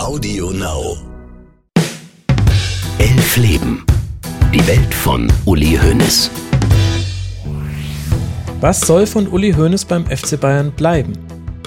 Audio 0.00 0.50
Now. 0.50 0.96
Elf 2.96 3.36
Leben. 3.36 3.84
Die 4.52 4.66
Welt 4.66 4.94
von 4.94 5.30
Uli 5.44 5.78
Hoeneß. 5.80 6.30
Was 8.62 8.80
soll 8.80 9.06
von 9.06 9.28
Uli 9.28 9.52
Hoeneß 9.52 9.84
beim 9.84 10.06
FC 10.06 10.40
Bayern 10.40 10.72
bleiben? 10.72 11.12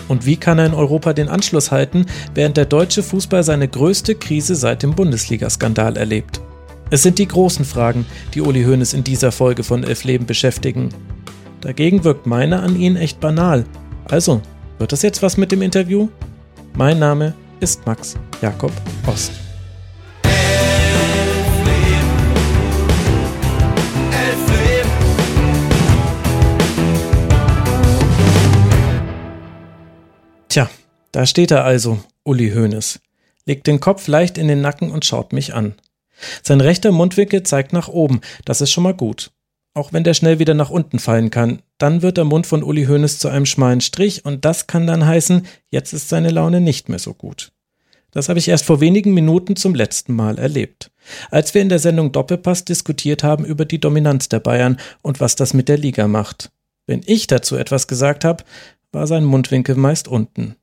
Und 0.07 0.25
wie 0.25 0.35
kann 0.35 0.57
er 0.57 0.65
in 0.65 0.73
Europa 0.73 1.13
den 1.13 1.29
Anschluss 1.29 1.71
halten, 1.71 2.07
während 2.33 2.57
der 2.57 2.65
deutsche 2.65 3.03
Fußball 3.03 3.43
seine 3.43 3.67
größte 3.67 4.15
Krise 4.15 4.55
seit 4.55 4.81
dem 4.81 4.95
Bundesliga-Skandal 4.95 5.95
erlebt? 5.95 6.41
Es 6.89 7.03
sind 7.03 7.19
die 7.19 7.27
großen 7.27 7.65
Fragen, 7.65 8.03
die 8.33 8.41
Uli 8.41 8.63
Hoeneß 8.63 8.95
in 8.95 9.03
dieser 9.03 9.31
Folge 9.31 9.63
von 9.63 9.83
Elf 9.83 10.05
Leben 10.05 10.25
beschäftigen. 10.25 10.89
Dagegen 11.61 12.03
wirkt 12.03 12.25
meine 12.25 12.61
an 12.61 12.75
ihn 12.77 12.95
echt 12.95 13.19
banal. 13.19 13.63
Also, 14.05 14.41
wird 14.79 14.91
das 14.91 15.03
jetzt 15.03 15.21
was 15.21 15.37
mit 15.37 15.51
dem 15.51 15.61
Interview? 15.61 16.09
Mein 16.75 16.97
Name 16.97 17.35
ist 17.63 17.85
Max 17.85 18.15
Jakob 18.41 18.73
Ost. 19.07 19.31
Tja, 30.49 30.69
da 31.13 31.25
steht 31.25 31.51
er 31.51 31.63
also, 31.63 31.99
Uli 32.25 32.51
Hoeneß, 32.51 32.99
legt 33.45 33.67
den 33.67 33.79
Kopf 33.79 34.07
leicht 34.09 34.37
in 34.37 34.49
den 34.49 34.59
Nacken 34.59 34.91
und 34.91 35.05
schaut 35.05 35.31
mich 35.31 35.53
an. 35.53 35.75
Sein 36.41 36.59
rechter 36.59 36.91
Mundwinkel 36.91 37.43
zeigt 37.43 37.71
nach 37.71 37.87
oben, 37.87 38.19
das 38.43 38.59
ist 38.59 38.71
schon 38.71 38.83
mal 38.83 38.93
gut. 38.93 39.31
Auch 39.75 39.91
wenn 39.91 40.03
der 40.03 40.13
schnell 40.13 40.37
wieder 40.37 40.53
nach 40.53 40.69
unten 40.69 40.99
fallen 40.99 41.31
kann, 41.31 41.61
dann 41.79 42.01
wird 42.01 42.17
der 42.17 42.25
Mund 42.25 42.45
von 42.45 42.63
Uli 42.63 42.85
Hoeneß 42.85 43.17
zu 43.17 43.27
einem 43.27 43.47
schmalen 43.47 43.81
Strich 43.81 44.23
und 44.23 44.45
das 44.45 44.67
kann 44.67 44.85
dann 44.85 45.05
heißen, 45.05 45.47
jetzt 45.69 45.93
ist 45.93 46.09
seine 46.09 46.29
Laune 46.29 46.61
nicht 46.61 46.89
mehr 46.89 46.99
so 46.99 47.13
gut. 47.13 47.51
Das 48.11 48.29
habe 48.29 48.37
ich 48.37 48.47
erst 48.47 48.65
vor 48.65 48.79
wenigen 48.79 49.15
Minuten 49.15 49.55
zum 49.55 49.73
letzten 49.73 50.13
Mal 50.13 50.37
erlebt. 50.37 50.91
Als 51.31 51.55
wir 51.55 51.63
in 51.63 51.69
der 51.69 51.79
Sendung 51.79 52.11
Doppelpass 52.11 52.63
diskutiert 52.63 53.23
haben 53.23 53.43
über 53.43 53.65
die 53.65 53.79
Dominanz 53.79 54.29
der 54.29 54.39
Bayern 54.39 54.77
und 55.01 55.19
was 55.19 55.35
das 55.35 55.55
mit 55.55 55.67
der 55.67 55.79
Liga 55.79 56.07
macht. 56.07 56.51
Wenn 56.85 57.01
ich 57.05 57.25
dazu 57.25 57.55
etwas 57.55 57.87
gesagt 57.87 58.23
habe, 58.23 58.43
war 58.91 59.07
sein 59.07 59.25
Mundwinkel 59.25 59.75
meist 59.75 60.07
unten. 60.07 60.55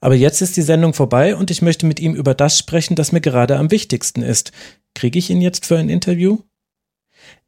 Aber 0.00 0.14
jetzt 0.14 0.40
ist 0.40 0.56
die 0.56 0.62
Sendung 0.62 0.94
vorbei 0.94 1.36
und 1.36 1.50
ich 1.50 1.60
möchte 1.60 1.84
mit 1.84 2.00
ihm 2.00 2.14
über 2.14 2.34
das 2.34 2.58
sprechen, 2.58 2.96
das 2.96 3.12
mir 3.12 3.20
gerade 3.20 3.58
am 3.58 3.70
wichtigsten 3.70 4.22
ist. 4.22 4.52
Kriege 4.94 5.18
ich 5.18 5.28
ihn 5.28 5.42
jetzt 5.42 5.66
für 5.66 5.76
ein 5.76 5.90
Interview? 5.90 6.38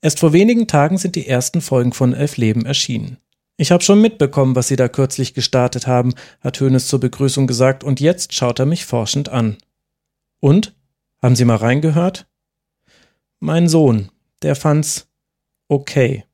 Erst 0.01 0.21
vor 0.21 0.33
wenigen 0.33 0.67
Tagen 0.67 0.99
sind 0.99 1.17
die 1.17 1.27
ersten 1.27 1.61
Folgen 1.61 1.93
von 1.93 2.13
Elf 2.13 2.37
Leben 2.37 2.67
erschienen. 2.67 3.19
Ich 3.57 3.73
habe 3.73 3.83
schon 3.83 4.01
mitbekommen, 4.01 4.55
was 4.55 4.69
Sie 4.69 4.77
da 4.77 4.89
kürzlich 4.89 5.33
gestartet 5.33 5.87
haben, 5.87 6.15
hat 6.41 6.61
Hönes 6.61 6.89
zur 6.89 7.01
Begrüßung 7.01 7.47
gesagt, 7.47 7.85
und 7.85 8.01
jetzt 8.01 8.35
schaut 8.35 8.59
er 8.59 8.67
mich 8.67 8.85
forschend 8.85 9.29
an. 9.29 9.57
Und? 10.41 10.75
Haben 11.23 11.37
Sie 11.37 11.47
mal 11.47 11.57
reingehört? 11.57 12.27
Mein 13.41 13.69
Sohn, 13.69 14.11
der 14.43 14.55
fand's 14.55 15.09
okay. 15.69 16.25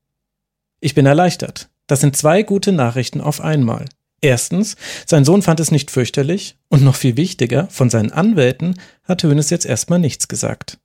Ich 0.81 0.95
bin 0.95 1.07
erleichtert. 1.07 1.71
Das 1.87 2.01
sind 2.01 2.17
zwei 2.17 2.43
gute 2.43 2.73
Nachrichten 2.73 3.21
auf 3.21 3.41
einmal. 3.41 3.85
Erstens, 4.21 4.77
sein 5.07 5.25
Sohn 5.25 5.43
fand 5.43 5.61
es 5.61 5.71
nicht 5.71 5.91
fürchterlich 5.91 6.57
und 6.69 6.83
noch 6.83 6.95
viel 6.95 7.17
wichtiger, 7.17 7.69
von 7.69 7.91
seinen 7.91 8.13
Anwälten 8.13 8.79
hat 9.05 9.23
Hönes 9.23 9.51
jetzt 9.51 9.67
erstmal 9.67 9.99
nichts 9.99 10.29
gesagt. 10.29 10.79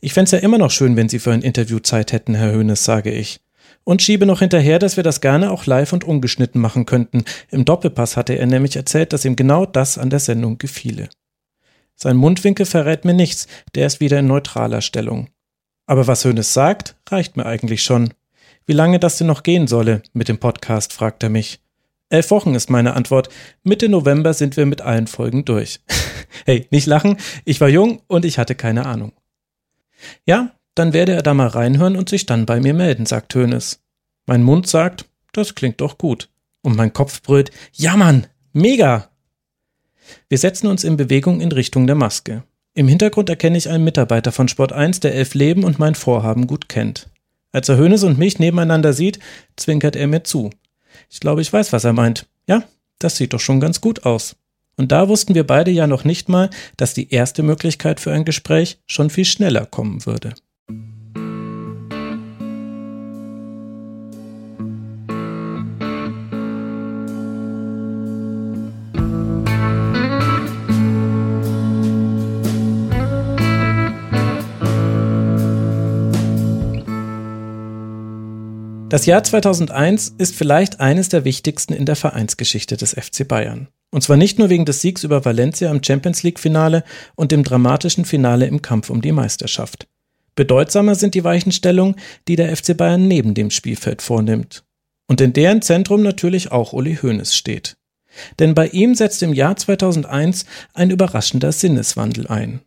Ich 0.00 0.12
fände 0.12 0.32
ja 0.32 0.38
immer 0.38 0.58
noch 0.58 0.70
schön, 0.70 0.96
wenn 0.96 1.08
Sie 1.08 1.18
für 1.18 1.32
ein 1.32 1.42
Interview 1.42 1.78
Zeit 1.78 2.12
hätten, 2.12 2.34
Herr 2.34 2.52
Hönes, 2.52 2.84
sage 2.84 3.10
ich. 3.10 3.40
Und 3.84 4.02
schiebe 4.02 4.26
noch 4.26 4.40
hinterher, 4.40 4.78
dass 4.78 4.96
wir 4.96 5.04
das 5.04 5.20
gerne 5.20 5.50
auch 5.50 5.66
live 5.66 5.92
und 5.92 6.04
ungeschnitten 6.04 6.60
machen 6.60 6.86
könnten. 6.86 7.24
Im 7.50 7.64
Doppelpass 7.64 8.16
hatte 8.16 8.34
er 8.34 8.46
nämlich 8.46 8.76
erzählt, 8.76 9.12
dass 9.12 9.24
ihm 9.24 9.36
genau 9.36 9.64
das 9.64 9.96
an 9.96 10.10
der 10.10 10.18
Sendung 10.18 10.58
gefiele. 10.58 11.08
Sein 11.94 12.16
Mundwinkel 12.16 12.66
verrät 12.66 13.04
mir 13.04 13.14
nichts, 13.14 13.46
der 13.74 13.86
ist 13.86 14.00
wieder 14.00 14.18
in 14.18 14.26
neutraler 14.26 14.82
Stellung. 14.82 15.28
Aber 15.86 16.06
was 16.06 16.24
Hönes 16.24 16.52
sagt, 16.52 16.96
reicht 17.08 17.36
mir 17.36 17.46
eigentlich 17.46 17.82
schon. 17.82 18.12
Wie 18.66 18.72
lange 18.72 18.98
das 18.98 19.18
denn 19.18 19.28
noch 19.28 19.44
gehen 19.44 19.68
solle 19.68 20.02
mit 20.12 20.28
dem 20.28 20.38
Podcast, 20.38 20.92
fragt 20.92 21.22
er 21.22 21.28
mich. 21.28 21.60
Elf 22.08 22.30
Wochen 22.30 22.54
ist 22.54 22.70
meine 22.70 22.94
Antwort. 22.94 23.28
Mitte 23.62 23.88
November 23.88 24.34
sind 24.34 24.56
wir 24.56 24.66
mit 24.66 24.80
allen 24.80 25.06
Folgen 25.06 25.44
durch. 25.44 25.80
hey, 26.44 26.66
nicht 26.70 26.86
lachen, 26.86 27.16
ich 27.44 27.60
war 27.60 27.68
jung 27.68 28.02
und 28.08 28.24
ich 28.24 28.38
hatte 28.38 28.54
keine 28.54 28.86
Ahnung. 28.86 29.12
Ja, 30.24 30.52
dann 30.74 30.92
werde 30.92 31.12
er 31.12 31.22
da 31.22 31.34
mal 31.34 31.48
reinhören 31.48 31.96
und 31.96 32.08
sich 32.08 32.26
dann 32.26 32.46
bei 32.46 32.60
mir 32.60 32.74
melden, 32.74 33.06
sagt 33.06 33.34
Hönes. 33.34 33.80
Mein 34.26 34.42
Mund 34.42 34.66
sagt, 34.66 35.06
das 35.32 35.54
klingt 35.54 35.80
doch 35.80 35.98
gut. 35.98 36.28
Und 36.62 36.76
mein 36.76 36.92
Kopf 36.92 37.22
brüllt, 37.22 37.50
ja 37.72 37.96
Mann, 37.96 38.26
mega! 38.52 39.10
Wir 40.28 40.38
setzen 40.38 40.66
uns 40.66 40.84
in 40.84 40.96
Bewegung 40.96 41.40
in 41.40 41.52
Richtung 41.52 41.86
der 41.86 41.96
Maske. 41.96 42.44
Im 42.74 42.88
Hintergrund 42.88 43.30
erkenne 43.30 43.56
ich 43.56 43.68
einen 43.70 43.84
Mitarbeiter 43.84 44.32
von 44.32 44.48
Sport 44.48 44.72
1, 44.72 45.00
der 45.00 45.14
elf 45.14 45.34
Leben 45.34 45.64
und 45.64 45.78
mein 45.78 45.94
Vorhaben 45.94 46.46
gut 46.46 46.68
kennt. 46.68 47.08
Als 47.52 47.68
er 47.70 47.78
Hönes 47.78 48.02
und 48.02 48.18
mich 48.18 48.38
nebeneinander 48.38 48.92
sieht, 48.92 49.18
zwinkert 49.56 49.96
er 49.96 50.06
mir 50.06 50.24
zu. 50.24 50.50
Ich 51.08 51.20
glaube, 51.20 51.40
ich 51.40 51.52
weiß, 51.52 51.72
was 51.72 51.84
er 51.84 51.94
meint. 51.94 52.26
Ja, 52.46 52.64
das 52.98 53.16
sieht 53.16 53.32
doch 53.32 53.40
schon 53.40 53.60
ganz 53.60 53.80
gut 53.80 54.04
aus. 54.04 54.36
Und 54.76 54.92
da 54.92 55.08
wussten 55.08 55.34
wir 55.34 55.46
beide 55.46 55.70
ja 55.70 55.86
noch 55.86 56.04
nicht 56.04 56.28
mal, 56.28 56.50
dass 56.76 56.92
die 56.92 57.10
erste 57.10 57.42
Möglichkeit 57.42 57.98
für 57.98 58.12
ein 58.12 58.24
Gespräch 58.24 58.78
schon 58.86 59.08
viel 59.08 59.24
schneller 59.24 59.64
kommen 59.64 60.04
würde. 60.04 60.34
Das 78.88 79.04
Jahr 79.04 79.24
2001 79.24 80.14
ist 80.16 80.36
vielleicht 80.36 80.80
eines 80.80 81.08
der 81.08 81.24
wichtigsten 81.24 81.72
in 81.72 81.86
der 81.86 81.96
Vereinsgeschichte 81.96 82.76
des 82.76 82.94
FC 82.94 83.26
Bayern. 83.26 83.68
Und 83.96 84.02
zwar 84.02 84.18
nicht 84.18 84.38
nur 84.38 84.50
wegen 84.50 84.66
des 84.66 84.82
Siegs 84.82 85.04
über 85.04 85.24
Valencia 85.24 85.70
im 85.70 85.82
Champions 85.82 86.22
League 86.22 86.38
Finale 86.38 86.84
und 87.14 87.32
dem 87.32 87.44
dramatischen 87.44 88.04
Finale 88.04 88.46
im 88.46 88.60
Kampf 88.60 88.90
um 88.90 89.00
die 89.00 89.10
Meisterschaft. 89.10 89.88
Bedeutsamer 90.34 90.94
sind 90.96 91.14
die 91.14 91.24
Weichenstellungen, 91.24 91.96
die 92.28 92.36
der 92.36 92.54
FC 92.54 92.76
Bayern 92.76 93.08
neben 93.08 93.32
dem 93.32 93.50
Spielfeld 93.50 94.02
vornimmt. 94.02 94.64
Und 95.06 95.22
in 95.22 95.32
deren 95.32 95.62
Zentrum 95.62 96.02
natürlich 96.02 96.52
auch 96.52 96.74
Uli 96.74 96.98
Hoeneß 97.00 97.34
steht. 97.34 97.78
Denn 98.38 98.54
bei 98.54 98.68
ihm 98.68 98.94
setzt 98.94 99.22
im 99.22 99.32
Jahr 99.32 99.56
2001 99.56 100.44
ein 100.74 100.90
überraschender 100.90 101.52
Sinneswandel 101.52 102.26
ein. 102.26 102.60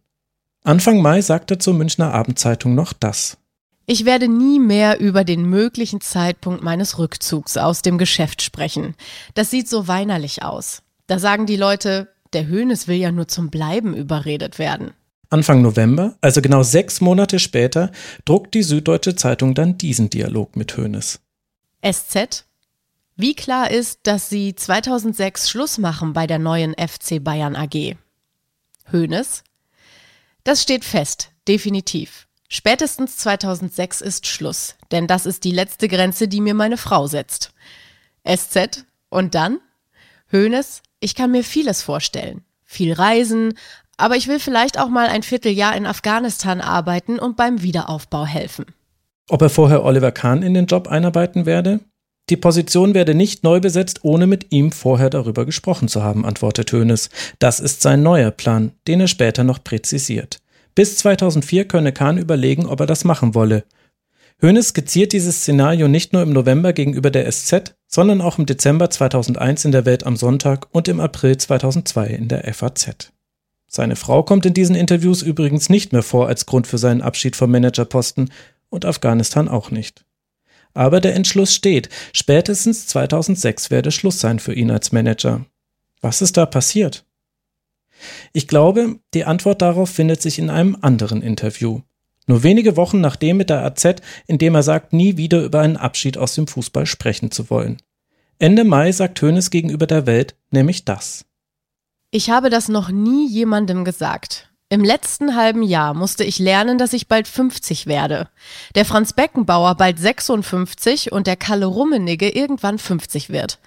Anfang 0.64 1.00
Mai 1.00 1.22
sagt 1.22 1.52
er 1.52 1.60
zur 1.60 1.76
Münchner 1.76 2.12
Abendzeitung 2.12 2.74
noch 2.74 2.92
das. 2.92 3.38
Ich 3.86 4.04
werde 4.04 4.28
nie 4.28 4.58
mehr 4.58 5.00
über 5.00 5.24
den 5.24 5.44
möglichen 5.44 6.02
Zeitpunkt 6.02 6.64
meines 6.64 6.98
Rückzugs 6.98 7.56
aus 7.56 7.84
dem 7.84 8.00
Geschäft 8.00 8.42
sprechen. 8.42 8.96
Das 9.36 9.52
sieht 9.52 9.70
so 9.70 9.88
weinerlich 9.88 10.42
aus. 10.42 10.82
Da 11.10 11.18
sagen 11.18 11.48
die 11.48 11.56
Leute, 11.56 12.08
der 12.34 12.46
Höhnes 12.46 12.88
will 12.88 12.98
ja 12.98 13.12
nur 13.12 13.28
zum 13.28 13.50
Bleiben 13.50 13.96
überredet 13.96 14.60
werden. 14.60 14.92
Anfang 15.32 15.64
November, 15.64 16.16
also 16.22 16.40
genau 16.40 16.62
sechs 16.62 17.02
Monate 17.02 17.40
später, 17.40 17.92
druckt 18.26 18.54
die 18.54 18.62
Süddeutsche 18.62 19.16
Zeitung 19.16 19.56
dann 19.56 19.80
diesen 19.80 20.12
Dialog 20.12 20.56
mit 20.56 20.78
Höhnes. 20.78 21.20
SZ 21.84 22.46
Wie 23.16 23.34
klar 23.34 23.72
ist, 23.72 24.02
dass 24.04 24.30
Sie 24.30 24.54
2006 24.54 25.50
Schluss 25.50 25.80
machen 25.80 26.14
bei 26.14 26.28
der 26.28 26.38
neuen 26.38 26.76
FC 26.76 27.24
Bayern 27.24 27.56
AG? 27.56 27.96
Höhnes 28.86 29.44
Das 30.44 30.62
steht 30.62 30.86
fest, 30.86 31.32
definitiv. 31.48 32.28
Spätestens 32.50 33.18
2006 33.18 34.02
ist 34.02 34.28
Schluss, 34.28 34.76
denn 34.92 35.08
das 35.08 35.26
ist 35.26 35.44
die 35.44 35.54
letzte 35.54 35.88
Grenze, 35.88 36.28
die 36.28 36.40
mir 36.40 36.54
meine 36.54 36.78
Frau 36.78 37.08
setzt. 37.08 37.52
SZ 38.28 38.86
und 39.10 39.34
dann? 39.34 39.60
Hönes, 40.32 40.84
ich 41.00 41.16
kann 41.16 41.32
mir 41.32 41.44
vieles 41.44 41.82
vorstellen. 41.82 42.42
Viel 42.66 42.94
reisen, 42.94 43.54
aber 43.98 44.16
ich 44.16 44.28
will 44.28 44.40
vielleicht 44.40 44.80
auch 44.80 44.90
mal 44.90 45.08
ein 45.08 45.24
Vierteljahr 45.24 45.76
in 45.76 45.86
Afghanistan 45.86 46.62
arbeiten 46.62 47.20
und 47.20 47.36
beim 47.36 47.62
Wiederaufbau 47.62 48.26
helfen. 48.26 48.66
Ob 49.30 49.42
er 49.42 49.50
vorher 49.50 49.84
Oliver 49.84 50.12
Kahn 50.12 50.42
in 50.42 50.54
den 50.54 50.66
Job 50.66 50.88
einarbeiten 50.88 51.46
werde? 51.46 51.82
Die 52.30 52.38
Position 52.38 52.94
werde 52.94 53.16
nicht 53.16 53.44
neu 53.44 53.60
besetzt, 53.60 54.00
ohne 54.04 54.28
mit 54.28 54.52
ihm 54.52 54.72
vorher 54.72 55.10
darüber 55.10 55.46
gesprochen 55.46 55.88
zu 55.88 56.04
haben, 56.04 56.26
antwortet 56.26 56.72
Hönes. 56.72 57.10
Das 57.40 57.60
ist 57.60 57.82
sein 57.82 58.04
neuer 58.04 58.32
Plan, 58.32 58.72
den 58.88 59.02
er 59.02 59.08
später 59.08 59.44
noch 59.44 59.64
präzisiert. 59.64 60.40
Bis 60.76 60.98
2004 60.98 61.68
könne 61.68 61.92
Kahn 61.92 62.18
überlegen, 62.18 62.68
ob 62.68 62.80
er 62.80 62.86
das 62.86 63.04
machen 63.04 63.34
wolle. 63.34 63.64
Hoeneß 64.42 64.70
skizziert 64.70 65.12
dieses 65.12 65.42
Szenario 65.42 65.88
nicht 65.88 66.14
nur 66.14 66.22
im 66.22 66.32
November 66.32 66.72
gegenüber 66.72 67.10
der 67.10 67.30
SZ, 67.30 67.76
sondern 67.90 68.22
auch 68.22 68.38
im 68.38 68.46
Dezember 68.46 68.90
2001 68.90 69.66
in 69.66 69.72
der 69.72 69.86
Welt 69.86 70.06
am 70.06 70.16
Sonntag 70.16 70.68
und 70.72 70.88
im 70.88 71.00
April 71.00 71.36
2002 71.36 72.08
in 72.08 72.28
der 72.28 72.54
FAZ. 72.54 73.12
Seine 73.68 73.96
Frau 73.96 74.24
kommt 74.24 74.46
in 74.46 74.54
diesen 74.54 74.76
Interviews 74.76 75.22
übrigens 75.22 75.70
nicht 75.70 75.92
mehr 75.92 76.04
vor 76.04 76.28
als 76.28 76.46
Grund 76.46 76.68
für 76.68 76.78
seinen 76.78 77.02
Abschied 77.02 77.36
vom 77.36 77.52
Managerposten 77.52 78.32
und 78.70 78.86
Afghanistan 78.86 79.48
auch 79.48 79.72
nicht. 79.72 80.06
Aber 80.76 81.02
der 81.02 81.16
Entschluss 81.16 81.54
steht, 81.54 81.90
spätestens 82.14 82.86
2006 82.88 83.72
werde 83.72 83.92
Schluss 83.92 84.20
sein 84.20 84.40
für 84.40 84.54
ihn 84.54 84.70
als 84.70 84.92
Manager. 84.92 85.46
Was 86.00 86.22
ist 86.22 86.38
da 86.38 86.46
passiert? 86.46 87.06
Ich 88.34 88.48
glaube, 88.48 89.00
die 89.14 89.26
Antwort 89.26 89.62
darauf 89.62 89.90
findet 89.90 90.22
sich 90.22 90.38
in 90.40 90.52
einem 90.52 90.78
anderen 90.80 91.22
Interview. 91.22 91.82
Nur 92.30 92.44
wenige 92.44 92.78
Wochen 92.78 93.02
nachdem 93.02 93.38
mit 93.38 93.50
der 93.50 93.66
AZ, 93.66 94.04
in 94.28 94.38
dem 94.38 94.54
er 94.54 94.62
sagt, 94.62 94.94
nie 94.94 95.18
wieder 95.18 95.44
über 95.44 95.62
einen 95.62 95.78
Abschied 95.78 96.16
aus 96.16 96.36
dem 96.36 96.46
Fußball 96.46 96.86
sprechen 96.86 97.32
zu 97.32 97.50
wollen. 97.50 97.82
Ende 98.38 98.66
Mai 98.66 98.92
sagt 98.92 99.20
Hoeneß 99.20 99.50
gegenüber 99.50 99.88
der 99.88 100.06
Welt 100.06 100.36
nämlich 100.52 100.86
das. 100.86 101.26
Ich 102.12 102.30
habe 102.30 102.52
das 102.52 102.70
noch 102.70 102.90
nie 102.90 103.28
jemandem 103.28 103.84
gesagt. 103.84 104.52
Im 104.70 104.84
letzten 104.84 105.36
halben 105.36 105.64
Jahr 105.64 105.96
musste 105.96 106.24
ich 106.24 106.38
lernen, 106.38 106.78
dass 106.78 106.94
ich 106.94 107.08
bald 107.08 107.28
50 107.28 107.88
werde. 107.88 108.30
Der 108.76 108.86
Franz 108.86 109.14
Beckenbauer 109.14 109.74
bald 109.74 109.98
56 109.98 111.12
und 111.12 111.26
der 111.26 111.36
Kalle 111.36 111.66
Rummenigge 111.66 112.30
irgendwann 112.30 112.78
50 112.78 113.32
wird. 113.32 113.58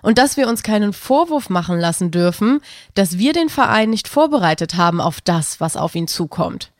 Und 0.00 0.18
dass 0.18 0.36
wir 0.36 0.46
uns 0.46 0.62
keinen 0.62 0.92
Vorwurf 0.92 1.50
machen 1.50 1.76
lassen 1.76 2.12
dürfen, 2.12 2.60
dass 2.94 3.18
wir 3.18 3.32
den 3.32 3.48
Verein 3.48 3.90
nicht 3.90 4.06
vorbereitet 4.06 4.76
haben 4.76 5.00
auf 5.00 5.20
das, 5.20 5.60
was 5.60 5.76
auf 5.76 5.96
ihn 5.96 6.06
zukommt. 6.06 6.71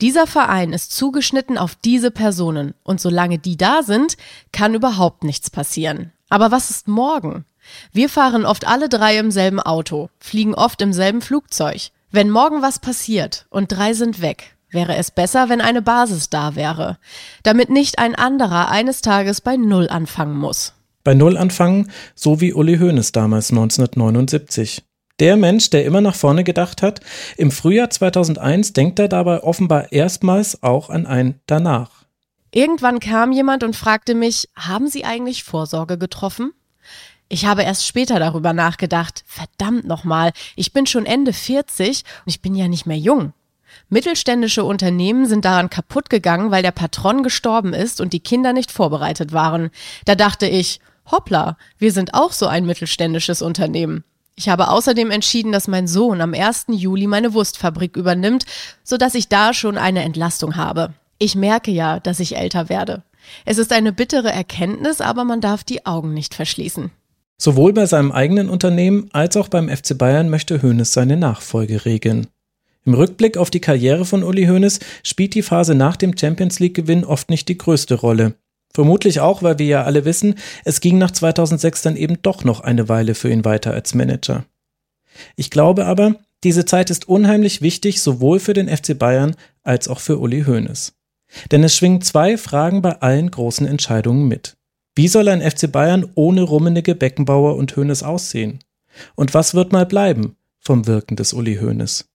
Dieser 0.00 0.26
Verein 0.26 0.72
ist 0.72 0.92
zugeschnitten 0.92 1.58
auf 1.58 1.74
diese 1.74 2.10
Personen 2.10 2.74
und 2.82 3.00
solange 3.00 3.38
die 3.38 3.58
da 3.58 3.82
sind, 3.82 4.16
kann 4.50 4.74
überhaupt 4.74 5.24
nichts 5.24 5.50
passieren. 5.50 6.12
Aber 6.30 6.50
was 6.50 6.70
ist 6.70 6.88
morgen? 6.88 7.44
Wir 7.92 8.08
fahren 8.08 8.46
oft 8.46 8.66
alle 8.66 8.88
drei 8.88 9.18
im 9.18 9.30
selben 9.30 9.60
Auto, 9.60 10.08
fliegen 10.18 10.54
oft 10.54 10.80
im 10.80 10.94
selben 10.94 11.20
Flugzeug. 11.20 11.90
Wenn 12.10 12.30
morgen 12.30 12.62
was 12.62 12.78
passiert 12.78 13.46
und 13.50 13.72
drei 13.72 13.92
sind 13.92 14.22
weg, 14.22 14.56
wäre 14.70 14.96
es 14.96 15.10
besser, 15.10 15.48
wenn 15.50 15.60
eine 15.60 15.82
Basis 15.82 16.30
da 16.30 16.56
wäre, 16.56 16.98
damit 17.42 17.68
nicht 17.68 17.98
ein 17.98 18.14
anderer 18.14 18.70
eines 18.70 19.02
Tages 19.02 19.42
bei 19.42 19.56
Null 19.56 19.88
anfangen 19.88 20.38
muss. 20.38 20.72
Bei 21.04 21.14
Null 21.14 21.36
anfangen, 21.36 21.90
so 22.14 22.40
wie 22.40 22.54
Uli 22.54 22.78
Hoeneß 22.78 23.12
damals 23.12 23.50
1979. 23.50 24.82
Der 25.20 25.36
Mensch, 25.36 25.68
der 25.68 25.84
immer 25.84 26.00
nach 26.00 26.14
vorne 26.14 26.44
gedacht 26.44 26.80
hat, 26.80 27.00
im 27.36 27.50
Frühjahr 27.50 27.90
2001 27.90 28.72
denkt 28.72 28.98
er 28.98 29.08
dabei 29.08 29.42
offenbar 29.42 29.92
erstmals 29.92 30.62
auch 30.62 30.88
an 30.88 31.06
ein 31.06 31.38
Danach. 31.46 31.90
Irgendwann 32.52 33.00
kam 33.00 33.30
jemand 33.30 33.62
und 33.62 33.76
fragte 33.76 34.14
mich, 34.14 34.48
haben 34.56 34.88
Sie 34.88 35.04
eigentlich 35.04 35.44
Vorsorge 35.44 35.98
getroffen? 35.98 36.52
Ich 37.28 37.44
habe 37.44 37.62
erst 37.62 37.86
später 37.86 38.18
darüber 38.18 38.54
nachgedacht, 38.54 39.22
verdammt 39.26 39.86
nochmal, 39.86 40.32
ich 40.56 40.72
bin 40.72 40.86
schon 40.86 41.04
Ende 41.04 41.34
40 41.34 42.02
und 42.24 42.30
ich 42.30 42.40
bin 42.40 42.54
ja 42.54 42.66
nicht 42.66 42.86
mehr 42.86 42.98
jung. 42.98 43.34
Mittelständische 43.90 44.64
Unternehmen 44.64 45.26
sind 45.26 45.44
daran 45.44 45.68
kaputt 45.68 46.08
gegangen, 46.08 46.50
weil 46.50 46.62
der 46.62 46.72
Patron 46.72 47.22
gestorben 47.22 47.74
ist 47.74 48.00
und 48.00 48.14
die 48.14 48.20
Kinder 48.20 48.54
nicht 48.54 48.72
vorbereitet 48.72 49.32
waren. 49.32 49.70
Da 50.06 50.14
dachte 50.14 50.46
ich, 50.46 50.80
hoppla, 51.10 51.58
wir 51.78 51.92
sind 51.92 52.14
auch 52.14 52.32
so 52.32 52.46
ein 52.46 52.64
mittelständisches 52.64 53.42
Unternehmen. 53.42 54.02
Ich 54.40 54.48
habe 54.48 54.68
außerdem 54.68 55.10
entschieden, 55.10 55.52
dass 55.52 55.68
mein 55.68 55.86
Sohn 55.86 56.22
am 56.22 56.32
1. 56.32 56.68
Juli 56.70 57.06
meine 57.06 57.34
Wurstfabrik 57.34 57.94
übernimmt, 57.94 58.46
sodass 58.82 59.14
ich 59.14 59.28
da 59.28 59.52
schon 59.52 59.76
eine 59.76 60.02
Entlastung 60.02 60.56
habe. 60.56 60.94
Ich 61.18 61.34
merke 61.34 61.70
ja, 61.70 62.00
dass 62.00 62.20
ich 62.20 62.38
älter 62.38 62.70
werde. 62.70 63.02
Es 63.44 63.58
ist 63.58 63.70
eine 63.70 63.92
bittere 63.92 64.32
Erkenntnis, 64.32 65.02
aber 65.02 65.24
man 65.24 65.42
darf 65.42 65.62
die 65.62 65.84
Augen 65.84 66.14
nicht 66.14 66.32
verschließen. 66.32 66.90
Sowohl 67.36 67.74
bei 67.74 67.84
seinem 67.84 68.12
eigenen 68.12 68.48
Unternehmen 68.48 69.10
als 69.12 69.36
auch 69.36 69.48
beim 69.48 69.68
FC 69.68 69.98
Bayern 69.98 70.30
möchte 70.30 70.62
Hoeneß 70.62 70.90
seine 70.90 71.18
Nachfolge 71.18 71.84
regeln. 71.84 72.26
Im 72.86 72.94
Rückblick 72.94 73.36
auf 73.36 73.50
die 73.50 73.60
Karriere 73.60 74.06
von 74.06 74.24
Uli 74.24 74.46
Hoeneß 74.46 74.80
spielt 75.02 75.34
die 75.34 75.42
Phase 75.42 75.74
nach 75.74 75.96
dem 75.96 76.16
Champions 76.16 76.60
League 76.60 76.76
Gewinn 76.76 77.04
oft 77.04 77.28
nicht 77.28 77.46
die 77.50 77.58
größte 77.58 77.96
Rolle. 77.96 78.36
Vermutlich 78.72 79.20
auch, 79.20 79.42
weil 79.42 79.58
wir 79.58 79.66
ja 79.66 79.84
alle 79.84 80.04
wissen, 80.04 80.36
es 80.64 80.80
ging 80.80 80.98
nach 80.98 81.10
2006 81.10 81.82
dann 81.82 81.96
eben 81.96 82.22
doch 82.22 82.44
noch 82.44 82.60
eine 82.60 82.88
Weile 82.88 83.14
für 83.14 83.30
ihn 83.30 83.44
weiter 83.44 83.72
als 83.72 83.94
Manager. 83.94 84.44
Ich 85.36 85.50
glaube 85.50 85.86
aber, 85.86 86.16
diese 86.44 86.64
Zeit 86.64 86.90
ist 86.90 87.08
unheimlich 87.08 87.62
wichtig 87.62 88.00
sowohl 88.00 88.40
für 88.40 88.54
den 88.54 88.68
FC 88.68 88.98
Bayern 88.98 89.36
als 89.62 89.88
auch 89.88 90.00
für 90.00 90.18
Uli 90.18 90.44
Hoeneß. 90.44 90.94
Denn 91.50 91.62
es 91.62 91.76
schwingen 91.76 92.00
zwei 92.00 92.36
Fragen 92.36 92.82
bei 92.82 93.00
allen 93.00 93.30
großen 93.30 93.66
Entscheidungen 93.66 94.26
mit. 94.26 94.56
Wie 94.94 95.08
soll 95.08 95.28
ein 95.28 95.42
FC 95.42 95.70
Bayern 95.70 96.10
ohne 96.14 96.42
Rummenigge, 96.42 96.94
Beckenbauer 96.94 97.56
und 97.56 97.76
Hoeneß 97.76 98.02
aussehen? 98.02 98.60
Und 99.14 99.34
was 99.34 99.54
wird 99.54 99.72
mal 99.72 99.86
bleiben 99.86 100.36
vom 100.60 100.86
Wirken 100.86 101.16
des 101.16 101.32
Uli 101.32 101.56
Hoeneß? 101.56 102.09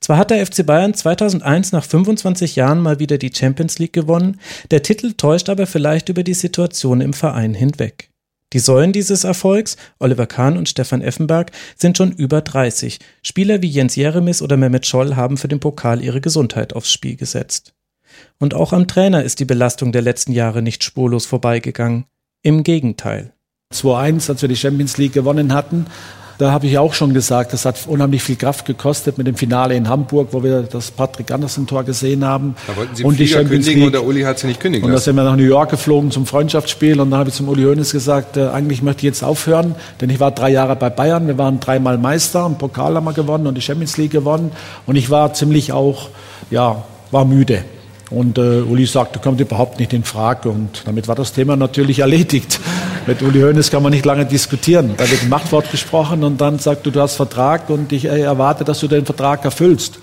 Zwar 0.00 0.18
hat 0.18 0.30
der 0.30 0.44
FC 0.44 0.64
Bayern 0.64 0.94
2001 0.94 1.72
nach 1.72 1.84
25 1.84 2.56
Jahren 2.56 2.80
mal 2.80 2.98
wieder 2.98 3.18
die 3.18 3.32
Champions 3.34 3.78
League 3.78 3.92
gewonnen, 3.92 4.40
der 4.70 4.82
Titel 4.82 5.12
täuscht 5.12 5.48
aber 5.48 5.66
vielleicht 5.66 6.08
über 6.08 6.22
die 6.22 6.34
Situation 6.34 7.00
im 7.00 7.12
Verein 7.12 7.54
hinweg. 7.54 8.10
Die 8.52 8.60
Säulen 8.60 8.92
dieses 8.92 9.24
Erfolgs, 9.24 9.76
Oliver 9.98 10.26
Kahn 10.26 10.56
und 10.56 10.68
Stefan 10.68 11.02
Effenberg, 11.02 11.50
sind 11.76 11.98
schon 11.98 12.12
über 12.12 12.40
30. 12.40 13.00
Spieler 13.22 13.60
wie 13.60 13.68
Jens 13.68 13.96
Jeremis 13.96 14.40
oder 14.40 14.56
Mehmet 14.56 14.86
Scholl 14.86 15.16
haben 15.16 15.36
für 15.36 15.48
den 15.48 15.60
Pokal 15.60 16.02
ihre 16.02 16.20
Gesundheit 16.20 16.72
aufs 16.72 16.92
Spiel 16.92 17.16
gesetzt. 17.16 17.74
Und 18.38 18.54
auch 18.54 18.72
am 18.72 18.86
Trainer 18.86 19.24
ist 19.24 19.40
die 19.40 19.44
Belastung 19.44 19.92
der 19.92 20.02
letzten 20.02 20.32
Jahre 20.32 20.62
nicht 20.62 20.84
spurlos 20.84 21.26
vorbeigegangen. 21.26 22.04
Im 22.42 22.62
Gegenteil. 22.62 23.32
2-1, 23.74 24.30
als 24.30 24.42
wir 24.42 24.48
die 24.48 24.56
Champions 24.56 24.96
League 24.96 25.12
gewonnen 25.12 25.52
hatten, 25.52 25.86
da 26.38 26.50
habe 26.52 26.66
ich 26.66 26.78
auch 26.78 26.92
schon 26.92 27.14
gesagt, 27.14 27.52
das 27.52 27.64
hat 27.64 27.78
unheimlich 27.86 28.22
viel 28.22 28.36
Kraft 28.36 28.66
gekostet 28.66 29.18
mit 29.18 29.26
dem 29.26 29.36
Finale 29.36 29.74
in 29.74 29.88
Hamburg, 29.88 30.28
wo 30.32 30.42
wir 30.42 30.62
das 30.62 30.90
Patrick 30.90 31.30
Andersen-Tor 31.30 31.84
gesehen 31.84 32.24
haben. 32.24 32.56
Da 32.66 32.76
wollten 32.76 32.94
Sie 32.94 33.04
und 33.04 33.18
die 33.18 33.26
Champions 33.26 33.66
kündigen 33.66 33.86
und 33.86 33.92
der 33.92 34.04
Uli 34.04 34.22
hat 34.22 34.38
sie 34.38 34.46
nicht 34.46 34.60
kündigen 34.60 34.84
Und 34.84 34.92
da 34.92 34.98
sind 34.98 35.16
wir 35.16 35.24
nach 35.24 35.36
New 35.36 35.44
York 35.44 35.70
geflogen 35.70 36.10
zum 36.10 36.26
Freundschaftsspiel 36.26 37.00
und 37.00 37.10
da 37.10 37.18
habe 37.18 37.30
ich 37.30 37.34
zum 37.34 37.48
Uli 37.48 37.64
Hoeneß 37.64 37.92
gesagt, 37.92 38.36
äh, 38.36 38.48
eigentlich 38.48 38.82
möchte 38.82 39.00
ich 39.00 39.04
jetzt 39.04 39.22
aufhören, 39.22 39.74
denn 40.00 40.10
ich 40.10 40.20
war 40.20 40.30
drei 40.30 40.50
Jahre 40.50 40.76
bei 40.76 40.90
Bayern, 40.90 41.26
wir 41.26 41.38
waren 41.38 41.60
dreimal 41.60 41.98
Meister, 41.98 42.44
einen 42.44 42.58
Pokal 42.58 42.94
haben 42.94 43.04
wir 43.04 43.12
gewonnen 43.12 43.46
und 43.46 43.54
die 43.54 43.62
Champions 43.62 43.96
League 43.96 44.12
gewonnen 44.12 44.52
und 44.84 44.96
ich 44.96 45.10
war 45.10 45.32
ziemlich 45.32 45.72
auch, 45.72 46.10
ja, 46.50 46.84
war 47.10 47.24
müde. 47.24 47.64
Und 48.10 48.38
äh, 48.38 48.60
Uli 48.60 48.86
sagte, 48.86 49.18
kommt 49.18 49.40
überhaupt 49.40 49.80
nicht 49.80 49.92
in 49.92 50.04
Frage. 50.04 50.48
Und 50.48 50.82
damit 50.86 51.08
war 51.08 51.16
das 51.16 51.32
Thema 51.32 51.56
natürlich 51.56 52.00
erledigt. 52.00 52.60
Mit 53.06 53.22
Uli 53.22 53.40
Hoeneß 53.40 53.70
kann 53.70 53.84
man 53.84 53.92
nicht 53.92 54.04
lange 54.04 54.26
diskutieren. 54.26 54.94
Da 54.96 55.08
wird 55.08 55.22
ein 55.22 55.28
Machtwort 55.28 55.70
gesprochen 55.70 56.24
und 56.24 56.40
dann 56.40 56.58
sagt 56.58 56.84
du, 56.86 56.90
du 56.90 57.00
hast 57.00 57.14
Vertrag 57.14 57.70
und 57.70 57.92
ich 57.92 58.04
äh, 58.06 58.22
erwarte, 58.22 58.64
dass 58.64 58.80
du 58.80 58.88
den 58.88 59.06
Vertrag 59.06 59.44
erfüllst. 59.44 60.00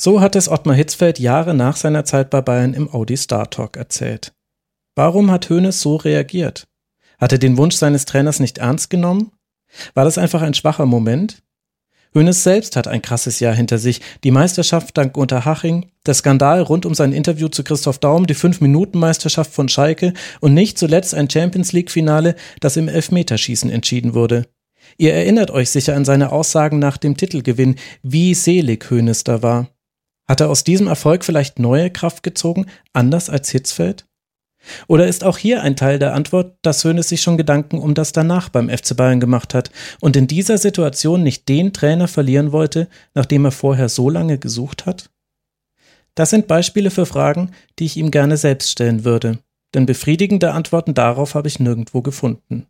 So 0.00 0.20
hat 0.20 0.36
es 0.36 0.48
Ottmar 0.48 0.76
Hitzfeld 0.76 1.18
Jahre 1.18 1.52
nach 1.52 1.74
seiner 1.74 2.04
Zeit 2.04 2.30
bei 2.30 2.40
Bayern 2.40 2.74
im 2.74 2.94
Audi 2.94 3.16
Star 3.16 3.50
Talk 3.50 3.76
erzählt. 3.76 4.32
Warum 4.94 5.32
hat 5.32 5.50
Hoeneß 5.50 5.80
so 5.80 5.96
reagiert? 5.96 6.68
Hat 7.18 7.32
er 7.32 7.38
den 7.38 7.56
Wunsch 7.56 7.74
seines 7.74 8.04
Trainers 8.04 8.38
nicht 8.38 8.58
ernst 8.58 8.88
genommen? 8.88 9.32
War 9.94 10.04
das 10.04 10.16
einfach 10.16 10.42
ein 10.42 10.54
schwacher 10.54 10.86
Moment? 10.86 11.42
Hoeneß 12.18 12.42
selbst 12.42 12.74
hat 12.74 12.88
ein 12.88 13.00
krasses 13.00 13.38
Jahr 13.38 13.54
hinter 13.54 13.78
sich. 13.78 14.00
Die 14.24 14.32
Meisterschaft 14.32 14.98
dank 14.98 15.16
Unterhaching, 15.16 15.86
der 16.04 16.14
Skandal 16.14 16.62
rund 16.62 16.84
um 16.84 16.92
sein 16.92 17.12
Interview 17.12 17.46
zu 17.46 17.62
Christoph 17.62 17.98
Daum, 17.98 18.26
die 18.26 18.34
Fünf-Minuten-Meisterschaft 18.34 19.52
von 19.52 19.68
Schalke 19.68 20.14
und 20.40 20.52
nicht 20.52 20.78
zuletzt 20.78 21.14
ein 21.14 21.30
Champions 21.30 21.72
League-Finale, 21.72 22.34
das 22.58 22.76
im 22.76 22.88
Elfmeterschießen 22.88 23.70
entschieden 23.70 24.14
wurde. 24.14 24.46
Ihr 24.96 25.14
erinnert 25.14 25.52
euch 25.52 25.70
sicher 25.70 25.94
an 25.94 26.04
seine 26.04 26.32
Aussagen 26.32 26.80
nach 26.80 26.96
dem 26.96 27.16
Titelgewinn, 27.16 27.76
wie 28.02 28.34
selig 28.34 28.90
Hoeneß 28.90 29.22
da 29.22 29.44
war. 29.44 29.68
Hat 30.26 30.40
er 30.40 30.50
aus 30.50 30.64
diesem 30.64 30.88
Erfolg 30.88 31.24
vielleicht 31.24 31.60
neue 31.60 31.88
Kraft 31.88 32.24
gezogen, 32.24 32.66
anders 32.92 33.30
als 33.30 33.50
Hitzfeld? 33.50 34.07
Oder 34.86 35.06
ist 35.06 35.24
auch 35.24 35.38
hier 35.38 35.62
ein 35.62 35.76
Teil 35.76 35.98
der 35.98 36.14
Antwort, 36.14 36.56
dass 36.62 36.84
Hoeneß 36.84 37.08
sich 37.08 37.22
schon 37.22 37.36
Gedanken 37.36 37.78
um 37.78 37.94
das 37.94 38.12
danach 38.12 38.48
beim 38.48 38.68
FC 38.68 38.96
Bayern 38.96 39.20
gemacht 39.20 39.54
hat 39.54 39.70
und 40.00 40.16
in 40.16 40.26
dieser 40.26 40.58
Situation 40.58 41.22
nicht 41.22 41.48
den 41.48 41.72
Trainer 41.72 42.08
verlieren 42.08 42.52
wollte, 42.52 42.88
nachdem 43.14 43.44
er 43.44 43.52
vorher 43.52 43.88
so 43.88 44.10
lange 44.10 44.38
gesucht 44.38 44.86
hat? 44.86 45.10
Das 46.14 46.30
sind 46.30 46.48
Beispiele 46.48 46.90
für 46.90 47.06
Fragen, 47.06 47.52
die 47.78 47.84
ich 47.84 47.96
ihm 47.96 48.10
gerne 48.10 48.36
selbst 48.36 48.70
stellen 48.70 49.04
würde, 49.04 49.38
denn 49.74 49.86
befriedigende 49.86 50.52
Antworten 50.52 50.94
darauf 50.94 51.34
habe 51.34 51.48
ich 51.48 51.60
nirgendwo 51.60 52.02
gefunden. 52.02 52.66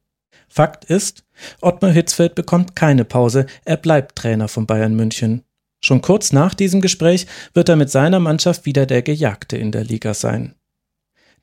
Fakt 0.48 0.84
ist, 0.84 1.24
Ottmar 1.60 1.90
Hitzfeld 1.90 2.34
bekommt 2.34 2.76
keine 2.76 3.04
Pause, 3.04 3.46
er 3.64 3.76
bleibt 3.76 4.16
Trainer 4.16 4.48
von 4.48 4.66
Bayern 4.66 4.94
München. 4.94 5.42
Schon 5.80 6.02
kurz 6.02 6.32
nach 6.32 6.54
diesem 6.54 6.80
Gespräch 6.80 7.26
wird 7.54 7.68
er 7.68 7.76
mit 7.76 7.88
seiner 7.88 8.18
Mannschaft 8.18 8.66
wieder 8.66 8.84
der 8.84 9.02
Gejagte 9.02 9.56
in 9.56 9.72
der 9.72 9.84
Liga 9.84 10.12
sein 10.12 10.57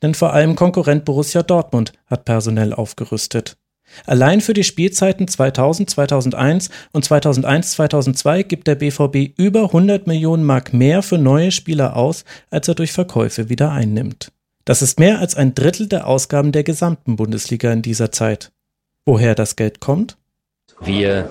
denn 0.01 0.13
vor 0.13 0.33
allem 0.33 0.55
Konkurrent 0.55 1.05
Borussia 1.05 1.43
Dortmund 1.43 1.93
hat 2.07 2.25
personell 2.25 2.73
aufgerüstet. 2.73 3.57
Allein 4.05 4.41
für 4.41 4.53
die 4.53 4.63
Spielzeiten 4.63 5.27
2000, 5.27 5.89
2001 5.89 6.69
und 6.91 7.05
2001, 7.05 7.71
2002 7.71 8.43
gibt 8.43 8.67
der 8.67 8.75
BVB 8.75 9.37
über 9.37 9.63
100 9.63 10.07
Millionen 10.07 10.43
Mark 10.43 10.73
mehr 10.73 11.01
für 11.01 11.17
neue 11.17 11.51
Spieler 11.51 11.95
aus, 11.95 12.25
als 12.49 12.67
er 12.67 12.75
durch 12.75 12.91
Verkäufe 12.91 13.49
wieder 13.49 13.71
einnimmt. 13.71 14.31
Das 14.65 14.81
ist 14.81 14.99
mehr 14.99 15.19
als 15.19 15.35
ein 15.35 15.53
Drittel 15.53 15.87
der 15.87 16.07
Ausgaben 16.07 16.51
der 16.51 16.63
gesamten 16.63 17.15
Bundesliga 17.15 17.71
in 17.71 17.83
dieser 17.83 18.11
Zeit. 18.11 18.51
Woher 19.05 19.35
das 19.35 19.55
Geld 19.55 19.79
kommt? 19.79 20.17
Wir 20.81 21.29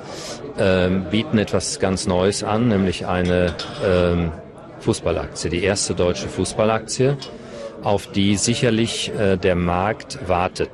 ähm, 0.58 1.06
bieten 1.10 1.38
etwas 1.38 1.80
ganz 1.80 2.06
Neues 2.06 2.44
an, 2.44 2.68
nämlich 2.68 3.06
eine 3.06 3.54
ähm, 3.84 4.32
Fußballaktie, 4.80 5.50
die 5.50 5.62
erste 5.64 5.94
deutsche 5.94 6.28
Fußballaktie 6.28 7.16
auf 7.84 8.06
die 8.06 8.36
sicherlich 8.36 9.12
äh, 9.12 9.36
der 9.36 9.54
Markt 9.54 10.18
wartet. 10.26 10.70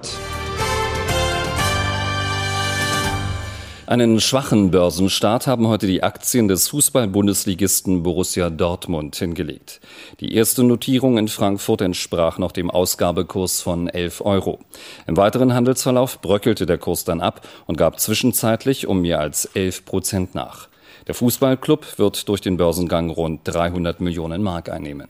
Einen 3.91 4.21
schwachen 4.21 4.71
Börsenstart 4.71 5.49
haben 5.49 5.67
heute 5.67 5.89
die 5.89 6.05
Aktien 6.05 6.47
des 6.47 6.69
Fußball-Bundesligisten 6.69 8.05
Borussia 8.05 8.49
Dortmund 8.49 9.17
hingelegt. 9.17 9.81
Die 10.21 10.33
erste 10.33 10.63
Notierung 10.63 11.19
in 11.19 11.27
Frankfurt 11.27 11.81
entsprach 11.81 12.39
noch 12.39 12.53
dem 12.53 12.71
Ausgabekurs 12.71 13.61
von 13.61 13.89
11 13.89 14.21
Euro. 14.21 14.61
Im 15.09 15.17
weiteren 15.17 15.55
Handelsverlauf 15.55 16.21
bröckelte 16.21 16.67
der 16.67 16.79
Kurs 16.79 17.03
dann 17.03 17.21
ab 17.21 17.45
und 17.67 17.79
gab 17.79 17.99
zwischenzeitlich 17.99 18.87
um 18.87 19.01
mehr 19.01 19.19
als 19.19 19.47
11 19.47 19.85
Prozent 19.85 20.35
nach. 20.37 20.69
Der 21.09 21.17
Fußballclub 21.17 21.99
wird 21.99 22.29
durch 22.29 22.41
den 22.41 22.59
Börsengang 22.59 23.11
rund 23.11 23.41
300 23.43 24.01
Millionen 24.01 24.45
Mark 24.45 24.69
einnehmen. 24.69 25.09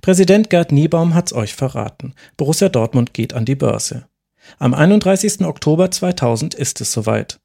Präsident 0.00 0.48
Gerd 0.48 0.72
Niebaum 0.72 1.14
hat's 1.14 1.32
euch 1.32 1.54
verraten. 1.54 2.14
Borussia 2.36 2.68
Dortmund 2.68 3.12
geht 3.12 3.34
an 3.34 3.44
die 3.44 3.54
Börse. 3.54 4.06
Am 4.58 4.72
31. 4.72 5.42
Oktober 5.42 5.90
2000 5.90 6.54
ist 6.54 6.80
es 6.80 6.92
soweit. 6.92 7.38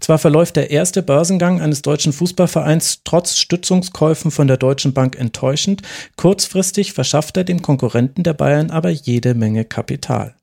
Zwar 0.00 0.18
verläuft 0.18 0.56
der 0.56 0.70
erste 0.70 1.02
Börsengang 1.02 1.60
eines 1.60 1.82
deutschen 1.82 2.12
Fußballvereins 2.12 3.00
trotz 3.04 3.36
Stützungskäufen 3.38 4.30
von 4.30 4.46
der 4.46 4.58
Deutschen 4.58 4.92
Bank 4.92 5.18
enttäuschend, 5.18 5.82
kurzfristig 6.16 6.92
verschafft 6.92 7.36
er 7.36 7.44
dem 7.44 7.62
Konkurrenten 7.62 8.22
der 8.22 8.34
Bayern 8.34 8.70
aber 8.70 8.90
jede 8.90 9.34
Menge 9.34 9.64
Kapital. 9.64 10.36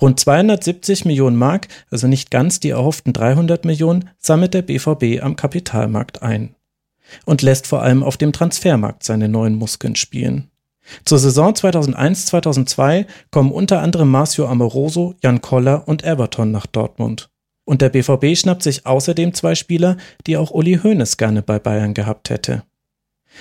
Rund 0.00 0.20
270 0.20 1.06
Millionen 1.06 1.36
Mark, 1.36 1.68
also 1.90 2.06
nicht 2.06 2.30
ganz 2.30 2.60
die 2.60 2.70
erhofften 2.70 3.12
300 3.12 3.64
Millionen, 3.64 4.10
sammelt 4.18 4.54
der 4.54 4.62
BVB 4.62 5.22
am 5.22 5.36
Kapitalmarkt 5.36 6.22
ein. 6.22 6.54
Und 7.24 7.42
lässt 7.42 7.66
vor 7.66 7.82
allem 7.82 8.02
auf 8.02 8.16
dem 8.16 8.32
Transfermarkt 8.32 9.02
seine 9.02 9.28
neuen 9.28 9.56
Muskeln 9.56 9.96
spielen. 9.96 10.50
Zur 11.04 11.18
Saison 11.18 11.52
2001-2002 11.52 13.06
kommen 13.30 13.52
unter 13.52 13.80
anderem 13.80 14.10
Marcio 14.10 14.46
Amoroso, 14.46 15.14
Jan 15.22 15.40
Koller 15.40 15.88
und 15.88 16.04
Everton 16.04 16.50
nach 16.50 16.66
Dortmund. 16.66 17.30
Und 17.64 17.80
der 17.80 17.88
BVB 17.88 18.36
schnappt 18.36 18.62
sich 18.62 18.86
außerdem 18.86 19.32
zwei 19.32 19.54
Spieler, 19.54 19.96
die 20.26 20.36
auch 20.36 20.50
Uli 20.50 20.80
Hoeneß 20.82 21.16
gerne 21.16 21.42
bei 21.42 21.58
Bayern 21.58 21.94
gehabt 21.94 22.28
hätte. 22.30 22.62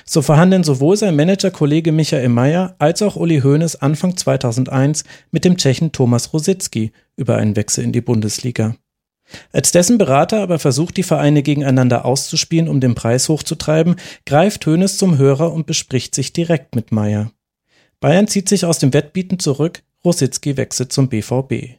So 0.05 0.21
verhandeln 0.21 0.63
sowohl 0.63 0.97
sein 0.97 1.15
Managerkollege 1.15 1.91
Michael 1.91 2.29
Mayer 2.29 2.75
als 2.79 3.01
auch 3.01 3.15
Uli 3.15 3.41
Hoeneß 3.41 3.75
Anfang 3.77 4.17
2001 4.17 5.03
mit 5.31 5.45
dem 5.45 5.57
Tschechen 5.57 5.91
Thomas 5.91 6.33
Rositzky 6.33 6.91
über 7.15 7.38
einen 7.38 7.55
Wechsel 7.55 7.83
in 7.83 7.91
die 7.91 8.01
Bundesliga. 8.01 8.75
Als 9.51 9.72
dessen 9.72 9.98
Berater 9.98 10.42
aber 10.42 10.60
versucht, 10.60 10.98
die 10.98 11.03
Vereine 11.03 11.44
gegeneinander 11.44 12.06
auszuspielen, 12.06 12.68
um 12.68 12.80
den 12.80 12.96
Preis 12.96 13.30
hochzutreiben, 13.30 13.96
greift 14.25 14.65
Hoeneß 14.65 14.98
zum 14.98 15.18
Hörer 15.18 15.53
und 15.53 15.65
bespricht 15.65 16.13
sich 16.15 16.34
direkt 16.34 16.75
mit 16.75 16.92
Mayer. 16.92 17.32
Bayern 18.00 18.27
zieht 18.27 18.50
sich 18.50 18.65
aus 18.65 18.80
dem 18.80 18.94
Wettbieten 18.94 19.39
zurück, 19.39 19.82
Rositzky 20.03 20.58
wechselt 20.58 20.92
zum 20.92 21.08
BVB. 21.08 21.77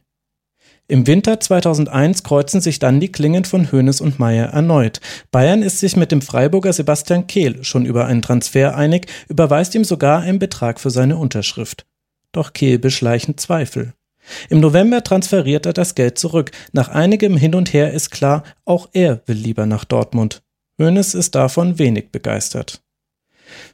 Im 0.87 1.07
Winter 1.07 1.39
2001 1.39 2.21
kreuzen 2.21 2.61
sich 2.61 2.77
dann 2.77 2.99
die 2.99 3.11
Klingen 3.11 3.43
von 3.43 3.71
Hoeneß 3.71 4.01
und 4.01 4.19
Meyer 4.19 4.47
erneut. 4.47 5.01
Bayern 5.31 5.63
ist 5.63 5.79
sich 5.79 5.95
mit 5.95 6.11
dem 6.11 6.21
Freiburger 6.21 6.73
Sebastian 6.73 7.25
Kehl 7.25 7.63
schon 7.63 7.85
über 7.85 8.05
einen 8.05 8.21
Transfer 8.21 8.75
einig, 8.75 9.07
überweist 9.27 9.73
ihm 9.73 9.83
sogar 9.83 10.21
einen 10.21 10.37
Betrag 10.37 10.79
für 10.79 10.91
seine 10.91 11.17
Unterschrift. 11.17 11.87
Doch 12.31 12.53
Kehl 12.53 12.77
beschleichen 12.77 13.37
Zweifel. 13.37 13.93
Im 14.49 14.59
November 14.59 15.03
transferiert 15.03 15.65
er 15.65 15.73
das 15.73 15.95
Geld 15.95 16.17
zurück. 16.17 16.51
Nach 16.71 16.89
einigem 16.89 17.37
Hin 17.37 17.55
und 17.55 17.73
Her 17.73 17.91
ist 17.91 18.11
klar, 18.11 18.43
auch 18.65 18.89
er 18.93 19.21
will 19.25 19.37
lieber 19.37 19.65
nach 19.65 19.85
Dortmund. 19.85 20.43
Hoeneß 20.79 21.13
ist 21.13 21.35
davon 21.35 21.79
wenig 21.79 22.11
begeistert. 22.11 22.81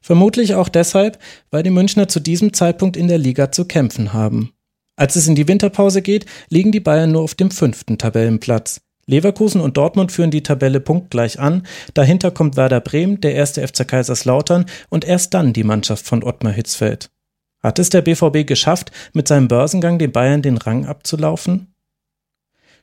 Vermutlich 0.01 0.55
auch 0.55 0.70
deshalb, 0.70 1.20
weil 1.50 1.63
die 1.63 1.70
Münchner 1.70 2.08
zu 2.08 2.20
diesem 2.20 2.53
Zeitpunkt 2.53 2.98
in 2.98 3.08
der 3.08 3.17
Liga 3.17 3.51
zu 3.51 3.65
kämpfen 3.65 4.13
haben. 4.13 4.53
Als 4.96 5.15
es 5.15 5.27
in 5.27 5.36
die 5.36 5.48
Winterpause 5.48 6.01
geht, 6.01 6.25
liegen 6.50 6.72
die 6.72 6.79
Bayern 6.79 7.12
nur 7.12 7.22
auf 7.22 7.34
dem 7.34 7.50
fünften 7.50 7.98
Tabellenplatz. 7.98 8.81
Leverkusen 9.08 9.62
und 9.62 9.77
Dortmund 9.77 10.12
führen 10.12 10.31
die 10.31 10.43
Tabelle 10.43 10.79
punktgleich 10.79 11.39
an, 11.39 11.65
dahinter 11.93 12.31
kommt 12.31 12.55
Werder 12.55 12.81
Bremen, 12.81 13.20
der 13.20 13.34
erste 13.34 13.67
FC 13.67 13.88
Kaiserslautern 13.88 14.65
und 14.89 15.05
erst 15.05 15.34
dann 15.34 15.53
die 15.53 15.63
Mannschaft 15.63 16.05
von 16.05 16.24
Ottmar 16.24 16.53
Hitzfeld. 16.53 17.10
Hat 17.63 17.80
es 17.80 17.89
der 17.89 18.01
BVB 18.01 18.48
geschafft, 18.48 18.91
mit 19.13 19.27
seinem 19.27 19.48
Börsengang 19.48 20.00
den 20.00 20.12
Bayern 20.12 20.41
den 20.41 20.58
Rang 20.58 20.86
abzulaufen? 20.86 21.74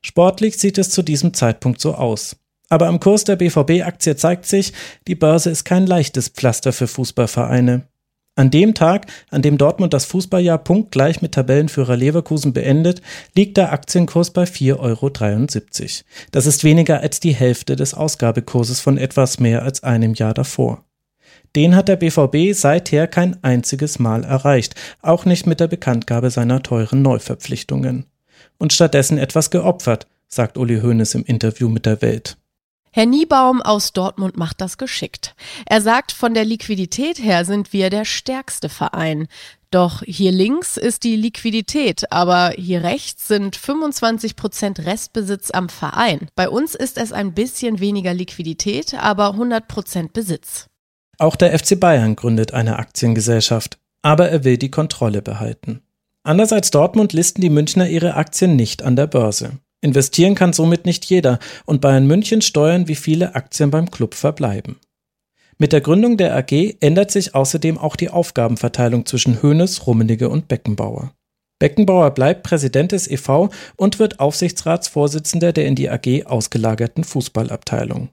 Sportlich 0.03 0.59
sieht 0.59 0.79
es 0.79 0.91
zu 0.91 1.03
diesem 1.03 1.35
Zeitpunkt 1.35 1.81
so 1.81 1.95
aus. 1.95 2.37
Aber 2.69 2.87
am 2.87 3.01
Kurs 3.01 3.25
der 3.25 3.37
BVB-Aktie 3.37 4.17
zeigt 4.17 4.47
sich, 4.47 4.73
die 5.07 5.15
Börse 5.15 5.51
ist 5.51 5.65
kein 5.65 5.87
leichtes 5.87 6.29
Pflaster 6.29 6.73
für 6.73 6.87
Fußballvereine. 6.87 7.89
An 8.39 8.53
dem 8.53 8.75
Tag, 8.75 9.07
an 9.31 9.43
dem 9.43 9.59
Dortmund 9.59 9.93
das 9.93 10.05
Fußballjahr 10.05 10.59
punktgleich 10.59 11.23
mit 11.23 11.33
Tabellenführer 11.33 11.97
Leverkusen 11.97 12.53
beendet, 12.53 13.03
liegt 13.35 13.57
der 13.57 13.73
Aktienkurs 13.73 14.31
bei 14.31 14.45
4,73 14.45 14.77
Euro. 14.79 16.05
Das 16.31 16.47
ist 16.47 16.63
weniger 16.63 17.01
als 17.01 17.19
die 17.19 17.35
Hälfte 17.35 17.75
des 17.75 17.95
Ausgabekurses 17.95 18.79
von 18.79 18.97
etwas 18.97 19.41
mehr 19.41 19.65
als 19.65 19.83
einem 19.83 20.15
Jahr 20.15 20.35
davor. 20.35 20.85
Den 21.57 21.75
hat 21.75 21.89
der 21.89 21.97
BVB 21.97 22.55
seither 22.55 23.07
kein 23.07 23.43
einziges 23.43 23.99
Mal 23.99 24.25
erreicht, 24.25 24.75
auch 25.03 25.25
nicht 25.25 25.47
mit 25.47 25.61
der 25.61 25.69
Bekanntgabe 25.69 26.31
seiner 26.31 26.63
teuren 26.63 27.03
Neuverpflichtungen. 27.03 28.07
Und 28.59 28.73
stattdessen 28.73 29.19
etwas 29.19 29.51
geopfert, 29.51 30.07
sagt 30.29 30.59
Uli 30.59 30.81
Hoeneß 30.81 31.15
im 31.15 31.25
Interview 31.25 31.69
mit 31.69 31.87
der 31.87 32.03
Welt. 32.03 32.37
Herr 32.91 33.07
Niebaum 33.07 33.61
aus 33.61 33.93
Dortmund 33.93 34.37
macht 34.37 34.61
das 34.61 34.79
geschickt. 34.79 35.35
Er 35.67 35.81
sagt, 35.83 36.11
von 36.11 36.35
der 36.35 36.45
Liquidität 36.45 37.19
her 37.19 37.45
sind 37.45 37.73
wir 37.73 37.91
der 37.91 38.05
stärkste 38.05 38.69
Verein. 38.69 39.29
Doch 39.71 40.03
hier 40.03 40.33
links 40.33 40.79
ist 40.79 41.05
die 41.05 41.15
Liquidität, 41.15 42.11
aber 42.11 42.55
hier 42.57 42.83
rechts 42.83 43.29
sind 43.29 43.57
25 43.57 44.35
Prozent 44.35 44.81
Restbesitz 44.81 45.51
am 45.51 45.69
Verein. 45.69 46.29
Bei 46.35 46.49
uns 46.49 46.75
ist 46.75 46.97
es 46.97 47.13
ein 47.13 47.35
bisschen 47.35 47.79
weniger 47.79 48.15
Liquidität, 48.15 48.95
aber 48.95 49.33
100 49.33 49.69
Prozent 49.69 50.13
Besitz. 50.15 50.69
Auch 51.19 51.35
der 51.35 51.59
FC 51.59 51.79
Bayern 51.79 52.15
gründet 52.15 52.55
eine 52.55 52.79
Aktiengesellschaft, 52.79 53.79
aber 54.03 54.29
er 54.31 54.45
will 54.45 54.57
die 54.57 54.71
Kontrolle 54.71 55.21
behalten. 55.21 55.83
Anders 56.23 56.53
als 56.53 56.71
Dortmund 56.71 57.13
listen 57.13 57.41
die 57.41 57.51
Münchner 57.51 57.89
ihre 57.89 58.15
Aktien 58.15 58.55
nicht 58.55 58.85
an 58.85 58.95
der 58.95 59.09
Börse. 59.09 59.59
Investieren 59.81 60.37
kann 60.37 60.53
somit 60.53 60.87
nicht 60.87 61.05
jeder 61.05 61.41
und 61.65 61.81
Bayern 61.81 62.07
München 62.07 62.41
steuern, 62.41 62.87
wie 62.87 62.95
viele 62.95 63.35
Aktien 63.35 63.71
beim 63.71 63.91
Club 63.91 64.15
verbleiben. 64.15 64.77
Mit 65.57 65.73
der 65.73 65.81
Gründung 65.81 66.17
der 66.17 66.37
AG 66.37 66.77
ändert 66.81 67.11
sich 67.11 67.35
außerdem 67.35 67.79
auch 67.79 67.97
die 67.97 68.11
Aufgabenverteilung 68.11 69.07
zwischen 69.07 69.43
Hoeneß, 69.43 69.89
Rummenigge 69.89 70.29
und 70.29 70.47
Beckenbauer. 70.47 71.13
Beckenbauer 71.59 72.13
bleibt 72.13 72.45
Präsident 72.45 72.93
des 72.93 73.09
EV 73.11 73.51
und 73.77 73.99
wird 73.99 74.21
Aufsichtsratsvorsitzender 74.21 75.53
der 75.53 75.67
in 75.67 75.75
die 75.75 75.91
AG 75.91 76.27
ausgelagerten 76.27 77.03
Fußballabteilung. 77.03 78.11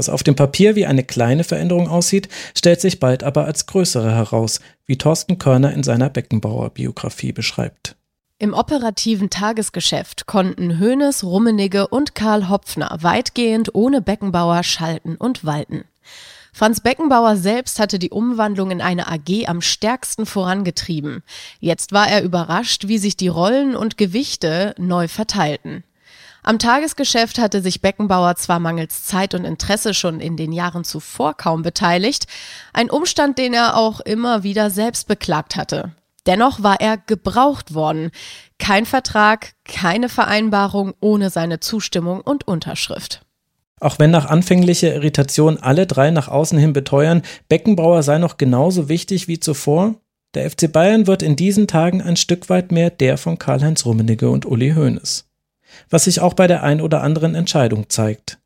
Was 0.00 0.08
auf 0.08 0.22
dem 0.22 0.34
Papier 0.34 0.76
wie 0.76 0.86
eine 0.86 1.04
kleine 1.04 1.44
Veränderung 1.44 1.86
aussieht, 1.86 2.30
stellt 2.56 2.80
sich 2.80 3.00
bald 3.00 3.22
aber 3.22 3.44
als 3.44 3.66
größere 3.66 4.10
heraus, 4.10 4.60
wie 4.86 4.96
Thorsten 4.96 5.36
Körner 5.36 5.74
in 5.74 5.82
seiner 5.82 6.08
Beckenbauer-Biografie 6.08 7.32
beschreibt. 7.32 7.96
Im 8.38 8.54
operativen 8.54 9.28
Tagesgeschäft 9.28 10.24
konnten 10.24 10.80
Hoeneß, 10.80 11.22
Rummenigge 11.22 11.86
und 11.86 12.14
Karl 12.14 12.48
Hopfner 12.48 12.96
weitgehend 13.02 13.74
ohne 13.74 14.00
Beckenbauer 14.00 14.62
schalten 14.62 15.16
und 15.16 15.44
walten. 15.44 15.84
Franz 16.54 16.80
Beckenbauer 16.80 17.36
selbst 17.36 17.78
hatte 17.78 17.98
die 17.98 18.08
Umwandlung 18.08 18.70
in 18.70 18.80
eine 18.80 19.06
AG 19.06 19.48
am 19.48 19.60
stärksten 19.60 20.24
vorangetrieben. 20.24 21.22
Jetzt 21.58 21.92
war 21.92 22.08
er 22.08 22.22
überrascht, 22.22 22.88
wie 22.88 22.96
sich 22.96 23.18
die 23.18 23.28
Rollen 23.28 23.76
und 23.76 23.98
Gewichte 23.98 24.74
neu 24.78 25.08
verteilten. 25.08 25.84
Am 26.50 26.58
Tagesgeschäft 26.58 27.38
hatte 27.38 27.62
sich 27.62 27.80
Beckenbauer 27.80 28.34
zwar 28.34 28.58
mangels 28.58 29.04
Zeit 29.04 29.34
und 29.34 29.44
Interesse 29.44 29.94
schon 29.94 30.18
in 30.18 30.36
den 30.36 30.50
Jahren 30.50 30.82
zuvor 30.82 31.36
kaum 31.36 31.62
beteiligt, 31.62 32.26
ein 32.72 32.90
Umstand, 32.90 33.38
den 33.38 33.54
er 33.54 33.76
auch 33.76 34.00
immer 34.00 34.42
wieder 34.42 34.68
selbst 34.68 35.06
beklagt 35.06 35.54
hatte. 35.54 35.92
Dennoch 36.26 36.60
war 36.60 36.80
er 36.80 36.96
gebraucht 36.96 37.72
worden. 37.72 38.10
Kein 38.58 38.84
Vertrag, 38.84 39.52
keine 39.64 40.08
Vereinbarung 40.08 40.94
ohne 40.98 41.30
seine 41.30 41.60
Zustimmung 41.60 42.20
und 42.20 42.48
Unterschrift. 42.48 43.24
Auch 43.78 44.00
wenn 44.00 44.10
nach 44.10 44.26
anfänglicher 44.26 44.92
Irritation 44.92 45.56
alle 45.56 45.86
drei 45.86 46.10
nach 46.10 46.26
außen 46.26 46.58
hin 46.58 46.72
beteuern, 46.72 47.22
Beckenbauer 47.48 48.02
sei 48.02 48.18
noch 48.18 48.38
genauso 48.38 48.88
wichtig 48.88 49.28
wie 49.28 49.38
zuvor, 49.38 49.94
der 50.34 50.50
FC 50.50 50.72
Bayern 50.72 51.06
wird 51.06 51.22
in 51.22 51.36
diesen 51.36 51.68
Tagen 51.68 52.02
ein 52.02 52.16
Stück 52.16 52.48
weit 52.50 52.72
mehr 52.72 52.90
der 52.90 53.18
von 53.18 53.38
Karl-Heinz 53.38 53.86
Rummenigge 53.86 54.28
und 54.28 54.46
Uli 54.46 54.72
Hoeneß. 54.72 55.29
Was 55.88 56.04
sich 56.04 56.20
auch 56.20 56.34
bei 56.34 56.46
der 56.46 56.62
ein 56.62 56.80
oder 56.80 57.02
anderen 57.02 57.34
Entscheidung 57.34 57.88
zeigt. 57.88 58.38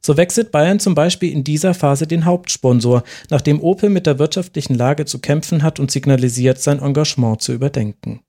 So 0.00 0.16
wechselt 0.16 0.52
Bayern 0.52 0.80
zum 0.80 0.94
Beispiel 0.94 1.32
in 1.32 1.44
dieser 1.44 1.74
Phase 1.74 2.06
den 2.06 2.24
Hauptsponsor, 2.24 3.02
nachdem 3.30 3.60
Opel 3.60 3.90
mit 3.90 4.06
der 4.06 4.18
wirtschaftlichen 4.18 4.74
Lage 4.74 5.04
zu 5.04 5.18
kämpfen 5.18 5.62
hat 5.62 5.80
und 5.80 5.90
signalisiert, 5.90 6.60
sein 6.60 6.80
Engagement 6.80 7.42
zu 7.42 7.52
überdenken. 7.52 8.20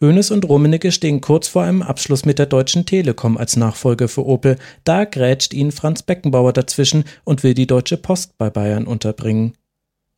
Hoeneß 0.00 0.30
und 0.30 0.48
Rummenigge 0.48 0.92
stehen 0.92 1.20
kurz 1.20 1.48
vor 1.48 1.62
einem 1.62 1.82
Abschluss 1.82 2.24
mit 2.24 2.38
der 2.38 2.46
Deutschen 2.46 2.86
Telekom 2.86 3.36
als 3.36 3.56
Nachfolger 3.56 4.08
für 4.08 4.26
Opel. 4.26 4.56
Da 4.84 5.04
grätscht 5.04 5.52
ihnen 5.52 5.72
Franz 5.72 6.02
Beckenbauer 6.02 6.52
dazwischen 6.52 7.04
und 7.24 7.42
will 7.42 7.54
die 7.54 7.66
Deutsche 7.66 7.96
Post 7.96 8.38
bei 8.38 8.50
Bayern 8.50 8.86
unterbringen. 8.86 9.54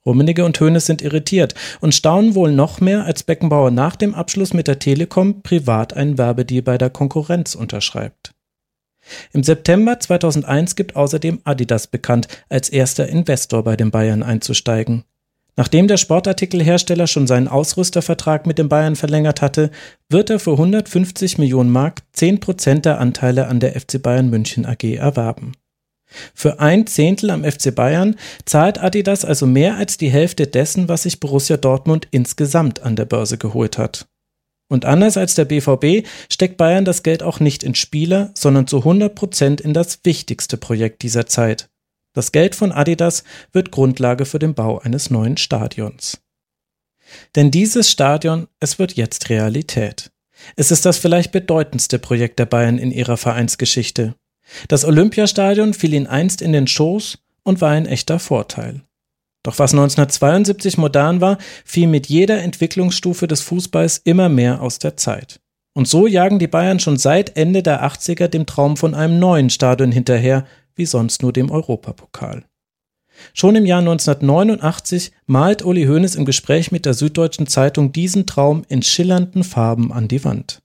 Rummenigge 0.06 0.44
und 0.44 0.58
Hoeneß 0.58 0.86
sind 0.86 1.02
irritiert 1.02 1.54
und 1.80 1.94
staunen 1.94 2.34
wohl 2.34 2.52
noch 2.52 2.80
mehr, 2.80 3.04
als 3.04 3.22
Beckenbauer 3.22 3.70
nach 3.70 3.96
dem 3.96 4.14
Abschluss 4.14 4.54
mit 4.54 4.66
der 4.66 4.78
Telekom 4.78 5.42
privat 5.42 5.94
einen 5.94 6.16
Werbedeal 6.16 6.62
bei 6.62 6.78
der 6.78 6.90
Konkurrenz 6.90 7.54
unterschreibt. 7.54 8.32
Im 9.32 9.42
September 9.42 9.98
2001 9.98 10.76
gibt 10.76 10.96
außerdem 10.96 11.40
Adidas 11.44 11.86
bekannt, 11.86 12.28
als 12.48 12.68
erster 12.68 13.08
Investor 13.08 13.64
bei 13.64 13.76
den 13.76 13.90
Bayern 13.90 14.22
einzusteigen. 14.22 15.04
Nachdem 15.56 15.88
der 15.88 15.96
Sportartikelhersteller 15.96 17.06
schon 17.06 17.26
seinen 17.26 17.48
Ausrüstervertrag 17.48 18.46
mit 18.46 18.58
den 18.58 18.68
Bayern 18.68 18.96
verlängert 18.96 19.42
hatte, 19.42 19.70
wird 20.08 20.30
er 20.30 20.38
für 20.38 20.52
150 20.52 21.38
Millionen 21.38 21.70
Mark 21.70 22.02
10 22.12 22.40
Prozent 22.40 22.84
der 22.84 23.00
Anteile 23.00 23.46
an 23.46 23.60
der 23.60 23.78
FC 23.78 24.00
Bayern 24.00 24.30
München 24.30 24.64
AG 24.64 24.84
erwerben. 24.84 25.52
Für 26.34 26.60
ein 26.60 26.86
Zehntel 26.86 27.30
am 27.30 27.44
FC 27.44 27.74
Bayern 27.74 28.16
zahlt 28.44 28.82
Adidas 28.82 29.24
also 29.24 29.46
mehr 29.46 29.76
als 29.76 29.96
die 29.96 30.10
Hälfte 30.10 30.46
dessen, 30.46 30.88
was 30.88 31.04
sich 31.04 31.20
Borussia 31.20 31.56
Dortmund 31.56 32.08
insgesamt 32.10 32.82
an 32.82 32.96
der 32.96 33.04
Börse 33.04 33.38
geholt 33.38 33.78
hat. 33.78 34.08
Und 34.68 34.84
anders 34.84 35.16
als 35.16 35.34
der 35.34 35.44
BVB 35.44 36.06
steckt 36.30 36.56
Bayern 36.56 36.84
das 36.84 37.02
Geld 37.02 37.22
auch 37.22 37.40
nicht 37.40 37.62
in 37.62 37.74
Spieler, 37.74 38.30
sondern 38.36 38.66
zu 38.66 38.78
100 38.78 39.14
Prozent 39.14 39.60
in 39.60 39.74
das 39.74 40.00
wichtigste 40.04 40.56
Projekt 40.56 41.02
dieser 41.02 41.26
Zeit, 41.26 41.70
das 42.12 42.32
Geld 42.32 42.56
von 42.56 42.72
Adidas 42.72 43.22
wird 43.52 43.70
Grundlage 43.70 44.24
für 44.24 44.40
den 44.40 44.54
Bau 44.54 44.80
eines 44.80 45.10
neuen 45.10 45.36
Stadions. 45.36 46.20
Denn 47.36 47.50
dieses 47.50 47.90
Stadion, 47.90 48.48
es 48.58 48.78
wird 48.78 48.94
jetzt 48.94 49.28
Realität. 49.28 50.10
Es 50.56 50.70
ist 50.70 50.86
das 50.86 50.98
vielleicht 50.98 51.32
bedeutendste 51.32 51.98
Projekt 51.98 52.38
der 52.38 52.46
Bayern 52.46 52.78
in 52.78 52.90
ihrer 52.90 53.16
Vereinsgeschichte. 53.16 54.14
Das 54.68 54.84
Olympiastadion 54.84 55.74
fiel 55.74 55.94
ihnen 55.94 56.06
einst 56.06 56.42
in 56.42 56.52
den 56.52 56.66
Schoß 56.66 57.18
und 57.42 57.60
war 57.60 57.70
ein 57.70 57.86
echter 57.86 58.18
Vorteil. 58.18 58.82
Doch 59.42 59.58
was 59.58 59.72
1972 59.72 60.76
modern 60.76 61.20
war, 61.20 61.38
fiel 61.64 61.86
mit 61.86 62.08
jeder 62.08 62.42
Entwicklungsstufe 62.42 63.26
des 63.26 63.40
Fußballs 63.40 63.98
immer 64.04 64.28
mehr 64.28 64.60
aus 64.60 64.78
der 64.78 64.96
Zeit. 64.96 65.40
Und 65.72 65.88
so 65.88 66.06
jagen 66.06 66.38
die 66.38 66.48
Bayern 66.48 66.80
schon 66.80 66.98
seit 66.98 67.36
Ende 67.36 67.62
der 67.62 67.82
80er 67.84 68.28
dem 68.28 68.44
Traum 68.44 68.76
von 68.76 68.94
einem 68.94 69.18
neuen 69.18 69.50
Stadion 69.50 69.92
hinterher, 69.92 70.44
wie 70.74 70.84
sonst 70.84 71.22
nur 71.22 71.32
dem 71.32 71.50
Europapokal. 71.50 72.44
Schon 73.34 73.54
im 73.54 73.66
Jahr 73.66 73.80
1989 73.80 75.12
malt 75.26 75.64
Uli 75.64 75.86
Hoeneß 75.86 76.14
im 76.16 76.24
Gespräch 76.24 76.72
mit 76.72 76.86
der 76.86 76.94
Süddeutschen 76.94 77.46
Zeitung 77.46 77.92
diesen 77.92 78.26
Traum 78.26 78.64
in 78.68 78.82
schillernden 78.82 79.44
Farben 79.44 79.92
an 79.92 80.08
die 80.08 80.24
Wand. 80.24 80.62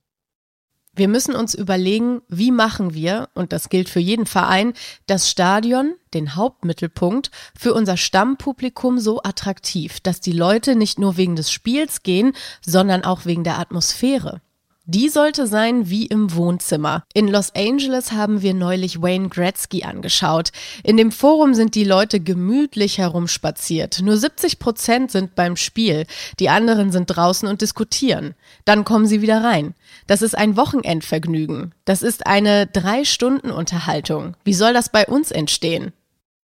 Wir 0.96 1.08
müssen 1.08 1.34
uns 1.34 1.54
überlegen, 1.54 2.22
wie 2.28 2.50
machen 2.50 2.94
wir, 2.94 3.28
und 3.34 3.52
das 3.52 3.68
gilt 3.68 3.90
für 3.90 4.00
jeden 4.00 4.24
Verein, 4.24 4.72
das 5.06 5.30
Stadion, 5.30 5.94
den 6.14 6.34
Hauptmittelpunkt, 6.34 7.30
für 7.56 7.74
unser 7.74 7.98
Stammpublikum 7.98 8.98
so 8.98 9.22
attraktiv, 9.22 10.00
dass 10.00 10.20
die 10.20 10.32
Leute 10.32 10.74
nicht 10.74 10.98
nur 10.98 11.18
wegen 11.18 11.36
des 11.36 11.52
Spiels 11.52 12.02
gehen, 12.02 12.32
sondern 12.64 13.04
auch 13.04 13.26
wegen 13.26 13.44
der 13.44 13.58
Atmosphäre. 13.58 14.40
Die 14.88 15.08
sollte 15.08 15.48
sein 15.48 15.90
wie 15.90 16.06
im 16.06 16.32
Wohnzimmer. 16.32 17.02
In 17.12 17.26
Los 17.26 17.52
Angeles 17.56 18.12
haben 18.12 18.40
wir 18.40 18.54
neulich 18.54 19.02
Wayne 19.02 19.28
Gretzky 19.28 19.82
angeschaut. 19.82 20.52
In 20.84 20.96
dem 20.96 21.10
Forum 21.10 21.54
sind 21.54 21.74
die 21.74 21.82
Leute 21.82 22.20
gemütlich 22.20 22.98
herumspaziert. 22.98 24.00
Nur 24.00 24.16
70 24.16 24.60
Prozent 24.60 25.10
sind 25.10 25.34
beim 25.34 25.56
Spiel. 25.56 26.06
Die 26.38 26.50
anderen 26.50 26.92
sind 26.92 27.06
draußen 27.06 27.48
und 27.48 27.62
diskutieren. 27.62 28.36
Dann 28.64 28.84
kommen 28.84 29.06
sie 29.06 29.22
wieder 29.22 29.42
rein. 29.42 29.74
Das 30.06 30.22
ist 30.22 30.38
ein 30.38 30.56
Wochenendvergnügen. 30.56 31.74
Das 31.84 32.02
ist 32.02 32.24
eine 32.24 32.68
Drei-Stunden-Unterhaltung. 32.68 34.36
Wie 34.44 34.54
soll 34.54 34.72
das 34.72 34.90
bei 34.90 35.04
uns 35.04 35.32
entstehen? 35.32 35.94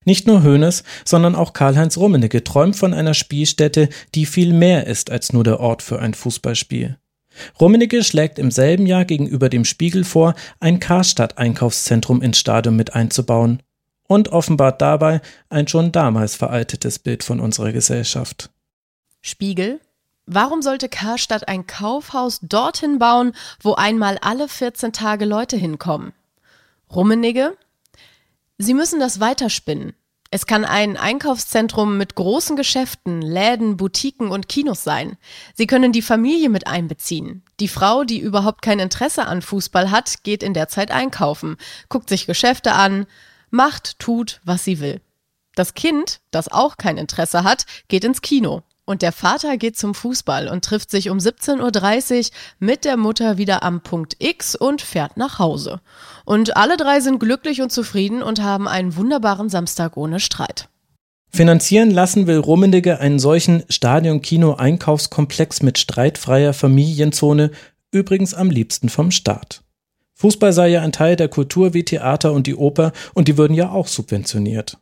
Nicht 0.06 0.28
nur 0.28 0.44
Hoeneß, 0.44 0.84
sondern 1.06 1.34
auch 1.34 1.54
Karl-Heinz 1.54 1.98
Rummenigge 1.98 2.44
träumt 2.44 2.76
von 2.76 2.94
einer 2.94 3.16
Spielstätte, 3.16 3.90
die 4.14 4.28
viel 4.28 4.54
mehr 4.54 4.86
ist 4.86 5.10
als 5.10 5.34
nur 5.34 5.44
der 5.44 5.60
Ort 5.60 5.82
für 5.82 5.98
ein 5.98 6.14
Fußballspiel. 6.14 6.98
Rummenigge 7.60 8.04
schlägt 8.04 8.40
im 8.40 8.52
selben 8.52 8.86
Jahr 8.86 9.06
gegenüber 9.06 9.50
dem 9.50 9.66
Spiegel 9.66 10.04
vor, 10.04 10.36
ein 10.60 10.80
Karstadt-Einkaufszentrum 10.80 12.22
ins 12.22 12.40
Stadion 12.40 12.76
mit 12.76 12.96
einzubauen 12.96 13.62
und 14.08 14.30
offenbart 14.30 14.82
dabei 14.82 15.22
ein 15.50 15.68
schon 15.68 15.92
damals 15.92 16.36
veraltetes 16.36 17.00
Bild 17.00 17.24
von 17.24 17.40
unserer 17.40 17.72
Gesellschaft. 17.72 18.50
Spiegel? 19.22 19.80
Warum 20.26 20.62
sollte 20.62 20.90
Karstadt 20.90 21.48
ein 21.48 21.68
Kaufhaus 21.68 22.40
dorthin 22.42 23.00
bauen, 23.00 23.34
wo 23.62 23.76
einmal 23.76 24.18
alle 24.22 24.48
14 24.50 24.92
Tage 24.92 25.26
Leute 25.26 25.56
hinkommen? 25.56 26.14
Rummenigge? 26.94 27.56
Sie 28.58 28.74
müssen 28.74 29.00
das 29.00 29.20
weiterspinnen. 29.20 29.94
Es 30.30 30.46
kann 30.46 30.66
ein 30.66 30.98
Einkaufszentrum 30.98 31.98
mit 31.98 32.16
großen 32.16 32.56
Geschäften, 32.58 33.22
Läden, 33.22 33.78
Boutiquen 33.78 34.30
und 34.30 34.50
Kinos 34.50 34.84
sein. 34.84 35.18
Sie 35.54 35.68
können 35.68 35.92
die 35.92 36.02
Familie 36.02 36.50
mit 36.50 36.68
einbeziehen. 36.68 37.44
Die 37.60 37.70
Frau, 37.70 38.04
die 38.04 38.20
überhaupt 38.20 38.62
kein 38.62 38.80
Interesse 38.80 39.26
an 39.26 39.42
Fußball 39.42 39.90
hat, 39.90 40.24
geht 40.24 40.44
in 40.44 40.54
der 40.54 40.68
Zeit 40.68 40.92
einkaufen, 40.92 41.56
guckt 41.88 42.10
sich 42.10 42.28
Geschäfte 42.28 42.74
an, 42.74 43.06
macht, 43.50 44.00
tut, 44.00 44.42
was 44.44 44.66
sie 44.66 44.80
will. 44.80 45.02
Das 45.56 45.74
Kind, 45.74 46.20
das 46.32 46.50
auch 46.50 46.78
kein 46.78 46.98
Interesse 46.98 47.44
hat, 47.44 47.66
geht 47.88 48.04
ins 48.04 48.22
Kino. 48.22 48.64
Und 48.88 49.02
der 49.02 49.12
Vater 49.12 49.58
geht 49.58 49.78
zum 49.78 49.94
Fußball 49.94 50.48
und 50.48 50.64
trifft 50.64 50.92
sich 50.92 51.10
um 51.10 51.18
17.30 51.18 52.18
Uhr 52.18 52.32
mit 52.60 52.86
der 52.86 52.96
Mutter 52.96 53.38
wieder 53.38 53.62
am 53.62 53.82
Punkt 53.82 54.16
X 54.20 54.56
und 54.56 54.82
fährt 54.82 55.18
nach 55.18 55.40
Hause. 55.40 55.82
Und 56.24 56.56
alle 56.56 56.78
drei 56.78 57.02
sind 57.02 57.20
glücklich 57.20 57.62
und 57.62 57.70
zufrieden 57.70 58.24
und 58.24 58.42
haben 58.42 58.66
einen 58.66 58.96
wunderbaren 58.96 59.50
Samstag 59.50 59.98
ohne 59.98 60.22
Streit. 60.22 60.70
Finanzieren 61.30 61.92
lassen 61.92 62.28
will 62.28 62.38
Rummenigge 62.38 63.02
einen 63.02 63.20
solchen 63.20 63.66
Stadion-Kino-Einkaufskomplex 63.68 65.62
mit 65.64 65.78
streitfreier 65.78 66.54
Familienzone, 66.54 67.52
übrigens 67.92 68.34
am 68.34 68.50
liebsten 68.50 68.88
vom 68.88 69.12
Staat. 69.12 69.64
Fußball 70.14 70.54
sei 70.54 70.70
ja 70.70 70.82
ein 70.82 70.94
Teil 70.94 71.18
der 71.18 71.28
Kultur 71.28 71.74
wie 71.74 71.84
Theater 71.84 72.32
und 72.32 72.48
die 72.48 72.56
Oper 72.56 72.94
und 73.14 73.28
die 73.28 73.38
würden 73.38 73.54
ja 73.54 73.70
auch 73.70 73.88
subventioniert. 73.88 74.78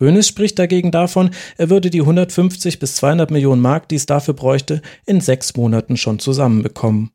Hoeneß 0.00 0.28
spricht 0.28 0.58
dagegen 0.58 0.90
davon, 0.90 1.30
er 1.56 1.70
würde 1.70 1.90
die 1.90 2.00
150 2.00 2.78
bis 2.78 2.96
200 2.96 3.30
Millionen 3.30 3.62
Mark, 3.62 3.88
die 3.88 3.96
es 3.96 4.06
dafür 4.06 4.34
bräuchte, 4.34 4.82
in 5.06 5.20
sechs 5.20 5.56
Monaten 5.56 5.96
schon 5.96 6.18
zusammenbekommen. 6.18 7.10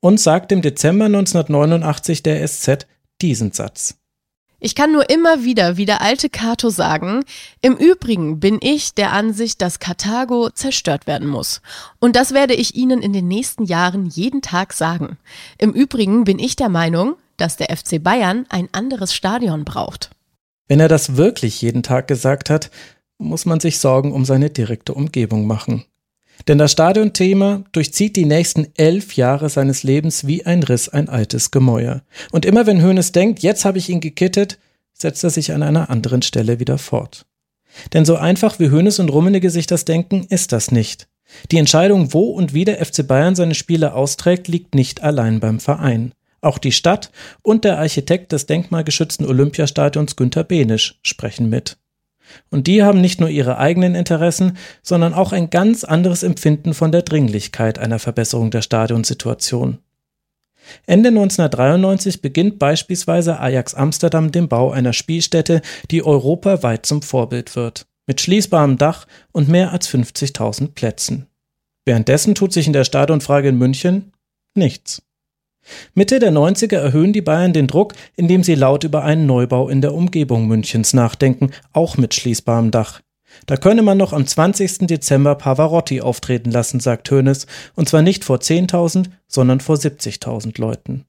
Und 0.00 0.20
sagt 0.20 0.52
im 0.52 0.62
Dezember 0.62 1.06
1989 1.06 2.22
der 2.22 2.46
SZ 2.46 2.86
diesen 3.20 3.52
Satz. 3.52 3.98
Ich 4.60 4.74
kann 4.74 4.90
nur 4.90 5.08
immer 5.08 5.44
wieder, 5.44 5.76
wie 5.76 5.86
der 5.86 6.02
alte 6.02 6.28
Cato 6.28 6.68
sagen, 6.68 7.24
im 7.62 7.76
Übrigen 7.76 8.40
bin 8.40 8.58
ich 8.60 8.92
der 8.92 9.12
Ansicht, 9.12 9.62
dass 9.62 9.78
Karthago 9.78 10.50
zerstört 10.50 11.06
werden 11.06 11.28
muss. 11.28 11.62
Und 12.00 12.16
das 12.16 12.34
werde 12.34 12.54
ich 12.54 12.74
Ihnen 12.74 13.00
in 13.00 13.12
den 13.12 13.28
nächsten 13.28 13.64
Jahren 13.64 14.06
jeden 14.06 14.42
Tag 14.42 14.72
sagen. 14.72 15.16
Im 15.58 15.72
Übrigen 15.72 16.24
bin 16.24 16.40
ich 16.40 16.56
der 16.56 16.68
Meinung, 16.68 17.14
dass 17.36 17.56
der 17.56 17.76
FC 17.76 18.02
Bayern 18.02 18.46
ein 18.48 18.68
anderes 18.72 19.14
Stadion 19.14 19.64
braucht. 19.64 20.10
Wenn 20.68 20.80
er 20.80 20.88
das 20.88 21.16
wirklich 21.16 21.60
jeden 21.62 21.82
Tag 21.82 22.06
gesagt 22.06 22.50
hat, 22.50 22.70
muss 23.18 23.46
man 23.46 23.58
sich 23.58 23.78
Sorgen 23.78 24.12
um 24.12 24.24
seine 24.24 24.50
direkte 24.50 24.94
Umgebung 24.94 25.46
machen. 25.46 25.84
Denn 26.46 26.58
das 26.58 26.72
Stadionthema 26.72 27.64
durchzieht 27.72 28.14
die 28.14 28.26
nächsten 28.26 28.68
elf 28.76 29.14
Jahre 29.14 29.48
seines 29.48 29.82
Lebens 29.82 30.26
wie 30.26 30.46
ein 30.46 30.62
Riss 30.62 30.88
ein 30.88 31.08
altes 31.08 31.50
Gemäuer. 31.50 32.02
Und 32.30 32.44
immer 32.44 32.66
wenn 32.66 32.82
Hoeneß 32.82 33.10
denkt, 33.10 33.40
jetzt 33.40 33.64
habe 33.64 33.78
ich 33.78 33.88
ihn 33.88 34.00
gekittet, 34.00 34.58
setzt 34.92 35.24
er 35.24 35.30
sich 35.30 35.52
an 35.52 35.62
einer 35.62 35.90
anderen 35.90 36.22
Stelle 36.22 36.60
wieder 36.60 36.78
fort. 36.78 37.26
Denn 37.92 38.04
so 38.04 38.16
einfach 38.16 38.58
wie 38.60 38.70
Hoeneß 38.70 39.00
und 39.00 39.08
Rummenigge 39.08 39.50
sich 39.50 39.66
das 39.66 39.84
denken, 39.84 40.26
ist 40.28 40.52
das 40.52 40.70
nicht. 40.70 41.08
Die 41.50 41.58
Entscheidung, 41.58 42.14
wo 42.14 42.30
und 42.30 42.54
wie 42.54 42.64
der 42.64 42.84
FC 42.84 43.06
Bayern 43.06 43.34
seine 43.34 43.54
Spiele 43.54 43.94
austrägt, 43.94 44.48
liegt 44.48 44.74
nicht 44.74 45.02
allein 45.02 45.40
beim 45.40 45.60
Verein. 45.60 46.12
Auch 46.40 46.58
die 46.58 46.72
Stadt 46.72 47.10
und 47.42 47.64
der 47.64 47.78
Architekt 47.78 48.32
des 48.32 48.46
denkmalgeschützten 48.46 49.26
Olympiastadions 49.26 50.16
Günter 50.16 50.44
Behnisch 50.44 50.98
sprechen 51.02 51.48
mit. 51.48 51.78
Und 52.50 52.66
die 52.66 52.82
haben 52.82 53.00
nicht 53.00 53.20
nur 53.20 53.28
ihre 53.28 53.58
eigenen 53.58 53.94
Interessen, 53.94 54.56
sondern 54.82 55.14
auch 55.14 55.32
ein 55.32 55.50
ganz 55.50 55.84
anderes 55.84 56.22
Empfinden 56.22 56.74
von 56.74 56.92
der 56.92 57.02
Dringlichkeit 57.02 57.78
einer 57.78 57.98
Verbesserung 57.98 58.50
der 58.50 58.62
Stadionsituation. 58.62 59.78
Ende 60.86 61.08
1993 61.08 62.20
beginnt 62.20 62.58
beispielsweise 62.58 63.40
Ajax 63.40 63.74
Amsterdam 63.74 64.32
den 64.32 64.48
Bau 64.48 64.70
einer 64.70 64.92
Spielstätte, 64.92 65.62
die 65.90 66.04
europaweit 66.04 66.84
zum 66.84 67.00
Vorbild 67.02 67.56
wird, 67.56 67.86
mit 68.06 68.20
schließbarem 68.20 68.76
Dach 68.76 69.06
und 69.32 69.48
mehr 69.48 69.72
als 69.72 69.88
50.000 69.88 70.74
Plätzen. 70.74 71.26
Währenddessen 71.86 72.34
tut 72.34 72.52
sich 72.52 72.66
in 72.66 72.74
der 72.74 72.84
Stadionfrage 72.84 73.48
in 73.48 73.56
München 73.56 74.12
nichts. 74.54 75.02
Mitte 75.94 76.18
der 76.18 76.32
90er 76.32 76.76
erhöhen 76.76 77.12
die 77.12 77.22
Bayern 77.22 77.52
den 77.52 77.66
Druck, 77.66 77.94
indem 78.16 78.42
sie 78.42 78.54
laut 78.54 78.84
über 78.84 79.04
einen 79.04 79.26
Neubau 79.26 79.68
in 79.68 79.80
der 79.80 79.94
Umgebung 79.94 80.46
Münchens 80.46 80.94
nachdenken, 80.94 81.50
auch 81.72 81.96
mit 81.96 82.14
schließbarem 82.14 82.70
Dach. 82.70 83.00
Da 83.46 83.56
könne 83.56 83.82
man 83.82 83.98
noch 83.98 84.12
am 84.12 84.26
20. 84.26 84.86
Dezember 84.86 85.34
Pavarotti 85.34 86.00
auftreten 86.00 86.50
lassen, 86.50 86.80
sagt 86.80 87.10
Hoeneß, 87.10 87.46
und 87.74 87.88
zwar 87.88 88.02
nicht 88.02 88.24
vor 88.24 88.38
10.000, 88.38 89.10
sondern 89.26 89.60
vor 89.60 89.76
70.000 89.76 90.60
Leuten. 90.60 91.04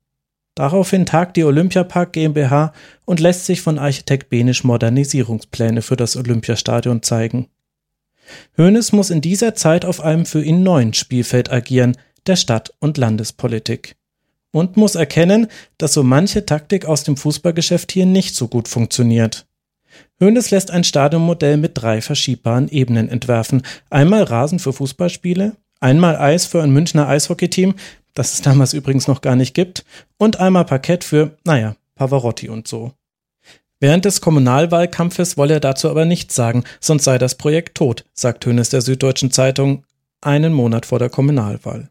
Daraufhin 0.55 1.05
tagt 1.05 1.37
die 1.37 1.45
Olympiapark 1.45 2.13
GmbH 2.13 2.73
und 3.05 3.19
lässt 3.21 3.45
sich 3.45 3.61
von 3.61 3.79
Architekt 3.79 4.29
Benisch 4.29 4.63
Modernisierungspläne 4.63 5.81
für 5.81 5.95
das 5.95 6.17
Olympiastadion 6.17 7.01
zeigen. 7.01 7.47
Hoeneß 8.57 8.91
muss 8.91 9.09
in 9.09 9.21
dieser 9.21 9.55
Zeit 9.55 9.85
auf 9.85 10.01
einem 10.01 10.25
für 10.25 10.43
ihn 10.43 10.61
neuen 10.61 10.93
Spielfeld 10.93 11.51
agieren, 11.51 11.97
der 12.27 12.35
Stadt- 12.35 12.73
und 12.79 12.97
Landespolitik. 12.97 13.95
Und 14.51 14.77
muss 14.77 14.95
erkennen, 14.95 15.47
dass 15.77 15.93
so 15.93 16.03
manche 16.03 16.45
Taktik 16.45 16.85
aus 16.85 17.03
dem 17.03 17.17
Fußballgeschäft 17.17 17.91
hier 17.91 18.05
nicht 18.05 18.35
so 18.35 18.47
gut 18.47 18.67
funktioniert. 18.67 19.45
Hoeneß 20.21 20.51
lässt 20.51 20.71
ein 20.71 20.83
Stadionmodell 20.83 21.57
mit 21.57 21.71
drei 21.75 22.01
verschiebbaren 22.01 22.67
Ebenen 22.69 23.09
entwerfen. 23.09 23.63
Einmal 23.89 24.23
Rasen 24.23 24.59
für 24.59 24.73
Fußballspiele, 24.73 25.55
einmal 25.79 26.17
Eis 26.17 26.45
für 26.45 26.61
ein 26.61 26.71
Münchner 26.71 27.07
Eishockeyteam, 27.07 27.75
das 28.13 28.33
es 28.33 28.41
damals 28.41 28.73
übrigens 28.73 29.07
noch 29.07 29.21
gar 29.21 29.35
nicht 29.35 29.53
gibt, 29.53 29.85
und 30.17 30.39
einmal 30.39 30.65
Parkett 30.65 31.03
für, 31.03 31.37
naja, 31.45 31.75
Pavarotti 31.95 32.49
und 32.49 32.67
so. 32.67 32.91
Während 33.79 34.03
des 34.03 34.19
Kommunalwahlkampfes 34.19 35.37
wolle 35.37 35.55
er 35.55 35.59
dazu 35.61 35.89
aber 35.89 36.03
nichts 36.03 36.35
sagen, 36.35 36.65
sonst 36.81 37.05
sei 37.05 37.17
das 37.17 37.35
Projekt 37.35 37.77
tot, 37.77 38.03
sagt 38.13 38.45
Hönes 38.45 38.69
der 38.69 38.81
Süddeutschen 38.81 39.31
Zeitung 39.31 39.85
einen 40.21 40.51
Monat 40.51 40.85
vor 40.85 40.99
der 40.99 41.09
Kommunalwahl. 41.09 41.89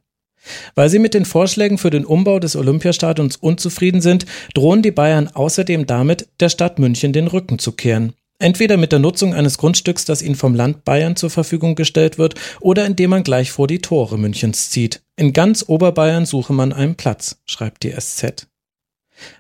Weil 0.74 0.88
sie 0.88 0.98
mit 0.98 1.14
den 1.14 1.24
Vorschlägen 1.24 1.78
für 1.78 1.90
den 1.90 2.04
Umbau 2.04 2.38
des 2.38 2.56
Olympiastadions 2.56 3.36
unzufrieden 3.36 4.00
sind, 4.00 4.26
drohen 4.54 4.82
die 4.82 4.90
Bayern 4.90 5.28
außerdem 5.28 5.86
damit, 5.86 6.28
der 6.40 6.48
Stadt 6.48 6.78
München 6.78 7.12
den 7.12 7.26
Rücken 7.26 7.58
zu 7.58 7.72
kehren. 7.72 8.12
Entweder 8.40 8.76
mit 8.76 8.92
der 8.92 9.00
Nutzung 9.00 9.34
eines 9.34 9.58
Grundstücks, 9.58 10.04
das 10.04 10.22
ihnen 10.22 10.36
vom 10.36 10.54
Land 10.54 10.84
Bayern 10.84 11.16
zur 11.16 11.30
Verfügung 11.30 11.74
gestellt 11.74 12.18
wird, 12.18 12.36
oder 12.60 12.86
indem 12.86 13.10
man 13.10 13.24
gleich 13.24 13.50
vor 13.50 13.66
die 13.66 13.80
Tore 13.80 14.16
Münchens 14.16 14.70
zieht. 14.70 15.02
In 15.16 15.32
ganz 15.32 15.64
Oberbayern 15.66 16.24
suche 16.24 16.52
man 16.52 16.72
einen 16.72 16.94
Platz, 16.94 17.38
schreibt 17.46 17.82
die 17.82 17.90
SZ. 17.90 18.46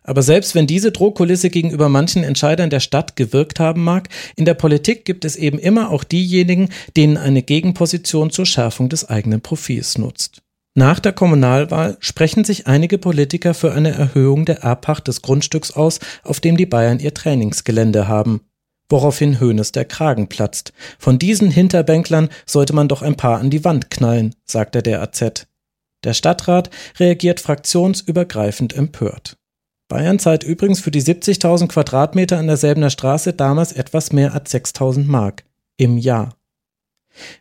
Aber 0.02 0.22
selbst 0.22 0.56
wenn 0.56 0.66
diese 0.66 0.90
Drohkulisse 0.90 1.50
gegenüber 1.50 1.88
manchen 1.88 2.24
Entscheidern 2.24 2.70
der 2.70 2.80
Stadt 2.80 3.14
gewirkt 3.14 3.60
haben 3.60 3.84
mag, 3.84 4.08
in 4.34 4.44
der 4.44 4.54
Politik 4.54 5.04
gibt 5.04 5.24
es 5.24 5.36
eben 5.36 5.60
immer 5.60 5.90
auch 5.90 6.02
diejenigen, 6.02 6.70
denen 6.96 7.16
eine 7.16 7.42
Gegenposition 7.42 8.30
zur 8.30 8.46
Schärfung 8.46 8.88
des 8.88 9.08
eigenen 9.08 9.40
Profils 9.40 9.96
nutzt. 9.96 10.42
Nach 10.78 11.00
der 11.00 11.12
Kommunalwahl 11.12 11.96
sprechen 11.98 12.44
sich 12.44 12.68
einige 12.68 12.98
Politiker 12.98 13.52
für 13.52 13.72
eine 13.72 13.90
Erhöhung 13.90 14.44
der 14.44 14.60
Erbpacht 14.60 15.08
des 15.08 15.22
Grundstücks 15.22 15.72
aus, 15.72 15.98
auf 16.22 16.38
dem 16.38 16.56
die 16.56 16.66
Bayern 16.66 17.00
ihr 17.00 17.12
Trainingsgelände 17.12 18.06
haben 18.06 18.42
woraufhin 18.90 19.38
Höhnes 19.38 19.72
der 19.72 19.84
Kragen 19.84 20.28
platzt. 20.28 20.72
Von 20.98 21.18
diesen 21.18 21.50
Hinterbänklern 21.50 22.30
sollte 22.46 22.72
man 22.72 22.88
doch 22.88 23.02
ein 23.02 23.16
paar 23.16 23.38
an 23.38 23.50
die 23.50 23.62
Wand 23.62 23.90
knallen, 23.90 24.34
sagte 24.46 24.82
der 24.82 25.02
AZ. 25.02 25.46
Der 26.04 26.14
Stadtrat 26.14 26.70
reagiert 26.98 27.40
fraktionsübergreifend 27.40 28.72
empört. 28.72 29.36
Bayern 29.88 30.18
zahlt 30.18 30.42
übrigens 30.42 30.80
für 30.80 30.90
die 30.90 31.02
70.000 31.02 31.68
Quadratmeter 31.68 32.38
an 32.38 32.46
der 32.46 32.90
Straße 32.90 33.34
damals 33.34 33.72
etwas 33.72 34.12
mehr 34.12 34.32
als 34.32 34.54
6.000 34.54 35.04
Mark 35.04 35.44
im 35.76 35.98
Jahr. 35.98 36.37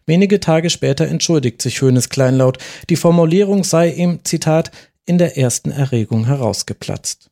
Wenige 0.05 0.39
Tage 0.39 0.69
später 0.69 1.07
entschuldigt 1.07 1.61
sich 1.61 1.81
Höhnes 1.81 2.09
kleinlaut, 2.09 2.57
die 2.89 2.95
Formulierung 2.95 3.63
sei 3.63 3.89
ihm, 3.89 4.19
Zitat, 4.23 4.71
in 5.05 5.17
der 5.17 5.37
ersten 5.37 5.71
Erregung 5.71 6.25
herausgeplatzt. 6.25 7.29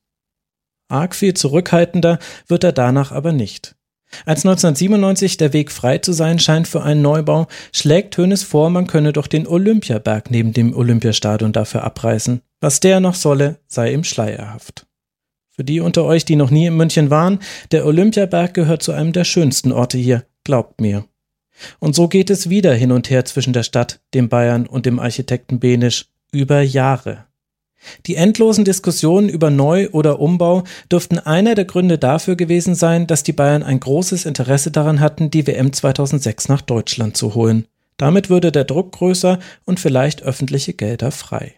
Arg 0.88 1.16
viel 1.16 1.34
zurückhaltender 1.34 2.20
wird 2.48 2.64
er 2.64 2.72
danach 2.72 3.12
aber 3.12 3.32
nicht. 3.32 3.76
Als 4.26 4.46
1997 4.46 5.38
der 5.38 5.52
Weg 5.52 5.72
frei 5.72 5.98
zu 5.98 6.14
sein 6.14 6.40
scheint 6.40 6.68
für 6.68 6.84
einen 6.84 7.02
Neubau, 7.02 7.48
schlägt 7.74 8.18
Hönes 8.18 8.44
vor, 8.44 8.70
man 8.70 8.88
könne 8.88 9.12
doch 9.12 9.28
den 9.28 9.48
Olympiaberg 9.48 10.32
neben 10.32 10.54
dem 10.54 10.76
Olympiastadion 10.76 11.52
dafür 11.52 11.84
abreißen. 11.84 12.42
Was 12.62 12.80
der 12.80 13.00
noch 13.00 13.16
solle, 13.16 13.60
sei 13.68 13.94
ihm 13.94 14.04
schleierhaft. 14.04 14.86
Für 15.50 15.64
die 15.64 15.80
unter 15.80 16.04
euch, 16.06 16.26
die 16.26 16.36
noch 16.36 16.52
nie 16.52 16.68
in 16.68 16.78
München 16.78 17.10
waren, 17.10 17.40
der 17.72 17.86
Olympiaberg 17.86 18.54
gehört 18.54 18.84
zu 18.84 18.92
einem 18.92 19.14
der 19.14 19.24
schönsten 19.24 19.72
Orte 19.72 19.98
hier, 19.98 20.26
glaubt 20.44 20.82
mir. 20.82 21.06
Und 21.80 21.96
so 21.96 22.08
geht 22.08 22.30
es 22.30 22.50
wieder 22.50 22.74
hin 22.74 22.92
und 22.92 23.10
her 23.10 23.26
zwischen 23.26 23.54
der 23.54 23.64
Stadt, 23.64 24.00
dem 24.14 24.30
Bayern 24.30 24.68
und 24.68 24.86
dem 24.86 25.00
Architekten 25.00 25.60
Benisch 25.60 26.06
über 26.32 26.62
Jahre. 26.62 27.26
Die 28.06 28.16
endlosen 28.16 28.66
Diskussionen 28.66 29.30
über 29.30 29.50
Neu- 29.50 29.90
oder 29.92 30.20
Umbau 30.20 30.64
dürften 30.92 31.20
einer 31.20 31.56
der 31.56 31.66
Gründe 31.66 31.98
dafür 31.98 32.36
gewesen 32.36 32.76
sein, 32.76 33.08
dass 33.08 33.24
die 33.24 33.34
Bayern 33.34 33.64
ein 33.64 33.80
großes 33.80 34.26
Interesse 34.26 34.72
daran 34.72 35.00
hatten, 35.00 35.30
die 35.30 35.46
WM 35.46 35.72
2006 35.72 36.50
nach 36.50 36.62
Deutschland 36.62 37.16
zu 37.16 37.36
holen. 37.36 37.68
Damit 37.98 38.30
würde 38.30 38.52
der 38.52 38.66
Druck 38.66 38.92
größer 38.94 39.40
und 39.66 39.80
vielleicht 39.80 40.24
öffentliche 40.24 40.74
Gelder 40.74 41.12
frei. 41.12 41.54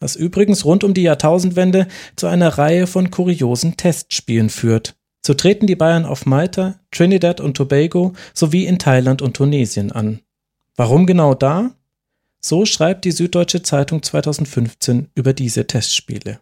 Was 0.00 0.16
übrigens 0.16 0.64
rund 0.64 0.82
um 0.82 0.94
die 0.94 1.02
Jahrtausendwende 1.02 1.86
zu 2.16 2.26
einer 2.26 2.58
Reihe 2.58 2.88
von 2.88 3.10
kuriosen 3.10 3.76
Testspielen 3.76 4.50
führt. 4.50 4.96
So 5.24 5.34
treten 5.34 5.66
die 5.66 5.76
Bayern 5.76 6.04
auf 6.04 6.26
Malta, 6.26 6.80
Trinidad 6.90 7.40
und 7.40 7.56
Tobago 7.56 8.12
sowie 8.34 8.66
in 8.66 8.78
Thailand 8.78 9.22
und 9.22 9.34
Tunesien 9.36 9.92
an. 9.92 10.20
Warum 10.76 11.06
genau 11.06 11.34
da? 11.34 11.70
So 12.40 12.66
schreibt 12.66 13.04
die 13.04 13.12
Süddeutsche 13.12 13.62
Zeitung 13.62 14.02
2015 14.02 15.10
über 15.14 15.32
diese 15.32 15.66
Testspiele. 15.66 16.40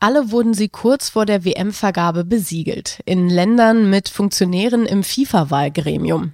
Alle 0.00 0.32
wurden 0.32 0.54
sie 0.54 0.68
kurz 0.68 1.10
vor 1.10 1.24
der 1.24 1.44
WM-Vergabe 1.44 2.24
besiegelt, 2.24 3.00
in 3.04 3.30
Ländern 3.30 3.88
mit 3.88 4.08
Funktionären 4.08 4.86
im 4.86 5.04
FIFA-Wahlgremium. 5.04 6.32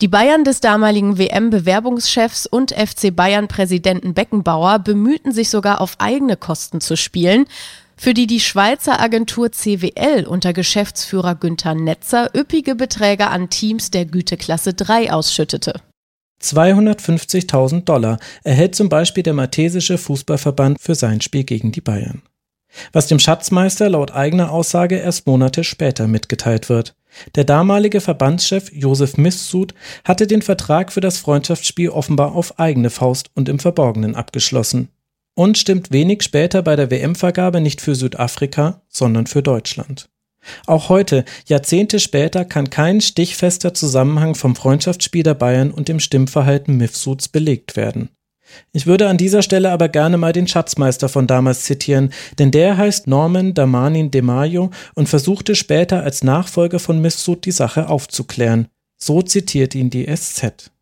Die 0.00 0.08
Bayern 0.08 0.44
des 0.44 0.60
damaligen 0.60 1.16
WM-Bewerbungschefs 1.16 2.46
und 2.46 2.72
FC 2.72 3.14
Bayern-Präsidenten 3.14 4.14
Beckenbauer 4.14 4.80
bemühten 4.80 5.32
sich 5.32 5.48
sogar 5.48 5.80
auf 5.80 5.94
eigene 5.98 6.36
Kosten 6.36 6.80
zu 6.80 6.96
spielen, 6.96 7.46
für 7.98 8.14
die 8.14 8.26
die 8.26 8.40
Schweizer 8.40 9.00
Agentur 9.00 9.52
CWL 9.52 10.24
unter 10.26 10.52
Geschäftsführer 10.52 11.34
Günther 11.34 11.74
Netzer 11.74 12.30
üppige 12.34 12.74
Beträge 12.74 13.26
an 13.28 13.50
Teams 13.50 13.90
der 13.90 14.06
Güteklasse 14.06 14.72
3 14.72 15.12
ausschüttete. 15.12 15.80
250.000 16.42 17.84
Dollar 17.84 18.18
erhält 18.44 18.76
zum 18.76 18.88
Beispiel 18.88 19.24
der 19.24 19.34
Maltesische 19.34 19.98
Fußballverband 19.98 20.80
für 20.80 20.94
sein 20.94 21.20
Spiel 21.20 21.44
gegen 21.44 21.72
die 21.72 21.80
Bayern. 21.80 22.22
Was 22.92 23.06
dem 23.06 23.18
Schatzmeister 23.18 23.88
laut 23.88 24.12
eigener 24.12 24.52
Aussage 24.52 24.96
erst 24.96 25.26
Monate 25.26 25.64
später 25.64 26.06
mitgeteilt 26.06 26.68
wird. 26.68 26.94
Der 27.34 27.44
damalige 27.44 28.00
Verbandschef 28.00 28.70
Josef 28.72 29.16
Missud 29.16 29.74
hatte 30.04 30.26
den 30.26 30.42
Vertrag 30.42 30.92
für 30.92 31.00
das 31.00 31.18
Freundschaftsspiel 31.18 31.88
offenbar 31.88 32.32
auf 32.32 32.58
eigene 32.60 32.90
Faust 32.90 33.30
und 33.34 33.48
im 33.48 33.58
Verborgenen 33.58 34.14
abgeschlossen. 34.14 34.90
Und 35.38 35.56
stimmt 35.56 35.92
wenig 35.92 36.24
später 36.24 36.62
bei 36.62 36.74
der 36.74 36.90
WM-Vergabe 36.90 37.60
nicht 37.60 37.80
für 37.80 37.94
Südafrika, 37.94 38.82
sondern 38.88 39.28
für 39.28 39.40
Deutschland. 39.40 40.08
Auch 40.66 40.88
heute, 40.88 41.24
Jahrzehnte 41.46 42.00
später, 42.00 42.44
kann 42.44 42.70
kein 42.70 43.00
stichfester 43.00 43.72
Zusammenhang 43.72 44.34
vom 44.34 44.56
Freundschaftsspiel 44.56 45.22
der 45.22 45.34
Bayern 45.34 45.70
und 45.70 45.86
dem 45.86 46.00
Stimmverhalten 46.00 46.76
Mifsuds 46.76 47.28
belegt 47.28 47.76
werden. 47.76 48.08
Ich 48.72 48.88
würde 48.88 49.08
an 49.08 49.16
dieser 49.16 49.42
Stelle 49.42 49.70
aber 49.70 49.88
gerne 49.88 50.16
mal 50.16 50.32
den 50.32 50.48
Schatzmeister 50.48 51.08
von 51.08 51.28
damals 51.28 51.62
zitieren, 51.62 52.12
denn 52.40 52.50
der 52.50 52.76
heißt 52.76 53.06
Norman 53.06 53.54
Damanin 53.54 54.10
de 54.10 54.22
Mayo 54.22 54.72
und 54.96 55.08
versuchte 55.08 55.54
später 55.54 56.02
als 56.02 56.24
Nachfolger 56.24 56.80
von 56.80 57.00
Mifsud 57.00 57.44
die 57.44 57.52
Sache 57.52 57.88
aufzuklären. 57.88 58.66
So 58.96 59.22
zitiert 59.22 59.76
ihn 59.76 59.88
die 59.88 60.12
SZ. 60.12 60.72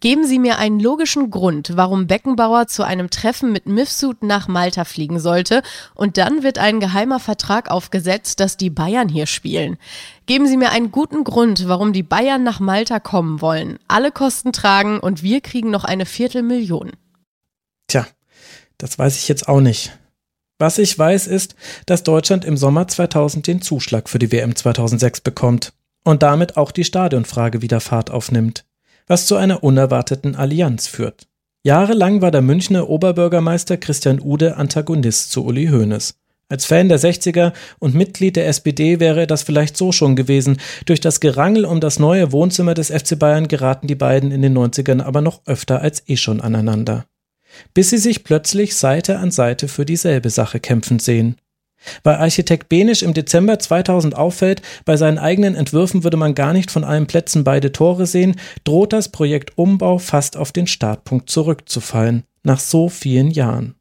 Geben 0.00 0.26
Sie 0.26 0.38
mir 0.38 0.56
einen 0.56 0.80
logischen 0.80 1.30
Grund, 1.30 1.76
warum 1.76 2.06
Beckenbauer 2.06 2.66
zu 2.66 2.84
einem 2.84 3.10
Treffen 3.10 3.52
mit 3.52 3.66
Mifsud 3.66 4.22
nach 4.22 4.48
Malta 4.48 4.84
fliegen 4.84 5.20
sollte 5.20 5.62
und 5.94 6.16
dann 6.16 6.42
wird 6.42 6.56
ein 6.56 6.80
geheimer 6.80 7.20
Vertrag 7.20 7.70
aufgesetzt, 7.70 8.40
dass 8.40 8.56
die 8.56 8.70
Bayern 8.70 9.10
hier 9.10 9.26
spielen. 9.26 9.76
Geben 10.24 10.46
Sie 10.46 10.56
mir 10.56 10.70
einen 10.70 10.90
guten 10.90 11.22
Grund, 11.22 11.68
warum 11.68 11.92
die 11.92 12.02
Bayern 12.02 12.42
nach 12.42 12.60
Malta 12.60 12.98
kommen 12.98 13.42
wollen, 13.42 13.78
alle 13.88 14.10
Kosten 14.10 14.52
tragen 14.52 15.00
und 15.00 15.22
wir 15.22 15.42
kriegen 15.42 15.70
noch 15.70 15.84
eine 15.84 16.06
Viertelmillion. 16.06 16.92
Tja, 17.86 18.06
das 18.78 18.98
weiß 18.98 19.18
ich 19.18 19.28
jetzt 19.28 19.48
auch 19.48 19.60
nicht. 19.60 19.98
Was 20.58 20.78
ich 20.78 20.98
weiß 20.98 21.26
ist, 21.26 21.56
dass 21.84 22.04
Deutschland 22.04 22.46
im 22.46 22.56
Sommer 22.56 22.88
2000 22.88 23.46
den 23.46 23.60
Zuschlag 23.60 24.08
für 24.08 24.18
die 24.18 24.32
WM 24.32 24.56
2006 24.56 25.20
bekommt 25.20 25.74
und 26.04 26.22
damit 26.22 26.56
auch 26.56 26.70
die 26.70 26.84
Stadionfrage 26.84 27.60
wieder 27.60 27.80
Fahrt 27.80 28.10
aufnimmt 28.10 28.64
was 29.10 29.26
zu 29.26 29.34
einer 29.34 29.64
unerwarteten 29.64 30.36
Allianz 30.36 30.86
führt. 30.86 31.26
Jahrelang 31.64 32.22
war 32.22 32.30
der 32.30 32.42
Münchner 32.42 32.88
Oberbürgermeister 32.88 33.76
Christian 33.76 34.20
Ude 34.20 34.56
Antagonist 34.56 35.32
zu 35.32 35.44
Uli 35.44 35.66
Hoeneß. 35.66 36.14
Als 36.48 36.64
Fan 36.64 36.88
der 36.88 37.00
60er 37.00 37.52
und 37.80 37.96
Mitglied 37.96 38.36
der 38.36 38.46
SPD 38.46 39.00
wäre 39.00 39.26
das 39.26 39.42
vielleicht 39.42 39.76
so 39.76 39.90
schon 39.90 40.14
gewesen. 40.14 40.58
Durch 40.86 41.00
das 41.00 41.18
Gerangel 41.18 41.64
um 41.64 41.80
das 41.80 41.98
neue 41.98 42.30
Wohnzimmer 42.30 42.74
des 42.74 42.90
FC 42.90 43.18
Bayern 43.18 43.48
geraten 43.48 43.88
die 43.88 43.96
beiden 43.96 44.30
in 44.30 44.42
den 44.42 44.56
90ern 44.56 45.02
aber 45.02 45.22
noch 45.22 45.40
öfter 45.44 45.82
als 45.82 46.04
eh 46.06 46.16
schon 46.16 46.40
aneinander. 46.40 47.04
Bis 47.74 47.90
sie 47.90 47.98
sich 47.98 48.22
plötzlich 48.22 48.76
Seite 48.76 49.18
an 49.18 49.32
Seite 49.32 49.66
für 49.66 49.84
dieselbe 49.84 50.30
Sache 50.30 50.60
kämpfen 50.60 51.00
sehen. 51.00 51.34
Weil 52.02 52.16
Architekt 52.16 52.68
Benisch 52.68 53.02
im 53.02 53.14
Dezember 53.14 53.58
2000 53.58 54.16
auffällt, 54.16 54.62
bei 54.84 54.96
seinen 54.96 55.18
eigenen 55.18 55.54
Entwürfen 55.54 56.04
würde 56.04 56.16
man 56.16 56.34
gar 56.34 56.52
nicht 56.52 56.70
von 56.70 56.84
allen 56.84 57.06
Plätzen 57.06 57.44
beide 57.44 57.72
Tore 57.72 58.06
sehen, 58.06 58.36
droht 58.64 58.92
das 58.92 59.10
Projekt 59.10 59.56
Umbau 59.56 59.98
fast 59.98 60.36
auf 60.36 60.52
den 60.52 60.66
Startpunkt 60.66 61.30
zurückzufallen, 61.30 62.24
nach 62.42 62.60
so 62.60 62.88
vielen 62.88 63.30
Jahren. 63.30 63.74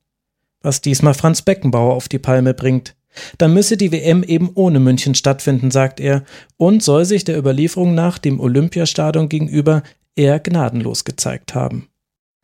Was 0.62 0.82
diesmal 0.82 1.14
Franz 1.14 1.42
Beckenbauer 1.42 1.96
auf 1.96 2.08
die 2.08 2.20
Palme 2.20 2.54
bringt. 2.54 2.96
Dann 3.38 3.54
müsse 3.54 3.76
die 3.76 3.92
WM 3.92 4.24
eben 4.24 4.52
ohne 4.54 4.80
München 4.80 5.16
stattfinden, 5.16 5.72
sagt 5.72 6.00
er, 6.00 6.24
und 6.58 6.84
soll 6.84 7.06
sich 7.06 7.24
der 7.24 7.38
Überlieferung 7.38 7.96
nach 7.96 8.18
dem 8.18 8.40
Olympiastadion 8.40 9.30
gegenüber 9.30 9.84
eher 10.16 10.40
gnadenlos 10.40 11.06
gezeigt 11.06 11.56
haben. 11.56 11.90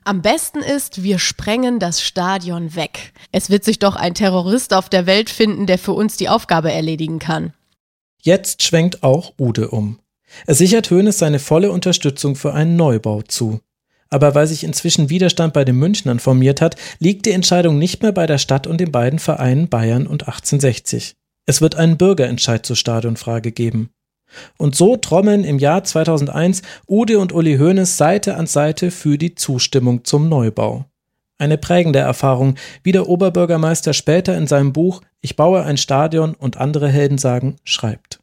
Am 0.08 0.22
besten 0.22 0.60
ist, 0.60 1.02
wir 1.02 1.18
sprengen 1.18 1.80
das 1.80 2.00
Stadion 2.00 2.76
weg. 2.76 3.12
Es 3.32 3.50
wird 3.50 3.64
sich 3.64 3.80
doch 3.80 3.96
ein 3.96 4.14
Terrorist 4.14 4.72
auf 4.72 4.88
der 4.88 5.08
Welt 5.08 5.32
finden, 5.32 5.66
der 5.66 5.80
für 5.80 5.94
uns 5.94 6.16
die 6.16 6.30
Aufgabe 6.30 6.72
erledigen 6.72 7.18
kann. 7.18 7.54
Jetzt 8.22 8.62
schwenkt 8.62 9.02
auch 9.02 9.34
Ude 9.40 9.70
um. 9.70 9.98
Er 10.46 10.54
sichert 10.54 10.92
Hoeneß 10.92 11.18
seine 11.18 11.40
volle 11.40 11.72
Unterstützung 11.72 12.36
für 12.36 12.54
einen 12.54 12.76
Neubau 12.76 13.24
zu. 13.24 13.62
Aber 14.12 14.36
weil 14.36 14.46
sich 14.46 14.64
inzwischen 14.64 15.10
Widerstand 15.10 15.54
bei 15.54 15.66
den 15.66 15.78
Münchnern 15.78 16.20
formiert 16.20 16.62
hat, 16.62 16.76
liegt 17.00 17.26
die 17.26 17.32
Entscheidung 17.32 17.80
nicht 17.80 18.04
mehr 18.04 18.12
bei 18.12 18.28
der 18.28 18.38
Stadt 18.38 18.68
und 18.68 18.78
den 18.78 18.92
beiden 18.92 19.18
Vereinen 19.18 19.70
Bayern 19.70 20.06
und 20.06 20.28
1860. 20.28 21.16
Es 21.48 21.62
wird 21.62 21.74
einen 21.74 21.98
Bürgerentscheid 21.98 22.64
zur 22.64 22.76
Stadionfrage 22.76 23.52
geben. 23.52 23.90
Und 24.58 24.76
so 24.76 24.98
trommeln 24.98 25.44
im 25.44 25.60
Jahr 25.60 25.84
2001 25.84 26.62
Ude 26.88 27.20
und 27.20 27.34
Uli 27.34 27.58
Hoeneß 27.58 27.98
Seite 27.98 28.36
an 28.36 28.48
Seite 28.48 28.92
für 28.92 29.18
die 29.18 29.36
Zustimmung 29.36 30.04
zum 30.04 30.30
Neubau. 30.30 30.86
Eine 31.38 31.58
prägende 31.58 32.00
Erfahrung, 32.00 32.56
wie 32.84 32.94
der 32.94 33.10
Oberbürgermeister 33.10 33.94
später 33.94 34.38
in 34.38 34.48
seinem 34.48 34.72
Buch 34.72 35.02
Ich 35.20 35.36
baue 35.36 35.64
ein 35.64 35.78
Stadion 35.78 36.34
und 36.34 36.58
andere 36.58 36.88
Helden 36.88 37.18
sagen, 37.18 37.58
schreibt. 37.66 38.20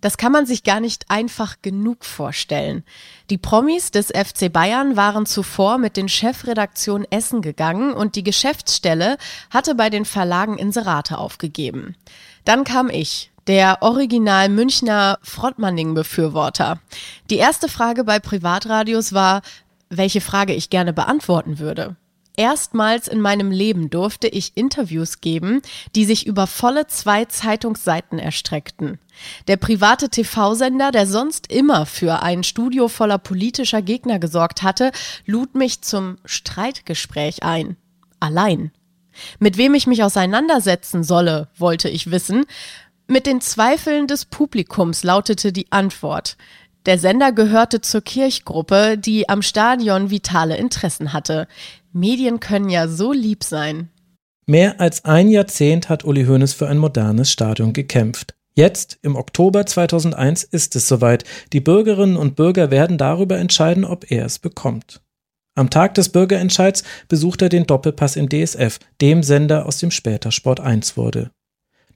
Das 0.00 0.16
kann 0.16 0.30
man 0.30 0.46
sich 0.46 0.62
gar 0.62 0.80
nicht 0.80 1.06
einfach 1.08 1.56
genug 1.60 2.04
vorstellen. 2.04 2.84
Die 3.30 3.38
Promis 3.38 3.90
des 3.90 4.08
FC 4.08 4.52
Bayern 4.52 4.96
waren 4.96 5.26
zuvor 5.26 5.78
mit 5.78 5.96
den 5.96 6.08
Chefredaktionen 6.08 7.06
essen 7.10 7.42
gegangen 7.42 7.92
und 7.92 8.14
die 8.14 8.22
Geschäftsstelle 8.22 9.18
hatte 9.50 9.74
bei 9.74 9.90
den 9.90 10.04
Verlagen 10.04 10.56
Inserate 10.56 11.18
aufgegeben. 11.18 11.96
Dann 12.44 12.62
kam 12.62 12.90
ich, 12.90 13.32
der 13.48 13.78
Original 13.80 14.50
Münchner 14.50 15.18
Frontmanning-Befürworter. 15.22 16.80
Die 17.30 17.38
erste 17.38 17.68
Frage 17.68 18.04
bei 18.04 18.18
Privatradios 18.18 19.14
war, 19.14 19.40
welche 19.88 20.20
Frage 20.20 20.52
ich 20.52 20.68
gerne 20.68 20.92
beantworten 20.92 21.58
würde. 21.58 21.96
Erstmals 22.36 23.08
in 23.08 23.20
meinem 23.20 23.50
Leben 23.50 23.90
durfte 23.90 24.28
ich 24.28 24.52
Interviews 24.54 25.20
geben, 25.20 25.60
die 25.96 26.04
sich 26.04 26.26
über 26.26 26.46
volle 26.46 26.86
zwei 26.86 27.24
Zeitungsseiten 27.24 28.18
erstreckten. 28.20 29.00
Der 29.48 29.56
private 29.56 30.10
TV-Sender, 30.10 30.92
der 30.92 31.06
sonst 31.06 31.50
immer 31.50 31.84
für 31.86 32.22
ein 32.22 32.44
Studio 32.44 32.86
voller 32.86 33.18
politischer 33.18 33.82
Gegner 33.82 34.20
gesorgt 34.20 34.62
hatte, 34.62 34.92
lud 35.26 35.56
mich 35.56 35.80
zum 35.80 36.18
Streitgespräch 36.24 37.42
ein. 37.42 37.76
Allein. 38.20 38.70
Mit 39.40 39.56
wem 39.56 39.74
ich 39.74 39.88
mich 39.88 40.04
auseinandersetzen 40.04 41.02
solle, 41.02 41.48
wollte 41.56 41.88
ich 41.88 42.12
wissen. 42.12 42.44
Mit 43.10 43.26
den 43.26 43.40
Zweifeln 43.40 44.06
des 44.06 44.26
Publikums 44.26 45.02
lautete 45.02 45.50
die 45.50 45.72
Antwort. 45.72 46.36
Der 46.84 46.98
Sender 46.98 47.32
gehörte 47.32 47.80
zur 47.80 48.02
Kirchgruppe, 48.02 48.98
die 48.98 49.30
am 49.30 49.40
Stadion 49.40 50.10
vitale 50.10 50.58
Interessen 50.58 51.14
hatte. 51.14 51.48
Medien 51.94 52.38
können 52.38 52.68
ja 52.68 52.86
so 52.86 53.12
lieb 53.12 53.44
sein. 53.44 53.88
Mehr 54.46 54.78
als 54.78 55.06
ein 55.06 55.30
Jahrzehnt 55.30 55.88
hat 55.88 56.04
Uli 56.04 56.26
Hoeneß 56.26 56.52
für 56.52 56.68
ein 56.68 56.76
modernes 56.76 57.32
Stadion 57.32 57.72
gekämpft. 57.72 58.34
Jetzt, 58.54 58.98
im 59.00 59.16
Oktober 59.16 59.64
2001, 59.64 60.44
ist 60.44 60.76
es 60.76 60.86
soweit. 60.86 61.24
Die 61.54 61.60
Bürgerinnen 61.60 62.16
und 62.18 62.36
Bürger 62.36 62.70
werden 62.70 62.98
darüber 62.98 63.38
entscheiden, 63.38 63.86
ob 63.86 64.10
er 64.10 64.26
es 64.26 64.38
bekommt. 64.38 65.00
Am 65.54 65.70
Tag 65.70 65.94
des 65.94 66.10
Bürgerentscheids 66.10 66.84
besucht 67.08 67.40
er 67.40 67.48
den 67.48 67.66
Doppelpass 67.66 68.16
im 68.16 68.28
DSF, 68.28 68.78
dem 69.00 69.22
Sender, 69.22 69.64
aus 69.64 69.78
dem 69.78 69.90
später 69.90 70.30
Sport 70.30 70.60
1 70.60 70.96
wurde. 70.98 71.30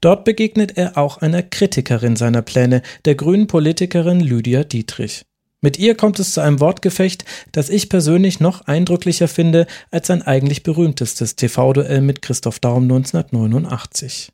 Dort 0.03 0.25
begegnet 0.25 0.77
er 0.77 0.97
auch 0.97 1.19
einer 1.19 1.41
Kritikerin 1.41 2.17
seiner 2.17 2.41
Pläne, 2.41 2.81
der 3.05 3.15
grünen 3.15 3.47
Politikerin 3.47 4.19
Lydia 4.19 4.65
Dietrich. 4.65 5.25
Mit 5.61 5.79
ihr 5.79 5.95
kommt 5.95 6.19
es 6.19 6.33
zu 6.33 6.41
einem 6.41 6.59
Wortgefecht, 6.59 7.23
das 7.53 7.69
ich 7.69 7.87
persönlich 7.87 8.41
noch 8.41 8.67
eindrücklicher 8.67 9.29
finde 9.29 9.65
als 9.91 10.07
sein 10.07 10.21
eigentlich 10.21 10.61
berühmtestes 10.61 11.37
TV-Duell 11.37 12.01
mit 12.01 12.21
Christoph 12.21 12.59
Daum 12.59 12.83
1989. 12.83 14.33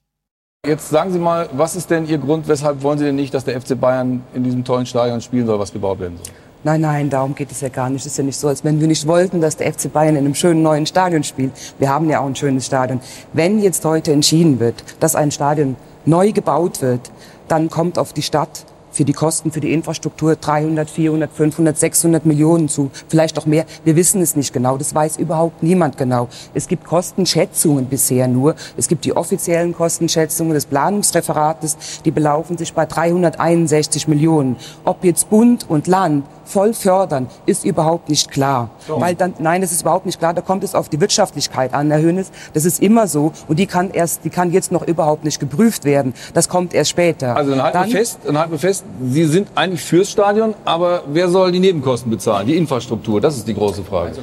Jetzt 0.66 0.90
sagen 0.90 1.14
Sie 1.14 1.20
mal, 1.20 1.48
was 1.54 1.76
ist 1.76 1.92
denn 1.92 2.08
Ihr 2.08 2.18
Grund, 2.18 2.48
weshalb 2.48 2.82
wollen 2.82 2.98
Sie 2.98 3.06
denn 3.06 3.16
nicht, 3.16 3.36
dass 3.36 3.46
der 3.46 3.62
FC 3.62 3.80
Bayern 3.80 4.24
in 4.34 4.44
diesem 4.44 4.64
tollen 4.66 4.88
Stadion 4.88 5.22
spielen 5.22 5.46
soll, 5.46 5.60
was 5.60 5.72
gebaut 5.72 6.00
werden 6.00 6.18
soll? 6.18 6.34
Nein, 6.62 6.82
nein, 6.82 7.10
darum 7.10 7.36
geht 7.36 7.52
es 7.52 7.62
ja 7.62 7.70
gar 7.70 7.90
nicht. 7.90 8.02
Es 8.02 8.12
ist 8.12 8.18
ja 8.18 8.24
nicht 8.26 8.38
so, 8.38 8.50
als 8.50 8.66
wenn 8.66 8.82
wir 8.82 8.88
nicht 8.88 9.08
wollten, 9.08 9.40
dass 9.40 9.56
der 9.56 9.72
FC 9.72 9.94
Bayern 9.94 10.18
in 10.18 10.26
einem 10.26 10.36
schönen 10.36 10.62
neuen 10.62 10.86
Stadion 10.86 11.24
spielt. 11.24 11.54
Wir 11.78 11.90
haben 11.90 12.10
ja 12.10 12.20
auch 12.20 12.26
ein 12.26 12.36
schönes 12.36 12.66
Stadion. 12.66 13.00
Wenn 13.32 13.60
jetzt 13.60 13.86
heute 13.86 14.12
entschieden 14.12 14.60
wird, 14.60 14.84
dass 15.00 15.16
ein 15.16 15.32
Stadion 15.32 15.78
neu 16.06 16.34
gebaut 16.34 16.82
wird, 16.82 17.12
dann 17.48 17.70
kommt 17.70 17.98
auf 17.98 18.12
die 18.12 18.24
Stadt 18.24 18.66
für 18.92 19.06
die 19.06 19.14
Kosten 19.14 19.52
für 19.52 19.60
die 19.60 19.72
Infrastruktur 19.72 20.36
300, 20.36 20.90
400, 20.90 21.32
500, 21.32 21.78
600 21.78 22.26
Millionen 22.26 22.68
zu, 22.68 22.92
vielleicht 23.08 23.38
auch 23.38 23.46
mehr. 23.46 23.66
Wir 23.86 23.96
wissen 23.96 24.22
es 24.22 24.36
nicht 24.36 24.52
genau. 24.52 24.78
Das 24.78 24.94
weiß 24.94 25.18
überhaupt 25.18 25.64
niemand 25.64 25.98
genau. 25.98 26.28
Es 26.54 26.68
gibt 26.68 26.86
Kostenschätzungen 26.86 27.86
bisher 27.86 28.28
nur. 28.28 28.56
Es 28.76 28.88
gibt 28.88 29.06
die 29.06 29.16
offiziellen 29.16 29.74
Kostenschätzungen 29.74 30.54
des 30.54 30.66
Planungsreferates, 30.66 31.78
die 32.04 32.12
belaufen 32.12 32.58
sich 32.58 32.74
bei 32.74 32.86
361 32.86 34.08
Millionen. 34.08 34.58
Ob 34.84 35.04
jetzt 35.04 35.30
Bund 35.30 35.70
und 35.70 35.88
Land 35.88 36.26
voll 36.50 36.74
fördern, 36.74 37.28
ist 37.46 37.64
überhaupt 37.64 38.10
nicht 38.10 38.32
klar. 38.32 38.72
So. 38.88 39.00
Weil 39.00 39.16
dann, 39.16 39.34
nein, 39.40 39.62
das 39.62 39.72
ist 39.72 39.82
überhaupt 39.82 40.06
nicht 40.06 40.20
klar. 40.20 40.34
Da 40.34 40.42
kommt 40.42 40.64
es 40.64 40.76
auf 40.76 40.90
die 40.90 41.00
Wirtschaftlichkeit 41.00 41.74
an, 41.74 41.92
Herr 41.92 42.02
Hönes. 42.02 42.32
Das 42.54 42.66
ist 42.66 42.82
immer 42.82 43.08
so. 43.08 43.32
Und 43.48 43.60
die 43.60 43.68
kann 43.68 43.92
erst, 43.92 44.26
die 44.26 44.30
kann 44.30 44.52
jetzt 44.52 44.72
noch 44.72 44.88
überhaupt 44.88 45.24
nicht 45.24 45.40
geprüft 45.40 45.86
werden. 45.86 46.14
Das 46.34 46.50
kommt 46.50 46.74
erst 46.74 46.92
später. 46.92 47.36
Also 47.36 47.52
dann 47.52 47.64
halten, 47.64 47.78
dann, 47.78 47.90
wir, 47.90 47.98
fest, 47.98 48.20
dann 48.26 48.38
halten 48.38 48.52
wir 48.52 48.60
fest, 48.60 48.84
Sie 49.02 49.26
sind 49.26 49.50
eigentlich 49.56 49.82
fürs 49.82 50.12
Stadion, 50.12 50.54
aber 50.66 51.04
wer 51.08 51.30
soll 51.30 51.52
die 51.52 51.60
Nebenkosten 51.60 52.10
bezahlen? 52.10 52.48
Die 52.48 52.58
Infrastruktur, 52.58 53.22
das 53.22 53.38
ist 53.38 53.48
die 53.48 53.54
große 53.54 53.84
Frage. 53.84 54.18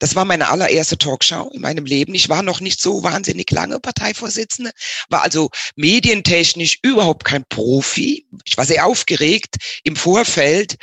Das 0.00 0.14
war 0.14 0.24
meine 0.24 0.48
allererste 0.48 0.96
Talkshow 0.96 1.50
in 1.52 1.60
meinem 1.60 1.84
Leben. 1.84 2.14
Ich 2.14 2.28
war 2.28 2.42
noch 2.42 2.60
nicht 2.60 2.80
so 2.80 3.02
wahnsinnig 3.02 3.50
lange 3.50 3.80
Parteivorsitzende, 3.80 4.70
war 5.08 5.22
also 5.22 5.50
medientechnisch 5.74 6.78
überhaupt 6.82 7.24
kein 7.24 7.44
Profi. 7.48 8.26
Ich 8.44 8.56
war 8.56 8.64
sehr 8.64 8.86
aufgeregt 8.86 9.56
im 9.82 9.96
Vorfeld 9.96 10.76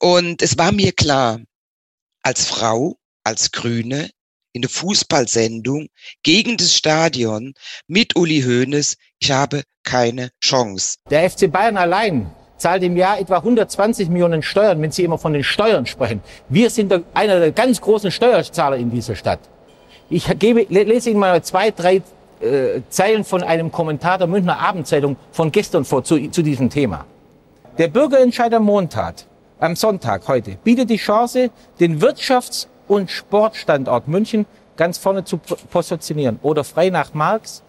und 0.00 0.42
es 0.42 0.58
war 0.58 0.72
mir 0.72 0.92
klar, 0.92 1.40
als 2.22 2.46
Frau, 2.46 2.96
als 3.24 3.52
Grüne, 3.52 4.10
in 4.52 4.62
der 4.62 4.70
Fußballsendung 4.70 5.86
gegen 6.22 6.56
das 6.56 6.74
Stadion 6.74 7.54
mit 7.86 8.16
Uli 8.16 8.42
Hoeneß, 8.42 8.96
ich 9.20 9.30
habe 9.30 9.62
keine 9.84 10.30
Chance. 10.42 10.96
Der 11.08 11.30
FC 11.30 11.50
Bayern 11.50 11.76
allein 11.76 12.30
zahlt 12.56 12.82
im 12.82 12.96
Jahr 12.96 13.18
etwa 13.18 13.36
120 13.36 14.08
Millionen 14.08 14.42
Steuern, 14.42 14.80
wenn 14.82 14.90
Sie 14.90 15.04
immer 15.04 15.18
von 15.18 15.32
den 15.32 15.44
Steuern 15.44 15.86
sprechen. 15.86 16.20
Wir 16.48 16.68
sind 16.68 16.92
einer 17.14 17.38
der 17.38 17.52
ganz 17.52 17.80
großen 17.80 18.10
Steuerzahler 18.10 18.76
in 18.76 18.90
dieser 18.90 19.14
Stadt. 19.14 19.40
Ich 20.10 20.26
gebe, 20.38 20.66
lese 20.68 21.10
Ihnen 21.10 21.20
mal 21.20 21.42
zwei, 21.42 21.70
drei 21.70 22.02
äh, 22.40 22.80
Zeilen 22.90 23.24
von 23.24 23.42
einem 23.42 23.70
Kommentar 23.70 24.18
der 24.18 24.26
Münchner 24.26 24.58
Abendzeitung 24.58 25.16
von 25.30 25.52
gestern 25.52 25.84
vor 25.84 26.02
zu, 26.04 26.30
zu 26.30 26.42
diesem 26.42 26.68
Thema. 26.68 27.06
Der 27.78 27.88
Bürgerentscheid 27.88 28.52
am 28.52 28.64
Montag 28.64 29.24
am 29.60 29.76
Sonntag 29.76 30.26
heute 30.26 30.56
bietet 30.64 30.90
die 30.90 30.96
Chance, 30.96 31.50
den 31.78 32.00
Wirtschafts- 32.00 32.66
und 32.88 33.10
Sportstandort 33.10 34.08
München 34.08 34.46
ganz 34.76 34.98
vorne 34.98 35.24
zu 35.24 35.36
positionieren. 35.38 36.38
Oder 36.42 36.64
frei 36.64 36.90
nach 36.90 37.14
Marx, 37.14 37.62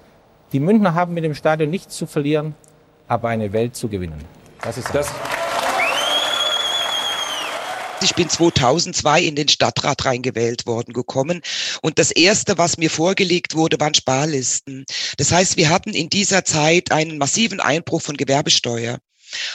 die 0.53 0.59
Münchner 0.59 0.95
haben 0.95 1.13
mit 1.13 1.23
dem 1.23 1.35
Stadion 1.35 1.69
nichts 1.69 1.97
zu 1.97 2.07
verlieren, 2.07 2.55
aber 3.07 3.29
eine 3.29 3.51
Welt 3.53 3.75
zu 3.75 3.89
gewinnen. 3.89 4.23
Das 4.61 4.77
ist 4.77 4.93
das. 4.93 5.11
Ich 8.03 8.15
bin 8.15 8.27
2002 8.27 9.21
in 9.21 9.35
den 9.35 9.47
Stadtrat 9.47 10.05
reingewählt 10.05 10.65
worden 10.65 10.91
gekommen 10.91 11.41
und 11.83 11.99
das 11.99 12.09
erste, 12.09 12.57
was 12.57 12.79
mir 12.79 12.89
vorgelegt 12.89 13.55
wurde, 13.55 13.79
waren 13.79 13.93
Sparlisten. 13.93 14.85
Das 15.17 15.31
heißt, 15.31 15.55
wir 15.55 15.69
hatten 15.69 15.91
in 15.91 16.09
dieser 16.09 16.43
Zeit 16.43 16.91
einen 16.91 17.19
massiven 17.19 17.59
Einbruch 17.59 18.01
von 18.01 18.17
Gewerbesteuer. 18.17 18.97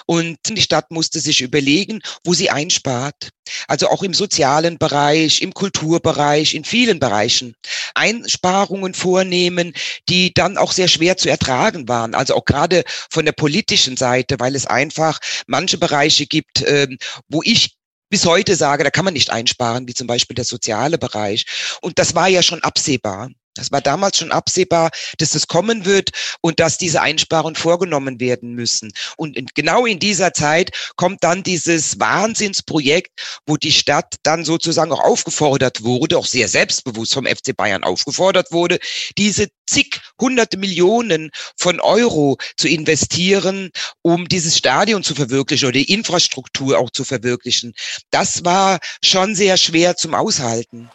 Und 0.07 0.39
die 0.49 0.63
Stadt 0.63 0.91
musste 0.91 1.21
sich 1.21 1.43
überlegen, 1.43 2.01
wo 2.25 2.35
sie 2.35 2.51
einspart. 2.51 3.31
Also 3.69 3.89
auch 3.89 4.03
im 4.03 4.15
sozialen 4.15 4.79
Bereich, 4.79 5.41
im 5.41 5.55
Kulturbereich, 5.55 6.55
in 6.55 6.65
vielen 6.65 6.99
Bereichen 6.99 7.55
Einsparungen 7.95 8.95
vornehmen, 8.95 9.73
die 10.09 10.35
dann 10.35 10.59
auch 10.59 10.73
sehr 10.73 10.89
schwer 10.89 11.17
zu 11.17 11.29
ertragen 11.29 11.89
waren. 11.89 12.15
Also 12.15 12.35
auch 12.35 12.45
gerade 12.45 12.85
von 13.11 13.25
der 13.25 13.33
politischen 13.33 13.97
Seite, 13.97 14.37
weil 14.39 14.55
es 14.55 14.67
einfach 14.67 15.19
manche 15.47 15.79
Bereiche 15.79 16.27
gibt, 16.27 16.63
ähm, 16.67 16.99
wo 17.29 17.43
ich 17.43 17.77
bis 18.09 18.25
heute 18.25 18.55
sage, 18.55 18.85
da 18.85 18.91
kann 18.91 19.05
man 19.05 19.15
nicht 19.15 19.31
einsparen, 19.31 19.89
wie 19.89 19.95
zum 19.95 20.07
Beispiel 20.07 20.35
der 20.35 20.45
soziale 20.45 20.99
Bereich. 20.99 21.45
Und 21.81 21.99
das 21.99 22.15
war 22.15 22.29
ja 22.29 22.43
schon 22.43 22.63
absehbar. 22.63 23.31
Das 23.57 23.73
war 23.73 23.81
damals 23.81 24.19
schon 24.19 24.33
absehbar, 24.33 24.91
dass 25.19 25.35
es 25.35 25.47
kommen 25.47 25.85
wird 25.85 26.11
und 26.41 26.61
dass 26.61 26.79
diese 26.79 27.01
Einsparungen 27.01 27.57
vorgenommen 27.57 28.21
werden 28.21 28.55
müssen. 28.55 28.93
Und 29.17 29.37
in, 29.37 29.47
genau 29.55 29.87
in 29.87 29.99
dieser 29.99 30.33
Zeit 30.33 30.71
kommt 30.97 31.25
dann 31.25 31.43
dieses 31.43 31.99
Wahnsinnsprojekt, 31.99 33.41
wo 33.47 33.57
die 33.57 33.73
Stadt 33.73 34.17
dann 34.23 34.45
sozusagen 34.45 34.93
auch 34.93 35.01
aufgefordert 35.01 35.83
wurde, 35.83 36.19
auch 36.19 36.27
sehr 36.27 36.49
selbstbewusst 36.49 37.15
vom 37.15 37.27
FC 37.27 37.57
Bayern 37.57 37.85
aufgefordert 37.85 38.53
wurde, 38.53 38.79
diese 39.19 39.49
zig 39.67 40.01
hunderte 40.21 40.57
Millionen 40.57 41.31
von 41.57 41.81
Euro 41.81 42.37
zu 42.57 42.69
investieren, 42.69 43.71
um 44.03 44.29
dieses 44.29 44.57
Stadion 44.57 45.03
zu 45.03 45.15
verwirklichen 45.15 45.69
oder 45.69 45.79
die 45.79 45.93
Infrastruktur 45.93 46.79
auch 46.79 46.91
zu 46.91 47.05
verwirklichen. 47.05 47.75
Das 48.11 48.45
war 48.45 48.79
schon 49.03 49.35
sehr 49.35 49.57
schwer 49.57 49.97
zum 49.97 50.15
Aushalten. 50.15 50.91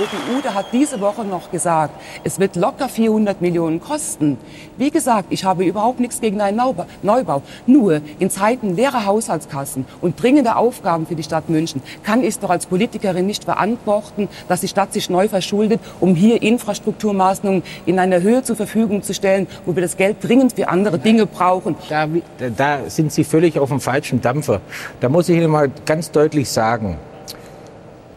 OPU, 0.00 0.40
der 0.42 0.54
hat 0.54 0.66
diese 0.72 0.98
Woche 1.02 1.26
noch 1.26 1.50
gesagt, 1.50 1.92
es 2.24 2.38
wird 2.38 2.56
locker 2.56 2.88
400 2.88 3.42
Millionen 3.42 3.80
kosten. 3.80 4.38
Wie 4.78 4.90
gesagt, 4.90 5.26
ich 5.28 5.44
habe 5.44 5.62
überhaupt 5.62 6.00
nichts 6.00 6.22
gegen 6.22 6.40
einen 6.40 6.58
Neubau. 7.02 7.42
Nur 7.66 8.00
in 8.18 8.30
Zeiten 8.30 8.76
leerer 8.76 9.04
Haushaltskassen 9.04 9.84
und 10.00 10.20
dringender 10.22 10.56
Aufgaben 10.56 11.06
für 11.06 11.16
die 11.16 11.22
Stadt 11.22 11.50
München 11.50 11.82
kann 12.02 12.22
ich 12.22 12.28
es 12.28 12.38
doch 12.38 12.48
als 12.48 12.64
Politikerin 12.64 13.26
nicht 13.26 13.44
verantworten, 13.44 14.28
dass 14.48 14.62
die 14.62 14.68
Stadt 14.68 14.94
sich 14.94 15.10
neu 15.10 15.28
verschuldet, 15.28 15.80
um 16.00 16.14
hier 16.14 16.40
Infrastrukturmaßnahmen 16.40 17.62
in 17.84 17.98
einer 17.98 18.22
Höhe 18.22 18.42
zur 18.42 18.56
Verfügung 18.56 19.02
zu 19.02 19.12
stellen, 19.12 19.48
wo 19.66 19.74
wir 19.74 19.82
das 19.82 19.98
Geld 19.98 20.16
dringend 20.22 20.54
für 20.54 20.68
andere 20.68 20.98
Dinge 20.98 21.26
brauchen. 21.26 21.76
Da, 21.90 22.08
da 22.56 22.88
sind 22.88 23.12
Sie 23.12 23.24
völlig 23.24 23.58
auf 23.58 23.68
dem 23.68 23.80
falschen 23.80 24.22
Dampfer. 24.22 24.62
Da 25.00 25.10
muss 25.10 25.28
ich 25.28 25.36
Ihnen 25.36 25.50
mal 25.50 25.70
ganz 25.84 26.10
deutlich 26.10 26.48
sagen, 26.48 26.96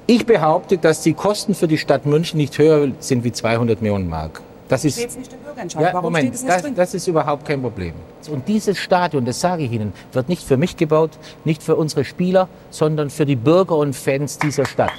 ich 0.07 0.25
behaupte, 0.25 0.77
dass 0.77 1.01
die 1.01 1.13
Kosten 1.13 1.55
für 1.55 1.67
die 1.67 1.77
Stadt 1.77 2.05
München 2.05 2.37
nicht 2.37 2.57
höher 2.57 2.89
sind 2.99 3.23
wie 3.23 3.31
200 3.31 3.81
Millionen 3.81 4.09
Mark. 4.09 4.41
Das 4.67 4.85
ist, 4.85 4.97
nicht 4.97 5.31
im 5.33 5.39
Bürgerentscheid. 5.39 5.83
Ja, 5.83 5.93
Warum 5.93 6.13
Moment, 6.13 6.33
das, 6.47 6.63
das, 6.75 6.93
ist 6.93 7.07
überhaupt 7.07 7.45
kein 7.45 7.61
Problem. 7.61 7.93
Und 8.29 8.47
dieses 8.47 8.77
Stadion, 8.77 9.25
das 9.25 9.39
sage 9.39 9.63
ich 9.63 9.71
Ihnen, 9.71 9.93
wird 10.13 10.29
nicht 10.29 10.43
für 10.43 10.57
mich 10.57 10.77
gebaut, 10.77 11.11
nicht 11.45 11.61
für 11.61 11.75
unsere 11.75 12.05
Spieler, 12.05 12.47
sondern 12.69 13.09
für 13.09 13.25
die 13.25 13.35
Bürger 13.35 13.75
und 13.75 13.95
Fans 13.95 14.37
dieser 14.39 14.65
Stadt. 14.65 14.91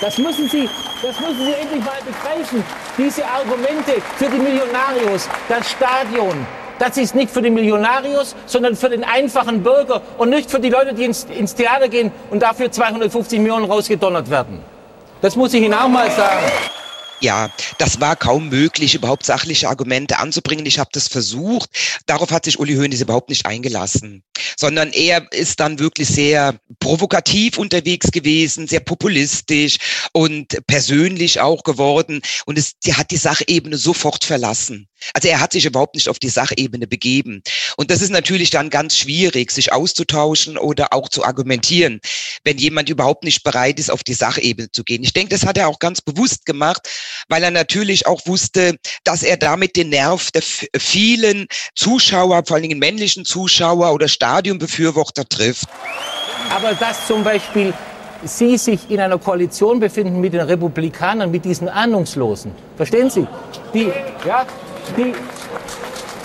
Das 0.00 0.18
müssen 0.18 0.48
Sie, 0.48 0.68
das 1.02 1.18
müssen 1.20 1.44
Sie 1.44 1.52
endlich 1.52 1.84
mal 1.84 1.98
begreifen. 2.04 2.62
Diese 2.96 3.24
Argumente 3.24 4.02
für 4.16 4.28
die 4.28 4.38
Millionarios, 4.38 5.28
das 5.48 5.70
Stadion, 5.70 6.46
das 6.78 6.96
ist 6.96 7.14
nicht 7.14 7.30
für 7.30 7.42
den 7.42 7.54
Millionarius, 7.54 8.34
sondern 8.46 8.76
für 8.76 8.88
den 8.88 9.04
einfachen 9.04 9.62
Bürger 9.62 10.02
und 10.18 10.30
nicht 10.30 10.50
für 10.50 10.60
die 10.60 10.70
Leute, 10.70 10.94
die 10.94 11.04
ins, 11.04 11.24
ins 11.24 11.54
Theater 11.54 11.88
gehen 11.88 12.12
und 12.30 12.40
dafür 12.40 12.70
250 12.70 13.38
Millionen 13.40 13.64
rausgedonnert 13.64 14.30
werden. 14.30 14.60
Das 15.20 15.36
muss 15.36 15.52
ich 15.54 15.62
Ihnen 15.62 15.74
auch 15.74 15.88
mal 15.88 16.10
sagen. 16.10 16.46
Ja, 17.20 17.48
das 17.78 18.00
war 18.00 18.14
kaum 18.14 18.48
möglich, 18.48 18.94
überhaupt 18.94 19.26
sachliche 19.26 19.68
Argumente 19.68 20.20
anzubringen. 20.20 20.66
Ich 20.66 20.78
habe 20.78 20.90
das 20.92 21.08
versucht. 21.08 21.70
Darauf 22.06 22.30
hat 22.30 22.44
sich 22.44 22.60
Uli 22.60 22.76
Hoeneß 22.76 23.00
überhaupt 23.00 23.28
nicht 23.28 23.44
eingelassen, 23.44 24.22
sondern 24.56 24.92
er 24.92 25.26
ist 25.32 25.60
dann 25.60 25.78
wirklich 25.78 26.08
sehr 26.08 26.58
provokativ 26.80 27.58
unterwegs 27.58 28.10
gewesen, 28.10 28.66
sehr 28.66 28.80
populistisch 28.80 29.78
und 30.12 30.58
persönlich 30.66 31.40
auch 31.40 31.62
geworden. 31.62 32.20
Und 32.46 32.58
es 32.58 32.78
die 32.84 32.94
hat 32.94 33.10
die 33.10 33.16
Sachebene 33.16 33.76
sofort 33.76 34.24
verlassen. 34.24 34.88
Also 35.14 35.28
er 35.28 35.40
hat 35.40 35.52
sich 35.52 35.64
überhaupt 35.64 35.94
nicht 35.94 36.08
auf 36.08 36.18
die 36.18 36.28
Sachebene 36.28 36.86
begeben. 36.86 37.42
Und 37.76 37.90
das 37.90 38.02
ist 38.02 38.10
natürlich 38.10 38.50
dann 38.50 38.70
ganz 38.70 38.96
schwierig, 38.96 39.50
sich 39.52 39.72
auszutauschen 39.72 40.58
oder 40.58 40.92
auch 40.92 41.08
zu 41.08 41.24
argumentieren, 41.24 42.00
wenn 42.44 42.58
jemand 42.58 42.88
überhaupt 42.88 43.24
nicht 43.24 43.42
bereit 43.44 43.78
ist, 43.78 43.90
auf 43.90 44.02
die 44.02 44.14
Sachebene 44.14 44.70
zu 44.72 44.84
gehen. 44.84 45.04
Ich 45.04 45.12
denke, 45.12 45.30
das 45.30 45.46
hat 45.46 45.56
er 45.56 45.68
auch 45.68 45.78
ganz 45.78 46.00
bewusst 46.00 46.46
gemacht, 46.46 46.88
weil 47.28 47.42
er 47.42 47.50
natürlich 47.50 48.06
auch 48.06 48.26
wusste, 48.26 48.76
dass 49.04 49.22
er 49.22 49.36
damit 49.36 49.76
den 49.76 49.90
Nerv 49.90 50.30
der 50.32 50.42
vielen 50.42 51.46
Zuschauer, 51.74 52.44
vor 52.46 52.56
allen 52.56 52.62
Dingen 52.62 52.78
männlichen 52.78 53.24
Zuschauer 53.24 53.92
oder 53.92 54.08
Stadionbefürworter 54.28 55.26
trifft. 55.26 55.68
Aber 56.54 56.74
dass 56.74 57.06
zum 57.06 57.24
Beispiel 57.24 57.72
Sie 58.24 58.58
sich 58.58 58.90
in 58.90 59.00
einer 59.00 59.16
Koalition 59.16 59.80
befinden 59.80 60.20
mit 60.20 60.34
den 60.34 60.42
Republikanern, 60.42 61.30
mit 61.30 61.44
diesen 61.44 61.68
Ahnungslosen. 61.68 62.52
Verstehen 62.76 63.08
Sie? 63.08 63.26
Die, 63.72 63.90
ja, 64.26 64.44
die, 64.96 65.14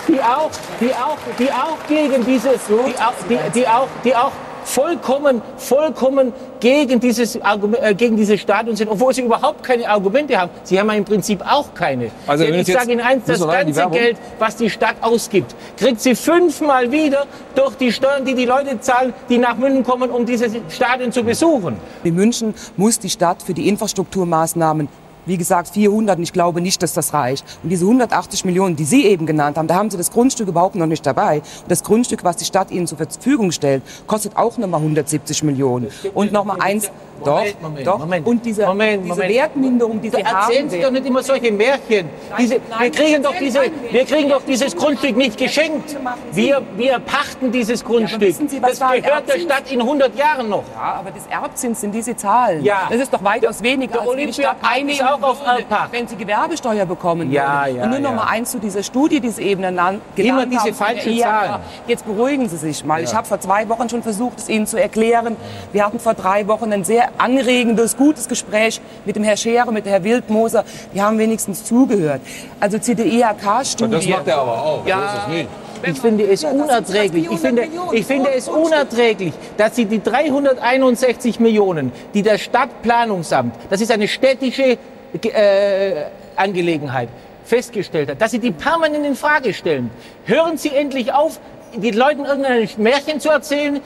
die 0.08 0.20
auch, 0.20 0.50
die 0.80 0.92
auch, 0.92 1.16
die 1.38 1.50
auch 1.50 1.78
gegen 1.88 2.26
dieses, 2.26 2.60
die, 2.66 2.94
die, 3.28 3.38
die 3.54 3.66
auch, 3.66 3.88
die 4.04 4.14
auch 4.14 4.32
vollkommen, 4.64 5.42
vollkommen 5.56 6.32
gegen 6.60 6.98
dieses, 6.98 7.36
äh, 7.36 7.94
gegen 7.96 8.16
dieses 8.16 8.40
Stadion 8.40 8.74
sind, 8.74 8.88
obwohl 8.88 9.14
sie 9.14 9.22
überhaupt 9.22 9.62
keine 9.62 9.88
Argumente 9.88 10.36
haben. 10.38 10.50
Sie 10.64 10.78
haben 10.78 10.88
ja 10.88 10.94
im 10.94 11.04
Prinzip 11.04 11.40
auch 11.46 11.72
keine. 11.74 12.10
Also 12.26 12.44
ich 12.44 12.66
sage 12.66 12.92
Ihnen 12.92 13.00
eins, 13.00 13.24
das 13.26 13.46
ganze 13.46 13.88
Geld, 13.90 14.16
was 14.38 14.56
die 14.56 14.70
Stadt 14.70 14.96
ausgibt, 15.00 15.54
kriegt 15.76 16.00
sie 16.00 16.14
fünfmal 16.14 16.90
wieder 16.90 17.26
durch 17.54 17.76
die 17.76 17.92
Steuern, 17.92 18.24
die 18.24 18.34
die 18.34 18.46
Leute 18.46 18.80
zahlen, 18.80 19.12
die 19.28 19.38
nach 19.38 19.56
München 19.56 19.84
kommen, 19.84 20.10
um 20.10 20.26
dieses 20.26 20.52
Stadion 20.70 21.12
zu 21.12 21.22
besuchen. 21.22 21.76
In 22.02 22.14
München 22.14 22.54
muss 22.76 22.98
die 22.98 23.10
Stadt 23.10 23.42
für 23.42 23.54
die 23.54 23.68
Infrastrukturmaßnahmen 23.68 24.88
wie 25.26 25.36
gesagt, 25.36 25.68
400 25.68 26.18
und 26.18 26.22
ich 26.22 26.32
glaube 26.32 26.60
nicht, 26.60 26.82
dass 26.82 26.92
das 26.92 27.14
reicht. 27.14 27.44
Und 27.62 27.70
diese 27.70 27.84
180 27.84 28.44
Millionen, 28.44 28.76
die 28.76 28.84
Sie 28.84 29.06
eben 29.06 29.26
genannt 29.26 29.56
haben, 29.58 29.66
da 29.66 29.74
haben 29.74 29.90
Sie 29.90 29.96
das 29.96 30.10
Grundstück 30.10 30.48
überhaupt 30.48 30.74
noch 30.74 30.86
nicht 30.86 31.04
dabei. 31.06 31.38
Und 31.38 31.70
das 31.70 31.82
Grundstück, 31.82 32.24
was 32.24 32.36
die 32.36 32.44
Stadt 32.44 32.70
Ihnen 32.70 32.86
zur 32.86 32.98
Verfügung 32.98 33.52
stellt, 33.52 33.82
kostet 34.06 34.36
auch 34.36 34.56
nochmal 34.58 34.80
170 34.80 35.42
Millionen. 35.42 35.88
Und 36.14 36.32
nochmal 36.32 36.58
eins, 36.60 36.90
doch, 37.24 37.44
Moment, 37.60 37.86
doch. 37.86 37.98
Moment. 37.98 38.26
Und 38.26 38.44
diese, 38.44 38.66
Moment, 38.66 39.04
diese 39.04 39.16
Wertminderung, 39.16 40.00
die 40.00 40.10
Sie 40.10 40.24
haben. 40.24 40.50
Erzählen 40.50 40.70
Sie 40.70 40.80
doch 40.80 40.90
nicht 40.90 41.06
immer 41.06 41.22
solche 41.22 41.52
Märchen. 41.52 42.08
Diese, 42.38 42.60
wir, 42.78 42.90
kriegen 42.90 43.22
doch 43.22 43.34
diese, 43.38 43.60
wir 43.90 44.04
kriegen 44.04 44.28
doch 44.28 44.42
dieses 44.46 44.76
Grundstück 44.76 45.16
nicht 45.16 45.38
geschenkt. 45.38 45.96
Wir, 46.32 46.62
wir 46.76 46.98
pachten 46.98 47.52
dieses 47.52 47.84
Grundstück. 47.84 48.22
Ja, 48.22 48.48
Sie, 48.48 48.60
das 48.60 48.78
gehört 48.78 49.28
der 49.28 49.38
Stadt 49.40 49.70
in 49.70 49.80
100 49.80 50.16
Jahren 50.16 50.48
noch. 50.48 50.64
Ja, 50.74 50.94
aber 50.94 51.10
das 51.10 51.26
Erbzins 51.26 51.80
sind 51.80 51.94
diese 51.94 52.16
Zahlen. 52.16 52.62
Ja. 52.64 52.88
Das 52.90 53.00
ist 53.00 53.12
doch 53.12 53.22
weitaus 53.22 53.62
weniger, 53.62 54.02
als 54.02 54.16
die 54.16 54.32
Stadt 54.32 54.56
einnehmen 54.62 55.13
auch 55.14 55.22
auf 55.22 55.40
würde, 55.40 55.64
wenn 55.90 56.08
Sie 56.08 56.16
Gewerbesteuer 56.16 56.86
bekommen 56.86 57.30
ja, 57.30 57.66
Ja, 57.66 57.84
Und 57.84 57.90
nur 57.90 57.98
ja. 57.98 58.10
noch 58.10 58.14
mal 58.14 58.28
eins 58.28 58.50
zu 58.50 58.58
dieser 58.58 58.82
Studie, 58.82 59.20
die 59.20 59.30
Sie 59.30 59.42
eben 59.42 59.62
genannt 59.62 60.02
Immer 60.16 60.46
diese 60.46 60.60
haben, 60.60 60.74
falschen 60.74 61.18
Zahlen. 61.18 61.60
Jetzt 61.86 62.04
beruhigen 62.04 62.48
Sie 62.48 62.56
sich 62.56 62.84
mal. 62.84 63.02
Ich 63.02 63.14
habe 63.14 63.26
vor 63.26 63.40
zwei 63.40 63.68
Wochen 63.68 63.88
schon 63.88 64.02
versucht, 64.02 64.38
es 64.38 64.48
Ihnen 64.48 64.66
zu 64.66 64.80
erklären. 64.80 65.36
Wir 65.72 65.84
hatten 65.84 66.00
vor 66.00 66.14
drei 66.14 66.46
Wochen 66.48 66.72
ein 66.72 66.84
sehr 66.84 67.08
anregendes, 67.18 67.96
gutes 67.96 68.28
Gespräch 68.28 68.80
mit 69.04 69.16
dem 69.16 69.24
Herrn 69.24 69.36
Schere, 69.36 69.72
mit 69.72 69.86
dem 69.86 69.90
Herrn 69.90 70.04
Wildmoser. 70.04 70.64
Die 70.94 71.02
haben 71.02 71.18
wenigstens 71.18 71.64
zugehört. 71.64 72.20
Also 72.60 72.78
CDIHK-Studie. 72.78 73.92
Das 73.92 74.08
macht 74.08 74.28
er 74.28 74.38
aber 74.38 74.62
auch. 74.62 74.86
Ja. 74.86 74.98
So 74.98 75.04
ist 75.04 75.22
es 75.22 75.28
nicht. 75.28 75.48
Ich 75.86 76.00
finde 76.00 76.24
es 76.24 76.44
unerträglich. 76.44 77.30
Ich 77.30 77.38
finde, 77.38 77.68
ich 77.92 78.06
finde 78.06 78.30
es 78.34 78.48
unerträglich, 78.48 79.34
dass 79.56 79.76
Sie 79.76 79.84
die 79.84 80.02
361 80.02 81.40
Millionen, 81.40 81.92
die 82.14 82.22
der 82.22 82.38
Stadtplanungsamt, 82.38 83.54
das 83.70 83.80
ist 83.80 83.90
eine 83.90 84.08
städtische 84.08 84.78
äh, 85.22 86.04
Angelegenheit, 86.36 87.08
festgestellt 87.44 88.10
hat, 88.10 88.20
dass 88.20 88.30
Sie 88.30 88.38
die 88.38 88.52
permanent 88.52 89.04
in 89.04 89.16
Frage 89.16 89.52
stellen. 89.52 89.90
Hören 90.24 90.56
Sie 90.56 90.70
endlich 90.70 91.12
auf, 91.12 91.38
den 91.76 91.94
Leuten 91.94 92.24
irgendein 92.24 92.68
Märchen 92.78 93.20
zu 93.20 93.30
erzählen. 93.30 93.80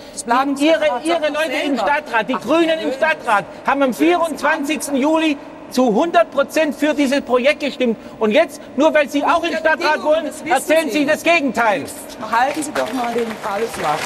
ihre, 0.60 1.00
ihre 1.04 1.28
Leute 1.28 1.52
im 1.64 1.76
Stadtrat, 1.76 2.28
die 2.28 2.34
Ach, 2.34 2.42
Grünen 2.42 2.78
im 2.80 2.92
Stadtrat, 2.92 3.44
haben 3.66 3.82
am 3.82 3.94
24. 3.94 4.94
Juli 4.94 5.36
zu 5.70 5.88
100 5.88 6.30
Prozent 6.30 6.74
für 6.74 6.94
dieses 6.94 7.20
Projekt 7.22 7.60
gestimmt. 7.60 7.96
Und 8.18 8.32
jetzt, 8.32 8.60
nur 8.76 8.92
weil 8.94 9.08
Sie 9.08 9.24
auch 9.24 9.42
im 9.42 9.56
Stadtrat 9.56 10.02
wollen, 10.02 10.30
erzählen 10.46 10.90
Sie 10.90 11.04
das 11.04 11.22
Gegenteil. 11.22 11.84
Halten 12.30 12.62
Sie 12.62 12.72
doch 12.72 12.92
mal 12.92 13.12
den 13.14 13.26
Ball 13.42 13.62
flach 13.72 13.98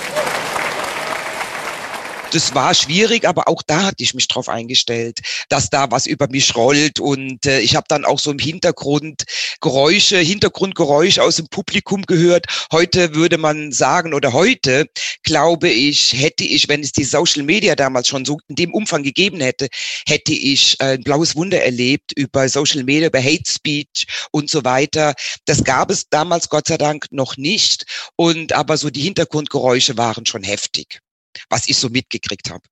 das 2.33 2.55
war 2.55 2.75
schwierig, 2.75 3.29
aber 3.29 3.47
auch 3.47 3.63
da 3.63 3.85
hatte 3.85 4.03
ich 4.03 4.15
mich 4.15 4.27
drauf 4.27 4.49
eingestellt, 4.49 5.21
dass 5.51 5.69
da 5.69 5.91
was 5.91 6.07
über 6.07 6.29
mich 6.29 6.57
rollt 6.57 6.99
und 6.99 7.45
äh, 7.45 7.61
ich 7.61 7.77
habe 7.77 7.85
dann 7.89 8.07
auch 8.07 8.19
so 8.19 8.31
im 8.31 8.39
Hintergrund 8.39 9.25
Geräusche, 9.61 10.19
Hintergrundgeräusche 10.19 11.23
aus 11.23 11.37
dem 11.37 11.47
Publikum 11.49 12.03
gehört. 12.03 12.47
Heute 12.73 13.15
würde 13.15 13.37
man 13.37 13.71
sagen 13.71 14.15
oder 14.15 14.33
heute 14.33 14.87
glaube 15.25 15.69
ich, 15.69 16.15
hätte 16.15 16.45
ich, 16.45 16.69
wenn 16.69 16.81
es 16.81 16.93
die 16.93 17.05
Social 17.05 17.43
Media 17.43 17.77
damals 17.77 18.09
schon 18.09 18.25
so 18.25 18.39
in 18.49 18.57
dem 18.57 18.73
Umfang 18.73 19.03
gegeben 19.03 19.41
hätte, 19.41 19.69
hätte 20.07 20.33
ich 20.33 20.81
äh, 20.81 20.95
ein 20.95 21.03
blaues 21.03 21.37
Wunder 21.37 21.63
erlebt 21.63 22.13
über 22.17 22.49
Social 22.49 22.83
Media, 22.83 23.09
über 23.09 23.23
Hate 23.23 23.49
Speech 23.49 24.07
und 24.31 24.49
so 24.49 24.65
weiter. 24.65 25.15
Das 25.45 25.63
gab 25.65 25.91
es 25.91 26.09
damals 26.09 26.49
Gott 26.49 26.69
sei 26.69 26.79
Dank 26.79 27.07
noch 27.11 27.37
nicht 27.37 27.85
und 28.17 28.55
aber 28.55 28.79
so 28.79 28.89
die 28.89 29.03
Hintergrundgeräusche 29.03 29.99
waren 29.99 30.25
schon 30.25 30.43
heftig 30.43 31.02
was 31.49 31.69
ich 31.69 31.77
so 31.77 31.89
mitgekriegt 31.89 32.51
habe. 32.51 32.63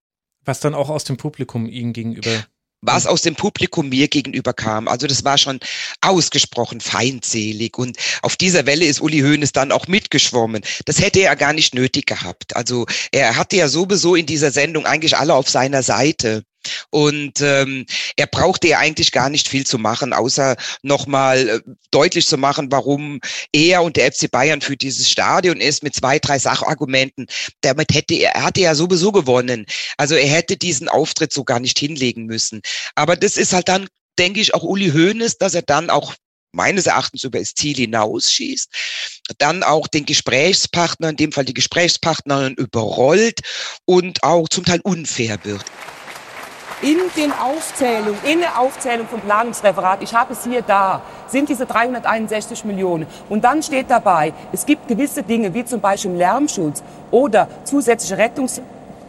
Was 0.44 0.61
dann 0.61 0.75
auch 0.75 0.88
aus 0.88 1.05
dem 1.05 1.16
Publikum 1.16 1.66
Ihnen 1.66 1.92
gegenüber 1.92 2.44
was 2.83 3.07
aus 3.07 3.23
dem 3.23 3.35
Publikum 3.35 3.88
mir 3.88 4.09
gegenüber 4.09 4.53
kam. 4.53 4.88
Also 4.88 5.07
das 5.07 5.25
war 5.25 5.38
schon 5.38 5.61
ausgesprochen 6.01 6.80
feindselig 6.80 7.76
und 7.76 7.99
auf 8.22 8.37
dieser 8.37 8.66
Welle 8.66 8.87
ist 8.87 9.01
Uli 9.01 9.20
Hoeneß 9.20 9.53
dann 9.53 9.72
auch 9.72 9.87
mitgeschwommen. 9.87 10.62
Das 10.87 11.01
hätte 11.01 11.20
er 11.20 11.37
gar 11.37 11.53
nicht 11.53 11.74
nötig 11.74 12.07
gehabt. 12.07 12.57
Also 12.57 12.87
er 13.12 13.37
hatte 13.37 13.57
ja 13.57 13.68
sowieso 13.68 14.14
in 14.14 14.26
dieser 14.26 14.51
Sendung 14.51 14.87
eigentlich 14.87 15.16
alle 15.16 15.35
auf 15.35 15.49
seiner 15.49 15.82
Seite. 15.82 16.45
Und 16.91 17.41
ähm, 17.41 17.87
er 18.17 18.27
brauchte 18.27 18.69
ja 18.69 18.79
eigentlich 18.79 19.13
gar 19.13 19.31
nicht 19.31 19.49
viel 19.49 19.67
zu 19.67 19.79
machen, 19.79 20.13
außer 20.13 20.57
nochmal 20.83 21.49
äh, 21.49 21.61
deutlich 21.91 22.27
zu 22.27 22.37
machen, 22.37 22.71
warum 22.71 23.21
er 23.53 23.83
und 23.83 23.97
der 23.97 24.13
FC 24.13 24.31
Bayern 24.31 24.61
für 24.61 24.77
dieses 24.77 25.11
Stadion 25.11 25.61
ist 25.61 25.83
mit 25.83 25.95
zwei, 25.95 26.19
drei 26.19 26.39
Sachargumenten. 26.39 27.27
Damit 27.61 27.95
hätte 27.95 28.15
er, 28.15 28.33
er 28.33 28.45
hatte 28.45 28.61
ja 28.61 28.75
sowieso 28.75 29.13
gewonnen. 29.13 29.67
Also 29.97 30.15
er 30.15 30.29
hätte 30.29 30.57
diesen 30.57 30.89
Auftritt 30.89 31.33
so 31.33 31.45
gar 31.45 31.61
nicht 31.61 31.79
hinlegen 31.79 32.27
müssen. 32.27 32.61
Aber 32.95 33.17
das 33.17 33.37
ist 33.37 33.53
halt 33.53 33.69
dann, 33.69 33.89
denke 34.19 34.41
ich, 34.41 34.55
auch 34.55 34.63
Uli 34.63 34.91
Hoeneß, 34.91 35.39
dass 35.39 35.55
er 35.55 35.63
dann 35.63 35.91
auch 35.91 36.15
meines 36.53 36.87
Erachtens 36.87 37.25
über 37.25 37.39
das 37.39 37.55
Ziel 37.55 37.77
hinausschießt, 37.77 38.71
dann 39.39 39.63
auch 39.63 39.87
den 39.87 40.07
Gesprächspartner, 40.07 41.11
in 41.11 41.17
dem 41.17 41.33
Fall 41.33 41.45
die 41.45 41.55
Gesprächspartnerin 41.55 42.55
überrollt 42.55 43.41
und 43.85 44.23
auch 44.23 44.49
zum 44.49 44.65
Teil 44.65 44.81
unfair 44.83 45.39
wird. 45.45 45.65
In 46.83 46.99
den 47.16 47.33
Aufzählungen, 47.33 48.18
in 48.24 48.41
der 48.41 48.59
Aufzählung 48.59 49.07
vom 49.07 49.20
Planungsreferat, 49.20 50.03
ich 50.03 50.14
habe 50.14 50.33
es 50.33 50.45
hier 50.45 50.62
da, 50.62 51.03
sind 51.26 51.49
diese 51.49 51.66
361 51.66 52.64
Millionen. 52.64 53.07
Und 53.28 53.45
dann 53.45 53.62
steht 53.62 53.91
dabei, 53.91 54.33
es 54.53 54.66
gibt 54.66 54.89
gewisse 54.89 55.22
Dinge, 55.22 55.53
wie 55.55 55.64
zum 55.64 55.81
Beispiel 55.81 56.12
Lärmschutz 56.12 56.83
oder 57.11 57.49
zusätzliche 57.64 58.18
Rettungs 58.18 58.61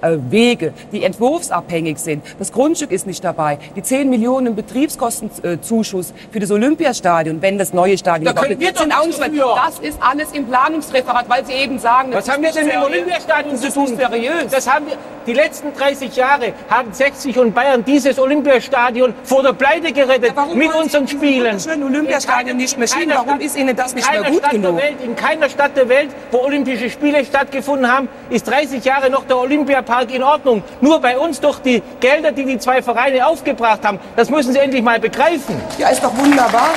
äh, 0.01 0.17
Wege, 0.29 0.73
die 0.91 1.03
entwurfsabhängig 1.03 1.97
sind. 1.97 2.23
Das 2.39 2.51
Grundstück 2.51 2.91
ist 2.91 3.07
nicht 3.07 3.23
dabei. 3.23 3.59
Die 3.75 3.83
10 3.83 4.09
Millionen 4.09 4.55
Betriebskostenzuschuss 4.55 6.13
für 6.31 6.39
das 6.39 6.51
Olympiastadion, 6.51 7.41
wenn 7.41 7.57
das 7.57 7.73
neue 7.73 7.97
Stadion 7.97 8.33
da 8.33 8.41
wir 8.41 8.73
sind 8.75 8.93
auch 8.97 9.05
nicht 9.05 9.19
Das 9.19 9.79
ist 9.79 9.99
alles 10.01 10.31
im 10.33 10.45
Planungsreferat, 10.45 11.29
weil 11.29 11.45
Sie 11.45 11.53
eben 11.53 11.79
sagen, 11.79 12.09
was 12.13 12.29
haben 12.29 12.43
wir 12.43 12.51
denn 12.51 12.65
mit 12.65 12.73
dem 12.73 12.83
Olympiastadion 12.83 13.57
zu 13.57 13.71
tun? 13.71 13.87
Seriös. 13.87 14.51
Das 14.51 14.71
haben 14.71 14.87
wir. 14.87 14.97
Die 15.27 15.33
letzten 15.33 15.71
30 15.73 16.15
Jahre 16.15 16.53
haben 16.67 16.91
60 16.91 17.37
und 17.37 17.53
Bayern 17.53 17.85
dieses 17.85 18.17
Olympiastadion 18.17 19.13
vor 19.23 19.43
der 19.43 19.53
Pleite 19.53 19.93
gerettet 19.93 20.33
ja, 20.35 20.47
mit 20.55 20.73
unseren 20.73 21.07
Spielen. 21.07 21.59
Schön 21.59 21.83
Olympiastadion 21.83 22.57
nicht 22.57 22.75
mehr 22.75 22.87
schieben. 22.87 23.13
Warum 23.13 23.39
ist 23.39 23.55
Ihnen 23.55 23.75
das 23.75 23.93
nicht 23.93 24.11
mehr 24.11 24.23
gut 24.23 24.39
Stadt 24.39 24.51
genug? 24.51 24.77
Welt, 24.77 24.95
in 25.03 25.15
keiner 25.15 25.47
Stadt 25.47 25.77
der 25.77 25.87
Welt, 25.89 26.09
wo 26.31 26.39
Olympische 26.39 26.89
Spiele 26.89 27.23
stattgefunden 27.23 27.91
haben, 27.91 28.09
ist 28.31 28.47
30 28.47 28.83
Jahre 28.83 29.11
noch 29.11 29.25
der 29.25 29.37
Olympiapark 29.37 29.90
Park 29.91 30.13
in 30.13 30.23
Ordnung. 30.23 30.63
Nur 30.79 31.01
bei 31.01 31.17
uns 31.17 31.41
durch 31.41 31.59
die 31.59 31.83
Gelder, 31.99 32.31
die 32.31 32.45
die 32.45 32.57
zwei 32.57 32.81
Vereine 32.81 33.27
aufgebracht 33.27 33.83
haben. 33.83 33.99
Das 34.15 34.29
müssen 34.29 34.53
Sie 34.53 34.59
endlich 34.59 34.81
mal 34.81 35.01
begreifen. 35.01 35.59
Ja, 35.77 35.89
ist 35.89 36.01
doch 36.01 36.15
wunderbar. 36.17 36.73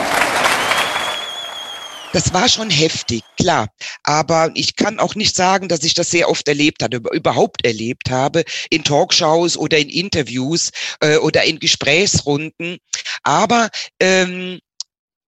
Das 2.12 2.34
war 2.34 2.48
schon 2.48 2.70
heftig, 2.70 3.22
klar. 3.38 3.68
Aber 4.02 4.50
ich 4.54 4.74
kann 4.74 4.98
auch 4.98 5.14
nicht 5.14 5.36
sagen, 5.36 5.68
dass 5.68 5.84
ich 5.84 5.94
das 5.94 6.10
sehr 6.10 6.28
oft 6.28 6.48
erlebt 6.48 6.82
hatte, 6.82 7.00
überhaupt 7.12 7.64
erlebt 7.64 8.10
habe, 8.10 8.42
in 8.68 8.82
Talkshows 8.82 9.56
oder 9.56 9.78
in 9.78 9.90
Interviews 9.90 10.72
äh, 10.98 11.16
oder 11.18 11.44
in 11.44 11.60
Gesprächsrunden. 11.60 12.78
Aber 13.22 13.68
ähm, 14.00 14.58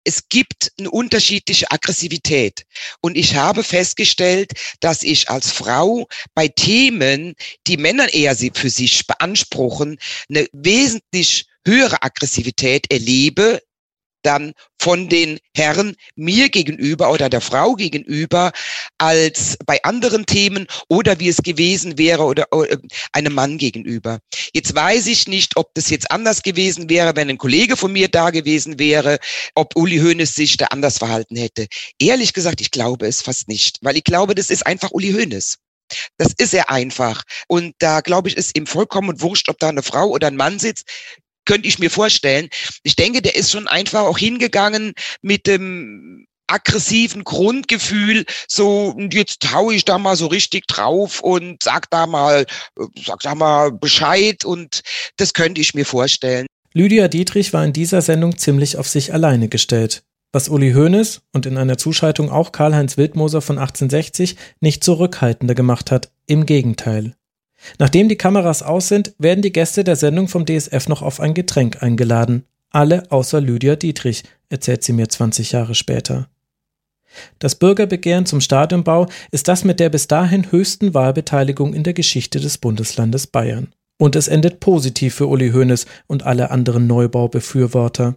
es 0.03 0.27
gibt 0.29 0.71
eine 0.79 0.91
unterschiedliche 0.91 1.71
Aggressivität. 1.71 2.65
Und 3.01 3.17
ich 3.17 3.35
habe 3.35 3.63
festgestellt, 3.63 4.51
dass 4.79 5.03
ich 5.03 5.29
als 5.29 5.51
Frau 5.51 6.07
bei 6.33 6.47
Themen, 6.47 7.35
die 7.67 7.77
Männer 7.77 8.13
eher 8.13 8.35
für 8.35 8.69
sich 8.69 9.07
beanspruchen, 9.07 9.97
eine 10.29 10.47
wesentlich 10.51 11.45
höhere 11.65 12.03
Aggressivität 12.03 12.91
erlebe 12.91 13.61
dann 14.23 14.53
von 14.83 15.07
den 15.07 15.39
Herren 15.55 15.95
mir 16.17 16.49
gegenüber 16.49 17.09
oder 17.09 17.29
der 17.29 17.39
Frau 17.39 17.75
gegenüber 17.75 18.51
als 18.97 19.57
bei 19.65 19.81
anderen 19.83 20.25
Themen 20.25 20.67
oder 20.89 21.21
wie 21.21 21.29
es 21.29 21.37
gewesen 21.37 21.97
wäre 21.97 22.23
oder, 22.23 22.47
äh, 22.51 22.77
einem 23.13 23.33
Mann 23.33 23.57
gegenüber. 23.57 24.19
Jetzt 24.53 24.75
weiß 24.75 25.07
ich 25.07 25.29
nicht, 25.29 25.55
ob 25.55 25.73
das 25.73 25.89
jetzt 25.89 26.11
anders 26.11 26.41
gewesen 26.41 26.89
wäre, 26.89 27.15
wenn 27.15 27.29
ein 27.29 27.37
Kollege 27.37 27.77
von 27.77 27.93
mir 27.93 28.09
da 28.09 28.29
gewesen 28.29 28.77
wäre, 28.77 29.19
ob 29.55 29.73
Uli 29.77 29.99
Hoeneß 29.99 30.35
sich 30.35 30.57
da 30.57 30.65
anders 30.65 30.97
verhalten 30.97 31.37
hätte. 31.37 31.67
Ehrlich 31.97 32.33
gesagt, 32.33 32.59
ich 32.59 32.69
glaube 32.69 33.07
es 33.07 33.21
fast 33.21 33.47
nicht, 33.47 33.77
weil 33.83 33.95
ich 33.95 34.03
glaube, 34.03 34.35
das 34.35 34.49
ist 34.49 34.67
einfach 34.67 34.91
Uli 34.91 35.13
Hoeneß. 35.13 35.59
Das 36.17 36.33
ist 36.37 36.53
er 36.53 36.69
einfach. 36.69 37.23
Und 37.47 37.75
da 37.79 38.01
glaube 38.01 38.27
ich, 38.27 38.35
ist 38.35 38.57
ihm 38.57 38.65
vollkommen 38.65 39.21
wurscht, 39.21 39.47
ob 39.49 39.59
da 39.59 39.69
eine 39.69 39.83
Frau 39.83 40.07
oder 40.07 40.27
ein 40.27 40.35
Mann 40.35 40.59
sitzt 40.59 40.87
könnte 41.45 41.67
ich 41.67 41.79
mir 41.79 41.89
vorstellen. 41.89 42.49
Ich 42.83 42.95
denke, 42.95 43.21
der 43.21 43.35
ist 43.35 43.51
schon 43.51 43.67
einfach 43.67 44.01
auch 44.01 44.17
hingegangen 44.17 44.93
mit 45.21 45.47
dem 45.47 46.25
aggressiven 46.47 47.23
Grundgefühl, 47.23 48.25
so 48.47 48.95
jetzt 49.11 49.53
hau 49.53 49.71
ich 49.71 49.85
da 49.85 49.97
mal 49.97 50.15
so 50.15 50.27
richtig 50.27 50.67
drauf 50.67 51.21
und 51.21 51.63
sag 51.63 51.89
da 51.89 52.05
mal, 52.05 52.45
sag 53.03 53.21
da 53.21 53.33
mal 53.33 53.71
Bescheid 53.71 54.45
und 54.45 54.81
das 55.17 55.33
könnte 55.33 55.61
ich 55.61 55.73
mir 55.73 55.85
vorstellen. 55.85 56.45
Lydia 56.73 57.07
Dietrich 57.07 57.53
war 57.53 57.63
in 57.63 57.73
dieser 57.73 58.01
Sendung 58.01 58.37
ziemlich 58.37 58.77
auf 58.77 58.87
sich 58.87 59.13
alleine 59.13 59.47
gestellt. 59.47 60.03
Was 60.31 60.49
Uli 60.49 60.73
Hoeneß 60.73 61.21
und 61.31 61.45
in 61.45 61.57
einer 61.57 61.77
Zuschaltung 61.77 62.31
auch 62.31 62.51
Karl-Heinz 62.51 62.97
Wildmoser 62.97 63.41
von 63.41 63.59
1860 63.59 64.35
nicht 64.59 64.83
zurückhaltender 64.83 65.53
gemacht 65.53 65.91
hat. 65.91 66.11
Im 66.25 66.47
Gegenteil. 66.47 67.15
Nachdem 67.79 68.09
die 68.09 68.17
Kameras 68.17 68.63
aus 68.63 68.87
sind, 68.87 69.13
werden 69.17 69.41
die 69.41 69.53
Gäste 69.53 69.83
der 69.83 69.95
Sendung 69.95 70.27
vom 70.27 70.45
DSF 70.45 70.87
noch 70.87 71.01
auf 71.01 71.19
ein 71.19 71.33
Getränk 71.33 71.81
eingeladen. 71.81 72.45
Alle 72.69 73.11
außer 73.11 73.39
Lydia 73.39 73.75
Dietrich, 73.75 74.23
erzählt 74.49 74.83
sie 74.83 74.93
mir 74.93 75.07
20 75.07 75.51
Jahre 75.51 75.75
später. 75.75 76.27
Das 77.39 77.55
Bürgerbegehren 77.55 78.25
zum 78.25 78.41
Stadionbau 78.41 79.07
ist 79.31 79.47
das 79.47 79.63
mit 79.63 79.79
der 79.79 79.89
bis 79.89 80.07
dahin 80.07 80.51
höchsten 80.51 80.93
Wahlbeteiligung 80.93 81.73
in 81.73 81.83
der 81.83 81.93
Geschichte 81.93 82.39
des 82.39 82.57
Bundeslandes 82.57 83.27
Bayern. 83.27 83.73
Und 83.97 84.15
es 84.15 84.27
endet 84.27 84.59
positiv 84.59 85.15
für 85.15 85.27
Uli 85.27 85.51
Hoeneß 85.51 85.85
und 86.07 86.23
alle 86.23 86.51
anderen 86.51 86.87
Neubaubefürworter. 86.87 88.15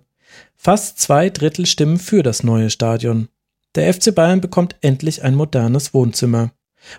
Fast 0.56 0.98
zwei 1.00 1.30
Drittel 1.30 1.66
stimmen 1.66 1.98
für 1.98 2.22
das 2.22 2.42
neue 2.42 2.70
Stadion. 2.70 3.28
Der 3.74 3.92
FC 3.92 4.14
Bayern 4.14 4.40
bekommt 4.40 4.76
endlich 4.80 5.22
ein 5.22 5.34
modernes 5.34 5.92
Wohnzimmer. 5.92 6.50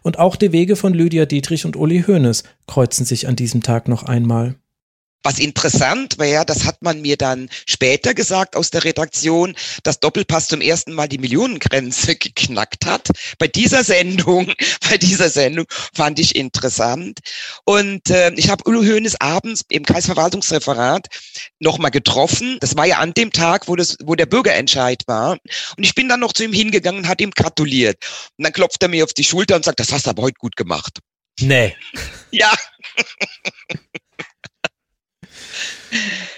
Und 0.03 0.19
auch 0.19 0.35
die 0.35 0.51
Wege 0.51 0.75
von 0.75 0.93
Lydia 0.93 1.25
Dietrich 1.25 1.65
und 1.65 1.75
Uli 1.75 2.03
Hoeneß 2.07 2.43
kreuzen 2.67 3.05
sich 3.05 3.27
an 3.27 3.35
diesem 3.35 3.63
Tag 3.63 3.87
noch 3.87 4.03
einmal. 4.03 4.55
Was 5.23 5.39
interessant 5.39 6.19
wäre, 6.19 6.45
das 6.45 6.63
hat 6.63 6.81
man 6.81 7.01
mir 7.01 7.17
dann 7.17 7.49
später 7.65 8.13
gesagt 8.13 8.55
aus 8.55 8.69
der 8.69 8.83
Redaktion, 8.83 9.55
dass 9.83 9.99
Doppelpass 9.99 10.47
zum 10.47 10.61
ersten 10.61 10.93
Mal 10.93 11.07
die 11.07 11.17
Millionengrenze 11.17 12.15
geknackt 12.15 12.85
hat. 12.85 13.09
Bei 13.37 13.47
dieser 13.47 13.83
Sendung, 13.83 14.53
bei 14.89 14.97
dieser 14.97 15.29
Sendung 15.29 15.65
fand 15.93 16.19
ich 16.19 16.35
interessant. 16.35 17.19
Und 17.65 18.09
äh, 18.09 18.31
ich 18.35 18.49
habe 18.49 18.63
Ulo 18.67 18.81
Hoeneß 18.81 19.19
abends 19.19 19.63
im 19.69 19.83
Kreisverwaltungsreferat 19.83 21.07
nochmal 21.59 21.91
getroffen. 21.91 22.57
Das 22.61 22.77
war 22.77 22.85
ja 22.85 22.99
an 22.99 23.13
dem 23.13 23.31
Tag, 23.31 23.67
wo, 23.67 23.75
das, 23.75 23.97
wo 24.03 24.15
der 24.15 24.27
Bürgerentscheid 24.27 25.03
war. 25.07 25.31
Und 25.31 25.83
ich 25.83 25.95
bin 25.95 26.07
dann 26.07 26.19
noch 26.19 26.33
zu 26.33 26.43
ihm 26.43 26.53
hingegangen 26.53 27.01
und 27.01 27.07
hat 27.07 27.21
ihm 27.21 27.31
gratuliert. 27.31 27.97
Und 28.37 28.43
dann 28.43 28.53
klopft 28.53 28.81
er 28.81 28.89
mir 28.89 29.03
auf 29.03 29.13
die 29.13 29.23
Schulter 29.23 29.55
und 29.55 29.65
sagt, 29.65 29.79
das 29.79 29.91
hast 29.91 30.05
du 30.05 30.11
aber 30.11 30.23
heute 30.23 30.37
gut 30.39 30.55
gemacht. 30.55 30.99
Nee. 31.39 31.75
Ja. 32.31 32.53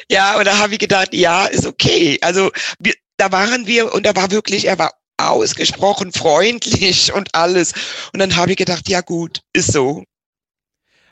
Ja, 0.10 0.38
und 0.38 0.45
da 0.45 0.57
habe 0.57 0.74
ich 0.74 0.80
gedacht, 0.80 1.14
ja, 1.14 1.45
ist 1.45 1.66
okay. 1.66 2.18
Also 2.22 2.51
wir, 2.80 2.93
da 3.18 3.32
waren 3.32 3.68
wir 3.68 3.93
und 3.93 4.05
da 4.05 4.16
war 4.16 4.32
wirklich, 4.32 4.66
er 4.66 4.80
war 4.80 4.93
ausgesprochen 5.18 6.14
freundlich 6.14 7.14
und 7.14 7.36
alles. 7.36 7.74
Und 8.14 8.20
dann 8.20 8.36
habe 8.36 8.51
ich 8.51 8.57
gedacht, 8.57 8.89
ja 8.89 9.01
gut, 9.01 9.41
ist 9.53 9.74
so. 9.74 10.03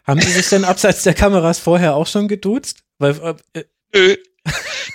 Haben 0.06 0.22
Sie 0.22 0.32
sich 0.32 0.48
denn 0.48 0.64
abseits 0.64 1.04
der 1.04 1.14
Kameras 1.14 1.60
vorher 1.60 1.96
auch 1.96 2.08
schon 2.08 2.30
geduzt? 2.30 2.80
Weil, 2.98 3.36
äh, 3.54 3.64
Nö. 3.94 4.16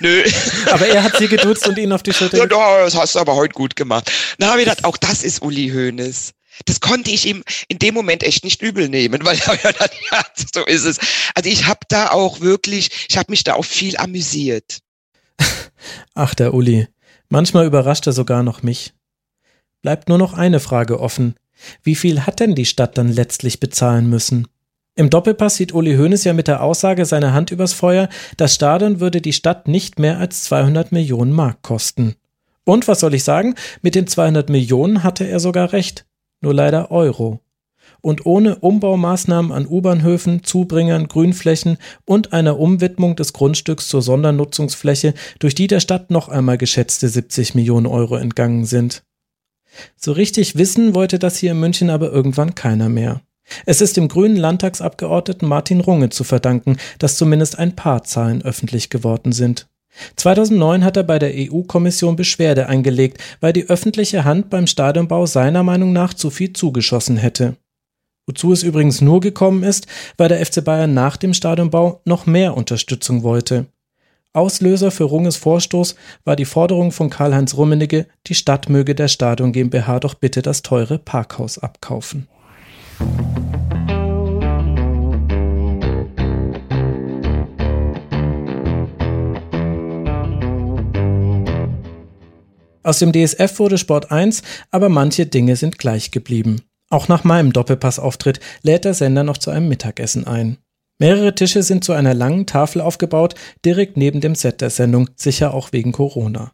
Nö. 0.01 0.25
aber 0.71 0.87
er 0.87 1.03
hat 1.03 1.17
sie 1.19 1.29
geduzt 1.29 1.69
und 1.69 1.77
ihn 1.77 1.93
auf 1.93 2.03
die 2.03 2.15
Schulter. 2.15 2.39
Ja, 2.39 2.47
das 2.47 2.97
hast 2.97 3.15
du 3.15 3.19
aber 3.19 3.37
heute 3.37 3.53
gut 3.53 3.77
gemacht. 3.77 4.11
Dann 4.39 4.49
habe 4.49 4.61
ich 4.61 4.65
gedacht, 4.69 4.85
auch 4.85 4.97
das 4.97 5.23
ist 5.23 5.43
Uli 5.43 5.69
Hoeneß. 5.69 6.33
Das 6.67 6.81
konnte 6.81 7.11
ich 7.11 7.27
ihm 7.27 7.43
in 7.69 7.79
dem 7.79 7.95
Moment 7.95 8.23
echt 8.23 8.45
nicht 8.45 8.63
übel 8.63 8.89
nehmen, 8.89 9.25
weil 9.25 9.39
er 9.39 9.55
ja, 9.65 9.87
ja 10.13 10.25
so 10.55 10.65
ist 10.65 10.85
es. 10.85 10.99
Also 11.35 11.49
ich 11.49 11.67
habe 11.67 11.81
da 11.89 12.11
auch 12.11 12.41
wirklich, 12.41 13.07
ich 13.09 13.17
habe 13.17 13.31
mich 13.31 13.45
da 13.45 13.55
auch 13.55 13.65
viel 13.65 13.97
amüsiert. 13.97 14.79
Ach, 16.15 16.35
der 16.35 16.55
Uli. 16.55 16.89
Manchmal 17.29 17.67
überrascht 17.67 18.07
er 18.07 18.13
sogar 18.13 18.43
noch 18.43 18.63
mich. 18.63 18.93
Bleibt 19.81 20.09
nur 20.09 20.19
noch 20.19 20.35
eine 20.35 20.61
Frage 20.61 21.01
offen. 21.01 21.35
Wie 21.83 21.95
viel 21.95 22.27
hat 22.27 22.41
denn 22.41 22.55
die 22.55 22.67
Stadt 22.67 22.99
dann 22.99 23.09
letztlich 23.09 23.61
bezahlen 23.61 24.09
müssen? 24.09 24.47
Im 24.95 25.09
Doppelpass 25.09 25.57
sieht 25.57 25.73
Uli 25.73 25.97
Hoeneß 25.97 26.25
ja 26.25 26.35
mit 26.35 26.49
der 26.49 26.63
Aussage 26.63 27.07
seine 27.07 27.33
Hand 27.33 27.51
übers 27.51 27.73
Feuer, 27.73 28.09
das 28.37 28.55
Stadion 28.55 29.01
würde 29.01 29.23
die 29.23 29.33
Stadt 29.33 29.67
nicht 29.67 29.99
mehr 29.99 30.19
als 30.19 30.45
200 30.45 30.93
Millionen 30.93 31.33
Mark 31.33 31.63
kosten. 31.63 32.15
Und 32.65 32.89
was 32.89 33.01
soll 33.01 33.15
ich 33.15 33.25
sagen? 33.25 33.55
Mit 33.81 33.95
den 33.95 34.07
200 34.07 34.51
Millionen 34.51 35.03
hatte 35.03 35.25
er 35.25 35.41
sogar 35.41 35.73
recht 35.73 36.05
nur 36.43 36.55
leider 36.55 36.91
Euro. 36.91 37.41
Und 38.01 38.27
ohne 38.27 38.57
Umbaumaßnahmen 38.57 39.53
an 39.53 39.67
U-Bahnhöfen, 39.67 40.45
Zubringern, 40.45 41.09
Grünflächen 41.09 41.79
und 42.05 42.33
einer 42.33 42.59
Umwidmung 42.59 43.17
des 43.17 43.33
Grundstücks 43.33 43.89
zur 43.89 44.03
Sondernutzungsfläche, 44.03 45.15
durch 45.39 45.55
die 45.55 45.69
der 45.69 45.81
Stadt 45.81 46.11
noch 46.11 46.29
einmal 46.29 46.59
geschätzte 46.59 47.09
70 47.09 47.55
Millionen 47.55 47.87
Euro 47.87 48.17
entgangen 48.17 48.65
sind. 48.65 49.03
So 49.97 50.13
richtig 50.13 50.57
wissen 50.57 50.95
wollte 50.95 51.19
das 51.19 51.39
hier 51.39 51.53
in 51.53 51.61
München 51.61 51.91
aber 51.91 52.13
irgendwann 52.13 52.55
keiner 52.55 52.89
mehr. 52.89 53.23
Es 53.67 53.81
ist 53.81 53.97
dem 53.97 54.09
grünen 54.09 54.37
Landtagsabgeordneten 54.37 55.49
Martin 55.49 55.81
Runge 55.81 56.11
zu 56.11 56.25
verdanken, 56.25 56.77
dass 56.99 57.17
zumindest 57.17 57.59
ein 57.59 57.77
paar 57.77 58.05
Zahlen 58.05 58.43
öffentlich 58.43 58.91
geworden 58.91 59.33
sind. 59.33 59.69
2009 60.17 60.85
hat 60.85 60.97
er 60.97 61.03
bei 61.03 61.19
der 61.19 61.33
EU-Kommission 61.35 62.17
Beschwerde 62.17 62.69
eingelegt, 62.69 63.23
weil 63.41 63.53
die 63.53 63.69
öffentliche 63.69 64.25
Hand 64.25 64.51
beim 64.51 64.67
Stadionbau 64.67 65.27
seiner 65.27 65.63
Meinung 65.63 65.93
nach 65.93 66.15
zu 66.15 66.31
viel 66.31 66.53
zugeschossen 66.53 67.17
hätte. 67.17 67.57
Wozu 68.27 68.53
es 68.53 68.63
übrigens 68.63 69.01
nur 69.01 69.21
gekommen 69.21 69.63
ist, 69.63 69.87
weil 70.17 70.29
der 70.29 70.45
FC 70.45 70.65
Bayern 70.65 70.95
nach 70.95 71.17
dem 71.17 71.35
Stadionbau 71.35 72.01
noch 72.05 72.27
mehr 72.27 72.57
Unterstützung 72.57 73.23
wollte. 73.23 73.67
Auslöser 74.35 74.91
für 74.91 75.05
Runges 75.05 75.37
Vorstoß 75.37 75.95
war 76.25 76.37
die 76.37 76.47
Forderung 76.47 76.91
von 76.91 77.11
Karl-Heinz 77.11 77.55
Rummenigge, 77.55 78.07
die 78.27 78.35
Stadt 78.35 78.71
möge 78.71 78.95
der 78.95 79.09
Stadion 79.09 79.53
GmbH 79.53 80.01
doch 80.01 80.15
bitte 80.15 80.41
das 80.41 80.63
teure 80.63 80.99
Parkhaus 80.99 81.59
abkaufen. 81.59 82.29
Aus 92.83 92.99
dem 92.99 93.13
DSF 93.13 93.59
wurde 93.59 93.79
Sport 93.79 94.11
1, 94.11 94.43
aber 94.71 94.89
manche 94.89 95.27
Dinge 95.27 95.57
sind 95.57 95.79
gleich 95.79 96.11
geblieben. 96.11 96.63
Auch 96.91 97.09
nach 97.09 97.25
meinem 97.25 97.53
Doppelpassauftritt 97.53 98.41
lädt 98.63 98.85
der 98.85 98.95
Sender 98.95 99.25
noch 99.25 99.39
zu 99.39 99.51
einem 99.51 99.69
Mittagessen 99.69 100.27
ein. 100.27 100.59
Mehrere 100.99 101.35
Tische 101.35 101.63
sind 101.63 101.85
zu 101.85 101.93
einer 101.93 102.15
langen 102.15 102.47
Tafel 102.47 102.81
aufgebaut, 102.81 103.35
direkt 103.65 103.97
neben 103.97 104.21
dem 104.21 104.35
Set 104.35 104.61
der 104.61 104.71
Sendung, 104.71 105.09
sicher 105.17 105.55
auch 105.55 105.73
wegen 105.73 105.93
Corona. 105.93 106.53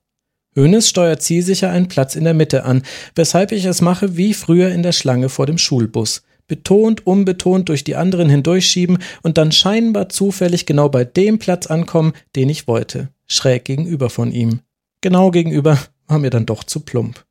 Hönes 0.54 0.88
steuert 0.88 1.22
zielsicher 1.22 1.70
einen 1.70 1.88
Platz 1.88 2.14
in 2.14 2.24
der 2.24 2.34
Mitte 2.34 2.64
an, 2.64 2.82
weshalb 3.14 3.52
ich 3.52 3.64
es 3.64 3.80
mache 3.80 4.16
wie 4.16 4.34
früher 4.34 4.70
in 4.70 4.82
der 4.82 4.92
Schlange 4.92 5.28
vor 5.28 5.46
dem 5.46 5.58
Schulbus. 5.58 6.22
Betont, 6.46 7.06
unbetont 7.06 7.68
durch 7.68 7.84
die 7.84 7.96
anderen 7.96 8.30
hindurchschieben 8.30 8.98
und 9.22 9.38
dann 9.38 9.52
scheinbar 9.52 10.08
zufällig 10.08 10.64
genau 10.66 10.88
bei 10.88 11.04
dem 11.04 11.38
Platz 11.38 11.66
ankommen, 11.66 12.12
den 12.34 12.48
ich 12.48 12.66
wollte. 12.66 13.10
Schräg 13.26 13.66
gegenüber 13.66 14.08
von 14.08 14.32
ihm. 14.32 14.60
Genau 15.02 15.30
gegenüber 15.30 15.78
war 16.08 16.18
mir 16.18 16.30
dann 16.30 16.46
doch 16.46 16.64
zu 16.64 16.80
plump. 16.80 17.24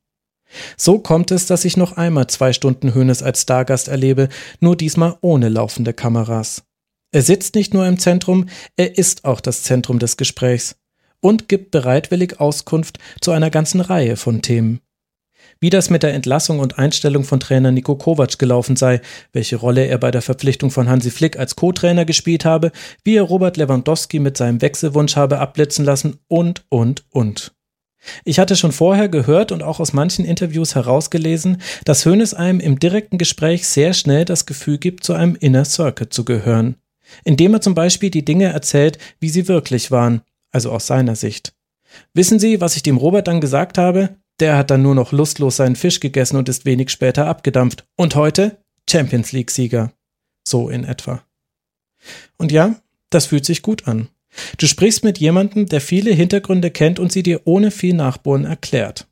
So 0.76 0.98
kommt 0.98 1.30
es, 1.30 1.46
dass 1.46 1.64
ich 1.64 1.76
noch 1.76 1.96
einmal 1.96 2.26
zwei 2.28 2.52
Stunden 2.52 2.94
Hönes 2.94 3.22
als 3.22 3.42
Stargast 3.42 3.88
erlebe, 3.88 4.28
nur 4.60 4.76
diesmal 4.76 5.16
ohne 5.20 5.48
laufende 5.48 5.92
Kameras. 5.92 6.64
Er 7.12 7.22
sitzt 7.22 7.54
nicht 7.54 7.74
nur 7.74 7.86
im 7.86 7.98
Zentrum, 7.98 8.48
er 8.76 8.98
ist 8.98 9.24
auch 9.24 9.40
das 9.40 9.62
Zentrum 9.62 9.98
des 9.98 10.16
Gesprächs 10.16 10.76
und 11.20 11.48
gibt 11.48 11.70
bereitwillig 11.70 12.40
Auskunft 12.40 12.98
zu 13.20 13.32
einer 13.32 13.50
ganzen 13.50 13.80
Reihe 13.80 14.16
von 14.16 14.42
Themen. 14.42 14.80
Wie 15.60 15.70
das 15.70 15.90
mit 15.90 16.02
der 16.02 16.14
Entlassung 16.14 16.60
und 16.60 16.78
Einstellung 16.78 17.24
von 17.24 17.40
Trainer 17.40 17.72
Nico 17.72 17.96
Kovac 17.96 18.38
gelaufen 18.38 18.76
sei, 18.76 19.00
welche 19.32 19.56
Rolle 19.56 19.86
er 19.86 19.98
bei 19.98 20.10
der 20.10 20.22
Verpflichtung 20.22 20.70
von 20.70 20.88
Hansi 20.88 21.10
Flick 21.10 21.38
als 21.38 21.56
Co-Trainer 21.56 22.04
gespielt 22.04 22.44
habe, 22.44 22.70
wie 23.02 23.16
er 23.16 23.22
Robert 23.22 23.56
Lewandowski 23.56 24.20
mit 24.20 24.36
seinem 24.36 24.62
Wechselwunsch 24.62 25.16
habe 25.16 25.40
abblitzen 25.40 25.84
lassen 25.84 26.18
und, 26.28 26.64
und, 26.68 27.04
und. 27.10 27.57
Ich 28.24 28.38
hatte 28.38 28.56
schon 28.56 28.72
vorher 28.72 29.08
gehört 29.08 29.52
und 29.52 29.62
auch 29.62 29.80
aus 29.80 29.92
manchen 29.92 30.24
Interviews 30.24 30.74
herausgelesen, 30.74 31.60
dass 31.84 32.06
Hoeneß 32.06 32.34
einem 32.34 32.60
im 32.60 32.78
direkten 32.78 33.18
Gespräch 33.18 33.66
sehr 33.66 33.92
schnell 33.92 34.24
das 34.24 34.46
Gefühl 34.46 34.78
gibt, 34.78 35.04
zu 35.04 35.14
einem 35.14 35.34
Inner 35.34 35.64
Circle 35.64 36.08
zu 36.08 36.24
gehören 36.24 36.76
indem 37.24 37.54
er 37.54 37.60
zum 37.60 37.74
Beispiel 37.74 38.10
die 38.10 38.24
Dinge 38.24 38.46
erzählt, 38.46 38.98
wie 39.20 39.28
sie 39.28 39.48
wirklich 39.48 39.90
waren, 39.90 40.22
also 40.50 40.70
aus 40.72 40.86
seiner 40.86 41.16
Sicht. 41.16 41.54
Wissen 42.12 42.38
Sie, 42.38 42.60
was 42.60 42.76
ich 42.76 42.82
dem 42.82 42.96
Robert 42.96 43.28
dann 43.28 43.40
gesagt 43.40 43.78
habe? 43.78 44.16
Der 44.40 44.56
hat 44.56 44.70
dann 44.70 44.82
nur 44.82 44.94
noch 44.94 45.12
lustlos 45.12 45.56
seinen 45.56 45.76
Fisch 45.76 46.00
gegessen 46.00 46.36
und 46.36 46.48
ist 46.48 46.64
wenig 46.64 46.90
später 46.90 47.26
abgedampft. 47.26 47.86
Und 47.96 48.14
heute 48.14 48.58
Champions 48.88 49.32
League-Sieger. 49.32 49.92
So 50.46 50.68
in 50.68 50.84
etwa. 50.84 51.22
Und 52.36 52.52
ja, 52.52 52.76
das 53.10 53.26
fühlt 53.26 53.44
sich 53.44 53.62
gut 53.62 53.88
an. 53.88 54.08
Du 54.58 54.66
sprichst 54.66 55.04
mit 55.04 55.18
jemandem, 55.18 55.66
der 55.66 55.80
viele 55.80 56.12
Hintergründe 56.12 56.70
kennt 56.70 56.98
und 56.98 57.12
sie 57.12 57.22
dir 57.22 57.42
ohne 57.44 57.70
viel 57.70 57.94
Nachbohren 57.94 58.44
erklärt. 58.44 59.06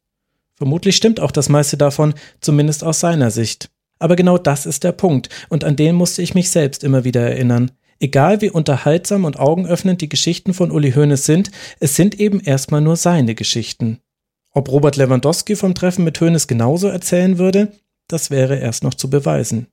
Vermutlich 0.54 0.96
stimmt 0.96 1.20
auch 1.20 1.30
das 1.30 1.48
meiste 1.48 1.76
davon, 1.76 2.14
zumindest 2.40 2.82
aus 2.84 3.00
seiner 3.00 3.30
Sicht. 3.30 3.70
Aber 3.98 4.16
genau 4.16 4.38
das 4.38 4.66
ist 4.66 4.84
der 4.84 4.92
Punkt, 4.92 5.28
und 5.48 5.64
an 5.64 5.76
den 5.76 5.94
musste 5.94 6.22
ich 6.22 6.34
mich 6.34 6.50
selbst 6.50 6.84
immer 6.84 7.04
wieder 7.04 7.22
erinnern. 7.22 7.70
Egal 7.98 8.42
wie 8.42 8.50
unterhaltsam 8.50 9.24
und 9.24 9.38
augenöffnend 9.38 10.02
die 10.02 10.08
Geschichten 10.08 10.52
von 10.52 10.70
Uli 10.70 10.92
Hoeneß 10.92 11.24
sind, 11.24 11.50
es 11.80 11.96
sind 11.96 12.20
eben 12.20 12.40
erstmal 12.40 12.82
nur 12.82 12.96
seine 12.96 13.34
Geschichten. 13.34 14.00
Ob 14.52 14.70
Robert 14.70 14.96
Lewandowski 14.96 15.56
vom 15.56 15.74
Treffen 15.74 16.04
mit 16.04 16.20
Hoeneß 16.20 16.46
genauso 16.46 16.88
erzählen 16.88 17.38
würde, 17.38 17.72
das 18.08 18.30
wäre 18.30 18.58
erst 18.58 18.84
noch 18.84 18.94
zu 18.94 19.08
beweisen. 19.08 19.68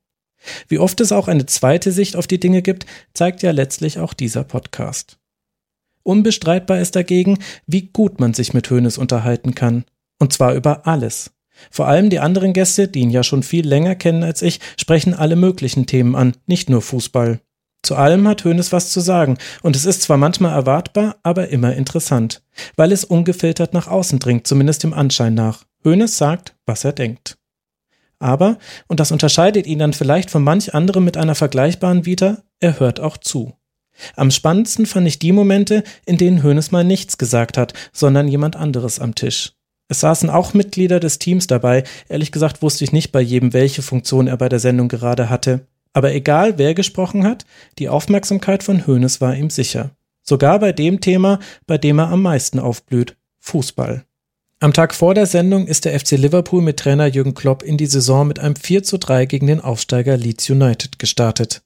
Wie 0.68 0.80
oft 0.80 1.00
es 1.02 1.12
auch 1.12 1.28
eine 1.28 1.46
zweite 1.46 1.92
Sicht 1.92 2.16
auf 2.16 2.28
die 2.28 2.40
Dinge 2.40 2.62
gibt, 2.62 2.86
zeigt 3.14 3.44
ja 3.44 3.52
letztlich 3.52 4.00
auch 4.00 4.14
dieser 4.14 4.44
Podcast. 4.44 5.18
Unbestreitbar 6.04 6.80
ist 6.80 6.96
dagegen, 6.96 7.40
wie 7.66 7.90
gut 7.94 8.20
man 8.20 8.34
sich 8.34 8.54
mit 8.54 8.70
Hoeneß 8.70 8.98
unterhalten 8.98 9.56
kann. 9.56 9.86
Und 10.20 10.34
zwar 10.34 10.54
über 10.54 10.86
alles. 10.88 11.32
Vor 11.72 11.88
allem 11.88 12.10
die 12.10 12.20
anderen 12.20 12.54
Gäste, 12.54 12.88
die 12.88 13.00
ihn 13.00 13.10
ja 13.10 13.24
schon 13.24 13.44
viel 13.44 13.68
länger 13.68 13.96
kennen 13.96 14.24
als 14.24 14.42
ich, 14.42 14.60
sprechen 14.78 15.14
alle 15.14 15.36
möglichen 15.36 15.86
Themen 15.86 16.16
an, 16.16 16.34
nicht 16.46 16.70
nur 16.70 16.82
Fußball. 16.82 17.40
Zu 17.84 17.96
allem 17.96 18.28
hat 18.28 18.46
Hoeneß 18.46 18.72
was 18.72 18.92
zu 18.92 19.02
sagen, 19.02 19.38
und 19.62 19.76
es 19.76 19.86
ist 19.86 20.04
zwar 20.04 20.18
manchmal 20.18 20.54
erwartbar, 20.54 21.18
aber 21.22 21.50
immer 21.50 21.76
interessant, 21.76 22.42
weil 22.78 22.94
es 22.94 23.04
ungefiltert 23.04 23.74
nach 23.74 23.88
außen 23.88 24.20
dringt, 24.20 24.48
zumindest 24.48 24.84
im 24.86 24.94
Anschein 24.94 25.34
nach. 25.34 25.66
Hoeneß 25.84 26.18
sagt, 26.18 26.56
was 26.66 26.86
er 26.86 26.94
denkt. 26.94 27.38
Aber, 28.20 28.58
und 28.88 29.02
das 29.02 29.12
unterscheidet 29.12 29.68
ihn 29.68 29.80
dann 29.80 29.92
vielleicht 29.92 30.32
von 30.32 30.44
manch 30.44 30.74
anderem 30.74 31.04
mit 31.04 31.18
einer 31.18 31.36
vergleichbaren 31.36 32.06
Vita, 32.06 32.44
er 32.62 32.80
hört 32.80 33.02
auch 33.02 33.18
zu. 33.18 33.54
Am 34.16 34.32
spannendsten 34.32 34.86
fand 34.86 35.08
ich 35.08 35.20
die 35.20 35.32
Momente, 35.32 35.84
in 36.06 36.18
denen 36.18 36.44
Hoeneß 36.44 36.72
mal 36.72 36.84
nichts 36.84 37.18
gesagt 37.18 37.58
hat, 37.58 37.74
sondern 37.92 38.28
jemand 38.28 38.56
anderes 38.56 39.00
am 39.00 39.16
Tisch. 39.16 39.54
Es 39.88 40.00
saßen 40.00 40.30
auch 40.30 40.54
Mitglieder 40.54 41.00
des 41.00 41.20
Teams 41.20 41.48
dabei, 41.48 41.84
ehrlich 42.10 42.32
gesagt 42.32 42.62
wusste 42.62 42.84
ich 42.84 42.92
nicht 42.92 43.12
bei 43.12 43.22
jedem, 43.22 43.54
welche 43.54 43.82
Funktion 43.82 44.28
er 44.28 44.38
bei 44.38 44.50
der 44.50 44.60
Sendung 44.60 44.88
gerade 44.88 45.30
hatte. 45.30 45.68
Aber 45.94 46.14
egal, 46.14 46.58
wer 46.58 46.74
gesprochen 46.74 47.24
hat, 47.24 47.46
die 47.78 47.90
Aufmerksamkeit 47.90 48.64
von 48.64 48.88
Hoeneß 48.88 49.22
war 49.22 49.36
ihm 49.36 49.50
sicher. 49.50 49.92
Sogar 50.24 50.60
bei 50.60 50.72
dem 50.72 51.02
Thema, 51.02 51.40
bei 51.68 51.78
dem 51.78 52.00
er 52.00 52.10
am 52.10 52.22
meisten 52.22 52.60
aufblüht, 52.60 53.18
Fußball. 53.40 54.06
Am 54.60 54.72
Tag 54.72 54.96
vor 54.96 55.14
der 55.14 55.26
Sendung 55.26 55.68
ist 55.68 55.84
der 55.84 56.00
FC 56.00 56.12
Liverpool 56.12 56.62
mit 56.62 56.78
Trainer 56.78 57.08
Jürgen 57.08 57.34
Klopp 57.34 57.64
in 57.64 57.76
die 57.76 57.86
Saison 57.86 58.26
mit 58.26 58.40
einem 58.40 58.56
4 58.56 58.84
zu 58.84 58.98
3 58.98 59.26
gegen 59.26 59.48
den 59.48 59.60
Aufsteiger 59.60 60.16
Leeds 60.16 60.50
United 60.50 61.00
gestartet. 61.00 61.63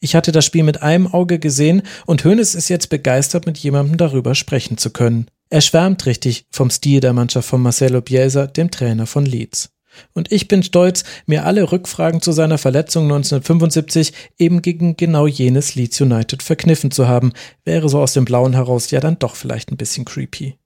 Ich 0.00 0.14
hatte 0.14 0.32
das 0.32 0.44
Spiel 0.44 0.62
mit 0.62 0.82
einem 0.82 1.06
Auge 1.06 1.38
gesehen 1.38 1.82
und 2.06 2.24
Hoeneß 2.24 2.54
ist 2.54 2.68
jetzt 2.68 2.88
begeistert, 2.88 3.46
mit 3.46 3.58
jemandem 3.58 3.96
darüber 3.96 4.34
sprechen 4.34 4.78
zu 4.78 4.90
können. 4.90 5.26
Er 5.50 5.60
schwärmt 5.60 6.06
richtig 6.06 6.46
vom 6.50 6.70
Stil 6.70 7.00
der 7.00 7.12
Mannschaft 7.12 7.48
von 7.48 7.62
Marcelo 7.62 8.02
Bielsa, 8.02 8.46
dem 8.46 8.70
Trainer 8.70 9.06
von 9.06 9.24
Leeds. 9.24 9.70
Und 10.12 10.30
ich 10.30 10.48
bin 10.48 10.62
stolz, 10.62 11.04
mir 11.26 11.44
alle 11.44 11.72
Rückfragen 11.72 12.20
zu 12.20 12.32
seiner 12.32 12.58
Verletzung 12.58 13.04
1975 13.04 14.12
eben 14.38 14.62
gegen 14.62 14.96
genau 14.96 15.26
jenes 15.26 15.74
Leeds 15.74 16.00
United 16.00 16.42
verkniffen 16.42 16.90
zu 16.90 17.08
haben, 17.08 17.32
wäre 17.64 17.88
so 17.88 18.00
aus 18.00 18.12
dem 18.12 18.24
Blauen 18.24 18.54
heraus 18.54 18.90
ja 18.90 19.00
dann 19.00 19.18
doch 19.18 19.34
vielleicht 19.34 19.72
ein 19.72 19.76
bisschen 19.76 20.04
creepy. 20.04 20.58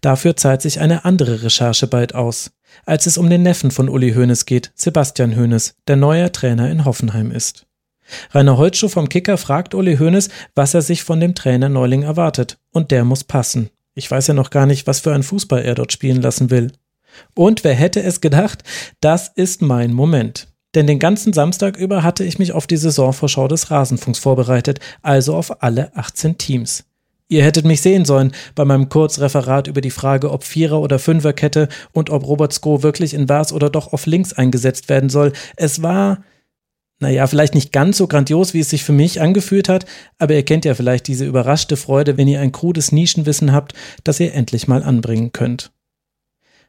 Dafür 0.00 0.36
zahlt 0.36 0.62
sich 0.62 0.80
eine 0.80 1.04
andere 1.04 1.42
Recherche 1.42 1.86
bald 1.86 2.14
aus, 2.14 2.50
als 2.84 3.06
es 3.06 3.16
um 3.16 3.30
den 3.30 3.42
Neffen 3.42 3.70
von 3.70 3.88
Uli 3.88 4.12
Hoeneß 4.12 4.44
geht, 4.44 4.70
Sebastian 4.74 5.36
Hoeneß, 5.36 5.76
der 5.86 5.96
neuer 5.96 6.30
Trainer 6.30 6.70
in 6.70 6.84
Hoffenheim 6.84 7.30
ist. 7.30 7.66
Rainer 8.32 8.56
Holtschuh 8.56 8.88
vom 8.88 9.08
Kicker 9.08 9.38
fragt 9.38 9.74
Uli 9.74 9.96
Hoeneß, 9.96 10.28
was 10.54 10.74
er 10.74 10.82
sich 10.82 11.04
von 11.04 11.20
dem 11.20 11.34
Trainer 11.34 11.68
Neuling 11.68 12.02
erwartet, 12.02 12.58
und 12.70 12.90
der 12.90 13.04
muss 13.04 13.24
passen. 13.24 13.70
Ich 13.94 14.10
weiß 14.10 14.28
ja 14.28 14.34
noch 14.34 14.50
gar 14.50 14.66
nicht, 14.66 14.86
was 14.86 15.00
für 15.00 15.12
ein 15.12 15.22
Fußball 15.22 15.62
er 15.62 15.74
dort 15.74 15.92
spielen 15.92 16.22
lassen 16.22 16.50
will. 16.50 16.72
Und 17.34 17.64
wer 17.64 17.74
hätte 17.74 18.02
es 18.02 18.20
gedacht, 18.20 18.64
das 19.00 19.30
ist 19.34 19.60
mein 19.62 19.92
Moment. 19.92 20.48
Denn 20.74 20.86
den 20.86 20.98
ganzen 20.98 21.34
Samstag 21.34 21.76
über 21.76 22.02
hatte 22.02 22.24
ich 22.24 22.38
mich 22.38 22.52
auf 22.52 22.66
die 22.66 22.78
Saisonvorschau 22.78 23.48
des 23.48 23.70
Rasenfunks 23.70 24.18
vorbereitet, 24.18 24.80
also 25.02 25.36
auf 25.36 25.62
alle 25.62 25.94
18 25.96 26.38
Teams. 26.38 26.84
Ihr 27.28 27.44
hättet 27.44 27.64
mich 27.64 27.80
sehen 27.80 28.04
sollen 28.04 28.32
bei 28.54 28.64
meinem 28.64 28.88
Kurzreferat 28.88 29.66
über 29.66 29.80
die 29.80 29.90
Frage, 29.90 30.30
ob 30.30 30.44
Vierer- 30.44 30.80
oder 30.80 30.98
Fünferkette 30.98 31.68
und 31.92 32.10
ob 32.10 32.26
Robert 32.26 32.52
Sko 32.52 32.82
wirklich 32.82 33.14
in 33.14 33.28
Vars 33.28 33.52
oder 33.52 33.70
doch 33.70 33.92
auf 33.92 34.06
links 34.06 34.34
eingesetzt 34.34 34.88
werden 34.88 35.08
soll. 35.08 35.32
Es 35.56 35.82
war, 35.82 36.24
naja, 37.02 37.26
vielleicht 37.26 37.56
nicht 37.56 37.72
ganz 37.72 37.96
so 37.96 38.06
grandios, 38.06 38.54
wie 38.54 38.60
es 38.60 38.70
sich 38.70 38.84
für 38.84 38.92
mich 38.92 39.20
angefühlt 39.20 39.68
hat, 39.68 39.86
aber 40.18 40.34
ihr 40.34 40.44
kennt 40.44 40.64
ja 40.64 40.74
vielleicht 40.74 41.08
diese 41.08 41.26
überraschte 41.26 41.76
Freude, 41.76 42.16
wenn 42.16 42.28
ihr 42.28 42.40
ein 42.40 42.52
krudes 42.52 42.92
Nischenwissen 42.92 43.52
habt, 43.52 43.74
das 44.04 44.20
ihr 44.20 44.32
endlich 44.32 44.68
mal 44.68 44.84
anbringen 44.84 45.32
könnt. 45.32 45.72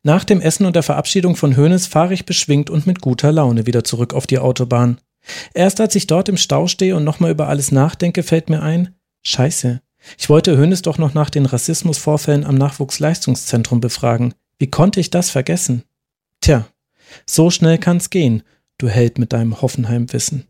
Nach 0.02 0.24
dem 0.24 0.42
Essen 0.42 0.66
und 0.66 0.76
der 0.76 0.82
Verabschiedung 0.82 1.36
von 1.36 1.56
Hoeneß 1.56 1.86
fahre 1.86 2.16
ich 2.16 2.26
beschwingt 2.26 2.72
und 2.72 2.88
mit 2.88 3.00
guter 3.00 3.32
Laune 3.32 3.68
wieder 3.68 3.84
zurück 3.84 4.16
auf 4.16 4.26
die 4.26 4.40
Autobahn. 4.40 4.98
Erst 5.54 5.80
als 5.80 5.94
ich 5.94 6.08
dort 6.08 6.28
im 6.30 6.38
Stau 6.38 6.66
stehe 6.66 6.96
und 6.96 7.04
nochmal 7.04 7.30
über 7.30 7.48
alles 7.48 7.72
nachdenke, 7.72 8.24
fällt 8.24 8.50
mir 8.50 8.64
ein, 8.64 8.96
scheiße, 9.22 9.82
ich 10.18 10.30
wollte 10.30 10.58
Hoeneß 10.58 10.82
doch 10.82 10.98
noch 10.98 11.14
nach 11.14 11.30
den 11.30 11.46
Rassismusvorfällen 11.46 12.44
am 12.44 12.56
Nachwuchsleistungszentrum 12.56 13.82
befragen. 13.82 14.34
Wie 14.58 14.68
konnte 14.68 15.00
ich 15.00 15.12
das 15.12 15.30
vergessen? 15.30 15.84
Tja, 16.42 16.66
so 17.28 17.52
schnell 17.52 17.78
kann's 17.78 18.10
gehen, 18.10 18.42
du 18.78 18.90
Held 18.90 19.18
mit 19.18 19.34
deinem 19.34 19.62
Hoffenheim-Wissen. 19.62 20.48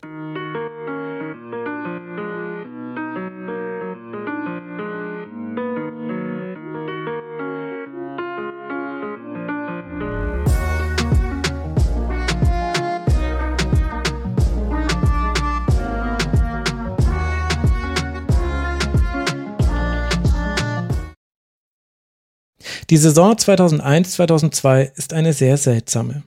Die 22.93 22.97
Saison 22.97 23.34
2001-2002 23.34 24.91
ist 24.95 25.13
eine 25.13 25.34
sehr 25.34 25.57
seltsame. 25.57 26.24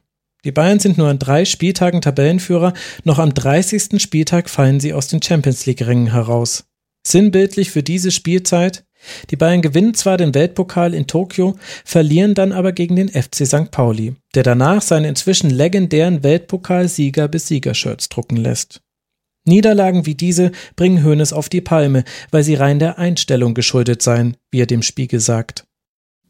Die 0.46 0.52
Bayern 0.52 0.78
sind 0.78 0.96
nur 0.96 1.08
an 1.08 1.18
drei 1.18 1.44
Spieltagen 1.44 2.00
Tabellenführer, 2.00 2.72
noch 3.02 3.18
am 3.18 3.34
30. 3.34 4.00
Spieltag 4.00 4.48
fallen 4.48 4.78
sie 4.78 4.92
aus 4.92 5.08
den 5.08 5.20
Champions 5.20 5.66
League-Rängen 5.66 6.12
heraus. 6.12 6.66
Sinnbildlich 7.04 7.72
für 7.72 7.82
diese 7.82 8.12
Spielzeit, 8.12 8.84
Die 9.30 9.36
Bayern 9.36 9.60
gewinnen 9.60 9.94
zwar 9.94 10.16
den 10.16 10.34
Weltpokal 10.34 10.94
in 10.94 11.08
Tokio, 11.08 11.56
verlieren 11.84 12.34
dann 12.34 12.52
aber 12.52 12.70
gegen 12.70 12.94
den 12.94 13.08
FC 13.08 13.44
St. 13.44 13.72
Pauli, 13.72 14.14
der 14.36 14.44
danach 14.44 14.82
seine 14.82 15.08
inzwischen 15.08 15.50
legendären 15.50 16.22
Weltpokalsieger 16.22 17.26
bis 17.26 17.48
Siegershirts 17.48 18.08
drucken 18.08 18.36
lässt. 18.36 18.82
Niederlagen 19.44 20.06
wie 20.06 20.14
diese 20.14 20.52
bringen 20.76 21.04
Hoeneß 21.04 21.32
auf 21.32 21.48
die 21.48 21.60
Palme, 21.60 22.04
weil 22.30 22.44
sie 22.44 22.54
rein 22.54 22.78
der 22.78 22.98
Einstellung 22.98 23.54
geschuldet 23.54 24.00
seien, 24.00 24.36
wie 24.52 24.60
er 24.60 24.66
dem 24.66 24.82
Spiegel 24.82 25.18
sagt. 25.18 25.65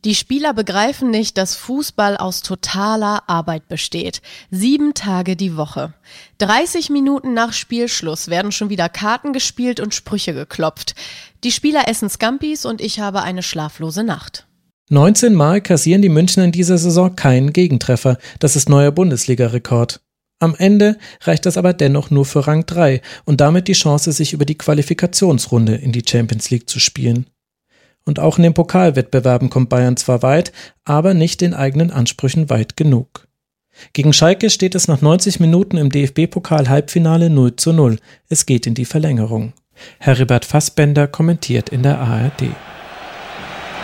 Die 0.07 0.15
Spieler 0.15 0.55
begreifen 0.55 1.11
nicht, 1.11 1.37
dass 1.37 1.57
Fußball 1.57 2.17
aus 2.17 2.41
totaler 2.41 3.29
Arbeit 3.29 3.67
besteht. 3.67 4.23
Sieben 4.53 4.95
Tage 4.95 5.35
die 5.35 5.57
Woche. 5.57 5.95
30 6.39 6.91
Minuten 6.91 7.35
nach 7.35 7.53
Spielschluss 7.53 8.29
werden 8.29 8.53
schon 8.53 8.71
wieder 8.71 8.89
Karten 8.89 9.33
gespielt 9.33 9.81
und 9.81 9.95
Sprüche 9.95 10.33
geklopft. 10.33 10.95
Die 11.43 11.51
Spieler 11.51 11.89
essen 11.89 12.09
Scampis 12.09 12.65
und 12.65 12.81
ich 12.81 13.01
habe 13.01 13.23
eine 13.23 13.43
schlaflose 13.43 14.05
Nacht. 14.05 14.47
19 14.91 15.35
Mal 15.35 15.61
kassieren 15.61 16.03
die 16.03 16.09
Münchner 16.09 16.45
in 16.45 16.53
dieser 16.53 16.79
Saison 16.79 17.17
keinen 17.17 17.53
Gegentreffer. 17.53 18.17
Das 18.39 18.55
ist 18.55 18.69
neuer 18.69 18.93
Bundesliga-Rekord. 18.93 20.03
Am 20.39 20.55
Ende 20.57 20.99
reicht 21.23 21.47
das 21.47 21.59
aber 21.59 21.73
dennoch 21.73 22.11
nur 22.11 22.27
für 22.27 22.47
Rang 22.47 22.65
3 22.65 23.03
und 23.25 23.41
damit 23.41 23.67
die 23.67 23.73
Chance, 23.73 24.13
sich 24.13 24.35
über 24.35 24.45
die 24.45 24.57
Qualifikationsrunde 24.57 25.75
in 25.75 25.91
die 25.91 26.05
Champions 26.07 26.51
League 26.51 26.71
zu 26.71 26.79
spielen. 26.79 27.27
Und 28.07 28.21
auch 28.21 28.39
in 28.39 28.45
den 28.45 28.55
Pokalwettbewerben 28.55 29.51
kommt 29.51 29.69
Bayern 29.69 29.97
zwar 29.97 30.23
weit, 30.23 30.53
aber 30.85 31.13
nicht 31.13 31.41
den 31.41 31.55
eigenen 31.55 31.91
Ansprüchen 31.91 32.49
weit 32.49 32.77
genug. 32.77 33.27
Gegen 33.93 34.13
Schalke 34.13 34.49
steht 34.49 34.75
es 34.75 34.89
nach 34.89 35.03
90 35.03 35.41
Minuten 35.41 35.77
im 35.77 35.91
DFB-Pokal-Halbfinale 35.91 37.29
0 37.29 37.57
zu 37.57 37.73
0. 37.73 37.99
Es 38.29 38.47
geht 38.47 38.67
in 38.67 38.75
die 38.75 38.85
Verlängerung. 38.85 39.53
Heribert 39.99 40.45
Fassbender 40.45 41.07
kommentiert 41.07 41.69
in 41.69 41.83
der 41.83 41.99
ARD. 41.99 42.45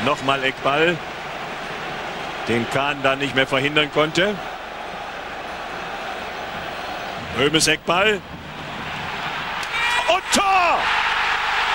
Nochmal 0.07 0.43
Eckball, 0.45 0.97
den 2.49 2.65
Kahn 2.71 2.97
dann 3.03 3.19
nicht 3.19 3.35
mehr 3.35 3.47
verhindern 3.47 3.91
konnte. 3.93 4.35
Römes 7.39 7.67
Eckball. 7.67 8.21
Und 10.09 10.23
Tor! 10.35 10.79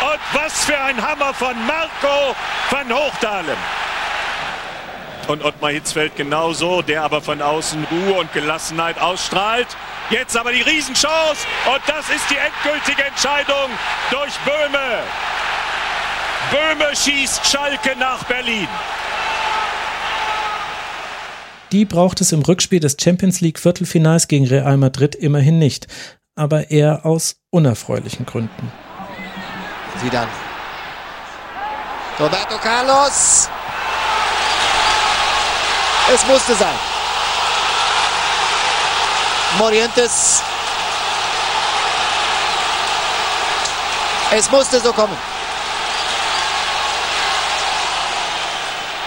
Und 0.02 0.20
was 0.34 0.66
für 0.66 0.80
ein 0.80 1.02
Hammer 1.02 1.34
von 1.34 1.56
Marco 1.66 2.36
van 2.70 2.94
Hochdalen. 2.94 3.58
Und 5.28 5.44
Ottmar 5.44 5.72
Hitzfeld 5.72 6.16
genauso, 6.16 6.82
der 6.82 7.04
aber 7.04 7.22
von 7.22 7.42
außen 7.42 7.86
Ruhe 7.92 8.20
und 8.20 8.32
Gelassenheit 8.32 9.00
ausstrahlt. 9.00 9.68
Jetzt 10.10 10.38
aber 10.38 10.54
die 10.54 10.62
Riesenchance 10.62 11.46
und 11.66 11.82
das 11.88 12.10
ist 12.10 12.30
die 12.30 12.38
endgültige 12.38 13.04
Entscheidung 13.04 13.70
durch 14.10 14.34
Böhme. 14.46 15.04
Böhme 16.52 16.96
schießt 16.96 17.46
Schalke 17.46 17.98
nach 18.00 18.24
Berlin. 18.24 18.68
Die 21.74 21.84
braucht 21.84 22.22
es 22.22 22.32
im 22.32 22.42
Rückspiel 22.44 22.80
des 22.80 22.96
Champions 23.02 23.42
League 23.42 23.60
Viertelfinals 23.60 24.30
gegen 24.30 24.48
Real 24.48 24.78
Madrid 24.78 25.16
immerhin 25.16 25.60
nicht, 25.60 25.88
aber 26.36 26.72
eher 26.72 27.06
aus 27.06 27.42
unerfreulichen 27.50 28.26
Gründen. 28.26 28.72
Sie 30.02 30.10
dann. 30.10 30.28
Roberto 32.20 32.58
Carlos. 32.58 33.50
Es 36.14 36.26
musste 36.26 36.56
sein. 36.56 36.80
Morientes. 39.58 40.42
Es 44.32 44.52
musste 44.52 44.80
so 44.80 44.94
kommen. 44.94 45.18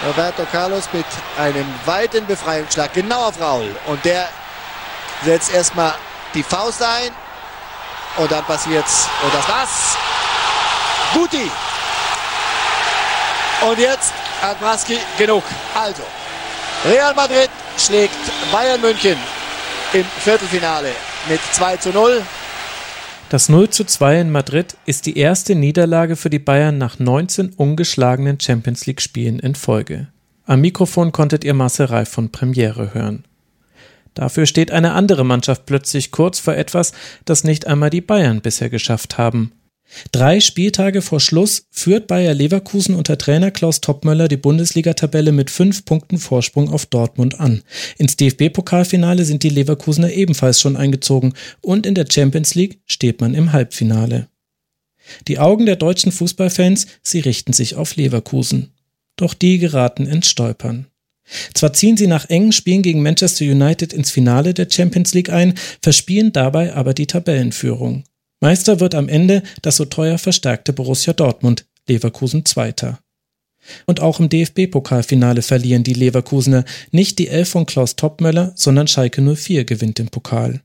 Roberto 0.05 0.45
Carlos 0.51 0.89
mit 0.93 1.05
einem 1.37 1.67
weiten 1.85 2.25
Befreiungsschlag 2.25 2.93
genau 2.93 3.27
auf 3.27 3.39
Raul. 3.39 3.75
Und 3.85 4.03
der 4.03 4.27
setzt 5.23 5.53
erstmal 5.53 5.93
die 6.33 6.43
Faust 6.43 6.81
ein. 6.81 7.11
Und 8.17 8.31
dann 8.31 8.43
passiert's. 8.45 9.07
Und 9.23 9.33
das 9.33 9.47
war's. 9.47 9.97
Guti. 11.13 11.51
Und 13.69 13.79
jetzt 13.79 14.13
hat 14.41 14.59
Braski 14.59 14.97
genug. 15.17 15.43
Also, 15.75 16.03
Real 16.85 17.13
Madrid 17.13 17.49
schlägt 17.77 18.15
Bayern 18.51 18.81
München 18.81 19.17
im 19.93 20.05
Viertelfinale 20.19 20.91
mit 21.29 21.39
2 21.51 21.77
zu 21.77 21.89
0. 21.89 22.21
Das 23.29 23.49
0 23.49 23.69
zu 23.69 23.85
2 23.85 24.21
in 24.21 24.31
Madrid 24.31 24.75
ist 24.85 25.05
die 25.05 25.17
erste 25.17 25.55
Niederlage 25.55 26.15
für 26.15 26.29
die 26.29 26.39
Bayern 26.39 26.77
nach 26.77 26.99
19 26.99 27.53
ungeschlagenen 27.53 28.39
Champions 28.39 28.85
League 28.85 29.01
Spielen 29.01 29.39
in 29.39 29.55
Folge. 29.55 30.07
Am 30.45 30.61
Mikrofon 30.61 31.11
konntet 31.11 31.43
ihr 31.43 31.53
Marcel 31.53 31.85
Reif 31.85 32.09
von 32.09 32.31
Premiere 32.31 32.93
hören. 32.93 33.25
Dafür 34.13 34.45
steht 34.45 34.71
eine 34.71 34.93
andere 34.93 35.23
Mannschaft 35.23 35.65
plötzlich 35.65 36.11
kurz 36.11 36.39
vor 36.39 36.55
etwas, 36.55 36.91
das 37.25 37.43
nicht 37.43 37.67
einmal 37.67 37.89
die 37.89 38.01
Bayern 38.01 38.41
bisher 38.41 38.69
geschafft 38.69 39.17
haben. 39.17 39.53
Drei 40.11 40.39
Spieltage 40.39 41.01
vor 41.01 41.19
Schluss 41.19 41.67
führt 41.69 42.07
Bayer 42.07 42.33
Leverkusen 42.33 42.95
unter 42.95 43.17
Trainer 43.17 43.51
Klaus 43.51 43.81
Toppmöller 43.81 44.27
die 44.27 44.37
Bundesliga-Tabelle 44.37 45.31
mit 45.31 45.49
fünf 45.49 45.85
Punkten 45.85 46.17
Vorsprung 46.17 46.69
auf 46.69 46.85
Dortmund 46.85 47.39
an. 47.39 47.61
Ins 47.97 48.17
DFB-Pokalfinale 48.17 49.25
sind 49.25 49.43
die 49.43 49.49
Leverkusener 49.49 50.11
ebenfalls 50.11 50.59
schon 50.61 50.77
eingezogen 50.77 51.33
und 51.61 51.85
in 51.85 51.95
der 51.95 52.07
Champions 52.09 52.55
League 52.55 52.79
steht 52.85 53.21
man 53.21 53.33
im 53.33 53.51
Halbfinale. 53.53 54.27
Die 55.27 55.39
Augen 55.39 55.65
der 55.65 55.75
deutschen 55.75 56.11
Fußballfans, 56.11 56.87
sie 57.01 57.19
richten 57.19 57.53
sich 57.53 57.75
auf 57.75 57.95
Leverkusen. 57.95 58.73
Doch 59.17 59.33
die 59.33 59.57
geraten 59.57 60.05
ins 60.05 60.29
Stolpern. 60.29 60.87
Zwar 61.53 61.73
ziehen 61.73 61.97
sie 61.97 62.07
nach 62.07 62.29
engen 62.29 62.51
Spielen 62.51 62.81
gegen 62.81 63.01
Manchester 63.01 63.45
United 63.45 63.93
ins 63.93 64.11
Finale 64.11 64.53
der 64.53 64.67
Champions 64.69 65.13
League 65.13 65.29
ein, 65.29 65.53
verspielen 65.81 66.33
dabei 66.33 66.73
aber 66.73 66.93
die 66.93 67.07
Tabellenführung. 67.07 68.03
Meister 68.41 68.79
wird 68.79 68.95
am 68.95 69.07
Ende 69.07 69.43
das 69.61 69.77
so 69.77 69.85
teuer 69.85 70.17
verstärkte 70.17 70.73
Borussia 70.73 71.13
Dortmund, 71.13 71.65
Leverkusen 71.87 72.43
Zweiter. 72.43 72.99
Und 73.85 73.99
auch 73.99 74.19
im 74.19 74.29
DFB-Pokalfinale 74.29 75.43
verlieren 75.43 75.83
die 75.83 75.93
Leverkusener 75.93 76.65
nicht 76.91 77.19
die 77.19 77.27
Elf 77.27 77.49
von 77.49 77.67
Klaus 77.67 77.95
Toppmöller, 77.95 78.53
sondern 78.55 78.87
Schalke 78.87 79.21
04 79.21 79.65
gewinnt 79.65 79.99
den 79.99 80.09
Pokal. 80.09 80.61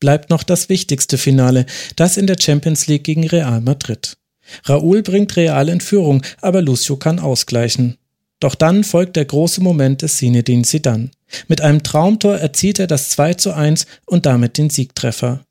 Bleibt 0.00 0.30
noch 0.30 0.42
das 0.42 0.70
wichtigste 0.70 1.18
Finale, 1.18 1.66
das 1.96 2.16
in 2.16 2.26
der 2.26 2.36
Champions 2.40 2.86
League 2.86 3.04
gegen 3.04 3.26
Real 3.26 3.60
Madrid. 3.60 4.16
Raúl 4.64 5.02
bringt 5.02 5.36
Real 5.36 5.68
in 5.68 5.80
Führung, 5.80 6.22
aber 6.40 6.62
Lucio 6.62 6.96
kann 6.96 7.18
ausgleichen. 7.18 7.98
Doch 8.40 8.54
dann 8.54 8.84
folgt 8.84 9.16
der 9.16 9.24
große 9.24 9.62
Moment 9.62 10.02
des 10.02 10.16
Zinedine 10.16 10.62
Zidane. 10.62 11.10
Mit 11.48 11.60
einem 11.60 11.82
Traumtor 11.82 12.36
erzielt 12.36 12.78
er 12.78 12.86
das 12.86 13.10
2 13.10 13.34
zu 13.34 13.52
1 13.52 13.86
und 14.04 14.26
damit 14.26 14.58
den 14.58 14.70
Siegtreffer. 14.70 15.45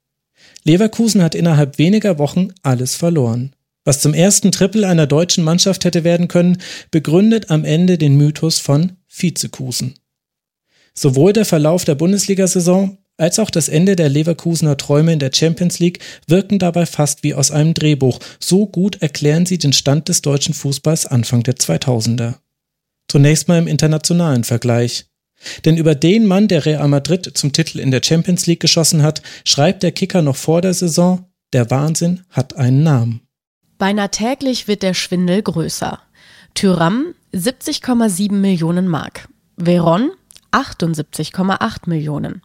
Leverkusen 0.66 1.22
hat 1.22 1.36
innerhalb 1.36 1.78
weniger 1.78 2.18
Wochen 2.20 2.50
alles 2.64 2.96
verloren. 2.96 3.54
Was 3.86 4.02
zum 4.02 4.16
ersten 4.16 4.52
Triple 4.52 4.88
einer 4.88 5.06
deutschen 5.06 5.44
Mannschaft 5.44 5.86
hätte 5.86 6.04
werden 6.04 6.28
können, 6.28 6.58
begründet 6.90 7.52
am 7.52 7.64
Ende 7.64 8.00
den 8.00 8.18
Mythos 8.18 8.58
von 8.60 8.94
Vizekusen. 9.08 9.94
Sowohl 10.96 11.34
der 11.34 11.46
Verlauf 11.46 11.86
der 11.86 11.96
Bundesliga-Saison 11.96 12.98
als 13.18 13.40
auch 13.40 13.50
das 13.50 13.70
Ende 13.70 13.96
der 13.96 14.10
Leverkusener 14.10 14.76
Träume 14.76 15.14
in 15.14 15.20
der 15.20 15.32
Champions 15.34 15.80
League 15.80 16.00
wirken 16.28 16.60
dabei 16.60 16.86
fast 16.86 17.24
wie 17.24 17.34
aus 17.34 17.52
einem 17.52 17.74
Drehbuch. 17.74 18.20
So 18.40 18.66
gut 18.66 19.02
erklären 19.02 19.46
sie 19.46 19.58
den 19.58 19.72
Stand 19.72 20.10
des 20.10 20.22
deutschen 20.22 20.54
Fußballs 20.54 21.06
Anfang 21.06 21.44
der 21.44 21.56
2000er. 21.56 22.36
Zunächst 23.08 23.48
mal 23.48 23.60
im 23.60 23.68
internationalen 23.68 24.44
Vergleich. 24.44 25.06
Denn 25.66 25.78
über 25.78 25.96
den 25.96 26.26
Mann, 26.26 26.48
der 26.48 26.66
Real 26.66 26.88
Madrid 26.88 27.32
zum 27.36 27.52
Titel 27.52 27.80
in 27.80 27.92
der 27.92 28.02
Champions 28.04 28.46
League 28.48 28.60
geschossen 28.60 29.04
hat, 29.04 29.22
schreibt 29.44 29.84
der 29.84 29.92
Kicker 29.92 30.22
noch 30.22 30.36
vor 30.36 30.62
der 30.62 30.74
Saison, 30.74 31.26
der 31.54 31.70
Wahnsinn 31.70 32.24
hat 32.30 32.56
einen 32.56 32.84
Namen. 32.84 33.22
Beinahe 33.78 34.10
täglich 34.10 34.68
wird 34.68 34.84
der 34.84 34.94
Schwindel 34.94 35.42
größer. 35.42 36.00
Tyram 36.54 37.14
70,7 37.34 38.32
Millionen 38.32 38.88
Mark. 38.88 39.28
Veron 39.58 40.12
78,8 40.52 41.90
Millionen. 41.90 42.42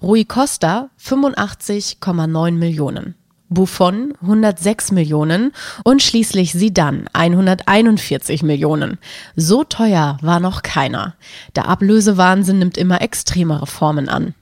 Rui 0.00 0.24
Costa 0.24 0.90
85,9 1.02 2.52
Millionen. 2.52 3.14
Buffon 3.50 4.14
106 4.22 4.92
Millionen 4.92 5.52
und 5.84 6.02
schließlich 6.02 6.52
Sidan 6.52 7.04
141 7.12 8.42
Millionen. 8.42 8.98
So 9.36 9.64
teuer 9.64 10.18
war 10.22 10.40
noch 10.40 10.62
keiner. 10.62 11.16
Der 11.56 11.68
Ablösewahnsinn 11.68 12.60
nimmt 12.60 12.78
immer 12.78 13.02
extremere 13.02 13.66
Formen 13.66 14.08
an. 14.08 14.34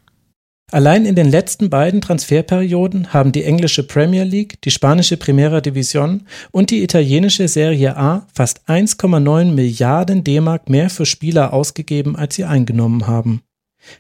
Allein 0.71 1.07
in 1.07 1.15
den 1.15 1.31
letzten 1.31 1.71
beiden 1.71 2.03
Transferperioden 2.03 3.15
haben 3.15 3.33
die 3.33 3.45
englische 3.45 3.85
Premier 3.85 4.25
League, 4.25 4.61
die 4.61 4.71
spanische 4.71 5.17
Primera 5.17 5.59
División 5.59 6.27
und 6.51 6.71
die 6.71 6.83
italienische 6.83 7.49
Serie 7.49 7.97
A 7.97 8.27
fast 8.35 8.69
1,9 8.69 9.53
Milliarden 9.53 10.25
D-Mark 10.25 10.69
mehr 10.69 10.91
für 10.91 11.07
Spieler 11.07 11.55
ausgegeben, 11.55 12.17
als 12.17 12.35
sie 12.35 12.45
eingenommen 12.45 13.07
haben. 13.07 13.41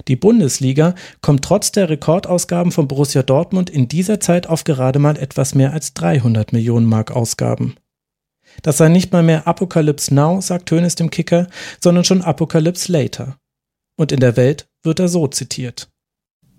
Die 0.09 0.17
Bundesliga 0.17 0.95
kommt 1.21 1.45
trotz 1.45 1.73
der 1.73 1.89
Rekordausgaben 1.89 2.73
von 2.73 2.89
Borussia 2.89 3.23
Dortmund 3.23 3.71
in 3.71 3.89
dieser 3.89 4.21
Zeit 4.21 4.47
auf 4.47 4.65
gerade 4.65 4.99
mal 4.99 5.17
etwas 5.17 5.55
mehr 5.55 5.73
als 5.73 5.95
300 5.95 6.53
Millionen 6.53 6.87
Mark 6.87 7.11
Ausgaben. 7.11 7.77
Das 8.63 8.79
sei 8.79 8.89
nicht 8.89 9.13
mal 9.13 9.23
mehr 9.23 9.47
Apocalypse 9.47 10.15
Now, 10.15 10.41
sagt 10.41 10.71
Hönes 10.71 10.95
dem 10.95 11.11
Kicker, 11.11 11.47
sondern 11.81 12.05
schon 12.05 12.23
Apocalypse 12.23 12.91
Later. 12.91 13.37
Und 13.97 14.13
in 14.13 14.21
der 14.21 14.37
Welt 14.37 14.69
wird 14.83 15.01
er 15.01 15.09
so 15.09 15.27
zitiert. 15.29 15.89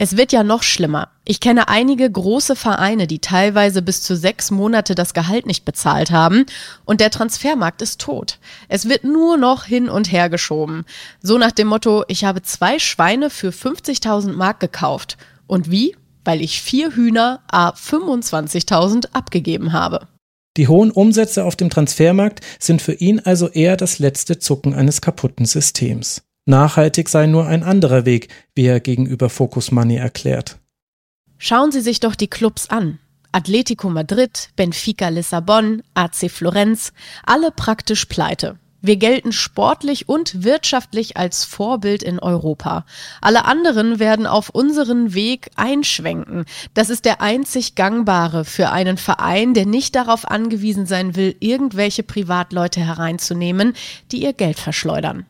Es 0.01 0.15
wird 0.15 0.31
ja 0.31 0.43
noch 0.43 0.63
schlimmer. 0.63 1.09
Ich 1.25 1.41
kenne 1.41 1.67
einige 1.67 2.09
große 2.09 2.55
Vereine, 2.55 3.05
die 3.05 3.19
teilweise 3.19 3.81
bis 3.81 4.01
zu 4.01 4.15
sechs 4.15 4.49
Monate 4.49 4.95
das 4.95 5.13
Gehalt 5.13 5.45
nicht 5.45 5.65
bezahlt 5.65 6.09
haben 6.09 6.45
und 6.85 7.01
der 7.01 7.11
Transfermarkt 7.11 7.81
ist 7.81 7.99
tot. 7.99 8.39
Es 8.69 8.87
wird 8.87 9.03
nur 9.03 9.35
noch 9.35 9.65
hin 9.65 9.89
und 9.89 10.09
her 10.09 10.29
geschoben. 10.29 10.85
So 11.21 11.37
nach 11.37 11.51
dem 11.51 11.67
Motto, 11.67 12.05
ich 12.07 12.23
habe 12.23 12.41
zwei 12.41 12.79
Schweine 12.79 13.29
für 13.29 13.49
50.000 13.49 14.31
Mark 14.31 14.61
gekauft. 14.61 15.17
Und 15.47 15.69
wie? 15.69 15.97
Weil 16.23 16.41
ich 16.41 16.61
vier 16.61 16.95
Hühner 16.95 17.41
a 17.51 17.71
25.000 17.71 19.09
abgegeben 19.11 19.73
habe. 19.73 20.07
Die 20.55 20.69
hohen 20.69 20.91
Umsätze 20.91 21.43
auf 21.43 21.57
dem 21.57 21.69
Transfermarkt 21.69 22.39
sind 22.57 22.81
für 22.81 22.93
ihn 22.93 23.19
also 23.19 23.49
eher 23.49 23.75
das 23.75 23.99
letzte 23.99 24.39
Zucken 24.39 24.73
eines 24.73 25.01
kaputten 25.01 25.45
Systems. 25.45 26.21
Nachhaltig 26.45 27.09
sei 27.09 27.27
nur 27.27 27.45
ein 27.45 27.63
anderer 27.63 28.05
Weg, 28.05 28.29
wie 28.55 28.65
er 28.65 28.79
gegenüber 28.79 29.29
Focus 29.29 29.71
Money 29.71 29.97
erklärt. 29.97 30.57
Schauen 31.37 31.71
Sie 31.71 31.81
sich 31.81 31.99
doch 31.99 32.15
die 32.15 32.27
Clubs 32.27 32.69
an. 32.69 32.99
Atletico 33.31 33.89
Madrid, 33.89 34.49
Benfica 34.55 35.09
Lissabon, 35.09 35.83
AC 35.93 36.31
Florenz, 36.31 36.93
alle 37.25 37.51
praktisch 37.51 38.05
pleite. 38.05 38.57
Wir 38.81 38.95
gelten 38.95 39.33
sportlich 39.33 40.07
und 40.07 40.43
wirtschaftlich 40.43 41.17
als 41.17 41.43
Vorbild 41.43 42.01
in 42.01 42.17
Europa. 42.17 42.85
Alle 43.21 43.43
anderen 43.45 43.99
werden 43.99 44.25
auf 44.25 44.49
unseren 44.49 45.13
Weg 45.13 45.49
einschwenken. 45.57 46.45
Das 46.73 46.89
ist 46.89 47.03
der 47.03 47.21
einzig 47.21 47.75
gangbare 47.75 48.45
für 48.45 48.71
einen 48.71 48.97
Verein, 48.97 49.53
der 49.53 49.65
nicht 49.65 49.95
darauf 49.95 50.25
angewiesen 50.29 50.85
sein 50.85 51.15
will, 51.17 51.35
irgendwelche 51.41 52.03
Privatleute 52.03 52.79
hereinzunehmen, 52.79 53.73
die 54.11 54.23
ihr 54.23 54.33
Geld 54.33 54.59
verschleudern. 54.59 55.25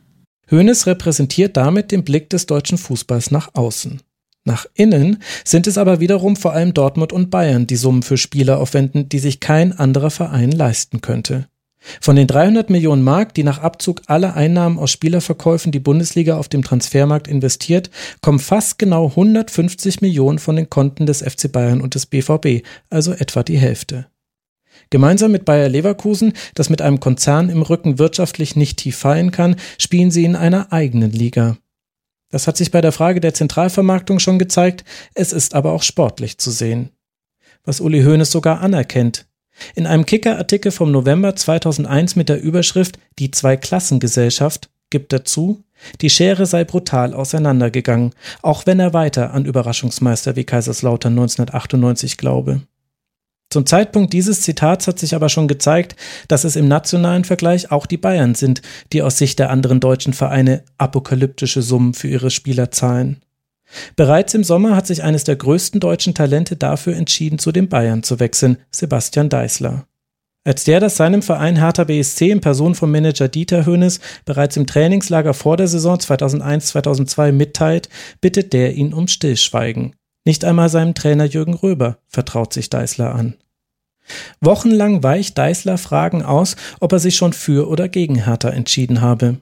Hoeneß 0.51 0.87
repräsentiert 0.87 1.57
damit 1.57 1.91
den 1.91 2.03
Blick 2.03 2.29
des 2.29 2.45
deutschen 2.45 2.77
Fußballs 2.77 3.31
nach 3.31 3.49
außen. 3.53 4.01
Nach 4.45 4.65
innen 4.73 5.21
sind 5.43 5.67
es 5.67 5.77
aber 5.77 5.99
wiederum 5.99 6.35
vor 6.35 6.53
allem 6.53 6.73
Dortmund 6.73 7.13
und 7.13 7.29
Bayern, 7.29 7.67
die 7.67 7.75
Summen 7.75 8.03
für 8.03 8.17
Spieler 8.17 8.59
aufwenden, 8.59 9.09
die 9.09 9.19
sich 9.19 9.39
kein 9.39 9.77
anderer 9.77 10.09
Verein 10.09 10.51
leisten 10.51 11.01
könnte. 11.01 11.47
Von 12.01 12.15
den 12.15 12.27
300 12.27 12.69
Millionen 12.69 13.03
Mark, 13.03 13.33
die 13.33 13.43
nach 13.43 13.59
Abzug 13.59 14.01
aller 14.07 14.35
Einnahmen 14.35 14.77
aus 14.77 14.91
Spielerverkäufen 14.91 15.71
die 15.71 15.79
Bundesliga 15.79 16.37
auf 16.37 16.49
dem 16.49 16.63
Transfermarkt 16.63 17.27
investiert, 17.27 17.89
kommen 18.21 18.39
fast 18.39 18.79
genau 18.79 19.07
150 19.07 20.01
Millionen 20.01 20.39
von 20.39 20.55
den 20.55 20.69
Konten 20.69 21.05
des 21.05 21.21
FC 21.21 21.51
Bayern 21.51 21.81
und 21.81 21.95
des 21.95 22.05
BVB, 22.05 22.65
also 22.89 23.13
etwa 23.13 23.43
die 23.43 23.57
Hälfte. 23.57 24.07
Gemeinsam 24.89 25.31
mit 25.31 25.45
Bayer 25.45 25.69
Leverkusen, 25.69 26.33
das 26.55 26.69
mit 26.69 26.81
einem 26.81 26.99
Konzern 26.99 27.49
im 27.49 27.61
Rücken 27.61 27.99
wirtschaftlich 27.99 28.55
nicht 28.55 28.77
tief 28.77 28.97
fallen 28.97 29.31
kann, 29.31 29.55
spielen 29.77 30.11
sie 30.11 30.25
in 30.25 30.35
einer 30.35 30.71
eigenen 30.71 31.11
Liga. 31.11 31.57
Das 32.31 32.47
hat 32.47 32.57
sich 32.57 32.71
bei 32.71 32.81
der 32.81 32.91
Frage 32.91 33.21
der 33.21 33.33
Zentralvermarktung 33.33 34.19
schon 34.19 34.39
gezeigt, 34.39 34.83
es 35.15 35.33
ist 35.33 35.55
aber 35.55 35.71
auch 35.71 35.83
sportlich 35.83 36.37
zu 36.37 36.51
sehen. 36.51 36.89
Was 37.63 37.81
Uli 37.81 38.03
Hoeneß 38.03 38.31
sogar 38.31 38.61
anerkennt. 38.61 39.25
In 39.75 39.87
einem 39.87 40.05
Kicker-Artikel 40.05 40.71
vom 40.71 40.91
November 40.91 41.35
2001 41.35 42.15
mit 42.15 42.29
der 42.29 42.41
Überschrift 42.41 42.99
Die 43.17 43.31
Zwei-Klassengesellschaft 43.31 44.69
gibt 44.89 45.11
er 45.11 45.25
zu, 45.25 45.63
die 46.01 46.09
Schere 46.09 46.45
sei 46.45 46.63
brutal 46.63 47.13
auseinandergegangen, 47.13 48.13
auch 48.41 48.65
wenn 48.65 48.79
er 48.79 48.93
weiter 48.93 49.33
an 49.33 49.45
Überraschungsmeister 49.45 50.35
wie 50.35 50.43
Kaiserslautern 50.43 51.13
1998 51.13 52.17
glaube. 52.17 52.61
Zum 53.51 53.65
Zeitpunkt 53.65 54.13
dieses 54.13 54.41
Zitats 54.41 54.85
hat 54.87 54.99
sich 54.99 55.15
aber 55.15 55.27
schon 55.27 55.47
gezeigt, 55.47 55.95
dass 56.27 56.43
es 56.43 56.55
im 56.55 56.67
nationalen 56.67 57.23
Vergleich 57.23 57.71
auch 57.71 57.87
die 57.87 57.97
Bayern 57.97 58.35
sind, 58.35 58.61
die 58.93 59.01
aus 59.01 59.17
Sicht 59.17 59.39
der 59.39 59.49
anderen 59.49 59.79
deutschen 59.79 60.13
Vereine 60.13 60.63
apokalyptische 60.77 61.63
Summen 61.63 61.95
für 61.95 62.07
ihre 62.07 62.29
Spieler 62.29 62.69
zahlen. 62.69 63.23
Bereits 63.95 64.33
im 64.35 64.43
Sommer 64.43 64.75
hat 64.75 64.87
sich 64.87 65.03
eines 65.03 65.23
der 65.23 65.35
größten 65.35 65.79
deutschen 65.79 66.13
Talente 66.13 66.55
dafür 66.55 66.95
entschieden, 66.95 67.39
zu 67.39 67.51
den 67.51 67.69
Bayern 67.69 68.03
zu 68.03 68.19
wechseln, 68.19 68.57
Sebastian 68.71 69.29
Deißler. 69.29 69.85
Als 70.43 70.63
der 70.63 70.79
das 70.79 70.95
seinem 70.95 71.21
Verein 71.21 71.57
Hertha 71.57 71.83
BSC 71.83 72.29
in 72.29 72.41
Person 72.41 72.73
vom 72.73 72.91
Manager 72.91 73.27
Dieter 73.27 73.65
Hönes 73.65 73.99
bereits 74.25 74.57
im 74.57 74.65
Trainingslager 74.65 75.33
vor 75.33 75.57
der 75.57 75.67
Saison 75.67 75.97
2001-2002 75.97 77.31
mitteilt, 77.31 77.89
bittet 78.21 78.53
der 78.53 78.73
ihn 78.73 78.93
um 78.93 79.07
Stillschweigen. 79.07 79.95
Nicht 80.29 80.45
einmal 80.45 80.69
seinem 80.69 80.93
Trainer 80.93 81.25
Jürgen 81.25 81.55
Röber 81.55 81.97
vertraut 82.07 82.53
sich 82.53 82.69
Deißler 82.69 83.15
an. 83.15 83.33
Wochenlang 84.41 85.01
weicht 85.01 85.35
Deißler 85.39 85.79
Fragen 85.79 86.21
aus, 86.21 86.55
ob 86.79 86.91
er 86.91 86.99
sich 86.99 87.15
schon 87.15 87.33
für 87.33 87.67
oder 87.67 87.89
gegen 87.89 88.25
Hertha 88.25 88.49
entschieden 88.49 89.01
habe. 89.01 89.37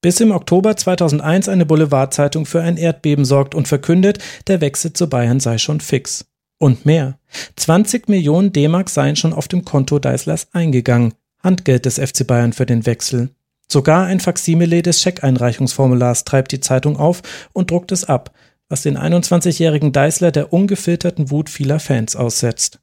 Bis 0.00 0.20
im 0.20 0.30
Oktober 0.30 0.76
2001 0.76 1.48
eine 1.48 1.66
Boulevardzeitung 1.66 2.46
für 2.46 2.62
ein 2.62 2.76
Erdbeben 2.76 3.24
sorgt 3.24 3.56
und 3.56 3.66
verkündet, 3.66 4.20
der 4.46 4.60
Wechsel 4.60 4.92
zu 4.92 5.10
Bayern 5.10 5.40
sei 5.40 5.58
schon 5.58 5.80
fix. 5.80 6.26
Und 6.58 6.86
mehr. 6.86 7.18
20 7.56 8.08
Millionen 8.08 8.52
D-Mark 8.52 8.90
seien 8.90 9.16
schon 9.16 9.32
auf 9.32 9.48
dem 9.48 9.64
Konto 9.64 9.98
Deißlers 9.98 10.50
eingegangen. 10.52 11.14
Handgeld 11.42 11.84
des 11.84 11.98
FC 11.98 12.24
Bayern 12.24 12.52
für 12.52 12.64
den 12.64 12.86
Wechsel. 12.86 13.30
Sogar 13.66 14.06
ein 14.06 14.20
Faksimile 14.20 14.82
des 14.82 15.02
Scheckeinreichungsformulars 15.02 16.22
treibt 16.22 16.52
die 16.52 16.60
Zeitung 16.60 16.96
auf 16.96 17.22
und 17.52 17.72
druckt 17.72 17.90
es 17.90 18.04
ab, 18.04 18.30
was 18.68 18.82
den 18.82 18.98
21-jährigen 18.98 19.92
Deißler 19.92 20.30
der 20.30 20.52
ungefilterten 20.52 21.30
Wut 21.30 21.48
vieler 21.48 21.80
Fans 21.80 22.16
aussetzt. 22.16 22.80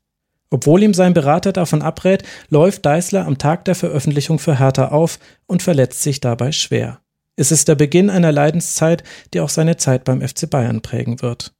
Obwohl 0.50 0.84
ihm 0.84 0.94
sein 0.94 1.14
Berater 1.14 1.52
davon 1.52 1.82
abrät, 1.82 2.24
läuft 2.50 2.86
Deißler 2.86 3.26
am 3.26 3.38
Tag 3.38 3.66
der 3.66 3.76
Veröffentlichung 3.76 4.40
für 4.40 4.60
Hertha 4.60 4.90
auf 4.90 5.20
und 5.48 5.64
verletzt 5.64 6.02
sich 6.02 6.22
dabei 6.22 6.52
schwer. 6.52 7.00
Es 7.36 7.52
ist 7.52 7.68
der 7.68 7.76
Beginn 7.76 8.10
einer 8.10 8.32
Leidenszeit, 8.32 9.04
die 9.34 9.42
auch 9.42 9.50
seine 9.50 9.78
Zeit 9.78 10.06
beim 10.06 10.22
FC 10.22 10.50
Bayern 10.50 10.82
prägen 10.82 11.22
wird. 11.22 11.54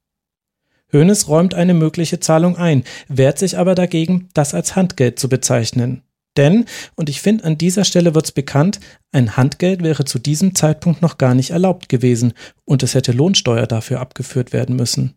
Hoeneß 0.92 1.28
räumt 1.28 1.54
eine 1.54 1.74
mögliche 1.74 2.20
Zahlung 2.20 2.56
ein, 2.56 2.84
wehrt 3.08 3.38
sich 3.38 3.58
aber 3.58 3.74
dagegen, 3.74 4.28
das 4.34 4.54
als 4.54 4.76
Handgeld 4.76 5.18
zu 5.18 5.28
bezeichnen. 5.28 6.02
Denn, 6.36 6.66
und 6.94 7.08
ich 7.08 7.20
finde, 7.20 7.44
an 7.44 7.58
dieser 7.58 7.84
Stelle 7.84 8.14
wird's 8.14 8.32
bekannt, 8.32 8.80
ein 9.12 9.36
Handgeld 9.36 9.82
wäre 9.82 10.04
zu 10.04 10.18
diesem 10.18 10.54
Zeitpunkt 10.54 11.02
noch 11.02 11.18
gar 11.18 11.34
nicht 11.34 11.50
erlaubt 11.50 11.88
gewesen 11.88 12.34
und 12.64 12.82
es 12.82 12.94
hätte 12.94 13.12
Lohnsteuer 13.12 13.66
dafür 13.66 14.00
abgeführt 14.00 14.52
werden 14.52 14.76
müssen. 14.76 15.14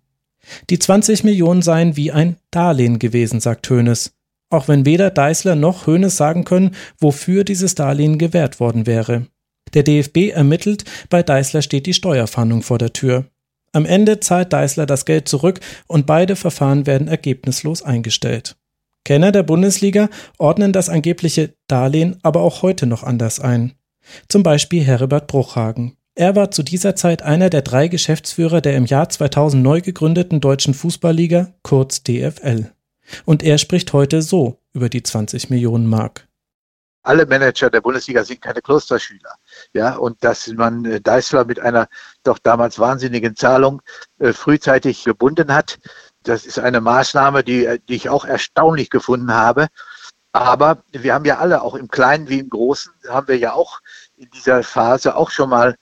Die 0.70 0.80
20 0.80 1.24
Millionen 1.24 1.62
seien 1.62 1.98
wie 1.98 2.12
ein 2.12 2.38
Darlehen 2.52 3.00
gewesen, 3.00 3.40
sagt 3.40 3.70
Hoeneß. 3.70 4.14
Auch 4.50 4.68
wenn 4.68 4.86
weder 4.86 5.12
Deißler 5.12 5.56
noch 5.56 5.86
Hoeneß 5.86 6.16
sagen 6.16 6.44
können, 6.44 6.76
wofür 7.00 7.44
dieses 7.44 7.76
Darlehen 7.76 8.18
gewährt 8.18 8.60
worden 8.60 8.88
wäre. 8.88 9.28
Der 9.74 9.84
DFB 9.84 10.32
ermittelt, 10.32 10.86
bei 11.10 11.22
Deißler 11.22 11.62
steht 11.62 11.86
die 11.86 11.94
Steuerfahndung 11.94 12.64
vor 12.64 12.80
der 12.80 12.94
Tür. 12.94 13.26
Am 13.72 13.86
Ende 13.86 14.20
zahlt 14.20 14.52
Deißler 14.52 14.88
das 14.88 15.06
Geld 15.06 15.28
zurück 15.28 15.60
und 15.86 16.08
beide 16.08 16.36
Verfahren 16.36 16.88
werden 16.88 17.08
ergebnislos 17.08 17.84
eingestellt. 17.84 18.56
Kenner 19.06 19.32
der 19.32 19.44
Bundesliga 19.44 20.10
ordnen 20.38 20.74
das 20.74 20.90
angebliche 20.90 21.54
Darlehen 21.68 22.18
aber 22.24 22.42
auch 22.42 22.62
heute 22.62 22.86
noch 22.86 23.04
anders 23.04 23.40
ein. 23.40 23.74
Zum 24.28 24.44
Beispiel 24.44 24.84
Herbert 24.84 25.28
Bruchhagen. 25.28 25.96
Er 26.16 26.36
war 26.36 26.52
zu 26.52 26.64
dieser 26.64 26.96
Zeit 26.96 27.22
einer 27.22 27.50
der 27.50 27.62
drei 27.62 27.88
Geschäftsführer 27.88 28.62
der 28.62 28.76
im 28.76 28.86
Jahr 28.86 29.08
2000 29.08 29.64
neu 29.64 29.82
gegründeten 29.82 30.42
Deutschen 30.42 30.74
Fußballliga, 30.74 31.54
kurz 31.64 32.04
DFL. 32.04 32.72
Und 33.26 33.42
er 33.42 33.58
spricht 33.58 33.94
heute 33.94 34.22
so 34.22 34.60
über 34.74 34.90
die 34.90 35.02
20 35.02 35.50
Millionen 35.50 35.88
Mark. 35.88 36.28
Alle 37.04 37.26
Manager 37.26 37.70
der 37.70 37.82
Bundesliga 37.82 38.24
sind 38.24 38.42
keine 38.42 38.62
Klosterschüler. 38.62 39.36
Ja, 39.74 39.96
und 39.96 40.22
dass 40.24 40.48
man 40.48 40.84
äh, 40.84 41.00
Deißler 41.00 41.46
mit 41.46 41.60
einer 41.60 41.88
doch 42.24 42.40
damals 42.40 42.78
wahnsinnigen 42.78 43.36
Zahlung 43.36 43.82
äh, 44.20 44.34
frühzeitig 44.34 45.06
gebunden 45.06 45.54
hat, 45.54 45.80
das 46.24 46.46
ist 46.46 46.60
eine 46.60 46.82
Maßnahme, 46.82 47.44
die, 47.44 47.80
die 47.88 47.96
ich 47.96 48.10
auch 48.10 48.26
erstaunlich 48.26 48.90
gefunden 48.90 49.34
habe. 49.34 49.68
Aber 50.32 50.84
wir 50.92 51.14
haben 51.14 51.26
ja 51.26 51.40
alle, 51.40 51.62
auch 51.62 51.76
im 51.76 51.88
Kleinen 51.88 52.30
wie 52.30 52.40
im 52.40 52.50
Großen, 52.50 52.92
haben 53.08 53.28
wir 53.28 53.38
ja 53.38 53.54
auch 53.54 53.80
in 54.16 54.30
dieser 54.32 54.64
Phase 54.64 55.16
auch 55.16 55.32
schon 55.32 55.50
mal 55.50 55.76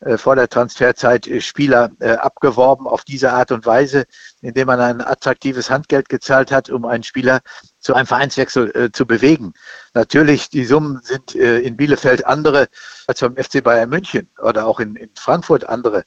äh, 0.00 0.16
vor 0.16 0.34
der 0.34 0.48
Transferzeit 0.48 1.26
äh, 1.26 1.42
Spieler 1.42 1.90
äh, 1.98 2.12
abgeworben 2.12 2.86
auf 2.86 3.04
diese 3.04 3.32
Art 3.32 3.52
und 3.52 3.66
Weise, 3.66 4.04
indem 4.40 4.68
man 4.68 4.80
ein 4.80 5.02
attraktives 5.02 5.68
Handgeld 5.68 6.08
gezahlt 6.08 6.50
hat, 6.50 6.70
um 6.70 6.86
einen 6.86 7.02
Spieler 7.02 7.40
zu 7.80 7.92
einem 7.92 8.06
Vereinswechsel 8.06 8.74
äh, 8.74 8.92
zu 8.92 9.04
bewegen. 9.06 9.52
Natürlich, 9.92 10.48
die 10.48 10.64
Summen 10.64 11.00
sind 11.02 11.34
äh, 11.34 11.58
in 11.58 11.76
Bielefeld 11.76 12.24
andere 12.24 12.68
als 13.06 13.20
beim 13.20 13.36
FC 13.36 13.62
Bayern 13.62 13.90
München 13.90 14.30
oder 14.42 14.66
auch 14.66 14.80
in 14.80 15.10
Frankfurt 15.16 15.68
andere 15.68 16.04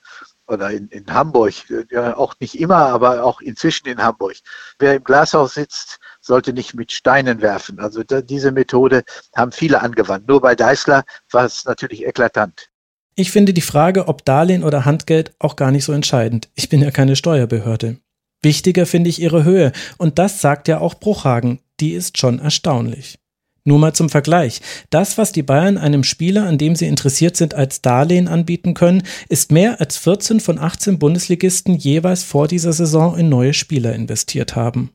oder 0.48 0.72
in, 0.72 0.88
in 0.90 1.06
Hamburg, 1.14 1.54
ja, 1.90 2.18
auch 2.18 2.36
nicht 2.40 2.60
immer, 2.60 2.78
aber 2.78 3.24
auch 3.24 3.42
inzwischen 3.42 3.88
in 3.88 4.02
Hamburg. 4.02 4.36
Wer 4.80 4.96
im 4.96 5.04
Glashaus 5.04 5.54
sitzt, 5.54 6.00
sollte 6.22 6.54
nicht 6.54 6.74
mit 6.74 6.92
Steinen 6.92 7.42
werfen. 7.42 7.80
Also 7.80 8.04
da, 8.04 8.22
diese 8.22 8.52
Methode 8.52 9.04
haben 9.36 9.52
viele 9.52 9.82
angewandt. 9.82 10.28
Nur 10.28 10.42
bei 10.42 10.56
Deißler 10.56 11.04
war 11.32 11.46
es 11.46 11.66
natürlich 11.66 12.06
eklatant. 12.06 12.70
Ich 13.16 13.32
finde 13.32 13.54
die 13.54 13.62
Frage, 13.62 14.08
ob 14.08 14.26
Darlehen 14.26 14.64
oder 14.64 14.86
Handgeld, 14.86 15.36
auch 15.40 15.56
gar 15.56 15.72
nicht 15.72 15.86
so 15.86 15.94
entscheidend. 15.94 16.50
Ich 16.56 16.70
bin 16.70 16.82
ja 16.82 16.92
keine 16.92 17.16
Steuerbehörde. 17.16 18.00
Wichtiger 18.42 18.86
finde 18.86 19.10
ich 19.10 19.22
ihre 19.22 19.44
Höhe. 19.44 19.72
Und 19.98 20.20
das 20.20 20.42
sagt 20.42 20.68
ja 20.68 20.80
auch 20.80 20.96
Bruchhagen. 20.96 21.60
Die 21.80 21.94
ist 21.94 22.18
schon 22.18 22.40
erstaunlich. 22.40 23.20
Nur 23.66 23.80
mal 23.80 23.94
zum 23.94 24.10
Vergleich. 24.10 24.60
Das, 24.90 25.18
was 25.18 25.32
die 25.32 25.44
Bayern 25.44 25.78
einem 25.78 26.04
Spieler, 26.04 26.46
an 26.48 26.58
dem 26.58 26.76
sie 26.76 26.88
interessiert 26.88 27.38
sind, 27.38 27.54
als 27.54 27.82
Darlehen 27.82 28.28
anbieten 28.28 28.74
können, 28.74 29.04
ist 29.30 29.54
mehr 29.54 29.80
als 29.80 29.96
14 29.98 30.42
von 30.42 30.60
18 30.60 31.00
Bundesligisten 31.00 31.76
jeweils 31.76 32.24
vor 32.24 32.48
dieser 32.50 32.74
Saison 32.74 33.18
in 33.18 33.30
neue 33.30 33.54
Spieler 33.54 33.94
investiert 33.94 34.56
haben. 34.56 34.92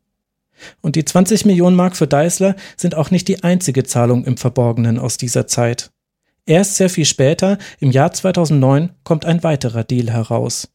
Und 0.83 0.97
die 0.97 1.05
20 1.05 1.47
Millionen 1.47 1.77
Mark 1.77 1.97
für 1.97 2.07
Deißler 2.07 2.57
sind 2.77 2.95
auch 2.95 3.11
nicht 3.11 3.29
die 3.29 3.43
einzige 3.43 3.85
Zahlung 3.85 4.25
im 4.25 4.37
Verborgenen 4.37 4.99
aus 4.99 5.17
dieser 5.17 5.47
Zeit. 5.47 5.91
Erst 6.45 6.77
sehr 6.77 6.91
viel 6.91 7.05
später, 7.05 7.59
im 7.79 7.91
Jahr 7.91 8.13
2009, 8.13 8.91
kommt 9.05 9.25
ein 9.25 9.43
weiterer 9.43 9.85
Deal 9.85 10.11
heraus. 10.11 10.69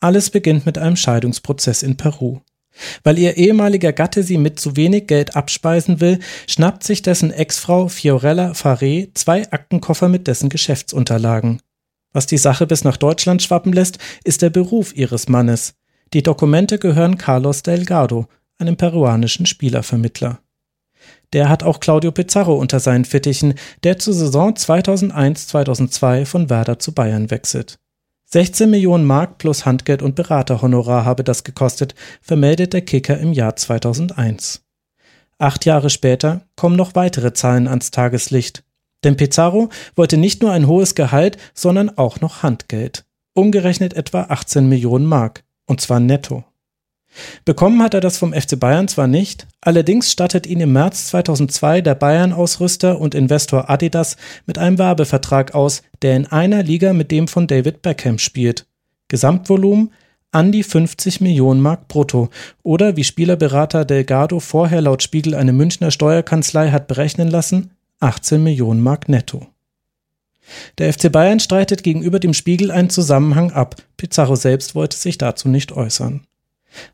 Alles 0.00 0.30
beginnt 0.30 0.66
mit 0.66 0.78
einem 0.78 0.96
Scheidungsprozess 0.96 1.82
in 1.82 1.96
Peru. 1.96 2.40
Weil 3.02 3.18
ihr 3.18 3.36
ehemaliger 3.36 3.92
Gatte 3.92 4.22
sie 4.22 4.38
mit 4.38 4.60
zu 4.60 4.76
wenig 4.76 5.06
Geld 5.06 5.36
abspeisen 5.36 6.00
will, 6.00 6.18
schnappt 6.48 6.84
sich 6.84 7.02
dessen 7.02 7.32
Ex-Frau 7.32 7.88
Fiorella 7.88 8.52
Faré 8.52 9.10
zwei 9.14 9.50
Aktenkoffer 9.50 10.08
mit 10.08 10.26
dessen 10.26 10.48
Geschäftsunterlagen. 10.48 11.60
Was 12.12 12.26
die 12.26 12.38
Sache 12.38 12.66
bis 12.66 12.84
nach 12.84 12.96
Deutschland 12.96 13.42
schwappen 13.42 13.72
lässt, 13.72 13.98
ist 14.24 14.42
der 14.42 14.50
Beruf 14.50 14.94
ihres 14.96 15.28
Mannes. 15.28 15.74
Die 16.12 16.22
Dokumente 16.22 16.78
gehören 16.78 17.18
Carlos 17.18 17.62
Delgado, 17.62 18.26
einem 18.58 18.76
peruanischen 18.76 19.46
Spielervermittler. 19.46 20.40
Der 21.32 21.48
hat 21.48 21.62
auch 21.62 21.78
Claudio 21.78 22.10
Pizarro 22.10 22.56
unter 22.56 22.80
seinen 22.80 23.04
Fittichen, 23.04 23.54
der 23.84 23.98
zur 23.98 24.14
Saison 24.14 24.54
2001-2002 24.54 26.26
von 26.26 26.50
Werder 26.50 26.78
zu 26.78 26.92
Bayern 26.92 27.30
wechselt. 27.30 27.78
16 28.32 28.70
Millionen 28.70 29.04
Mark 29.04 29.38
plus 29.38 29.66
Handgeld 29.66 30.02
und 30.02 30.14
Beraterhonorar 30.14 31.04
habe 31.04 31.24
das 31.24 31.42
gekostet, 31.42 31.96
vermeldet 32.20 32.72
der 32.72 32.82
Kicker 32.82 33.18
im 33.18 33.32
Jahr 33.32 33.56
2001. 33.56 34.62
Acht 35.38 35.64
Jahre 35.64 35.90
später 35.90 36.42
kommen 36.54 36.76
noch 36.76 36.94
weitere 36.94 37.32
Zahlen 37.32 37.66
ans 37.66 37.90
Tageslicht. 37.90 38.62
Denn 39.02 39.16
Pizarro 39.16 39.70
wollte 39.96 40.16
nicht 40.16 40.42
nur 40.42 40.52
ein 40.52 40.68
hohes 40.68 40.94
Gehalt, 40.94 41.38
sondern 41.54 41.96
auch 41.98 42.20
noch 42.20 42.44
Handgeld. 42.44 43.04
Umgerechnet 43.34 43.94
etwa 43.94 44.22
18 44.28 44.68
Millionen 44.68 45.06
Mark. 45.06 45.42
Und 45.66 45.80
zwar 45.80 45.98
netto. 45.98 46.44
Bekommen 47.44 47.82
hat 47.82 47.94
er 47.94 48.00
das 48.00 48.18
vom 48.18 48.32
FC 48.32 48.58
Bayern 48.58 48.88
zwar 48.88 49.06
nicht, 49.06 49.46
allerdings 49.60 50.12
stattet 50.12 50.46
ihn 50.46 50.60
im 50.60 50.72
März 50.72 51.08
2002 51.08 51.80
der 51.80 51.94
Bayern-Ausrüster 51.94 53.00
und 53.00 53.14
Investor 53.14 53.68
Adidas 53.68 54.16
mit 54.46 54.58
einem 54.58 54.78
Werbevertrag 54.78 55.54
aus, 55.54 55.82
der 56.02 56.16
in 56.16 56.26
einer 56.26 56.62
Liga 56.62 56.92
mit 56.92 57.10
dem 57.10 57.28
von 57.28 57.46
David 57.46 57.82
Beckham 57.82 58.18
spielt. 58.18 58.66
Gesamtvolumen 59.08 59.90
an 60.32 60.52
die 60.52 60.62
50 60.62 61.20
Millionen 61.20 61.60
Mark 61.60 61.88
brutto 61.88 62.30
oder 62.62 62.96
wie 62.96 63.04
Spielerberater 63.04 63.84
Delgado 63.84 64.38
vorher 64.38 64.80
laut 64.80 65.02
Spiegel 65.02 65.34
eine 65.34 65.52
Münchner 65.52 65.90
Steuerkanzlei 65.90 66.70
hat 66.70 66.86
berechnen 66.86 67.28
lassen, 67.28 67.72
18 67.98 68.42
Millionen 68.42 68.80
Mark 68.80 69.08
netto. 69.08 69.48
Der 70.78 70.92
FC 70.92 71.10
Bayern 71.10 71.40
streitet 71.40 71.82
gegenüber 71.82 72.20
dem 72.20 72.34
Spiegel 72.34 72.70
einen 72.70 72.90
Zusammenhang 72.90 73.52
ab. 73.52 73.76
Pizarro 73.96 74.36
selbst 74.36 74.74
wollte 74.74 74.96
sich 74.96 75.18
dazu 75.18 75.48
nicht 75.48 75.72
äußern. 75.72 76.26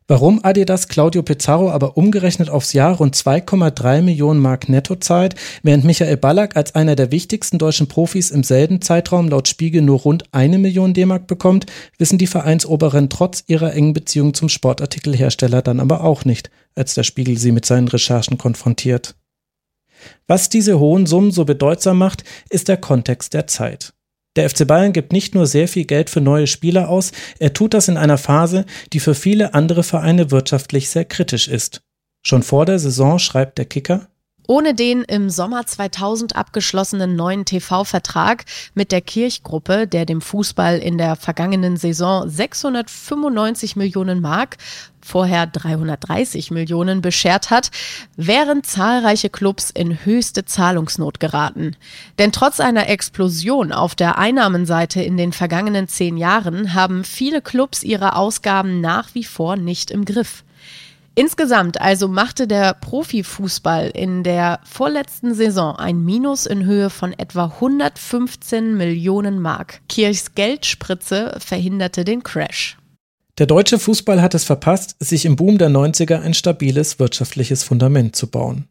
Warum 0.09 0.41
Adidas 0.43 0.89
Claudio 0.89 1.23
Pizarro 1.23 1.71
aber 1.71 1.97
umgerechnet 1.97 2.49
aufs 2.49 2.73
Jahr 2.73 2.97
rund 2.97 3.17
2,3 3.17 4.03
Millionen 4.03 4.41
Mark 4.41 4.69
netto 4.69 4.97
zahlt, 4.97 5.35
während 5.63 5.85
Michael 5.85 6.17
Ballack 6.17 6.57
als 6.57 6.75
einer 6.75 6.97
der 6.97 7.11
wichtigsten 7.11 7.59
deutschen 7.59 7.89
Profis 7.89 8.31
im 8.31 8.43
selben 8.43 8.81
Zeitraum 8.81 9.29
laut 9.29 9.49
Spiegel 9.49 9.83
nur 9.83 10.01
rund 10.01 10.25
eine 10.33 10.59
Million 10.59 10.95
D-Mark 10.95 11.27
bekommt, 11.27 11.67
wissen 11.99 12.19
die 12.19 12.27
Vereinsoberen 12.27 13.11
trotz 13.11 13.45
ihrer 13.47 13.73
engen 13.75 13.93
Beziehung 13.93 14.35
zum 14.35 14.49
Sportartikelhersteller 14.49 15.63
dann 15.63 15.81
aber 15.81 16.05
auch 16.05 16.25
nicht, 16.25 16.51
als 16.75 16.95
der 16.95 17.03
Spiegel 17.03 17.39
sie 17.39 17.53
mit 17.53 17.67
seinen 17.67 17.89
Recherchen 17.89 18.39
konfrontiert. 18.39 19.15
Was 20.27 20.49
diese 20.49 20.79
hohen 20.79 21.07
Summen 21.07 21.31
so 21.31 21.45
bedeutsam 21.45 21.99
macht, 21.99 22.25
ist 22.51 22.69
der 22.69 22.77
Kontext 22.77 23.35
der 23.35 23.47
Zeit. 23.47 23.93
Der 24.37 24.49
FC 24.49 24.67
Bayern 24.67 24.93
gibt 24.93 25.13
nicht 25.13 25.35
nur 25.35 25.47
sehr 25.47 25.67
viel 25.67 25.85
Geld 25.85 26.11
für 26.11 26.21
neue 26.21 26.47
Spieler 26.47 26.89
aus, 26.89 27.13
er 27.39 27.53
tut 27.53 27.75
das 27.75 27.89
in 27.89 27.97
einer 27.97 28.19
Phase, 28.19 28.67
die 28.93 29.01
für 29.01 29.15
viele 29.15 29.55
andere 29.55 29.83
Vereine 29.83 30.31
wirtschaftlich 30.31 30.91
sehr 30.91 31.05
kritisch 31.05 31.49
ist. 31.49 31.83
Schon 32.25 32.43
vor 32.43 32.67
der 32.67 32.79
Saison 32.79 33.19
schreibt 33.19 33.59
der 33.59 33.65
Kicker, 33.65 34.09
ohne 34.47 34.75
den 34.75 35.03
im 35.03 35.31
Sommer 35.31 35.67
2000 35.67 36.37
abgeschlossenen 36.37 37.17
neuen 37.17 37.45
TV-Vertrag 37.45 38.45
mit 38.75 38.93
der 38.93 39.01
Kirchgruppe, 39.01 39.87
der 39.87 40.07
dem 40.07 40.21
Fußball 40.21 40.79
in 40.79 40.99
der 40.99 41.17
vergangenen 41.17 41.77
Saison 41.77 42.29
695 42.29 43.77
Millionen 43.77 44.21
Mark, 44.21 44.57
vorher 45.01 45.47
330 45.47 46.51
Millionen 46.51 47.01
beschert 47.01 47.51
hat, 47.51 47.71
wären 48.17 48.65
zahlreiche 48.65 49.31
Clubs 49.31 49.71
in 49.71 50.05
höchste 50.05 50.45
Zahlungsnot 50.45 51.21
geraten. 51.21 51.77
Denn 52.19 52.33
trotz 52.33 52.61
einer 52.61 52.89
Explosion 52.89 53.73
auf 53.73 53.95
der 53.95 54.19
Einnahmenseite 54.19 55.01
in 55.03 55.17
den 55.17 55.33
vergangenen 55.33 55.89
zehn 55.89 56.17
Jahren 56.17 56.75
haben 56.75 57.05
viele 57.05 57.41
Clubs 57.41 57.83
ihre 57.83 58.17
Ausgaben 58.17 58.81
nach 58.81 59.15
wie 59.15 59.25
vor 59.25 59.57
nicht 59.57 59.91
im 59.91 60.05
Griff. 60.05 60.43
Insgesamt 61.19 61.81
also 61.81 62.09
machte 62.09 62.47
der 62.47 62.75
Profifußball 62.75 63.89
in 63.89 64.23
der 64.23 64.61
vorletzten 64.65 65.35
Saison 65.35 65.75
ein 65.75 66.05
Minus 66.05 66.45
in 66.45 66.67
Höhe 66.67 66.91
von 66.91 67.15
etwa 67.15 67.47
115 67.47 68.77
Millionen 68.77 69.41
Mark. 69.41 69.81
Kirchs 69.89 70.35
Geldspritze 70.35 71.39
verhinderte 71.39 72.05
den 72.05 72.23
Crash. 72.23 72.77
Der 73.39 73.47
deutsche 73.47 73.79
Fußball 73.79 74.21
hat 74.21 74.35
es 74.35 74.45
verpasst, 74.45 74.97
sich 74.99 75.25
im 75.25 75.37
Boom 75.37 75.57
der 75.57 75.71
90er 75.71 76.21
ein 76.21 76.35
stabiles 76.35 76.99
wirtschaftliches 76.99 77.63
Fundament 77.63 78.15
zu 78.15 78.27
bauen. 78.27 78.69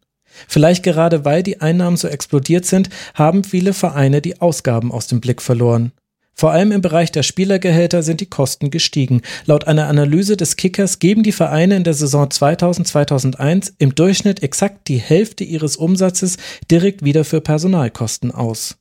Vielleicht 0.47 0.83
gerade 0.83 1.25
weil 1.25 1.41
die 1.41 1.61
Einnahmen 1.61 1.97
so 1.97 2.07
explodiert 2.07 2.67
sind, 2.67 2.89
haben 3.15 3.43
viele 3.43 3.73
Vereine 3.73 4.21
die 4.21 4.39
Ausgaben 4.39 4.91
aus 4.91 5.07
dem 5.07 5.19
Blick 5.19 5.41
verloren. 5.41 5.93
Vor 6.37 6.51
allem 6.51 6.73
im 6.73 6.81
Bereich 6.81 7.13
der 7.13 7.23
Spielergehälter 7.23 8.03
sind 8.03 8.19
die 8.19 8.25
Kosten 8.25 8.69
gestiegen. 8.69 9.21
Laut 9.45 9.67
einer 9.67 9.87
Analyse 9.87 10.35
des 10.35 10.57
Kickers 10.57 10.99
geben 10.99 11.23
die 11.23 11.31
Vereine 11.31 11.77
in 11.77 11.85
der 11.85 11.93
Saison 11.93 12.27
2000-2001 12.27 13.73
im 13.77 13.95
Durchschnitt 13.95 14.43
exakt 14.43 14.89
die 14.89 14.97
Hälfte 14.97 15.45
ihres 15.45 15.77
Umsatzes 15.77 16.35
direkt 16.69 17.05
wieder 17.05 17.23
für 17.23 17.39
Personalkosten 17.39 18.31
aus. 18.31 18.75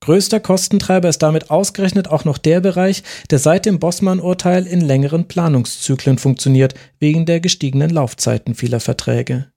Größter 0.00 0.40
Kostentreiber 0.40 1.08
ist 1.08 1.22
damit 1.22 1.50
ausgerechnet 1.50 2.08
auch 2.08 2.24
noch 2.24 2.38
der 2.38 2.60
Bereich, 2.60 3.04
der 3.30 3.38
seit 3.38 3.64
dem 3.64 3.78
Bossmann-Urteil 3.78 4.66
in 4.66 4.80
längeren 4.80 5.28
Planungszyklen 5.28 6.18
funktioniert, 6.18 6.74
wegen 6.98 7.26
der 7.26 7.40
gestiegenen 7.40 7.90
Laufzeiten 7.90 8.56
vieler 8.56 8.80
Verträge. 8.80 9.52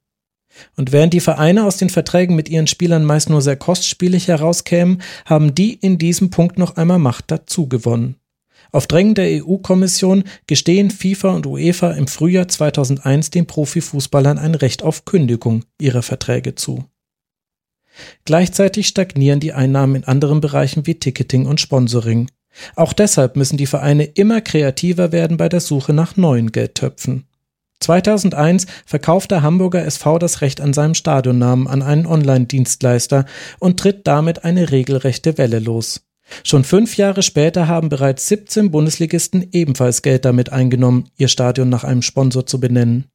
Und 0.76 0.92
während 0.92 1.14
die 1.14 1.20
Vereine 1.20 1.66
aus 1.66 1.78
den 1.78 1.90
Verträgen 1.90 2.36
mit 2.36 2.50
ihren 2.50 2.68
Spielern 2.68 3.06
meist 3.06 3.30
nur 3.30 3.42
sehr 3.42 3.56
kostspielig 3.56 4.28
herauskämen, 4.28 5.02
haben 5.26 5.56
die 5.56 5.74
in 5.74 5.98
diesem 5.98 6.30
Punkt 6.30 6.58
noch 6.58 6.76
einmal 6.78 7.00
Macht 7.00 7.26
dazu 7.32 7.68
gewonnen. 7.68 8.16
Auf 8.72 8.86
Drängen 8.86 9.16
der 9.16 9.44
EU-Kommission 9.44 10.24
gestehen 10.46 10.92
FIFA 10.92 11.30
und 11.32 11.48
UEFA 11.48 11.92
im 11.92 12.08
Frühjahr 12.08 12.48
2001 12.48 13.32
den 13.32 13.48
Profifußballern 13.48 14.38
ein 14.38 14.54
Recht 14.54 14.84
auf 14.84 15.06
Kündigung 15.06 15.66
ihrer 15.80 16.04
Verträge 16.04 16.56
zu. 16.56 16.86
Gleichzeitig 18.26 18.88
stagnieren 18.88 19.40
die 19.40 19.54
Einnahmen 19.54 19.96
in 19.96 20.04
anderen 20.04 20.40
Bereichen 20.40 20.86
wie 20.86 20.96
Ticketing 20.96 21.48
und 21.48 21.60
Sponsoring. 21.60 22.30
Auch 22.76 22.94
deshalb 22.94 23.36
müssen 23.36 23.58
die 23.58 23.66
Vereine 23.66 24.04
immer 24.04 24.42
kreativer 24.42 25.12
werden 25.12 25.38
bei 25.38 25.50
der 25.50 25.60
Suche 25.60 25.94
nach 25.94 26.18
neuen 26.18 26.52
Geldtöpfen. 26.52 27.26
2001 27.80 28.68
verkauft 28.86 29.32
der 29.32 29.42
Hamburger 29.42 29.86
SV 29.86 30.20
das 30.20 30.42
Recht 30.42 30.62
an 30.62 30.74
seinem 30.74 30.94
Stadionnamen 30.94 31.68
an 31.68 31.82
einen 31.82 32.06
Online-Dienstleister 32.06 33.26
und 33.60 33.80
tritt 33.80 34.06
damit 34.08 34.44
eine 34.44 34.72
regelrechte 34.72 35.38
Welle 35.38 35.60
los. 35.60 36.02
Schon 36.44 36.64
fünf 36.64 36.98
Jahre 36.98 37.24
später 37.24 37.68
haben 37.68 37.90
bereits 37.90 38.28
17 38.28 38.72
Bundesligisten 38.72 39.48
ebenfalls 39.52 40.02
Geld 40.02 40.26
damit 40.26 40.52
eingenommen, 40.52 41.10
ihr 41.18 41.28
Stadion 41.28 41.70
nach 41.70 41.84
einem 41.84 42.02
Sponsor 42.02 42.46
zu 42.46 42.60
benennen. 42.60 43.06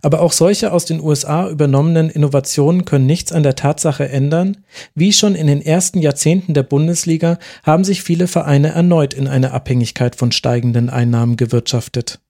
Aber 0.00 0.22
auch 0.22 0.32
solche 0.32 0.72
aus 0.72 0.86
den 0.86 1.00
USA 1.00 1.48
übernommenen 1.48 2.08
Innovationen 2.08 2.84
können 2.86 3.06
nichts 3.06 3.32
an 3.32 3.42
der 3.42 3.56
Tatsache 3.56 4.08
ändern, 4.08 4.58
wie 4.94 5.12
schon 5.12 5.34
in 5.34 5.46
den 5.46 5.60
ersten 5.60 6.00
Jahrzehnten 6.00 6.54
der 6.54 6.62
Bundesliga 6.62 7.38
haben 7.62 7.84
sich 7.84 8.02
viele 8.02 8.26
Vereine 8.26 8.68
erneut 8.68 9.12
in 9.12 9.28
eine 9.28 9.52
Abhängigkeit 9.52 10.16
von 10.16 10.32
steigenden 10.32 10.88
Einnahmen 10.88 11.36
gewirtschaftet. 11.36 12.20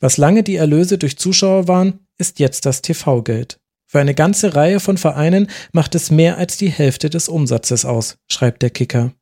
Was 0.00 0.16
lange 0.16 0.42
die 0.42 0.56
Erlöse 0.56 0.96
durch 0.96 1.18
Zuschauer 1.18 1.68
waren, 1.68 2.00
ist 2.18 2.38
jetzt 2.38 2.66
das 2.66 2.82
TV-Geld. 2.82 3.60
Für 3.86 4.00
eine 4.00 4.14
ganze 4.14 4.54
Reihe 4.54 4.80
von 4.80 4.96
Vereinen 4.96 5.48
macht 5.72 5.94
es 5.94 6.10
mehr 6.10 6.38
als 6.38 6.56
die 6.56 6.70
Hälfte 6.70 7.10
des 7.10 7.28
Umsatzes 7.28 7.84
aus, 7.84 8.16
schreibt 8.28 8.62
der 8.62 8.70
Kicker. 8.70 9.12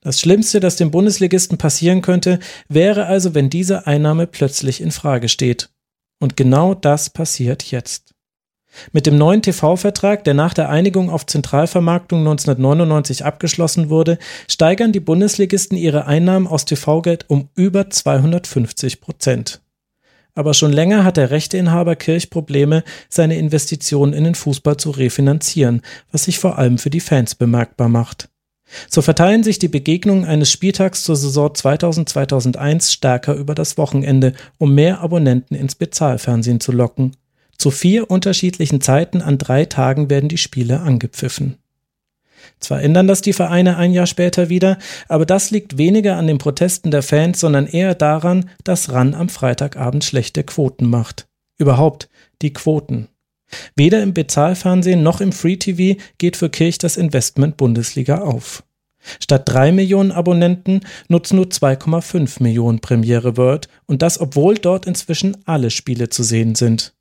Das 0.00 0.20
Schlimmste, 0.20 0.60
das 0.60 0.76
dem 0.76 0.90
Bundesligisten 0.90 1.58
passieren 1.58 2.02
könnte, 2.02 2.38
wäre 2.68 3.06
also, 3.06 3.34
wenn 3.34 3.50
diese 3.50 3.86
Einnahme 3.86 4.26
plötzlich 4.26 4.80
in 4.80 4.90
Frage 4.90 5.28
steht. 5.28 5.70
Und 6.20 6.36
genau 6.36 6.74
das 6.74 7.10
passiert 7.10 7.64
jetzt. 7.70 8.12
Mit 8.92 9.06
dem 9.06 9.16
neuen 9.16 9.42
TV-Vertrag, 9.42 10.24
der 10.24 10.34
nach 10.34 10.54
der 10.54 10.68
Einigung 10.68 11.08
auf 11.08 11.26
Zentralvermarktung 11.26 12.20
1999 12.20 13.24
abgeschlossen 13.24 13.90
wurde, 13.90 14.18
steigern 14.48 14.92
die 14.92 15.00
Bundesligisten 15.00 15.78
ihre 15.78 16.06
Einnahmen 16.06 16.46
aus 16.46 16.64
TV-Geld 16.64 17.24
um 17.28 17.48
über 17.54 17.88
250 17.88 19.00
Prozent. 19.00 19.61
Aber 20.34 20.54
schon 20.54 20.72
länger 20.72 21.04
hat 21.04 21.18
der 21.18 21.30
Rechteinhaber 21.30 21.94
Kirch 21.94 22.30
Probleme, 22.30 22.84
seine 23.08 23.36
Investitionen 23.36 24.14
in 24.14 24.24
den 24.24 24.34
Fußball 24.34 24.78
zu 24.78 24.90
refinanzieren, 24.90 25.82
was 26.10 26.24
sich 26.24 26.38
vor 26.38 26.58
allem 26.58 26.78
für 26.78 26.90
die 26.90 27.00
Fans 27.00 27.34
bemerkbar 27.34 27.88
macht. 27.88 28.28
So 28.88 29.02
verteilen 29.02 29.42
sich 29.42 29.58
die 29.58 29.68
Begegnungen 29.68 30.24
eines 30.24 30.50
Spieltags 30.50 31.04
zur 31.04 31.16
Saison 31.16 31.50
2000-2001 31.50 32.90
stärker 32.92 33.34
über 33.34 33.54
das 33.54 33.76
Wochenende, 33.76 34.32
um 34.56 34.74
mehr 34.74 35.00
Abonnenten 35.00 35.54
ins 35.54 35.74
Bezahlfernsehen 35.74 36.60
zu 36.60 36.72
locken. 36.72 37.16
Zu 37.58 37.70
vier 37.70 38.10
unterschiedlichen 38.10 38.80
Zeiten 38.80 39.20
an 39.20 39.38
drei 39.38 39.66
Tagen 39.66 40.10
werden 40.10 40.28
die 40.28 40.38
Spiele 40.38 40.80
angepfiffen. 40.80 41.58
Zwar 42.60 42.82
ändern 42.82 43.06
das 43.06 43.22
die 43.22 43.32
Vereine 43.32 43.76
ein 43.76 43.92
Jahr 43.92 44.06
später 44.06 44.48
wieder, 44.48 44.78
aber 45.08 45.26
das 45.26 45.50
liegt 45.50 45.78
weniger 45.78 46.16
an 46.16 46.26
den 46.26 46.38
Protesten 46.38 46.90
der 46.90 47.02
Fans, 47.02 47.40
sondern 47.40 47.66
eher 47.66 47.94
daran, 47.94 48.50
dass 48.64 48.92
RAN 48.92 49.14
am 49.14 49.28
Freitagabend 49.28 50.04
schlechte 50.04 50.44
Quoten 50.44 50.88
macht. 50.88 51.26
Überhaupt 51.58 52.08
die 52.40 52.52
Quoten. 52.52 53.08
Weder 53.76 54.02
im 54.02 54.14
Bezahlfernsehen 54.14 55.02
noch 55.02 55.20
im 55.20 55.32
Free 55.32 55.56
TV 55.56 56.00
geht 56.18 56.36
für 56.36 56.48
Kirch 56.48 56.78
das 56.78 56.96
Investment 56.96 57.56
Bundesliga 57.56 58.18
auf. 58.18 58.64
Statt 59.20 59.48
drei 59.48 59.72
Millionen 59.72 60.12
Abonnenten 60.12 60.80
nutzen 61.08 61.36
nur 61.36 61.46
2,5 61.46 62.42
Millionen 62.42 62.80
Premiere 62.80 63.36
World 63.36 63.68
und 63.86 64.02
das 64.02 64.20
obwohl 64.20 64.54
dort 64.54 64.86
inzwischen 64.86 65.36
alle 65.44 65.70
Spiele 65.70 66.08
zu 66.08 66.22
sehen 66.22 66.54
sind. 66.54 66.94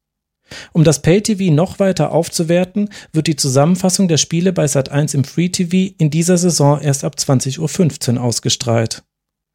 Um 0.73 0.83
das 0.83 1.01
Pay-TV 1.01 1.53
noch 1.53 1.79
weiter 1.79 2.11
aufzuwerten, 2.11 2.89
wird 3.13 3.27
die 3.27 3.35
Zusammenfassung 3.35 4.07
der 4.07 4.17
Spiele 4.17 4.53
bei 4.53 4.65
Sat1 4.65 5.15
im 5.15 5.23
Free-TV 5.23 5.93
in 5.97 6.09
dieser 6.09 6.37
Saison 6.37 6.79
erst 6.79 7.03
ab 7.03 7.15
20.15 7.17 8.15
Uhr 8.15 8.23
ausgestrahlt. 8.23 9.03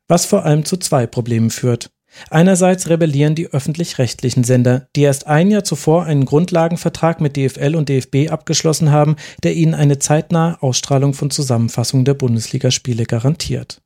Was 0.08 0.26
vor 0.26 0.44
allem 0.44 0.64
zu 0.64 0.76
zwei 0.76 1.06
Problemen 1.06 1.50
führt. 1.50 1.90
Einerseits 2.30 2.88
rebellieren 2.88 3.34
die 3.34 3.48
öffentlich-rechtlichen 3.48 4.44
Sender, 4.44 4.88
die 4.96 5.02
erst 5.02 5.26
ein 5.26 5.50
Jahr 5.50 5.64
zuvor 5.64 6.04
einen 6.04 6.24
Grundlagenvertrag 6.24 7.20
mit 7.20 7.36
DFL 7.36 7.74
und 7.76 7.88
DFB 7.88 8.30
abgeschlossen 8.30 8.90
haben, 8.90 9.16
der 9.42 9.54
ihnen 9.54 9.74
eine 9.74 9.98
zeitnahe 9.98 10.62
Ausstrahlung 10.62 11.12
von 11.12 11.30
Zusammenfassungen 11.30 12.04
der 12.04 12.14
Bundesligaspiele 12.14 13.04
garantiert. 13.04 13.82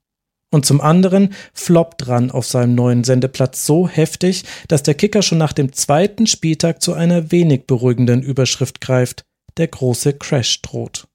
Und 0.50 0.66
zum 0.66 0.80
anderen 0.80 1.32
floppt 1.54 2.08
Ran 2.08 2.30
auf 2.30 2.46
seinem 2.46 2.74
neuen 2.74 3.04
Sendeplatz 3.04 3.64
so 3.64 3.88
heftig, 3.88 4.44
dass 4.66 4.82
der 4.82 4.94
Kicker 4.94 5.22
schon 5.22 5.38
nach 5.38 5.52
dem 5.52 5.72
zweiten 5.72 6.26
Spieltag 6.26 6.82
zu 6.82 6.92
einer 6.92 7.30
wenig 7.30 7.66
beruhigenden 7.66 8.22
Überschrift 8.22 8.80
greift. 8.80 9.22
Der 9.56 9.68
große 9.68 10.14
Crash 10.14 10.60
droht. 10.62 11.06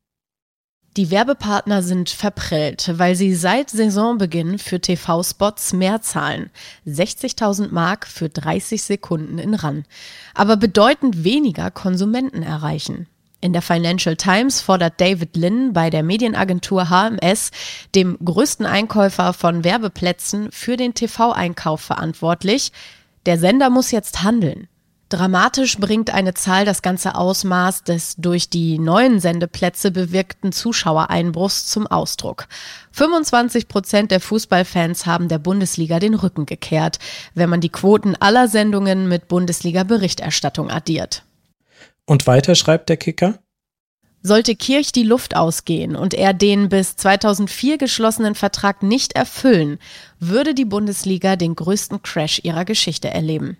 Die 0.97 1.11
Werbepartner 1.11 1.83
sind 1.83 2.09
verprellt, 2.09 2.93
weil 2.95 3.17
sie 3.17 3.35
seit 3.35 3.69
Saisonbeginn 3.69 4.57
für 4.57 4.79
TV-Spots 4.79 5.73
mehr 5.73 6.01
zahlen. 6.01 6.49
60.000 6.87 7.71
Mark 7.71 8.07
für 8.07 8.29
30 8.29 8.81
Sekunden 8.81 9.37
in 9.37 9.55
RAN. 9.55 9.83
Aber 10.33 10.55
bedeutend 10.55 11.25
weniger 11.25 11.69
Konsumenten 11.69 12.43
erreichen. 12.43 13.07
In 13.41 13.53
der 13.53 13.61
Financial 13.61 14.15
Times 14.15 14.61
fordert 14.61 14.99
David 14.99 15.35
Lynn 15.35 15.73
bei 15.73 15.89
der 15.89 16.03
Medienagentur 16.03 16.89
HMS, 16.89 17.51
dem 17.93 18.17
größten 18.23 18.65
Einkäufer 18.65 19.33
von 19.33 19.63
Werbeplätzen, 19.63 20.51
für 20.51 20.77
den 20.77 20.93
TV-Einkauf 20.93 21.81
verantwortlich. 21.81 22.71
Der 23.25 23.37
Sender 23.37 23.69
muss 23.69 23.91
jetzt 23.91 24.23
handeln. 24.23 24.67
Dramatisch 25.09 25.77
bringt 25.77 26.09
eine 26.09 26.33
Zahl 26.33 26.65
das 26.65 26.81
ganze 26.81 27.13
Ausmaß 27.13 27.83
des 27.83 28.15
durch 28.15 28.49
die 28.49 28.79
neuen 28.79 29.19
Sendeplätze 29.19 29.91
bewirkten 29.91 30.51
Zuschauereinbruchs 30.51 31.67
zum 31.67 31.85
Ausdruck. 31.85 32.47
25 32.91 33.67
Prozent 33.67 34.09
der 34.09 34.19
Fußballfans 34.19 35.05
haben 35.05 35.27
der 35.27 35.37
Bundesliga 35.37 35.99
den 35.99 36.15
Rücken 36.15 36.47
gekehrt, 36.47 36.97
wenn 37.35 37.51
man 37.51 37.61
die 37.61 37.69
Quoten 37.69 38.15
aller 38.15 38.47
Sendungen 38.47 39.07
mit 39.07 39.27
Bundesliga-Berichterstattung 39.27 40.71
addiert. 40.71 41.23
Und 42.05 42.27
weiter 42.27 42.55
schreibt 42.55 42.89
der 42.89 42.97
Kicker. 42.97 43.39
Sollte 44.21 44.55
Kirch 44.55 44.91
die 44.91 45.03
Luft 45.03 45.35
ausgehen 45.35 45.95
und 45.95 46.15
er 46.15 46.33
den 46.33 46.69
bis 46.69 46.95
2004 46.95 47.77
geschlossenen 47.77 48.33
Vertrag 48.33 48.81
nicht 48.81 49.13
erfüllen, 49.13 49.77
würde 50.19 50.55
die 50.55 50.65
Bundesliga 50.65 51.35
den 51.35 51.55
größten 51.55 52.01
Crash 52.01 52.41
ihrer 52.43 52.65
Geschichte 52.65 53.09
erleben. 53.09 53.57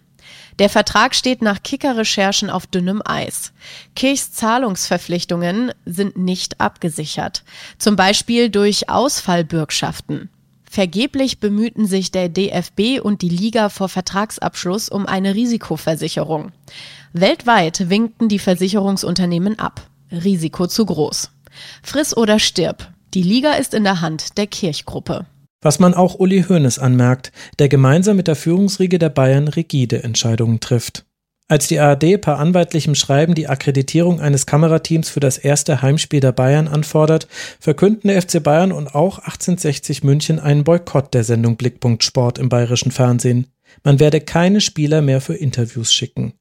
Der 0.58 0.70
Vertrag 0.70 1.14
steht 1.14 1.44
nach 1.44 1.62
Kicker-Recherchen 1.62 2.50
auf 2.50 2.66
dünnem 2.66 3.02
Eis. 3.06 3.54
Kirchs 3.96 4.32
Zahlungsverpflichtungen 4.32 5.72
sind 5.86 6.18
nicht 6.18 6.60
abgesichert, 6.60 7.44
zum 7.78 7.96
Beispiel 7.96 8.50
durch 8.50 8.90
Ausfallbürgschaften. 8.90 10.30
Vergeblich 10.70 11.40
bemühten 11.40 11.86
sich 11.86 12.12
der 12.12 12.28
DFB 12.28 13.00
und 13.02 13.22
die 13.22 13.30
Liga 13.30 13.70
vor 13.70 13.88
Vertragsabschluss 13.88 14.90
um 14.90 15.06
eine 15.06 15.36
Risikoversicherung. 15.36 16.52
Weltweit 17.18 17.90
winkten 17.90 18.28
die 18.28 18.40
Versicherungsunternehmen 18.40 19.58
ab. 19.58 19.90
Risiko 20.12 20.68
zu 20.68 20.86
groß. 20.86 21.32
Friss 21.82 22.16
oder 22.16 22.40
stirb. 22.40 22.92
Die 23.14 23.24
Liga 23.24 23.54
ist 23.54 23.74
in 23.74 23.86
der 23.86 24.02
Hand 24.02 24.38
der 24.38 24.48
Kirchgruppe. 24.48 25.26
Was 25.62 25.80
man 25.80 25.94
auch 25.94 26.16
Uli 26.16 26.44
Hoeneß 26.44 26.78
anmerkt, 26.78 27.32
der 27.58 27.70
gemeinsam 27.70 28.18
mit 28.18 28.28
der 28.28 28.36
Führungsriege 28.36 29.00
der 29.00 29.08
Bayern 29.08 29.48
rigide 29.48 30.04
Entscheidungen 30.04 30.60
trifft. 30.60 31.06
Als 31.48 31.68
die 31.68 31.80
ARD 31.80 32.20
per 32.20 32.38
anwaltlichem 32.38 32.96
Schreiben 32.96 33.34
die 33.34 33.48
Akkreditierung 33.48 34.20
eines 34.20 34.46
Kamerateams 34.46 35.08
für 35.10 35.22
das 35.22 35.38
erste 35.38 35.82
Heimspiel 35.82 36.20
der 36.20 36.34
Bayern 36.34 36.68
anfordert, 36.68 37.30
verkünden 37.62 38.10
der 38.10 38.22
FC 38.22 38.44
Bayern 38.44 38.74
und 38.74 38.94
auch 38.94 39.20
1860 39.20 40.04
München 40.04 40.38
einen 40.38 40.66
Boykott 40.66 41.14
der 41.14 41.24
Sendung 41.24 41.56
Blickpunkt 41.56 42.04
Sport 42.04 42.40
im 42.40 42.50
bayerischen 42.50 42.92
Fernsehen. 42.92 43.48
Man 43.86 44.02
werde 44.02 44.20
keine 44.20 44.60
Spieler 44.60 45.02
mehr 45.02 45.22
für 45.22 45.36
Interviews 45.36 45.94
schicken. 45.94 46.34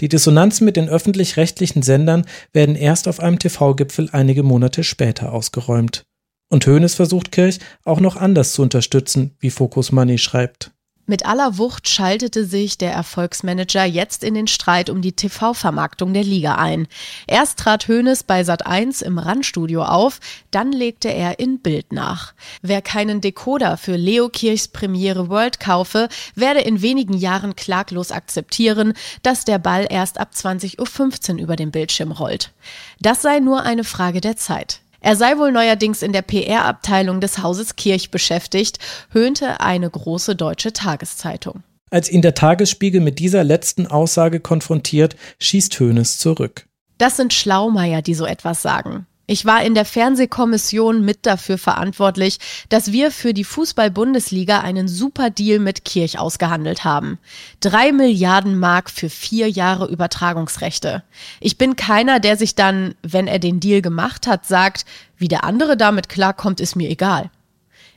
Die 0.00 0.08
Dissonanzen 0.08 0.64
mit 0.64 0.76
den 0.76 0.88
öffentlich-rechtlichen 0.88 1.82
Sendern 1.82 2.26
werden 2.52 2.76
erst 2.76 3.08
auf 3.08 3.20
einem 3.20 3.38
TV-Gipfel 3.38 4.08
einige 4.12 4.42
Monate 4.42 4.84
später 4.84 5.32
ausgeräumt. 5.32 6.04
Und 6.50 6.66
Hoeneß 6.66 6.94
versucht 6.94 7.32
Kirch 7.32 7.60
auch 7.84 8.00
noch 8.00 8.16
anders 8.16 8.52
zu 8.52 8.62
unterstützen, 8.62 9.34
wie 9.40 9.50
Focus 9.50 9.90
Money 9.90 10.18
schreibt. 10.18 10.71
Mit 11.04 11.26
aller 11.26 11.58
Wucht 11.58 11.88
schaltete 11.88 12.44
sich 12.44 12.78
der 12.78 12.92
Erfolgsmanager 12.92 13.84
jetzt 13.84 14.22
in 14.22 14.34
den 14.34 14.46
Streit 14.46 14.88
um 14.88 15.02
die 15.02 15.12
TV-Vermarktung 15.12 16.14
der 16.14 16.22
Liga 16.22 16.54
ein. 16.54 16.86
Erst 17.26 17.58
trat 17.58 17.88
Hoeneß 17.88 18.22
bei 18.22 18.42
Sat1 18.42 19.02
im 19.02 19.18
Randstudio 19.18 19.82
auf, 19.82 20.20
dann 20.52 20.70
legte 20.70 21.08
er 21.08 21.40
in 21.40 21.58
Bild 21.58 21.92
nach. 21.92 22.34
Wer 22.62 22.82
keinen 22.82 23.20
Decoder 23.20 23.76
für 23.78 23.96
Leo 23.96 24.28
Kirchs 24.28 24.68
Premiere 24.68 25.28
World 25.28 25.58
kaufe, 25.58 26.08
werde 26.36 26.60
in 26.60 26.82
wenigen 26.82 27.14
Jahren 27.14 27.56
klaglos 27.56 28.12
akzeptieren, 28.12 28.92
dass 29.24 29.44
der 29.44 29.58
Ball 29.58 29.88
erst 29.90 30.20
ab 30.20 30.30
20.15 30.32 31.34
Uhr 31.34 31.40
über 31.40 31.56
den 31.56 31.72
Bildschirm 31.72 32.12
rollt. 32.12 32.52
Das 33.00 33.22
sei 33.22 33.40
nur 33.40 33.64
eine 33.64 33.82
Frage 33.82 34.20
der 34.20 34.36
Zeit. 34.36 34.81
Er 35.04 35.16
sei 35.16 35.36
wohl 35.36 35.50
neuerdings 35.50 36.00
in 36.00 36.12
der 36.12 36.22
PR-Abteilung 36.22 37.20
des 37.20 37.42
Hauses 37.42 37.74
Kirch 37.74 38.12
beschäftigt, 38.12 38.78
höhnte 39.10 39.60
eine 39.60 39.90
große 39.90 40.36
deutsche 40.36 40.72
Tageszeitung. 40.72 41.64
Als 41.90 42.08
ihn 42.08 42.22
der 42.22 42.34
Tagesspiegel 42.34 43.00
mit 43.00 43.18
dieser 43.18 43.42
letzten 43.42 43.88
Aussage 43.88 44.38
konfrontiert, 44.38 45.16
schießt 45.40 45.78
Hoeneß 45.80 46.18
zurück. 46.18 46.66
Das 46.98 47.16
sind 47.16 47.34
Schlaumeier, 47.34 48.00
die 48.00 48.14
so 48.14 48.24
etwas 48.24 48.62
sagen. 48.62 49.06
Ich 49.26 49.46
war 49.46 49.62
in 49.62 49.74
der 49.74 49.84
Fernsehkommission 49.84 51.04
mit 51.04 51.26
dafür 51.26 51.56
verantwortlich, 51.56 52.38
dass 52.68 52.90
wir 52.90 53.12
für 53.12 53.32
die 53.32 53.44
Fußball-Bundesliga 53.44 54.60
einen 54.60 54.88
super 54.88 55.30
Deal 55.30 55.60
mit 55.60 55.84
Kirch 55.84 56.18
ausgehandelt 56.18 56.84
haben. 56.84 57.18
Drei 57.60 57.92
Milliarden 57.92 58.58
Mark 58.58 58.90
für 58.90 59.08
vier 59.08 59.48
Jahre 59.48 59.86
Übertragungsrechte. 59.86 61.04
Ich 61.38 61.56
bin 61.56 61.76
keiner, 61.76 62.18
der 62.18 62.36
sich 62.36 62.56
dann, 62.56 62.96
wenn 63.02 63.28
er 63.28 63.38
den 63.38 63.60
Deal 63.60 63.80
gemacht 63.80 64.26
hat, 64.26 64.44
sagt, 64.44 64.86
wie 65.16 65.28
der 65.28 65.44
andere 65.44 65.76
damit 65.76 66.08
klarkommt, 66.08 66.60
ist 66.60 66.74
mir 66.74 66.90
egal. 66.90 67.30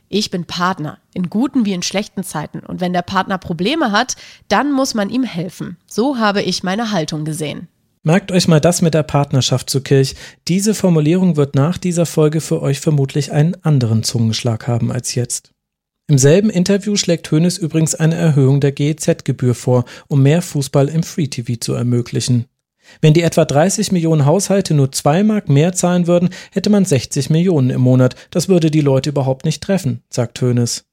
Ich 0.08 0.30
bin 0.30 0.44
Partner, 0.44 0.98
in 1.12 1.28
guten 1.28 1.64
wie 1.64 1.72
in 1.72 1.82
schlechten 1.82 2.22
Zeiten. 2.22 2.60
Und 2.60 2.80
wenn 2.80 2.92
der 2.92 3.02
Partner 3.02 3.38
Probleme 3.38 3.90
hat, 3.90 4.14
dann 4.46 4.70
muss 4.70 4.94
man 4.94 5.10
ihm 5.10 5.24
helfen. 5.24 5.76
So 5.86 6.18
habe 6.18 6.42
ich 6.42 6.62
meine 6.62 6.92
Haltung 6.92 7.24
gesehen. 7.24 7.66
Merkt 8.06 8.30
euch 8.30 8.46
mal 8.46 8.60
das 8.60 8.82
mit 8.82 8.94
der 8.94 9.02
Partnerschaft 9.02 9.68
zu 9.68 9.80
Kirch. 9.80 10.14
Diese 10.46 10.74
Formulierung 10.74 11.36
wird 11.36 11.56
nach 11.56 11.76
dieser 11.76 12.06
Folge 12.06 12.40
für 12.40 12.62
euch 12.62 12.78
vermutlich 12.78 13.32
einen 13.32 13.56
anderen 13.64 14.04
Zungenschlag 14.04 14.68
haben 14.68 14.92
als 14.92 15.16
jetzt. 15.16 15.50
Im 16.06 16.16
selben 16.16 16.48
Interview 16.48 16.94
schlägt 16.94 17.28
Hoeneß 17.32 17.58
übrigens 17.58 17.96
eine 17.96 18.14
Erhöhung 18.14 18.60
der 18.60 18.70
GEZ-Gebühr 18.70 19.56
vor, 19.56 19.86
um 20.06 20.22
mehr 20.22 20.40
Fußball 20.40 20.88
im 20.88 21.02
Free 21.02 21.26
TV 21.26 21.54
zu 21.58 21.74
ermöglichen. 21.74 22.44
Wenn 23.00 23.12
die 23.12 23.22
etwa 23.22 23.44
30 23.44 23.90
Millionen 23.90 24.24
Haushalte 24.24 24.72
nur 24.72 24.92
zwei 24.92 25.24
Mark 25.24 25.48
mehr 25.48 25.72
zahlen 25.72 26.06
würden, 26.06 26.28
hätte 26.52 26.70
man 26.70 26.84
60 26.84 27.28
Millionen 27.30 27.70
im 27.70 27.80
Monat. 27.80 28.14
Das 28.30 28.48
würde 28.48 28.70
die 28.70 28.82
Leute 28.82 29.10
überhaupt 29.10 29.44
nicht 29.44 29.64
treffen, 29.64 30.04
sagt 30.10 30.40
Hoeneß. 30.40 30.84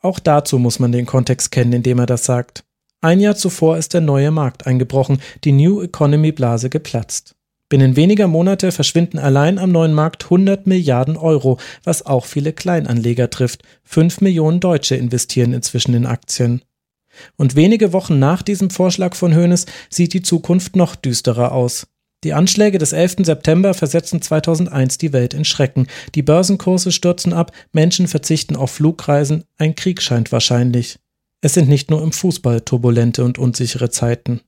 Auch 0.00 0.18
dazu 0.18 0.58
muss 0.58 0.78
man 0.78 0.92
den 0.92 1.06
Kontext 1.06 1.50
kennen, 1.52 1.72
in 1.72 1.82
dem 1.82 2.00
er 2.00 2.06
das 2.06 2.26
sagt. 2.26 2.64
Ein 3.04 3.20
Jahr 3.20 3.36
zuvor 3.36 3.76
ist 3.76 3.92
der 3.92 4.00
neue 4.00 4.30
Markt 4.30 4.66
eingebrochen, 4.66 5.18
die 5.44 5.52
New 5.52 5.82
Economy 5.82 6.32
Blase 6.32 6.70
geplatzt. 6.70 7.34
Binnen 7.68 7.96
weniger 7.96 8.28
Monate 8.28 8.72
verschwinden 8.72 9.18
allein 9.18 9.58
am 9.58 9.72
neuen 9.72 9.92
Markt 9.92 10.24
100 10.24 10.66
Milliarden 10.66 11.18
Euro, 11.18 11.58
was 11.82 12.06
auch 12.06 12.24
viele 12.24 12.54
Kleinanleger 12.54 13.28
trifft. 13.28 13.62
Fünf 13.82 14.22
Millionen 14.22 14.58
Deutsche 14.58 14.96
investieren 14.96 15.52
inzwischen 15.52 15.92
in 15.92 16.06
Aktien. 16.06 16.62
Und 17.36 17.56
wenige 17.56 17.92
Wochen 17.92 18.18
nach 18.18 18.40
diesem 18.40 18.70
Vorschlag 18.70 19.14
von 19.16 19.36
Hoeneß 19.36 19.66
sieht 19.90 20.14
die 20.14 20.22
Zukunft 20.22 20.74
noch 20.74 20.96
düsterer 20.96 21.52
aus. 21.52 21.86
Die 22.24 22.32
Anschläge 22.32 22.78
des 22.78 22.94
11. 22.94 23.16
September 23.18 23.74
versetzen 23.74 24.22
2001 24.22 24.96
die 24.96 25.12
Welt 25.12 25.34
in 25.34 25.44
Schrecken. 25.44 25.88
Die 26.14 26.22
Börsenkurse 26.22 26.90
stürzen 26.90 27.34
ab, 27.34 27.52
Menschen 27.70 28.08
verzichten 28.08 28.56
auf 28.56 28.70
Flugreisen, 28.70 29.44
ein 29.58 29.74
Krieg 29.74 30.00
scheint 30.00 30.32
wahrscheinlich. 30.32 30.98
Es 31.44 31.52
sind 31.52 31.68
nicht 31.68 31.90
nur 31.90 32.02
im 32.02 32.10
Fußball 32.10 32.62
turbulente 32.62 33.22
und 33.22 33.36
unsichere 33.36 33.90
Zeiten. 33.90 34.40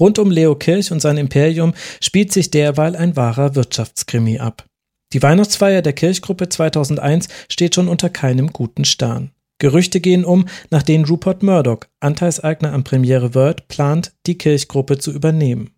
Rund 0.00 0.18
um 0.18 0.32
Leo 0.32 0.56
Kirch 0.56 0.90
und 0.90 0.98
sein 0.98 1.16
Imperium 1.16 1.74
spielt 2.00 2.32
sich 2.32 2.50
derweil 2.50 2.96
ein 2.96 3.14
wahrer 3.14 3.54
Wirtschaftskrimi 3.54 4.40
ab. 4.40 4.64
Die 5.12 5.22
Weihnachtsfeier 5.22 5.82
der 5.82 5.92
Kirchgruppe 5.92 6.48
2001 6.48 7.28
steht 7.48 7.76
schon 7.76 7.86
unter 7.86 8.10
keinem 8.10 8.52
guten 8.52 8.84
Stern. 8.84 9.30
Gerüchte 9.58 10.00
gehen 10.00 10.24
um, 10.24 10.46
nach 10.70 10.82
denen 10.82 11.04
Rupert 11.04 11.44
Murdoch, 11.44 11.84
Anteilseigner 12.00 12.72
am 12.72 12.82
Premiere 12.82 13.36
World, 13.36 13.68
plant, 13.68 14.12
die 14.26 14.36
Kirchgruppe 14.36 14.98
zu 14.98 15.12
übernehmen. 15.12 15.70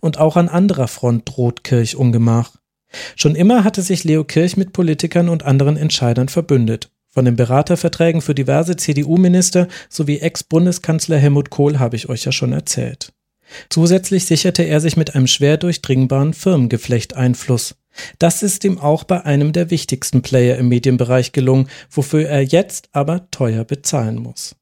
Und 0.00 0.16
auch 0.16 0.38
an 0.38 0.48
anderer 0.48 0.88
Front 0.88 1.28
droht 1.28 1.64
Kirch 1.64 1.96
Ungemach. 1.96 2.56
Schon 3.14 3.34
immer 3.34 3.62
hatte 3.62 3.82
sich 3.82 4.04
Leo 4.04 4.24
Kirch 4.24 4.56
mit 4.56 4.72
Politikern 4.72 5.28
und 5.28 5.42
anderen 5.42 5.76
Entscheidern 5.76 6.30
verbündet. 6.30 6.93
Von 7.14 7.24
den 7.26 7.36
Beraterverträgen 7.36 8.22
für 8.22 8.34
diverse 8.34 8.74
CDU-Minister 8.74 9.68
sowie 9.88 10.18
Ex-Bundeskanzler 10.18 11.16
Helmut 11.16 11.48
Kohl 11.48 11.78
habe 11.78 11.94
ich 11.94 12.08
euch 12.08 12.24
ja 12.24 12.32
schon 12.32 12.52
erzählt. 12.52 13.12
Zusätzlich 13.68 14.24
sicherte 14.26 14.64
er 14.64 14.80
sich 14.80 14.96
mit 14.96 15.14
einem 15.14 15.28
schwer 15.28 15.56
durchdringbaren 15.56 16.34
Firmengeflecht 16.34 17.14
Einfluss. 17.14 17.76
Das 18.18 18.42
ist 18.42 18.64
ihm 18.64 18.78
auch 18.78 19.04
bei 19.04 19.24
einem 19.24 19.52
der 19.52 19.70
wichtigsten 19.70 20.22
Player 20.22 20.58
im 20.58 20.66
Medienbereich 20.66 21.30
gelungen, 21.30 21.68
wofür 21.88 22.28
er 22.28 22.42
jetzt 22.42 22.88
aber 22.90 23.30
teuer 23.30 23.64
bezahlen 23.64 24.16
muss. 24.16 24.56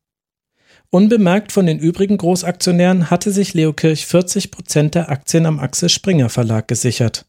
Unbemerkt 0.90 1.52
von 1.52 1.64
den 1.64 1.78
übrigen 1.78 2.18
Großaktionären 2.18 3.08
hatte 3.08 3.32
sich 3.32 3.54
Leo 3.54 3.72
Kirch 3.72 4.04
40 4.04 4.50
Prozent 4.50 4.94
der 4.94 5.08
Aktien 5.08 5.46
am 5.46 5.58
Axel 5.58 5.88
Springer 5.88 6.28
Verlag 6.28 6.68
gesichert. 6.68 7.24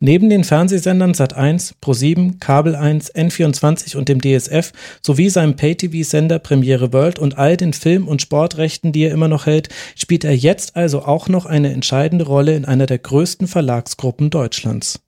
Neben 0.00 0.30
den 0.30 0.44
Fernsehsendern 0.44 1.12
Sat1, 1.12 1.74
Pro7, 1.82 2.38
Kabel 2.40 2.74
1, 2.74 3.14
N24 3.14 3.96
und 3.96 4.08
dem 4.08 4.20
DSF 4.20 4.72
sowie 5.02 5.28
seinem 5.28 5.56
Pay-TV-Sender 5.56 6.38
Premiere 6.38 6.92
World 6.92 7.18
und 7.18 7.38
all 7.38 7.56
den 7.56 7.72
Film- 7.72 8.08
und 8.08 8.22
Sportrechten, 8.22 8.92
die 8.92 9.02
er 9.04 9.12
immer 9.12 9.28
noch 9.28 9.46
hält, 9.46 9.68
spielt 9.94 10.24
er 10.24 10.36
jetzt 10.36 10.76
also 10.76 11.02
auch 11.02 11.28
noch 11.28 11.46
eine 11.46 11.72
entscheidende 11.72 12.26
Rolle 12.26 12.56
in 12.56 12.64
einer 12.64 12.86
der 12.86 12.98
größten 12.98 13.46
Verlagsgruppen 13.46 14.30
Deutschlands. 14.30 15.00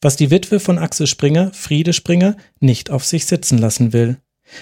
Was 0.00 0.16
die 0.16 0.30
Witwe 0.30 0.60
von 0.60 0.78
Axel 0.78 1.06
Springer, 1.06 1.50
Friede 1.52 1.92
Springer, 1.92 2.36
nicht 2.60 2.90
auf 2.90 3.04
sich 3.04 3.26
sitzen 3.26 3.58
lassen 3.58 3.92
will. 3.92 4.18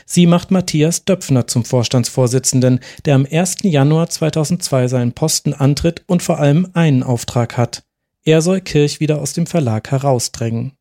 Sie 0.07 0.27
macht 0.27 0.51
Matthias 0.51 1.05
Döpfner 1.05 1.47
zum 1.47 1.65
Vorstandsvorsitzenden, 1.65 2.81
der 3.05 3.17
am 3.17 3.27
1. 3.31 3.57
Januar 3.63 4.09
2002 4.09 4.89
seinen 4.89 5.13
Posten 5.13 5.53
antritt 5.53 6.03
und 6.07 6.23
vor 6.23 6.39
allem 6.39 6.69
einen 6.73 7.03
Auftrag 7.03 7.57
hat. 7.57 7.83
Er 8.25 8.41
soll 8.41 8.61
Kirch 8.61 9.01
wieder 9.01 9.21
aus 9.21 9.35
dem 9.35 9.47
Verlag 9.47 9.91
herausdrängen. 9.91 10.73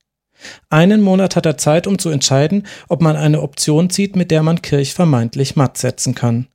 Einen 0.70 1.02
Monat 1.02 1.36
hat 1.36 1.46
er 1.46 1.58
Zeit, 1.58 1.88
um 1.88 2.00
zu 2.00 2.10
entscheiden, 2.10 2.66
ob 2.90 3.02
man 3.02 3.16
eine 3.16 3.42
Option 3.42 3.90
zieht, 3.90 4.16
mit 4.16 4.32
der 4.32 4.44
man 4.44 4.62
Kirch 4.62 4.94
vermeintlich 4.94 5.56
matt 5.56 5.78
setzen 5.78 6.16
kann. 6.16 6.48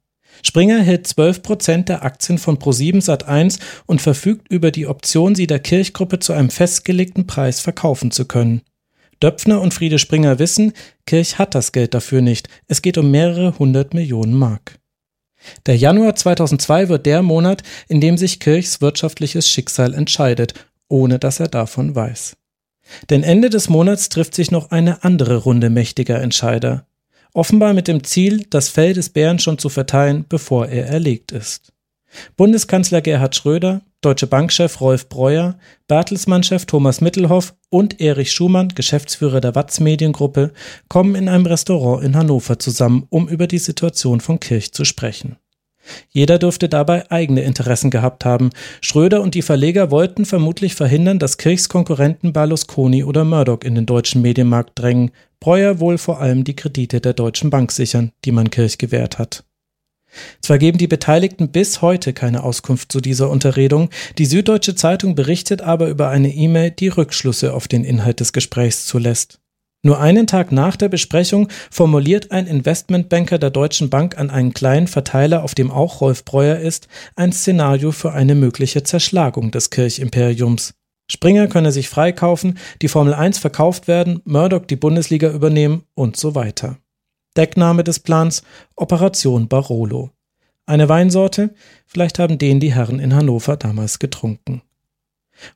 Springer 0.43 0.81
hält 0.81 1.07
12 1.07 1.43
Prozent 1.43 1.89
der 1.89 2.05
Aktien 2.05 2.39
von 2.39 2.59
Pro7 2.59 3.05
Sat1 3.05 3.59
und 3.87 4.01
verfügt 4.01 4.49
über 4.51 4.71
die 4.71 4.87
Option, 4.87 5.35
sie 5.35 5.47
der 5.47 5.59
Kirchgruppe 5.59 6.21
zu 6.21 6.33
einem 6.33 6.51
festgelegten 6.51 7.27
Preis 7.27 7.61
verkaufen 7.61 8.11
zu 8.11 8.27
können. 8.27 8.63
Döpfner 9.21 9.61
und 9.61 9.75
Friede 9.75 9.99
Springer 9.99 10.39
wissen, 10.39 10.73
Kirch 11.07 11.39
hat 11.39 11.55
das 11.55 11.73
Geld 11.73 11.93
dafür 11.93 12.21
nicht. 12.21 12.49
Es 12.69 12.83
geht 12.83 12.99
um 12.99 13.11
mehrere 13.11 13.59
hundert 13.59 13.95
Millionen 13.95 14.35
Mark. 14.35 14.79
Der 15.67 15.77
Januar 15.77 16.15
2002 16.15 16.89
wird 16.89 17.07
der 17.07 17.23
Monat, 17.23 17.63
in 17.89 18.01
dem 18.01 18.17
sich 18.17 18.41
Kirchs 18.41 18.81
wirtschaftliches 18.81 19.49
Schicksal 19.49 19.95
entscheidet, 19.95 20.55
ohne 20.89 21.19
dass 21.19 21.41
er 21.41 21.49
davon 21.49 21.95
weiß. 21.95 22.37
Denn 23.11 23.23
Ende 23.23 23.51
des 23.51 23.69
Monats 23.69 24.09
trifft 24.09 24.35
sich 24.35 24.51
noch 24.51 24.71
eine 24.71 25.05
andere 25.05 25.37
Runde 25.37 25.71
mächtiger 25.71 26.21
Entscheider. 26.21 26.87
Offenbar 27.35 27.75
mit 27.75 27.89
dem 27.89 28.05
Ziel, 28.05 28.47
das 28.51 28.69
Fell 28.69 28.95
des 28.95 29.11
Bären 29.11 29.39
schon 29.39 29.59
zu 29.59 29.69
verteilen, 29.69 30.25
bevor 30.29 30.69
er 30.69 30.87
erlegt 30.87 31.33
ist. 31.33 31.73
Bundeskanzler 32.37 33.03
Gerhard 33.03 33.37
Schröder, 33.37 33.83
Deutsche 34.01 34.27
Bankchef 34.27 34.81
Rolf 34.81 35.09
Breuer, 35.09 35.59
Bertelsmann-Chef 35.89 36.65
Thomas 36.67 37.01
Mittelhoff 37.01 37.55
und 37.69 38.01
Erich 38.01 38.33
Schumann, 38.33 38.69
Geschäftsführer 38.69 39.41
der 39.41 39.55
Watz 39.55 39.81
Mediengruppe, 39.81 40.53
kommen 40.89 41.15
in 41.15 41.29
einem 41.29 41.47
Restaurant 41.47 42.05
in 42.05 42.17
Hannover 42.17 42.59
zusammen, 42.59 43.07
um 43.11 43.29
über 43.29 43.47
die 43.47 43.59
Situation 43.59 44.21
von 44.21 44.41
Kirch 44.41 44.73
zu 44.73 44.85
sprechen. 44.85 45.37
Jeder 46.11 46.39
dürfte 46.39 46.69
dabei 46.69 47.11
eigene 47.11 47.43
Interessen 47.43 47.91
gehabt 47.91 48.25
haben. 48.25 48.51
Schröder 48.81 49.23
und 49.23 49.35
die 49.35 49.43
Verleger 49.43 49.91
wollten 49.91 50.25
vermutlich 50.25 50.75
verhindern, 50.75 51.19
dass 51.19 51.39
Kirchs 51.39 51.69
Konkurrenten 51.69 52.33
Berlusconi 52.33 53.05
oder 53.05 53.25
Murdoch 53.25 53.61
in 53.63 53.75
den 53.75 53.87
deutschen 53.87 54.23
Medienmarkt 54.23 54.79
drängen. 54.79 55.11
Breuer 55.41 55.81
wohl 55.81 55.99
vor 55.99 56.21
allem 56.21 56.45
die 56.45 56.57
Kredite 56.57 57.01
der 57.01 57.13
Deutschen 57.13 57.51
Bank 57.51 57.73
sichern, 57.73 58.13
die 58.25 58.33
man 58.33 58.51
Kirch 58.51 58.79
gewährt 58.79 59.19
hat. 59.19 59.45
Zwar 60.41 60.59
geben 60.59 60.79
die 60.79 60.87
Beteiligten 60.87 61.51
bis 61.51 61.83
heute 61.83 62.13
keine 62.13 62.43
Auskunft 62.43 62.91
zu 62.91 63.01
dieser 63.01 63.31
Unterredung, 63.31 63.91
die 64.17 64.27
Süddeutsche 64.27 64.75
Zeitung 64.75 65.15
berichtet 65.15 65.61
aber 65.61 65.89
über 65.89 66.09
eine 66.09 66.33
E-Mail, 66.33 66.71
die 66.71 66.89
Rückschlüsse 66.89 67.53
auf 67.53 67.69
den 67.69 67.85
Inhalt 67.85 68.21
des 68.21 68.33
Gesprächs 68.33 68.87
zulässt. 68.87 69.41
Nur 69.83 70.01
einen 70.01 70.27
Tag 70.27 70.51
nach 70.51 70.77
der 70.77 70.89
Besprechung 70.89 71.49
formuliert 71.71 72.33
ein 72.33 72.47
Investmentbanker 72.47 73.39
der 73.39 73.51
Deutschen 73.51 73.91
Bank 73.91 74.19
an 74.19 74.29
einen 74.29 74.53
kleinen 74.53 74.89
Verteiler, 74.89 75.45
auf 75.45 75.55
dem 75.55 75.71
auch 75.71 76.01
Rolf 76.01 76.25
Breuer 76.25 76.59
ist, 76.59 76.89
ein 77.15 77.33
Szenario 77.33 77.93
für 77.93 78.13
eine 78.13 78.35
mögliche 78.35 78.83
Zerschlagung 78.83 79.53
des 79.53 79.71
Kirchimperiums. 79.71 80.75
Springer 81.11 81.47
könne 81.47 81.73
sich 81.73 81.89
freikaufen, 81.89 82.59
die 82.83 82.89
Formel 82.89 83.15
1 83.15 83.39
verkauft 83.39 83.89
werden, 83.89 84.21
Murdoch 84.25 84.67
die 84.67 84.77
Bundesliga 84.77 85.31
übernehmen 85.31 85.85
und 85.95 86.17
so 86.17 86.35
weiter. 86.35 86.79
Deckname 87.37 87.85
des 87.85 88.01
Plans 88.01 88.43
Operation 88.75 89.49
Barolo. 89.49 90.11
Eine 90.67 90.89
Weinsorte, 90.89 91.55
vielleicht 91.87 92.19
haben 92.19 92.37
den 92.37 92.61
die 92.61 92.75
Herren 92.75 92.99
in 92.99 93.15
Hannover 93.15 93.57
damals 93.57 94.01
getrunken. 94.01 94.61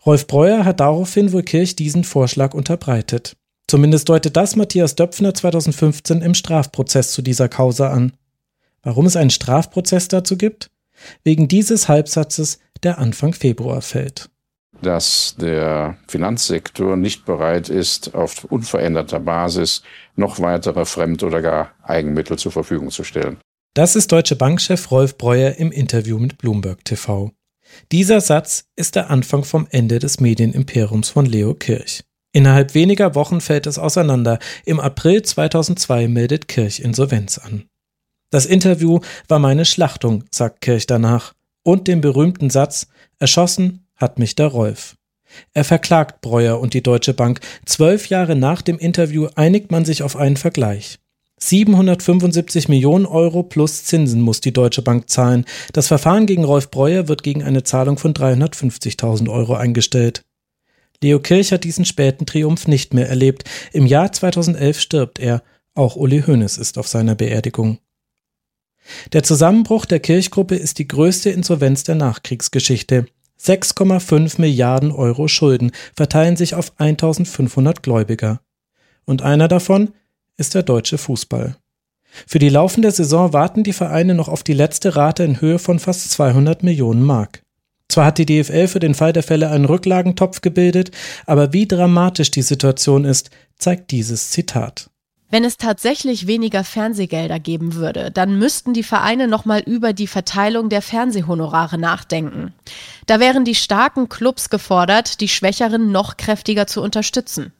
Rolf 0.06 0.26
Breuer 0.28 0.64
hat 0.64 0.80
daraufhin 0.80 1.32
wohl 1.32 1.42
Kirch 1.42 1.74
diesen 1.76 2.04
Vorschlag 2.04 2.54
unterbreitet. 2.54 3.36
Zumindest 3.72 4.10
deutet 4.10 4.36
das 4.36 4.54
Matthias 4.54 4.96
Döpfner 4.96 5.32
2015 5.32 6.20
im 6.20 6.34
Strafprozess 6.34 7.12
zu 7.12 7.22
dieser 7.22 7.48
Causa 7.48 7.88
an. 7.88 8.12
Warum 8.82 9.06
es 9.06 9.16
einen 9.16 9.30
Strafprozess 9.30 10.08
dazu 10.08 10.36
gibt? 10.36 10.70
Wegen 11.24 11.48
dieses 11.48 11.88
Halbsatzes, 11.88 12.58
der 12.82 12.98
Anfang 12.98 13.32
Februar 13.32 13.80
fällt 13.80 14.28
dass 14.82 15.36
der 15.40 15.96
Finanzsektor 16.08 16.96
nicht 16.96 17.24
bereit 17.24 17.70
ist, 17.70 18.14
auf 18.14 18.44
unveränderter 18.44 19.20
Basis 19.20 19.82
noch 20.16 20.40
weitere 20.40 20.84
Fremd- 20.84 21.22
oder 21.22 21.40
gar 21.40 21.70
Eigenmittel 21.82 22.36
zur 22.36 22.52
Verfügung 22.52 22.90
zu 22.90 23.04
stellen. 23.04 23.38
Das 23.72 23.96
ist 23.96 24.12
Deutsche 24.12 24.36
Bankchef 24.36 24.90
Rolf 24.90 25.16
Breuer 25.16 25.52
im 25.52 25.72
Interview 25.72 26.18
mit 26.18 26.36
Bloomberg 26.36 26.84
TV. 26.84 27.30
Dieser 27.92 28.20
Satz 28.20 28.64
ist 28.76 28.96
der 28.96 29.08
Anfang 29.08 29.44
vom 29.44 29.66
Ende 29.70 29.98
des 29.98 30.20
Medienimperiums 30.20 31.08
von 31.08 31.24
Leo 31.24 31.54
Kirch. 31.54 32.02
Innerhalb 32.32 32.74
weniger 32.74 33.14
Wochen 33.14 33.40
fällt 33.40 33.66
es 33.66 33.78
auseinander. 33.78 34.38
Im 34.64 34.80
April 34.80 35.22
2002 35.22 36.08
meldet 36.08 36.48
Kirch 36.48 36.80
Insolvenz 36.80 37.38
an. 37.38 37.64
Das 38.30 38.46
Interview 38.46 39.00
war 39.28 39.38
meine 39.38 39.66
Schlachtung, 39.66 40.24
sagt 40.30 40.62
Kirch 40.62 40.86
danach. 40.86 41.34
Und 41.62 41.86
den 41.86 42.00
berühmten 42.00 42.48
Satz, 42.48 42.88
erschossen, 43.18 43.86
hat 43.96 44.18
mich 44.18 44.34
der 44.34 44.46
Rolf. 44.46 44.96
Er 45.52 45.64
verklagt 45.64 46.22
Breuer 46.22 46.58
und 46.58 46.74
die 46.74 46.82
Deutsche 46.82 47.14
Bank. 47.14 47.40
Zwölf 47.66 48.08
Jahre 48.08 48.34
nach 48.34 48.62
dem 48.62 48.78
Interview 48.78 49.28
einigt 49.34 49.70
man 49.70 49.84
sich 49.84 50.02
auf 50.02 50.16
einen 50.16 50.36
Vergleich. 50.36 50.98
775 51.38 52.68
Millionen 52.68 53.04
Euro 53.04 53.42
plus 53.42 53.84
Zinsen 53.84 54.20
muss 54.20 54.40
die 54.40 54.52
Deutsche 54.52 54.82
Bank 54.82 55.10
zahlen. 55.10 55.44
Das 55.72 55.88
Verfahren 55.88 56.26
gegen 56.26 56.44
Rolf 56.44 56.70
Breuer 56.70 57.08
wird 57.08 57.22
gegen 57.22 57.42
eine 57.42 57.64
Zahlung 57.64 57.98
von 57.98 58.14
350.000 58.14 59.28
Euro 59.28 59.54
eingestellt. 59.54 60.22
Leo 61.02 61.20
Kirch 61.20 61.52
hat 61.52 61.64
diesen 61.64 61.84
späten 61.84 62.26
Triumph 62.26 62.68
nicht 62.68 62.94
mehr 62.94 63.08
erlebt. 63.08 63.44
Im 63.72 63.86
Jahr 63.86 64.12
2011 64.12 64.80
stirbt 64.80 65.18
er. 65.18 65.42
Auch 65.74 65.96
Uli 65.96 66.22
Hoeneß 66.22 66.58
ist 66.58 66.78
auf 66.78 66.88
seiner 66.88 67.14
Beerdigung. 67.14 67.78
Der 69.12 69.22
Zusammenbruch 69.22 69.86
der 69.86 70.00
Kirchgruppe 70.00 70.56
ist 70.56 70.78
die 70.78 70.88
größte 70.88 71.30
Insolvenz 71.30 71.84
der 71.84 71.94
Nachkriegsgeschichte. 71.94 73.06
6,5 73.40 74.40
Milliarden 74.40 74.92
Euro 74.92 75.28
Schulden 75.28 75.72
verteilen 75.96 76.36
sich 76.36 76.54
auf 76.54 76.72
1500 76.78 77.82
Gläubiger. 77.82 78.40
Und 79.04 79.22
einer 79.22 79.48
davon 79.48 79.90
ist 80.36 80.54
der 80.54 80.62
deutsche 80.62 80.98
Fußball. 80.98 81.56
Für 82.26 82.38
die 82.38 82.50
laufende 82.50 82.90
Saison 82.90 83.32
warten 83.32 83.64
die 83.64 83.72
Vereine 83.72 84.14
noch 84.14 84.28
auf 84.28 84.42
die 84.42 84.52
letzte 84.52 84.94
Rate 84.94 85.24
in 85.24 85.40
Höhe 85.40 85.58
von 85.58 85.78
fast 85.78 86.10
200 86.10 86.62
Millionen 86.62 87.02
Mark. 87.02 87.42
Zwar 87.92 88.06
hat 88.06 88.16
die 88.16 88.24
DFL 88.24 88.68
für 88.68 88.78
den 88.78 88.94
Fall 88.94 89.12
der 89.12 89.22
Fälle 89.22 89.50
einen 89.50 89.66
Rücklagentopf 89.66 90.40
gebildet, 90.40 90.92
aber 91.26 91.52
wie 91.52 91.68
dramatisch 91.68 92.30
die 92.30 92.40
Situation 92.40 93.04
ist, 93.04 93.28
zeigt 93.58 93.90
dieses 93.90 94.30
Zitat. 94.30 94.88
Wenn 95.28 95.44
es 95.44 95.58
tatsächlich 95.58 96.26
weniger 96.26 96.64
Fernsehgelder 96.64 97.38
geben 97.38 97.74
würde, 97.74 98.10
dann 98.10 98.38
müssten 98.38 98.72
die 98.72 98.82
Vereine 98.82 99.28
nochmal 99.28 99.60
über 99.60 99.92
die 99.92 100.06
Verteilung 100.06 100.70
der 100.70 100.80
Fernsehhonorare 100.80 101.76
nachdenken. 101.76 102.54
Da 103.04 103.20
wären 103.20 103.44
die 103.44 103.54
starken 103.54 104.08
Clubs 104.08 104.48
gefordert, 104.48 105.20
die 105.20 105.28
Schwächeren 105.28 105.92
noch 105.92 106.16
kräftiger 106.16 106.66
zu 106.66 106.80
unterstützen. 106.80 107.52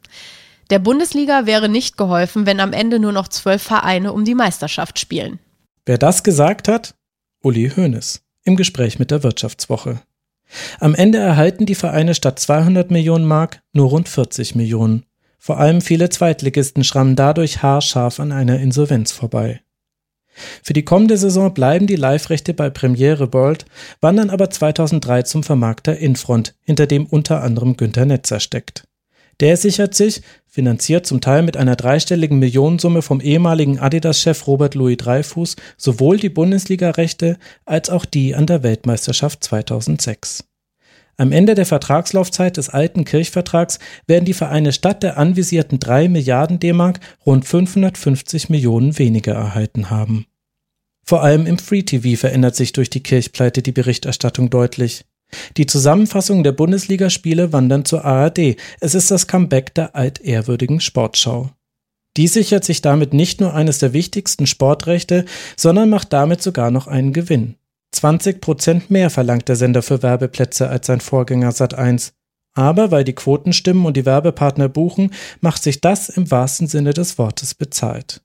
Der 0.70 0.78
Bundesliga 0.78 1.44
wäre 1.44 1.68
nicht 1.68 1.98
geholfen, 1.98 2.46
wenn 2.46 2.60
am 2.60 2.72
Ende 2.72 2.98
nur 2.98 3.12
noch 3.12 3.28
zwölf 3.28 3.62
Vereine 3.62 4.14
um 4.14 4.24
die 4.24 4.34
Meisterschaft 4.34 4.98
spielen. 4.98 5.40
Wer 5.84 5.98
das 5.98 6.22
gesagt 6.22 6.68
hat? 6.68 6.94
Uli 7.42 7.70
Hoeneß 7.76 8.22
im 8.44 8.56
Gespräch 8.56 8.98
mit 8.98 9.10
der 9.10 9.22
Wirtschaftswoche. 9.22 10.00
Am 10.80 10.94
Ende 10.94 11.18
erhalten 11.18 11.66
die 11.66 11.74
Vereine 11.74 12.14
statt 12.14 12.38
200 12.38 12.90
Millionen 12.90 13.24
Mark 13.24 13.62
nur 13.72 13.88
rund 13.88 14.08
40 14.08 14.54
Millionen. 14.54 15.04
Vor 15.38 15.58
allem 15.58 15.80
viele 15.80 16.08
Zweitligisten 16.08 16.84
schrammen 16.84 17.16
dadurch 17.16 17.62
haarscharf 17.62 18.20
an 18.20 18.32
einer 18.32 18.60
Insolvenz 18.60 19.12
vorbei. 19.12 19.60
Für 20.62 20.72
die 20.72 20.84
kommende 20.84 21.16
Saison 21.16 21.52
bleiben 21.52 21.86
die 21.86 21.96
Live-Rechte 21.96 22.54
bei 22.54 22.70
Premiere 22.70 23.32
World, 23.32 23.66
wandern 24.00 24.30
aber 24.30 24.50
2003 24.50 25.22
zum 25.22 25.42
Vermarkter 25.42 25.96
Infront, 25.98 26.54
hinter 26.62 26.86
dem 26.86 27.06
unter 27.06 27.42
anderem 27.42 27.76
Günter 27.76 28.06
Netzer 28.06 28.40
steckt. 28.40 28.88
Der 29.40 29.56
sichert 29.56 29.94
sich, 29.94 30.22
finanziert 30.52 31.06
zum 31.06 31.22
Teil 31.22 31.42
mit 31.42 31.56
einer 31.56 31.76
dreistelligen 31.76 32.38
Millionensumme 32.38 33.00
vom 33.00 33.22
ehemaligen 33.22 33.78
Adidas-Chef 33.78 34.46
Robert 34.46 34.74
Louis 34.74 34.98
Dreyfus, 34.98 35.56
sowohl 35.78 36.18
die 36.18 36.28
Bundesliga-Rechte 36.28 37.38
als 37.64 37.88
auch 37.88 38.04
die 38.04 38.34
an 38.34 38.46
der 38.46 38.62
Weltmeisterschaft 38.62 39.42
2006. 39.42 40.44
Am 41.16 41.32
Ende 41.32 41.54
der 41.54 41.64
Vertragslaufzeit 41.64 42.58
des 42.58 42.68
alten 42.68 43.06
Kirchvertrags 43.06 43.78
werden 44.06 44.26
die 44.26 44.34
Vereine 44.34 44.74
statt 44.74 45.02
der 45.02 45.16
anvisierten 45.16 45.78
3 45.78 46.08
Milliarden 46.08 46.58
D-Mark 46.58 47.00
rund 47.24 47.46
550 47.46 48.50
Millionen 48.50 48.98
weniger 48.98 49.32
erhalten 49.32 49.88
haben. 49.88 50.26
Vor 51.02 51.22
allem 51.22 51.46
im 51.46 51.58
Free 51.58 51.82
TV 51.82 52.18
verändert 52.20 52.56
sich 52.56 52.72
durch 52.72 52.90
die 52.90 53.02
Kirchpleite 53.02 53.62
die 53.62 53.72
Berichterstattung 53.72 54.50
deutlich. 54.50 55.06
Die 55.56 55.66
Zusammenfassung 55.66 56.42
der 56.42 56.52
Bundesligaspiele 56.52 57.52
wandern 57.52 57.84
zur 57.84 58.04
ARD. 58.04 58.56
Es 58.80 58.94
ist 58.94 59.10
das 59.10 59.26
Comeback 59.26 59.74
der 59.74 59.94
altehrwürdigen 59.94 60.80
Sportschau. 60.80 61.50
Die 62.16 62.28
sichert 62.28 62.64
sich 62.64 62.82
damit 62.82 63.14
nicht 63.14 63.40
nur 63.40 63.54
eines 63.54 63.78
der 63.78 63.92
wichtigsten 63.92 64.46
Sportrechte, 64.46 65.24
sondern 65.56 65.88
macht 65.88 66.12
damit 66.12 66.42
sogar 66.42 66.70
noch 66.70 66.86
einen 66.86 67.12
Gewinn. 67.12 67.56
20 67.92 68.40
Prozent 68.40 68.90
mehr 68.90 69.10
verlangt 69.10 69.48
der 69.48 69.56
Sender 69.56 69.82
für 69.82 70.02
Werbeplätze 70.02 70.68
als 70.68 70.86
sein 70.86 71.00
Vorgänger 71.00 71.50
Sat1. 71.50 72.12
Aber 72.54 72.90
weil 72.90 73.04
die 73.04 73.14
Quoten 73.14 73.52
stimmen 73.52 73.86
und 73.86 73.96
die 73.96 74.04
Werbepartner 74.04 74.68
buchen, 74.68 75.10
macht 75.40 75.62
sich 75.62 75.80
das 75.80 76.10
im 76.10 76.30
wahrsten 76.30 76.66
Sinne 76.66 76.92
des 76.92 77.16
Wortes 77.18 77.54
bezahlt. 77.54 78.22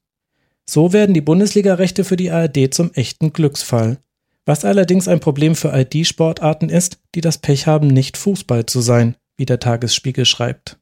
So 0.69 0.91
werden 0.91 1.13
die 1.13 1.21
Bundesliga-Rechte 1.21 2.03
für 2.03 2.17
die 2.17 2.29
ARD 2.29 2.73
zum 2.73 2.91
echten 2.93 3.31
Glücksfall. 3.31 3.99
Was 4.47 4.63
allerdings 4.63 5.09
ein 5.09 5.19
Problem 5.19 5.55
für 5.55 5.71
all 5.71 5.83
die 5.83 6.05
Sportarten 6.05 6.69
ist, 6.69 6.99
die 7.15 7.21
das 7.21 7.37
Pech 7.37 7.67
haben, 7.67 7.87
nicht 7.87 8.15
Fußball 8.15 8.65
zu 8.65 8.79
sein, 8.79 9.17
wie 9.35 9.45
der 9.45 9.59
Tagesspiegel 9.59 10.23
schreibt. 10.23 10.79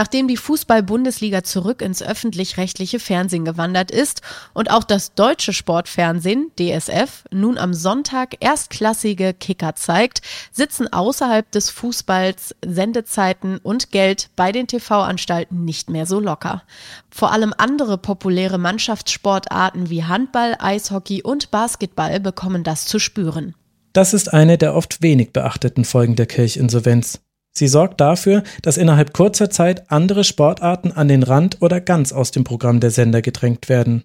Nachdem 0.00 0.28
die 0.28 0.38
Fußball-Bundesliga 0.38 1.44
zurück 1.44 1.82
ins 1.82 2.02
öffentlich-rechtliche 2.02 2.98
Fernsehen 2.98 3.44
gewandert 3.44 3.90
ist 3.90 4.22
und 4.54 4.70
auch 4.70 4.82
das 4.82 5.12
deutsche 5.12 5.52
Sportfernsehen, 5.52 6.50
DSF, 6.58 7.24
nun 7.30 7.58
am 7.58 7.74
Sonntag 7.74 8.36
erstklassige 8.40 9.34
Kicker 9.34 9.74
zeigt, 9.74 10.22
sitzen 10.52 10.90
außerhalb 10.90 11.50
des 11.50 11.68
Fußballs 11.68 12.56
Sendezeiten 12.64 13.58
und 13.58 13.90
Geld 13.90 14.30
bei 14.36 14.52
den 14.52 14.66
TV-Anstalten 14.66 15.66
nicht 15.66 15.90
mehr 15.90 16.06
so 16.06 16.18
locker. 16.18 16.62
Vor 17.10 17.32
allem 17.32 17.52
andere 17.58 17.98
populäre 17.98 18.56
Mannschaftssportarten 18.56 19.90
wie 19.90 20.04
Handball, 20.04 20.56
Eishockey 20.58 21.22
und 21.22 21.50
Basketball 21.50 22.20
bekommen 22.20 22.64
das 22.64 22.86
zu 22.86 22.98
spüren. 22.98 23.54
Das 23.92 24.14
ist 24.14 24.32
eine 24.32 24.56
der 24.56 24.74
oft 24.74 25.02
wenig 25.02 25.34
beachteten 25.34 25.84
Folgen 25.84 26.16
der 26.16 26.24
Kirchinsolvenz. 26.24 27.20
Sie 27.52 27.68
sorgt 27.68 28.00
dafür, 28.00 28.42
dass 28.62 28.76
innerhalb 28.76 29.12
kurzer 29.12 29.50
Zeit 29.50 29.90
andere 29.90 30.24
Sportarten 30.24 30.92
an 30.92 31.08
den 31.08 31.22
Rand 31.22 31.58
oder 31.60 31.80
ganz 31.80 32.12
aus 32.12 32.30
dem 32.30 32.44
Programm 32.44 32.80
der 32.80 32.90
Sender 32.90 33.22
gedrängt 33.22 33.68
werden. 33.68 34.04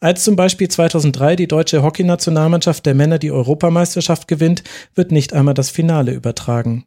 Als 0.00 0.24
zum 0.24 0.36
Beispiel 0.36 0.68
2003 0.68 1.36
die 1.36 1.48
deutsche 1.48 1.82
Hockeynationalmannschaft 1.82 2.84
der 2.84 2.94
Männer 2.94 3.18
die 3.18 3.30
Europameisterschaft 3.30 4.28
gewinnt, 4.28 4.62
wird 4.94 5.12
nicht 5.12 5.32
einmal 5.32 5.54
das 5.54 5.70
Finale 5.70 6.12
übertragen. 6.12 6.84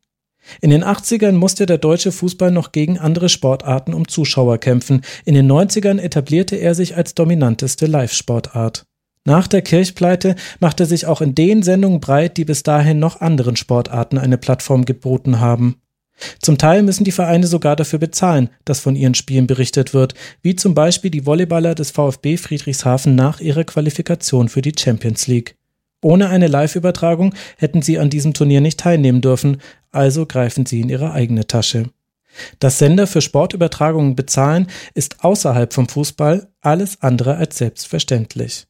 In 0.62 0.70
den 0.70 0.84
80ern 0.84 1.32
musste 1.32 1.66
der 1.66 1.80
deutsche 1.80 2.12
Fußball 2.12 2.52
noch 2.52 2.72
gegen 2.72 3.00
andere 3.00 3.30
Sportarten 3.30 3.94
um 3.94 4.08
Zuschauer 4.08 4.60
kämpfen. 4.60 5.02
In 5.26 5.34
den 5.34 5.52
90ern 5.52 6.00
etablierte 6.00 6.56
er 6.56 6.76
sich 6.76 6.96
als 6.96 7.16
dominanteste 7.16 7.88
Live-Sportart. 7.88 8.86
Nach 9.28 9.48
der 9.48 9.64
Kirchpleite 9.64 10.36
machte 10.60 10.86
sich 10.86 11.08
auch 11.08 11.20
in 11.20 11.34
den 11.34 11.64
Sendungen 11.64 12.00
breit, 12.00 12.38
die 12.38 12.46
bis 12.46 12.62
dahin 12.62 13.00
noch 13.00 13.22
anderen 13.22 13.56
Sportarten 13.56 14.20
eine 14.20 14.38
Plattform 14.38 14.86
geboten 14.86 15.40
haben. 15.40 15.82
Zum 16.40 16.58
Teil 16.58 16.84
müssen 16.84 17.04
die 17.04 17.12
Vereine 17.12 17.48
sogar 17.48 17.76
dafür 17.76 18.00
bezahlen, 18.00 18.50
dass 18.64 18.80
von 18.80 18.96
ihren 18.96 19.16
Spielen 19.16 19.48
berichtet 19.48 19.94
wird, 19.94 20.14
wie 20.44 20.56
zum 20.56 20.76
Beispiel 20.76 21.12
die 21.12 21.26
Volleyballer 21.26 21.76
des 21.76 21.92
VfB 21.92 22.38
Friedrichshafen 22.38 23.16
nach 23.16 23.42
ihrer 23.42 23.64
Qualifikation 23.64 24.48
für 24.48 24.62
die 24.62 24.74
Champions 24.78 25.28
League. 25.28 25.58
Ohne 26.02 26.30
eine 26.30 26.48
Live-Übertragung 26.48 27.34
hätten 27.58 27.82
sie 27.82 27.98
an 27.98 28.12
diesem 28.12 28.34
Turnier 28.34 28.62
nicht 28.62 28.80
teilnehmen 28.80 29.22
dürfen, 29.22 29.58
also 29.92 30.28
greifen 30.28 30.68
sie 30.68 30.82
in 30.82 30.90
ihre 30.90 31.12
eigene 31.12 31.48
Tasche. 31.48 31.90
Dass 32.60 32.78
Sender 32.78 33.08
für 33.08 33.22
Sportübertragungen 33.22 34.16
bezahlen, 34.16 34.68
ist 34.94 35.24
außerhalb 35.24 35.74
vom 35.74 35.90
Fußball 35.90 36.48
alles 36.62 37.02
andere 37.02 37.38
als 37.38 37.58
selbstverständlich. 37.58 38.68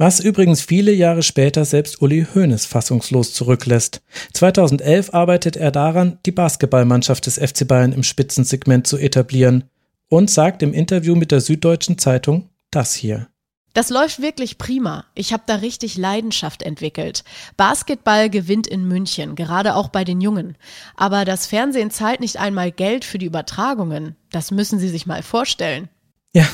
Was 0.00 0.18
übrigens 0.18 0.62
viele 0.62 0.92
Jahre 0.92 1.22
später 1.22 1.66
selbst 1.66 2.00
Uli 2.00 2.26
Hoeneß 2.34 2.64
fassungslos 2.64 3.34
zurücklässt. 3.34 4.00
2011 4.32 5.12
arbeitet 5.12 5.58
er 5.58 5.70
daran, 5.70 6.18
die 6.24 6.32
Basketballmannschaft 6.32 7.26
des 7.26 7.36
FC 7.36 7.68
Bayern 7.68 7.92
im 7.92 8.02
Spitzensegment 8.02 8.86
zu 8.86 8.96
etablieren 8.96 9.64
und 10.08 10.30
sagt 10.30 10.62
im 10.62 10.72
Interview 10.72 11.16
mit 11.16 11.30
der 11.32 11.42
Süddeutschen 11.42 11.98
Zeitung 11.98 12.48
das 12.70 12.94
hier. 12.94 13.28
Das 13.74 13.90
läuft 13.90 14.22
wirklich 14.22 14.56
prima. 14.56 15.04
Ich 15.14 15.34
habe 15.34 15.42
da 15.44 15.56
richtig 15.56 15.98
Leidenschaft 15.98 16.62
entwickelt. 16.62 17.22
Basketball 17.58 18.30
gewinnt 18.30 18.66
in 18.66 18.88
München, 18.88 19.34
gerade 19.34 19.74
auch 19.74 19.90
bei 19.90 20.04
den 20.04 20.22
Jungen. 20.22 20.56
Aber 20.96 21.26
das 21.26 21.46
Fernsehen 21.46 21.90
zahlt 21.90 22.20
nicht 22.20 22.38
einmal 22.38 22.72
Geld 22.72 23.04
für 23.04 23.18
die 23.18 23.26
Übertragungen. 23.26 24.16
Das 24.32 24.50
müssen 24.50 24.78
Sie 24.78 24.88
sich 24.88 25.04
mal 25.04 25.22
vorstellen. 25.22 25.90
Ja, 26.32 26.48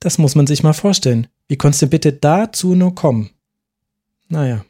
das 0.00 0.18
muss 0.18 0.34
man 0.34 0.48
sich 0.48 0.64
mal 0.64 0.74
vorstellen. 0.74 1.28
Wie 1.48 1.56
konntest 1.56 1.82
du 1.82 1.86
bitte 1.86 2.12
dazu 2.12 2.74
nur 2.74 2.94
kommen? 2.94 3.30
Naja. 4.28 4.64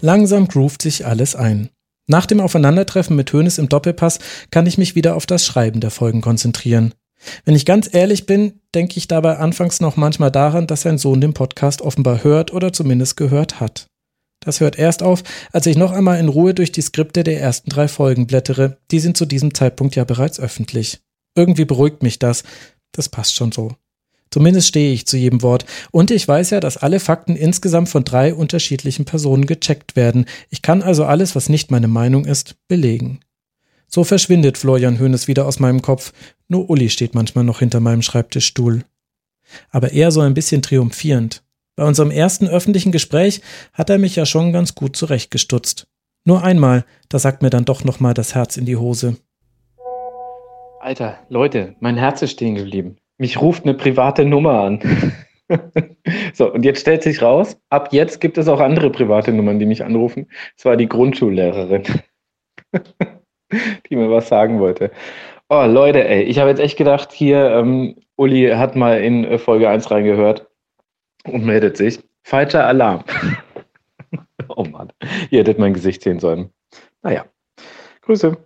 Langsam 0.00 0.48
groovt 0.48 0.82
sich 0.82 1.06
alles 1.06 1.34
ein. 1.34 1.70
Nach 2.06 2.26
dem 2.26 2.40
Aufeinandertreffen 2.40 3.16
mit 3.16 3.32
Hönes 3.32 3.56
im 3.56 3.70
Doppelpass 3.70 4.18
kann 4.50 4.66
ich 4.66 4.76
mich 4.76 4.94
wieder 4.94 5.16
auf 5.16 5.24
das 5.24 5.46
Schreiben 5.46 5.80
der 5.80 5.90
Folgen 5.90 6.20
konzentrieren. 6.20 6.92
Wenn 7.46 7.54
ich 7.54 7.64
ganz 7.64 7.88
ehrlich 7.90 8.26
bin, 8.26 8.60
denke 8.74 8.98
ich 8.98 9.08
dabei 9.08 9.38
anfangs 9.38 9.80
noch 9.80 9.96
manchmal 9.96 10.30
daran, 10.30 10.66
dass 10.66 10.82
sein 10.82 10.98
Sohn 10.98 11.22
den 11.22 11.32
Podcast 11.32 11.80
offenbar 11.80 12.22
hört 12.22 12.52
oder 12.52 12.72
zumindest 12.72 13.16
gehört 13.16 13.60
hat. 13.60 13.86
Das 14.44 14.60
hört 14.60 14.78
erst 14.78 15.02
auf, 15.02 15.22
als 15.52 15.66
ich 15.66 15.76
noch 15.76 15.92
einmal 15.92 16.18
in 16.18 16.28
Ruhe 16.28 16.54
durch 16.54 16.72
die 16.72 16.82
Skripte 16.82 17.24
der 17.24 17.40
ersten 17.40 17.70
drei 17.70 17.88
Folgen 17.88 18.26
blättere. 18.26 18.78
Die 18.90 19.00
sind 19.00 19.16
zu 19.16 19.26
diesem 19.26 19.54
Zeitpunkt 19.54 19.96
ja 19.96 20.04
bereits 20.04 20.38
öffentlich. 20.38 21.00
Irgendwie 21.34 21.64
beruhigt 21.64 22.02
mich 22.02 22.18
das. 22.18 22.44
Das 22.92 23.08
passt 23.08 23.34
schon 23.34 23.52
so. 23.52 23.72
Zumindest 24.30 24.68
stehe 24.68 24.92
ich 24.92 25.06
zu 25.06 25.16
jedem 25.16 25.42
Wort. 25.42 25.64
Und 25.92 26.10
ich 26.10 26.26
weiß 26.26 26.50
ja, 26.50 26.60
dass 26.60 26.76
alle 26.76 27.00
Fakten 27.00 27.36
insgesamt 27.36 27.88
von 27.88 28.04
drei 28.04 28.34
unterschiedlichen 28.34 29.04
Personen 29.04 29.46
gecheckt 29.46 29.96
werden. 29.96 30.26
Ich 30.50 30.60
kann 30.60 30.82
also 30.82 31.04
alles, 31.04 31.36
was 31.36 31.48
nicht 31.48 31.70
meine 31.70 31.88
Meinung 31.88 32.24
ist, 32.24 32.56
belegen. 32.66 33.20
So 33.86 34.02
verschwindet 34.02 34.58
Florian 34.58 34.98
Höhnes 34.98 35.28
wieder 35.28 35.46
aus 35.46 35.60
meinem 35.60 35.82
Kopf. 35.82 36.12
Nur 36.48 36.68
Uli 36.68 36.90
steht 36.90 37.14
manchmal 37.14 37.44
noch 37.44 37.60
hinter 37.60 37.78
meinem 37.78 38.02
Schreibtischstuhl. 38.02 38.84
Aber 39.70 39.92
eher 39.92 40.10
so 40.10 40.20
ein 40.20 40.34
bisschen 40.34 40.62
triumphierend. 40.62 41.44
Bei 41.76 41.84
unserem 41.84 42.12
ersten 42.12 42.46
öffentlichen 42.46 42.92
Gespräch 42.92 43.40
hat 43.72 43.90
er 43.90 43.98
mich 43.98 44.14
ja 44.14 44.26
schon 44.26 44.52
ganz 44.52 44.76
gut 44.76 44.94
zurechtgestutzt. 44.94 45.88
Nur 46.24 46.44
einmal, 46.44 46.84
da 47.08 47.18
sagt 47.18 47.42
mir 47.42 47.50
dann 47.50 47.64
doch 47.64 47.82
nochmal 47.82 48.14
das 48.14 48.34
Herz 48.34 48.56
in 48.56 48.64
die 48.64 48.76
Hose. 48.76 49.16
Alter, 50.80 51.18
Leute, 51.28 51.74
mein 51.80 51.96
Herz 51.96 52.22
ist 52.22 52.32
stehen 52.32 52.54
geblieben. 52.54 52.96
Mich 53.18 53.40
ruft 53.40 53.64
eine 53.64 53.74
private 53.74 54.24
Nummer 54.24 54.60
an. 54.60 55.14
so, 56.32 56.52
und 56.52 56.64
jetzt 56.64 56.80
stellt 56.80 57.02
sich 57.02 57.20
raus, 57.22 57.58
ab 57.70 57.88
jetzt 57.90 58.20
gibt 58.20 58.38
es 58.38 58.46
auch 58.46 58.60
andere 58.60 58.90
private 58.90 59.32
Nummern, 59.32 59.58
die 59.58 59.66
mich 59.66 59.84
anrufen. 59.84 60.28
Es 60.56 60.64
war 60.64 60.76
die 60.76 60.88
Grundschullehrerin, 60.88 61.82
die 63.90 63.96
mir 63.96 64.10
was 64.10 64.28
sagen 64.28 64.60
wollte. 64.60 64.92
Oh, 65.48 65.64
Leute, 65.66 66.06
ey, 66.06 66.22
ich 66.22 66.38
habe 66.38 66.50
jetzt 66.50 66.60
echt 66.60 66.78
gedacht, 66.78 67.12
hier, 67.12 67.50
ähm, 67.50 67.96
Uli 68.16 68.50
hat 68.50 68.76
mal 68.76 69.00
in 69.00 69.24
äh, 69.24 69.38
Folge 69.38 69.68
1 69.68 69.90
reingehört 69.90 70.46
und 71.24 71.44
meldet 71.44 71.76
sich. 71.76 72.00
Falscher 72.22 72.66
Alarm. 72.66 73.04
oh 74.48 74.64
Mann, 74.64 74.92
ihr 75.30 75.40
hättet 75.40 75.58
mein 75.58 75.74
Gesicht 75.74 76.02
sehen 76.02 76.20
sollen. 76.20 76.50
Naja. 77.02 77.26
Grüße. 78.02 78.36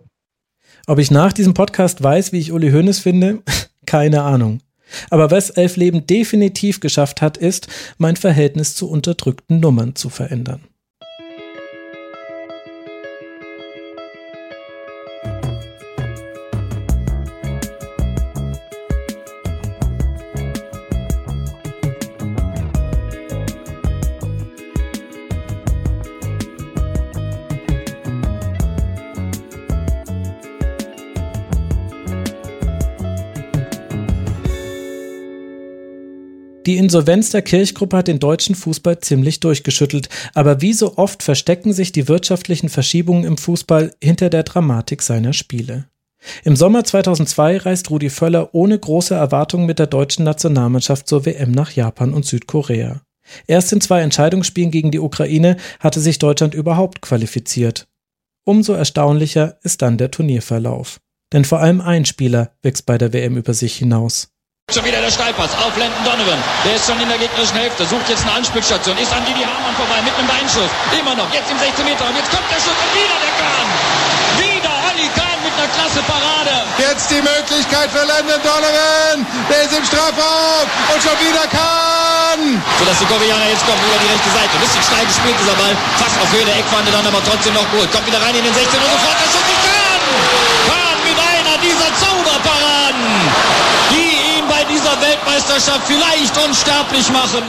Ob 0.87 0.99
ich 0.99 1.11
nach 1.11 1.33
diesem 1.33 1.53
Podcast 1.53 2.01
weiß, 2.01 2.31
wie 2.31 2.39
ich 2.39 2.51
Uli 2.51 2.71
Hoeneß 2.71 2.99
finde? 2.99 3.43
Keine 3.85 4.23
Ahnung. 4.23 4.61
Aber 5.09 5.29
was 5.31 5.51
Elfleben 5.51 6.07
definitiv 6.07 6.79
geschafft 6.79 7.21
hat, 7.21 7.37
ist, 7.37 7.67
mein 7.97 8.15
Verhältnis 8.15 8.75
zu 8.75 8.89
unterdrückten 8.89 9.59
Nummern 9.59 9.95
zu 9.95 10.09
verändern. 10.09 10.68
Insolvenz 36.89 37.29
der 37.29 37.43
Kirchgruppe 37.43 37.97
hat 37.97 38.07
den 38.07 38.17
deutschen 38.17 38.55
Fußball 38.55 38.99
ziemlich 38.99 39.39
durchgeschüttelt, 39.39 40.09
aber 40.33 40.59
wie 40.61 40.73
so 40.73 40.97
oft 40.97 41.21
verstecken 41.21 41.71
sich 41.71 41.91
die 41.91 42.07
wirtschaftlichen 42.07 42.67
Verschiebungen 42.67 43.25
im 43.25 43.37
Fußball 43.37 43.93
hinter 44.03 44.31
der 44.31 44.41
Dramatik 44.41 45.03
seiner 45.03 45.33
Spiele. 45.33 45.85
Im 46.43 46.55
Sommer 46.55 46.83
2002 46.83 47.57
reist 47.57 47.91
Rudi 47.91 48.09
Völler 48.09 48.55
ohne 48.55 48.79
große 48.79 49.13
Erwartungen 49.13 49.67
mit 49.67 49.77
der 49.77 49.85
deutschen 49.85 50.25
Nationalmannschaft 50.25 51.07
zur 51.07 51.27
WM 51.27 51.51
nach 51.51 51.73
Japan 51.73 52.11
und 52.11 52.25
Südkorea. 52.25 53.03
Erst 53.45 53.71
in 53.71 53.81
zwei 53.81 54.01
Entscheidungsspielen 54.01 54.71
gegen 54.71 54.89
die 54.89 54.97
Ukraine 54.97 55.57
hatte 55.79 55.99
sich 55.99 56.17
Deutschland 56.17 56.55
überhaupt 56.55 57.03
qualifiziert. 57.03 57.87
Umso 58.45 58.73
erstaunlicher 58.73 59.59
ist 59.61 59.83
dann 59.83 59.99
der 59.99 60.09
Turnierverlauf. 60.09 60.99
Denn 61.33 61.45
vor 61.45 61.59
allem 61.59 61.81
ein 61.81 62.05
Spieler 62.05 62.53
wächst 62.63 62.87
bei 62.87 62.97
der 62.97 63.13
WM 63.13 63.37
über 63.37 63.53
sich 63.53 63.75
hinaus. 63.75 64.29
Schon 64.69 64.85
wieder 64.85 65.01
der 65.01 65.09
Steilpass 65.09 65.49
auf 65.65 65.73
Landon 65.81 65.97
Donovan. 66.05 66.37
Der 66.61 66.77
ist 66.77 66.85
schon 66.85 66.93
in 67.01 67.09
der 67.09 67.17
gegnerischen 67.17 67.57
Hälfte, 67.57 67.89
sucht 67.89 68.05
jetzt 68.05 68.21
eine 68.21 68.37
Anspielstation, 68.37 68.93
ist 69.01 69.09
an 69.09 69.25
Didi 69.25 69.41
Hamann 69.41 69.73
vorbei 69.73 69.97
mit 70.05 70.13
einem 70.13 70.29
Beinschuss. 70.29 70.69
Immer 70.93 71.17
noch, 71.17 71.25
jetzt 71.33 71.49
im 71.49 71.57
16 71.57 71.81
Meter 71.89 72.05
und 72.05 72.13
jetzt 72.13 72.29
kommt 72.29 72.45
der 72.53 72.61
Schuss 72.61 72.77
und 72.77 72.91
wieder 72.93 73.17
der 73.17 73.33
Kahn. 73.33 73.65
Wieder 74.37 74.69
Olli 74.93 75.09
Kahn 75.17 75.41
mit 75.41 75.49
einer 75.57 75.65
klasse 75.73 76.05
Parade. 76.05 76.53
Jetzt 76.77 77.09
die 77.09 77.17
Möglichkeit 77.17 77.89
für 77.89 78.05
Landon 78.05 78.37
Donovan. 78.45 79.25
Der 79.49 79.59
ist 79.65 79.73
im 79.73 79.81
Strafraum 79.89 80.69
und 80.69 80.99
schon 81.01 81.17
wieder 81.17 81.49
Kahn. 81.49 82.61
So 82.77 82.85
dass 82.85 83.01
die 83.01 83.09
Koreaner 83.09 83.49
jetzt 83.49 83.65
kommen 83.65 83.81
über 83.89 83.97
die 83.97 84.09
rechte 84.13 84.29
Seite. 84.37 84.53
Ein 84.53 84.61
bisschen 84.69 84.85
steil 84.85 85.05
gespielt 85.09 85.37
dieser 85.41 85.57
Ball. 85.57 85.73
Fast 85.97 86.13
auf 86.21 86.29
Höhe 86.29 86.45
der 86.45 86.61
Eckwande, 86.61 86.93
dann 86.93 87.09
aber 87.09 87.25
trotzdem 87.25 87.57
noch 87.57 87.65
gut. 87.73 87.89
Kommt 87.89 88.05
wieder 88.05 88.21
rein 88.21 88.37
in 88.37 88.45
den 88.45 88.53
16 88.53 88.69
und 88.77 88.85
sofort 88.85 89.17
der 89.17 89.29
Schuss 89.33 89.49
ist 89.49 89.61
Kahn. 89.65 90.01
Kahn 90.69 90.97
mit 91.01 91.17
einer 91.17 91.57
dieser 91.57 91.89
Zauberparaden. 91.97 93.09
Die 93.89 94.29
dieser 94.89 95.01
Weltmeisterschaft 95.01 95.87
vielleicht 95.87 96.37
unsterblich 96.45 97.09
machen. 97.11 97.43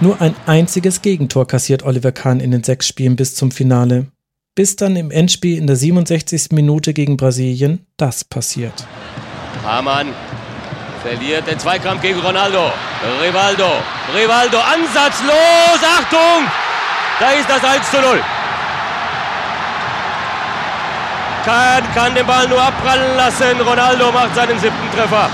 Nur 0.00 0.20
ein 0.20 0.34
einziges 0.46 1.02
Gegentor 1.02 1.46
kassiert 1.46 1.84
Oliver 1.84 2.12
Kahn 2.12 2.40
in 2.40 2.50
den 2.50 2.64
sechs 2.64 2.88
Spielen 2.88 3.16
bis 3.16 3.34
zum 3.34 3.50
Finale. 3.50 4.06
Bis 4.54 4.76
dann 4.76 4.96
im 4.96 5.10
Endspiel 5.10 5.56
in 5.58 5.66
der 5.66 5.76
67. 5.76 6.48
Minute 6.50 6.92
gegen 6.92 7.16
Brasilien 7.16 7.86
das 7.96 8.24
passiert. 8.24 8.86
Hamann 9.64 10.08
verliert 11.02 11.46
den 11.46 11.58
Zweikampf 11.58 12.02
gegen 12.02 12.20
Ronaldo. 12.20 12.70
Rivaldo, 13.22 13.68
Rivaldo, 14.14 14.58
ansatzlos, 14.58 15.80
Achtung! 15.98 16.46
Da 17.18 17.30
ist 17.30 17.48
das 17.48 17.64
1 17.64 17.90
zu 17.90 18.00
0. 18.00 18.20
Kahn 21.44 21.82
kann 21.94 22.14
den 22.14 22.26
Ball 22.26 22.46
nur 22.48 22.60
abprallen 22.60 23.16
lassen. 23.16 23.60
Ronaldo 23.60 24.12
macht 24.12 24.34
seinen 24.34 24.58
siebten 24.60 24.90
Treffer. 24.96 25.28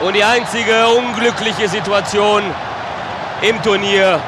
Und 0.00 0.14
die 0.14 0.22
einzige 0.22 0.86
unglückliche 0.86 1.68
Situation 1.68 2.42
im 3.42 3.60
Turnier 3.62 4.20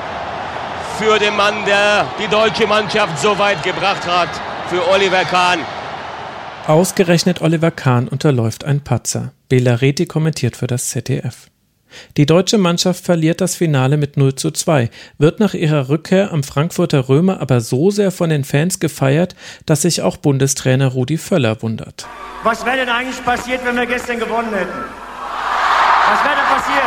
für 0.99 1.19
den 1.19 1.37
Mann, 1.37 1.65
der 1.65 2.07
die 2.23 2.29
deutsche 2.29 2.67
Mannschaft 2.67 3.19
so 3.19 3.39
weit 3.39 3.63
gebracht 3.63 4.05
hat, 4.07 4.29
für 4.69 4.89
Oliver 4.89 5.25
Kahn. 5.25 5.61
Ausgerechnet 6.67 7.41
Oliver 7.41 7.71
Kahn 7.71 8.09
unterläuft 8.09 8.65
ein 8.65 8.83
Patzer. 8.83 9.33
Bela 9.49 9.77
Reti 9.77 10.07
kommentiert 10.07 10.57
für 10.57 10.67
das 10.67 10.89
ZDF. 10.89 11.49
Die 12.17 12.27
deutsche 12.27 12.59
Mannschaft 12.59 13.05
verliert 13.05 13.41
das 13.41 13.57
Finale 13.57 13.97
mit 13.97 14.17
0 14.17 14.35
zu 14.35 14.51
2, 14.51 14.91
wird 15.19 15.41
nach 15.41 15.55
ihrer 15.55 15.89
Rückkehr 15.89 16.33
am 16.33 16.43
Frankfurter 16.43 17.09
Römer 17.09 17.41
aber 17.41 17.61
so 17.61 17.91
sehr 17.91 18.11
von 18.11 18.31
den 18.31 18.45
Fans 18.45 18.79
gefeiert, 18.81 19.35
dass 19.67 19.83
sich 19.83 20.03
auch 20.03 20.17
Bundestrainer 20.17 20.89
Rudi 20.89 21.17
Völler 21.17 21.63
wundert. 21.63 22.07
Was 22.43 22.65
wäre 22.65 22.77
denn 22.77 22.89
eigentlich 22.89 23.25
passiert, 23.25 23.65
wenn 23.65 23.77
wir 23.77 23.87
gestern 23.87 24.19
gewonnen 24.19 24.53
hätten? 24.55 25.10
Was 26.11 26.25
wäre 26.25 26.35
da 26.35 26.43
passiert? 26.43 26.83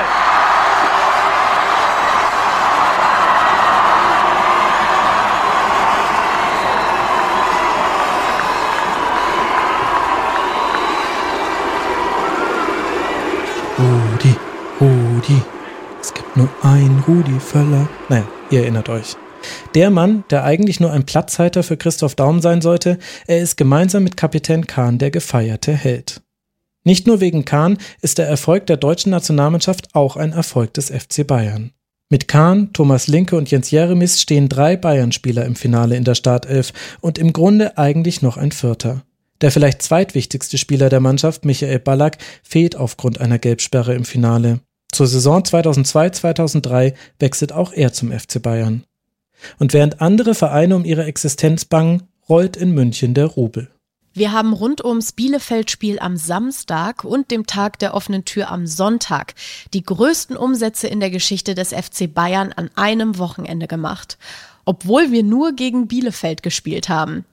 Rudi, 13.79 14.35
Rudi. 14.81 15.41
Es 16.01 16.13
gibt 16.13 16.35
nur 16.35 16.49
einen 16.61 17.01
Rudi 17.07 17.39
Völler. 17.39 17.87
Naja, 18.09 18.25
ihr 18.49 18.63
erinnert 18.63 18.89
euch. 18.89 19.15
Der 19.73 19.89
Mann, 19.89 20.25
der 20.31 20.43
eigentlich 20.43 20.81
nur 20.81 20.91
ein 20.91 21.05
Platzhalter 21.05 21.63
für 21.63 21.77
Christoph 21.77 22.15
Daum 22.15 22.41
sein 22.41 22.59
sollte, 22.61 22.99
er 23.27 23.39
ist 23.39 23.55
gemeinsam 23.55 24.03
mit 24.03 24.17
Kapitän 24.17 24.67
Kahn 24.67 24.97
der 24.97 25.11
gefeierte 25.11 25.71
Held. 25.71 26.21
Nicht 26.83 27.07
nur 27.07 27.21
wegen 27.21 27.45
Kahn 27.45 27.77
ist 28.01 28.17
der 28.17 28.27
Erfolg 28.27 28.67
der 28.67 28.77
deutschen 28.77 29.11
Nationalmannschaft 29.11 29.95
auch 29.95 30.17
ein 30.17 30.33
Erfolg 30.33 30.73
des 30.73 30.89
FC 30.89 31.25
Bayern. 31.25 31.71
Mit 32.09 32.27
Kahn, 32.27 32.73
Thomas 32.73 33.07
Linke 33.07 33.37
und 33.37 33.49
Jens 33.49 33.71
Jeremis 33.71 34.21
stehen 34.21 34.49
drei 34.49 34.77
Bayern-Spieler 34.77 35.45
im 35.45 35.55
Finale 35.55 35.95
in 35.95 36.03
der 36.03 36.15
Startelf 36.15 36.73
und 37.01 37.17
im 37.17 37.33
Grunde 37.33 37.77
eigentlich 37.77 38.21
noch 38.21 38.37
ein 38.37 38.51
vierter. 38.51 39.03
Der 39.41 39.51
vielleicht 39.51 39.81
zweitwichtigste 39.81 40.57
Spieler 40.57 40.89
der 40.89 40.99
Mannschaft, 40.99 41.43
Michael 41.43 41.79
Ballack, 41.79 42.17
fehlt 42.43 42.75
aufgrund 42.75 43.19
einer 43.19 43.39
Gelbsperre 43.39 43.95
im 43.95 44.05
Finale. 44.05 44.59
Zur 44.91 45.07
Saison 45.07 45.41
2002-2003 45.41 46.93
wechselt 47.19 47.51
auch 47.51 47.73
er 47.73 47.93
zum 47.93 48.11
FC 48.11 48.41
Bayern. 48.41 48.83
Und 49.57 49.73
während 49.73 49.99
andere 50.01 50.35
Vereine 50.35 50.75
um 50.75 50.85
ihre 50.85 51.05
Existenz 51.05 51.65
bangen, 51.65 52.03
rollt 52.29 52.55
in 52.55 52.71
München 52.71 53.15
der 53.15 53.25
Rubel. 53.25 53.72
Wir 54.15 54.31
haben 54.31 54.53
rund 54.53 54.85
ums 54.85 55.13
Bielefeld-Spiel 55.13 55.97
am 55.97 56.17
Samstag 56.17 57.03
und 57.03 57.31
dem 57.31 57.47
Tag 57.47 57.79
der 57.79 57.95
offenen 57.95 58.25
Tür 58.25 58.51
am 58.51 58.67
Sonntag 58.67 59.33
die 59.73 59.81
größten 59.81 60.37
Umsätze 60.37 60.87
in 60.87 60.99
der 60.99 61.09
Geschichte 61.09 61.55
des 61.55 61.69
FC 61.69 62.13
Bayern 62.13 62.53
an 62.53 62.69
einem 62.75 63.17
Wochenende 63.17 63.65
gemacht, 63.65 64.19
obwohl 64.65 65.11
wir 65.11 65.23
nur 65.23 65.53
gegen 65.53 65.87
Bielefeld 65.87 66.43
gespielt 66.43 66.89
haben. 66.89 67.25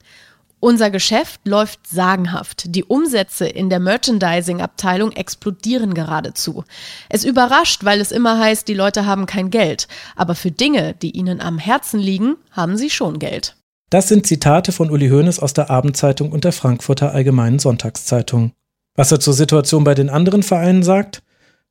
Unser 0.59 0.91
Geschäft 0.91 1.47
läuft 1.47 1.87
sagenhaft. 1.87 2.75
Die 2.75 2.85
Umsätze 2.85 3.47
in 3.47 3.69
der 3.69 3.81
Merchandising-Abteilung 3.81 5.13
explodieren 5.13 5.93
geradezu. 5.93 6.65
Es 7.11 7.25
überrascht, 7.25 7.85
weil 7.85 8.01
es 8.01 8.11
immer 8.11 8.39
heißt, 8.39 8.69
die 8.69 8.75
Leute 8.75 9.05
haben 9.05 9.27
kein 9.27 9.51
Geld. 9.51 9.87
Aber 10.17 10.35
für 10.35 10.51
Dinge, 10.51 10.95
die 11.01 11.11
ihnen 11.11 11.43
am 11.43 11.59
Herzen 11.59 12.01
liegen, 12.01 12.37
haben 12.53 12.77
sie 12.77 12.91
schon 12.91 13.19
Geld. 13.19 13.57
Das 13.91 14.07
sind 14.07 14.25
Zitate 14.25 14.71
von 14.71 14.89
Uli 14.89 15.09
Hoeneß 15.09 15.41
aus 15.41 15.53
der 15.53 15.69
Abendzeitung 15.69 16.31
und 16.31 16.45
der 16.45 16.53
Frankfurter 16.53 17.13
Allgemeinen 17.13 17.59
Sonntagszeitung. 17.59 18.53
Was 18.95 19.11
er 19.11 19.19
zur 19.19 19.35
Situation 19.35 19.83
bei 19.83 19.95
den 19.95 20.09
anderen 20.09 20.45
Vereinen 20.45 20.85
sagt? 20.85 21.25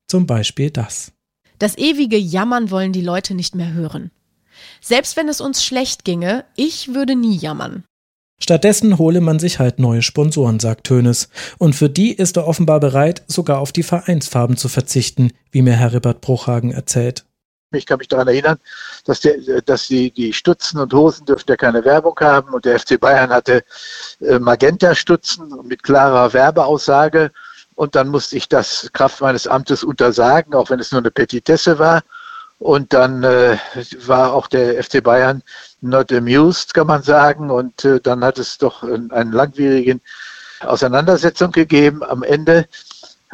Zum 0.05 0.27
Beispiel 0.27 0.69
das. 0.69 1.13
Das 1.59 1.77
ewige 1.77 2.17
Jammern 2.17 2.71
wollen 2.71 2.91
die 2.91 3.01
Leute 3.01 3.35
nicht 3.35 3.55
mehr 3.55 3.71
hören. 3.71 4.11
Selbst 4.81 5.15
wenn 5.15 5.29
es 5.29 5.39
uns 5.39 5.63
schlecht 5.63 6.03
ginge, 6.03 6.43
ich 6.57 6.93
würde 6.93 7.15
nie 7.15 7.37
jammern. 7.37 7.85
Stattdessen 8.41 8.97
hole 8.97 9.21
man 9.21 9.39
sich 9.39 9.59
halt 9.59 9.79
neue 9.79 10.01
Sponsoren, 10.01 10.59
sagt 10.59 10.89
Hoeneß. 10.89 11.29
Und 11.57 11.73
für 11.73 11.89
die 11.89 12.11
ist 12.11 12.35
er 12.35 12.47
offenbar 12.47 12.81
bereit, 12.81 13.23
sogar 13.27 13.59
auf 13.59 13.71
die 13.71 13.83
Vereinsfarben 13.83 14.57
zu 14.57 14.67
verzichten, 14.67 15.31
wie 15.51 15.61
mir 15.61 15.75
Heribert 15.77 16.19
Bruchhagen 16.19 16.71
erzählt. 16.71 17.25
Ich 17.71 17.85
kann 17.85 17.99
mich 17.99 18.07
daran 18.07 18.27
erinnern, 18.27 18.57
dass, 19.05 19.19
der, 19.19 19.61
dass 19.61 19.87
die, 19.87 20.09
die 20.09 20.33
Stutzen 20.33 20.79
und 20.79 20.91
Hosen 20.91 21.25
dürften 21.27 21.51
ja 21.51 21.55
keine 21.55 21.85
Werbung 21.85 22.15
haben 22.19 22.51
und 22.51 22.65
der 22.65 22.79
FC 22.79 22.99
Bayern 22.99 23.29
hatte 23.29 23.63
äh, 24.21 24.39
Magenta-Stutzen 24.39 25.53
mit 25.65 25.83
klarer 25.83 26.33
Werbeaussage 26.33 27.31
und 27.75 27.93
dann 27.93 28.07
musste 28.07 28.37
ich 28.37 28.49
das 28.49 28.89
Kraft 28.91 29.21
meines 29.21 29.45
Amtes 29.45 29.83
untersagen, 29.83 30.55
auch 30.55 30.71
wenn 30.71 30.79
es 30.79 30.91
nur 30.91 30.99
eine 30.99 31.11
Petitesse 31.11 31.77
war. 31.77 32.01
Und 32.57 32.91
dann 32.91 33.23
äh, 33.23 33.57
war 34.05 34.33
auch 34.33 34.47
der 34.47 34.83
FC 34.83 35.01
Bayern 35.01 35.43
not 35.79 36.11
amused, 36.11 36.73
kann 36.73 36.87
man 36.87 37.03
sagen. 37.03 37.51
Und 37.51 37.85
äh, 37.85 38.01
dann 38.01 38.23
hat 38.25 38.37
es 38.39 38.57
doch 38.57 38.83
einen 38.83 39.31
langwierigen 39.31 40.01
Auseinandersetzung 40.59 41.51
gegeben. 41.51 42.03
Am 42.03 42.23
Ende 42.23 42.67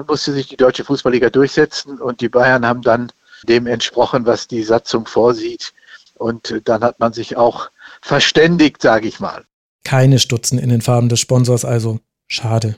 musste 0.06 0.34
sich 0.34 0.48
die 0.48 0.58
deutsche 0.58 0.84
Fußballliga 0.84 1.30
durchsetzen 1.30 2.00
und 2.00 2.22
die 2.22 2.30
Bayern 2.30 2.68
haben 2.68 2.82
dann 2.82 3.12
dem 3.46 3.68
entsprochen, 3.68 4.26
was 4.26 4.48
die 4.48 4.64
Satzung 4.64 5.06
vorsieht. 5.06 5.74
Und 6.16 6.62
dann 6.66 6.84
hat 6.84 7.00
man 7.00 7.14
sich 7.14 7.38
auch 7.38 7.70
verständigt, 8.02 8.82
sage 8.82 9.08
ich 9.08 9.20
mal. 9.20 9.44
Keine 9.84 10.20
Stutzen 10.20 10.58
in 10.58 10.70
den 10.70 10.82
Farben 10.82 11.10
des 11.10 11.20
Sponsors 11.20 11.66
also. 11.66 12.00
Schade. 12.28 12.76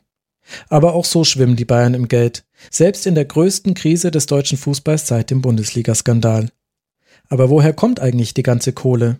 Aber 0.69 0.93
auch 0.93 1.05
so 1.05 1.23
schwimmen 1.23 1.55
die 1.55 1.65
Bayern 1.65 1.93
im 1.93 2.07
Geld, 2.07 2.45
selbst 2.71 3.05
in 3.05 3.15
der 3.15 3.25
größten 3.25 3.73
Krise 3.73 4.11
des 4.11 4.25
deutschen 4.25 4.57
Fußballs 4.57 5.07
seit 5.07 5.29
dem 5.29 5.41
Bundesliga-Skandal. 5.41 6.49
Aber 7.29 7.49
woher 7.49 7.73
kommt 7.73 7.99
eigentlich 7.99 8.33
die 8.33 8.43
ganze 8.43 8.73
Kohle? 8.73 9.19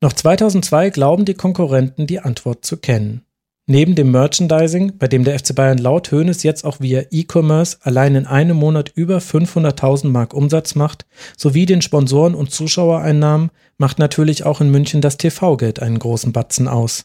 Noch 0.00 0.12
2002 0.12 0.90
glauben 0.90 1.24
die 1.24 1.34
Konkurrenten 1.34 2.06
die 2.06 2.20
Antwort 2.20 2.64
zu 2.64 2.76
kennen. 2.76 3.26
Neben 3.66 3.94
dem 3.94 4.10
Merchandising, 4.10 4.98
bei 4.98 5.06
dem 5.06 5.22
der 5.22 5.38
FC 5.38 5.54
Bayern 5.54 5.78
laut 5.78 6.10
Hoeneß 6.10 6.42
jetzt 6.42 6.64
auch 6.64 6.80
via 6.80 7.02
E-Commerce 7.10 7.78
allein 7.82 8.16
in 8.16 8.26
einem 8.26 8.56
Monat 8.56 8.90
über 8.94 9.18
500.000 9.18 10.08
Mark 10.08 10.34
Umsatz 10.34 10.74
macht, 10.74 11.06
sowie 11.36 11.66
den 11.66 11.82
Sponsoren 11.82 12.34
und 12.34 12.50
Zuschauereinnahmen, 12.50 13.50
macht 13.78 13.98
natürlich 13.98 14.44
auch 14.44 14.60
in 14.60 14.70
München 14.70 15.00
das 15.00 15.18
TV-Geld 15.18 15.80
einen 15.80 15.98
großen 15.98 16.32
Batzen 16.32 16.66
aus. 16.66 17.04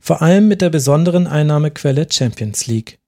Vor 0.00 0.22
allem 0.22 0.48
mit 0.48 0.62
der 0.62 0.70
besonderen 0.70 1.26
Einnahmequelle 1.26 2.06
Champions 2.10 2.66
League. 2.66 2.98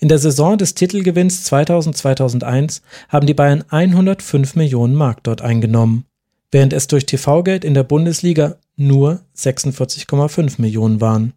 In 0.00 0.08
der 0.08 0.18
Saison 0.18 0.56
des 0.56 0.74
Titelgewinns 0.74 1.50
2000-2001 1.52 2.80
haben 3.08 3.26
die 3.26 3.34
Bayern 3.34 3.64
105 3.68 4.56
Millionen 4.56 4.94
Mark 4.94 5.22
dort 5.22 5.42
eingenommen, 5.42 6.06
während 6.50 6.72
es 6.72 6.86
durch 6.86 7.06
TV-Geld 7.06 7.64
in 7.64 7.74
der 7.74 7.84
Bundesliga 7.84 8.56
nur 8.76 9.20
46,5 9.36 10.60
Millionen 10.60 11.00
waren. 11.00 11.34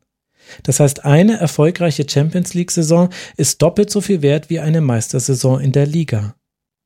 Das 0.64 0.80
heißt, 0.80 1.06
eine 1.06 1.40
erfolgreiche 1.40 2.06
Champions 2.10 2.54
League-Saison 2.54 3.10
ist 3.38 3.62
doppelt 3.62 3.90
so 3.90 4.02
viel 4.02 4.22
wert 4.22 4.50
wie 4.50 4.60
eine 4.60 4.82
Meistersaison 4.82 5.60
in 5.60 5.72
der 5.72 5.86
Liga. 5.86 6.36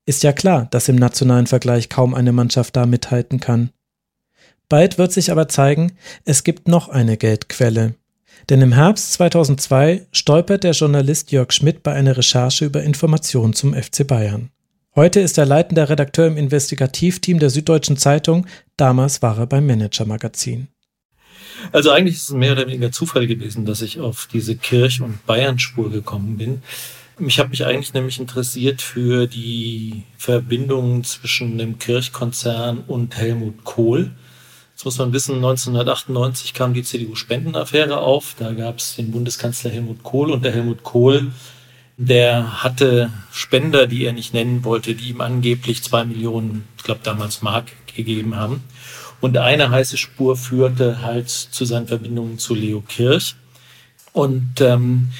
Ist 0.06 0.24
ja 0.24 0.34
klar, 0.34 0.68
dass 0.72 0.90
im 0.90 0.98
nationalen 0.98 1.48
Vergleich 1.48 1.90
kaum 1.90 2.14
eine 2.14 2.34
Mannschaft 2.34 2.76
da 2.76 2.86
mithalten 2.86 3.40
kann. 3.40 3.70
Bald 4.70 4.98
wird 4.98 5.12
sich 5.12 5.32
aber 5.32 5.48
zeigen, 5.48 5.94
es 6.26 6.44
gibt 6.44 6.68
noch 6.68 6.90
eine 6.90 7.18
Geldquelle. 7.18 7.96
Denn 8.50 8.62
im 8.62 8.74
Herbst 8.74 9.14
2002 9.14 10.08
stolpert 10.12 10.64
der 10.64 10.72
Journalist 10.72 11.32
Jörg 11.32 11.52
Schmidt 11.52 11.84
bei 11.84 11.94
einer 11.94 12.18
Recherche 12.18 12.66
über 12.66 12.84
Informationen 12.84 13.54
zum 13.54 13.74
FC 13.74 14.06
Bayern. 14.06 14.50
Heute 14.96 15.22
ist 15.22 15.38
er 15.38 15.46
leitender 15.46 15.90
Redakteur 15.90 16.28
im 16.28 16.38
Investigativteam 16.38 17.40
der 17.40 17.50
Süddeutschen 17.50 17.98
Zeitung, 17.98 18.46
damals 18.78 19.22
war 19.22 19.40
er 19.40 19.48
beim 19.48 19.66
Manager 19.66 20.06
Magazin. 20.06 20.68
Also 21.72 21.92
eigentlich 21.92 22.16
ist 22.16 22.30
es 22.30 22.36
mehr 22.36 22.54
oder 22.54 22.68
weniger 22.68 22.92
Zufall 22.92 23.28
gewesen, 23.28 23.66
dass 23.66 23.82
ich 23.82 24.00
auf 24.00 24.28
diese 24.32 24.56
Kirch- 24.56 25.02
und 25.02 25.26
Bayern-Spur 25.26 25.92
gekommen 25.92 26.38
bin. 26.38 26.62
Ich 27.20 27.40
habe 27.40 27.50
mich 27.50 27.66
eigentlich 27.66 27.94
nämlich 27.94 28.20
interessiert 28.20 28.82
für 28.82 29.28
die 29.28 30.04
Verbindungen 30.18 31.04
zwischen 31.04 31.58
dem 31.58 31.78
Kirchkonzern 31.78 32.80
und 32.88 33.16
Helmut 33.16 33.64
Kohl. 33.64 34.12
Jetzt 34.74 34.86
muss 34.86 34.98
man 34.98 35.14
wissen, 35.14 35.36
1998 35.36 36.54
kam 36.56 36.74
die 36.74 36.84
CDU-Spendenaffäre 36.84 38.00
auf. 38.00 38.36
Da 38.40 38.54
gab 38.54 38.80
es 38.80 38.96
den 38.96 39.12
Bundeskanzler 39.12 39.70
Helmut 39.70 40.02
Kohl 40.02 40.32
und 40.32 40.44
der 40.44 40.54
Helmut 40.54 40.82
Kohl, 40.84 41.32
der 41.98 42.64
hatte 42.64 43.12
Spender, 43.32 43.86
die 43.86 44.06
er 44.06 44.14
nicht 44.14 44.34
nennen 44.34 44.64
wollte, 44.64 44.96
die 44.96 45.10
ihm 45.10 45.22
angeblich 45.22 45.84
zwei 45.84 46.06
Millionen, 46.06 46.68
ich 46.78 46.84
glaube 46.84 47.02
damals 47.04 47.44
Mark, 47.44 47.72
gegeben 47.96 48.36
haben. 48.36 48.64
Und 49.24 49.38
eine 49.38 49.70
heiße 49.70 49.96
Spur 49.96 50.36
führte 50.36 51.02
halt 51.02 51.30
zu 51.30 51.64
seinen 51.64 51.88
Verbindungen 51.88 52.40
zu 52.40 52.54
Leo 52.54 52.82
Kirch. 52.82 53.38
Und 54.12 54.60
ähm, 54.60 55.14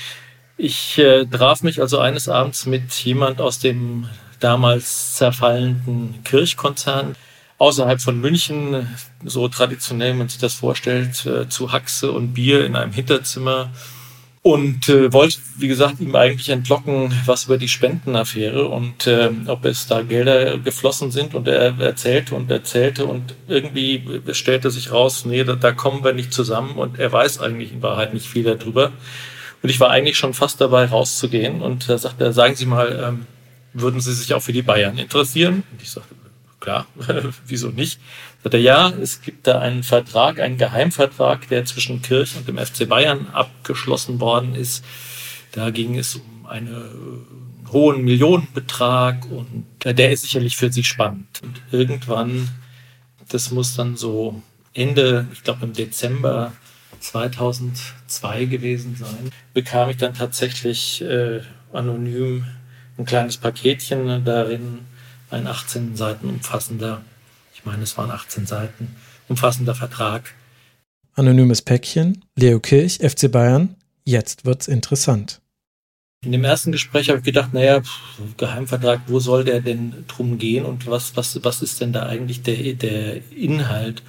ich 0.58 0.98
äh, 0.98 1.26
traf 1.26 1.64
mich 1.64 1.80
also 1.80 2.00
eines 2.00 2.28
Abends 2.28 2.66
mit 2.66 2.92
jemand 2.92 3.40
aus 3.40 3.60
dem 3.60 4.10
damals 4.42 5.16
zerfallenden 5.16 6.22
Kirchkonzern 6.26 7.16
außerhalb 7.60 8.02
von 8.02 8.20
München, 8.20 8.90
so 9.24 9.48
traditionell 9.48 10.16
man 10.16 10.28
sich 10.28 10.40
das 10.40 10.56
vorstellt, 10.56 11.26
äh, 11.26 11.48
zu 11.48 11.72
Haxe 11.72 12.12
und 12.12 12.34
Bier 12.34 12.66
in 12.66 12.76
einem 12.76 12.92
Hinterzimmer 12.92 13.70
und 14.44 14.90
äh, 14.90 15.12
wollte, 15.14 15.38
wie 15.58 15.70
gesagt, 15.70 16.02
ihm 16.02 16.14
eigentlich 16.18 16.50
entlocken, 16.50 17.14
was 17.26 17.46
über 17.46 17.58
die 17.58 17.70
Spendenaffäre 17.70 18.68
und 18.68 19.08
äh, 19.08 19.30
ob 19.48 19.64
es 19.64 19.88
da 19.88 20.02
Gelder 20.02 20.58
geflossen 20.58 21.12
sind. 21.12 21.34
Und 21.34 21.48
er 21.48 21.80
erzählte 21.80 22.36
und 22.36 22.52
erzählte 22.52 23.06
und 23.06 23.36
irgendwie 23.48 24.22
stellte 24.34 24.70
sich 24.70 24.92
raus, 24.92 25.24
nee, 25.24 25.46
da, 25.46 25.56
da 25.56 25.72
kommen 25.72 26.04
wir 26.04 26.12
nicht 26.12 26.34
zusammen 26.34 26.76
und 26.76 27.00
er 27.00 27.12
weiß 27.14 27.40
eigentlich 27.40 27.72
in 27.72 27.82
Wahrheit 27.82 28.14
nicht 28.14 28.28
viel 28.28 28.44
darüber. 28.44 28.92
Und 29.62 29.70
ich 29.70 29.80
war 29.80 29.90
eigentlich 29.92 30.18
schon 30.18 30.34
fast 30.34 30.60
dabei, 30.60 30.86
rauszugehen. 30.86 31.62
Und 31.62 31.88
da 31.88 31.98
sagte 31.98 32.26
er, 32.26 32.34
sagen 32.34 32.56
Sie 32.56 32.66
mal, 32.66 33.02
ähm, 33.02 33.26
würden 33.72 34.02
Sie 34.02 34.14
sich 34.14 34.34
auch 34.34 34.42
für 34.42 34.52
die 34.52 34.62
Bayern 34.62 34.98
interessieren? 34.98 35.64
Und 35.72 35.82
ich 35.82 35.90
sagte, 35.90 36.16
klar, 36.60 36.86
wieso 37.48 37.70
nicht? 37.70 37.98
Sagt 38.44 38.56
ja, 38.56 38.90
es 38.90 39.22
gibt 39.22 39.48
da 39.48 39.60
einen 39.60 39.84
Vertrag, 39.84 40.40
einen 40.40 40.58
Geheimvertrag, 40.58 41.48
der 41.48 41.64
zwischen 41.64 42.02
Kirch 42.02 42.36
und 42.36 42.48
dem 42.48 42.58
FC 42.58 42.88
Bayern 42.88 43.28
abgeschlossen 43.32 44.20
worden 44.20 44.54
ist. 44.54 44.84
Da 45.54 45.70
ging 45.70 45.98
es 45.98 46.16
um 46.16 46.46
einen 46.46 47.26
hohen 47.72 48.04
Millionenbetrag 48.04 49.26
und 49.32 49.66
der 49.86 50.12
ist 50.12 50.24
sicherlich 50.24 50.58
für 50.58 50.72
Sie 50.72 50.84
spannend. 50.84 51.42
Und 51.42 51.62
irgendwann, 51.72 52.50
das 53.30 53.52
muss 53.52 53.76
dann 53.76 53.96
so 53.96 54.42
Ende, 54.74 55.28
ich 55.32 55.44
glaube 55.44 55.66
im 55.66 55.74
Dezember 55.74 56.52
2002 57.00 58.46
gewesen 58.46 58.98
sein, 58.98 59.32
bekam 59.54 59.90
ich 59.90 59.98
dann 59.98 60.14
tatsächlich 60.14 61.02
äh, 61.02 61.42
anonym 61.72 62.46
ein 62.98 63.06
kleines 63.06 63.38
Paketchen 63.38 64.24
darin 64.26 64.80
ein 65.32 65.48
18 65.48 65.96
Seiten 65.96 66.30
umfassender, 66.30 67.02
ich 67.64 67.66
meine, 67.66 67.84
es 67.84 67.98
waren 67.98 68.12
18 68.12 68.46
Seiten, 68.46 68.94
umfassender 69.30 69.74
Vertrag. 69.74 70.34
Anonymes 71.16 71.62
Päckchen, 71.62 72.26
Leo 72.36 72.60
Kirch, 72.60 73.00
FC 73.02 73.32
Bayern, 73.32 73.76
jetzt 74.04 74.44
wird's 74.44 74.68
interessant. 74.68 75.40
In 76.26 76.34
dem 76.34 76.44
ersten 76.44 76.74
Gespräch 76.74 77.08
habe 77.08 77.20
ich 77.20 77.24
gedacht, 77.24 77.54
naja, 77.54 77.82
Geheimvertrag, 78.36 79.04
wo 79.08 79.20
soll 79.20 79.46
der 79.46 79.62
denn 79.62 80.04
drum 80.10 80.38
gehen 80.40 80.66
und 80.66 80.88
was, 80.88 81.16
was, 81.16 81.42
was 81.42 81.62
ist 81.62 81.80
denn 81.80 81.94
da 81.94 82.06
eigentlich 82.06 82.42
der, 82.42 82.74
der 82.74 83.32
Inhalt? 83.32 84.04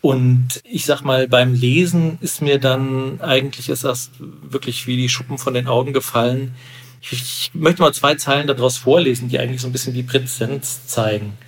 Und 0.00 0.60
ich 0.62 0.84
sag 0.84 1.02
mal, 1.02 1.26
beim 1.26 1.54
Lesen 1.54 2.18
ist 2.20 2.42
mir 2.42 2.60
dann 2.60 3.20
eigentlich 3.20 3.70
ist 3.70 3.82
das 3.82 4.10
wirklich 4.20 4.86
wie 4.86 4.96
die 4.96 5.08
Schuppen 5.08 5.36
von 5.36 5.54
den 5.54 5.66
Augen 5.66 5.92
gefallen, 5.92 6.54
ich 7.00 7.50
möchte 7.54 7.82
mal 7.82 7.94
zwei 7.94 8.14
Zeilen 8.16 8.46
daraus 8.46 8.76
vorlesen, 8.76 9.28
die 9.28 9.38
eigentlich 9.38 9.60
so 9.60 9.68
ein 9.68 9.72
bisschen 9.72 9.94
die 9.94 10.02
Präsenz 10.02 10.86
zeigen. 10.86 11.38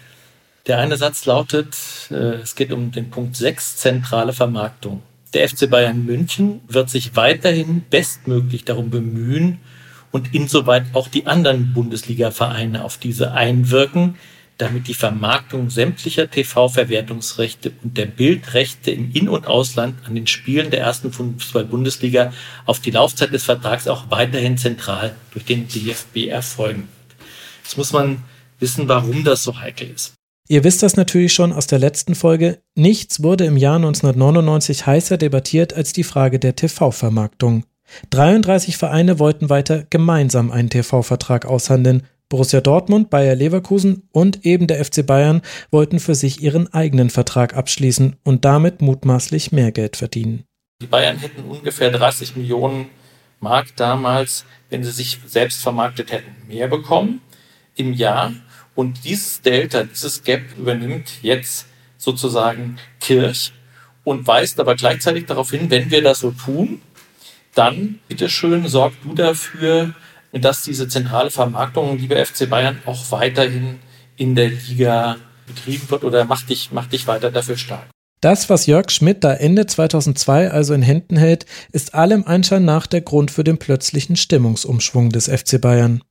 Der 0.71 0.79
eine 0.79 0.97
Satz 0.97 1.27
lautet, 1.27 1.77
äh, 2.13 2.15
es 2.15 2.55
geht 2.55 2.73
um 2.73 2.93
den 2.93 3.11
Punkt 3.11 3.35
6, 3.35 3.79
zentrale 3.79 4.33
Vermarktung. 4.33 5.03
Der 5.35 5.49
FC 5.49 5.69
Bayern 5.69 6.07
München 6.07 6.61
wird 6.69 6.89
sich 6.89 7.17
weiterhin 7.17 7.83
bestmöglich 7.91 8.65
darum 8.67 8.89
bemühen 8.89 9.59
und 10.13 10.33
insoweit 10.33 10.85
auch 10.93 11.09
die 11.09 11.27
anderen 11.27 11.73
Bundesliga-Vereine 11.73 12.85
auf 12.85 12.99
diese 12.99 13.33
einwirken, 13.33 14.15
damit 14.59 14.87
die 14.87 14.95
Vermarktung 14.95 15.71
sämtlicher 15.71 16.31
TV-Verwertungsrechte 16.31 17.73
und 17.83 17.99
der 17.99 18.07
Bildrechte 18.07 18.93
im 18.93 19.11
In- 19.13 19.29
und 19.29 19.49
Ausland 19.49 19.97
an 20.07 20.15
den 20.15 20.29
Spielen 20.29 20.71
der 20.71 20.83
ersten 20.83 21.11
Fußball-Bundesliga 21.13 22.33
auf 22.65 22.79
die 22.79 22.93
Laufzeit 22.93 23.33
des 23.33 23.43
Vertrags 23.43 23.89
auch 23.89 24.09
weiterhin 24.11 24.57
zentral 24.57 25.17
durch 25.33 25.45
den 25.45 25.67
DFB 25.67 26.29
erfolgen. 26.29 26.89
Jetzt 27.65 27.77
muss 27.77 27.93
man 27.93 28.23
wissen, 28.61 28.87
warum 28.87 29.25
das 29.25 29.43
so 29.43 29.59
heikel 29.59 29.91
ist. 29.91 30.15
Ihr 30.51 30.65
wisst 30.65 30.83
das 30.83 30.97
natürlich 30.97 31.33
schon 31.33 31.53
aus 31.53 31.69
der 31.69 31.79
letzten 31.79 32.17
Folge. 32.17 32.59
Nichts 32.75 33.23
wurde 33.23 33.45
im 33.45 33.57
Jahr 33.57 33.77
1999 33.77 34.85
heißer 34.85 35.17
debattiert 35.17 35.75
als 35.75 35.93
die 35.93 36.03
Frage 36.03 36.41
der 36.41 36.57
TV-Vermarktung. 36.57 37.63
33 38.11 38.77
Vereine 38.77 39.21
wollten 39.21 39.49
weiter 39.49 39.87
gemeinsam 39.91 40.51
einen 40.51 40.69
TV-Vertrag 40.69 41.47
aushandeln 41.47 42.03
Borussia 42.29 42.61
Dortmund, 42.61 43.11
Bayer 43.11 43.37
Leverkusen 43.37 44.09
und 44.11 44.45
eben 44.45 44.67
der 44.67 44.85
FC 44.85 45.07
Bayern 45.07 45.43
wollten 45.71 46.01
für 46.01 46.17
sich 46.17 46.43
ihren 46.43 46.75
eigenen 46.75 47.11
Vertrag 47.11 47.57
abschließen 47.57 48.17
und 48.25 48.45
damit 48.45 48.83
mutmaßlich 48.83 49.53
mehr 49.53 49.71
Geld 49.71 49.97
verdienen. 49.97 50.43
Die 50.83 50.89
Bayern 50.89 51.19
hätten 51.19 51.45
ungefähr 51.45 51.93
30 51.93 52.35
Millionen 52.35 52.87
Mark 53.39 53.77
damals, 53.77 54.45
wenn 54.69 54.83
sie 54.83 54.91
sich 54.91 55.21
selbst 55.29 55.63
vermarktet 55.63 56.11
hätten, 56.11 56.49
mehr 56.49 56.67
bekommen 56.67 57.21
im 57.77 57.93
Jahr. 57.93 58.33
Und 58.81 59.05
dieses 59.05 59.43
Delta, 59.43 59.85
dieses 59.85 60.25
Gap 60.25 60.41
übernimmt 60.57 61.19
jetzt 61.21 61.67
sozusagen 61.99 62.79
Kirch 62.99 63.53
und 64.05 64.27
weist 64.27 64.59
aber 64.59 64.75
gleichzeitig 64.75 65.27
darauf 65.27 65.51
hin, 65.51 65.69
wenn 65.69 65.91
wir 65.91 66.03
das 66.03 66.21
so 66.21 66.31
tun, 66.31 66.81
dann 67.55 67.99
bitteschön 68.09 68.67
sorg 68.69 68.95
du 69.03 69.13
dafür, 69.13 69.93
dass 70.33 70.63
diese 70.63 70.89
zentrale 70.89 71.31
Vermarktung, 71.31 71.99
liebe 71.99 72.25
FC 72.25 72.49
Bayern, 72.49 72.79
auch 72.87 73.11
weiterhin 73.11 73.81
in 74.17 74.35
der 74.35 74.49
Liga 74.49 75.19
betrieben 75.47 75.91
wird 75.91 76.03
oder 76.03 76.25
mach 76.25 76.41
dich, 76.45 76.71
mach 76.73 76.87
dich 76.87 77.07
weiter 77.07 77.31
dafür 77.31 77.59
stark. 77.59 77.87
Das, 78.23 78.49
was 78.49 78.65
Jörg 78.65 78.91
Schmidt 78.91 79.25
da 79.25 79.35
Ende 79.35 79.67
2002 79.67 80.51
also 80.51 80.73
in 80.73 80.81
Händen 80.81 81.19
hält, 81.19 81.45
ist 81.71 81.93
allem 81.93 82.25
Anschein 82.25 82.65
nach 82.65 82.87
der 82.87 83.03
Grund 83.03 83.31
für 83.31 83.45
den 83.45 83.59
plötzlichen 83.59 84.17
Stimmungsumschwung 84.17 85.11
des 85.11 85.29
FC 85.29 85.61
Bayern. 85.61 86.03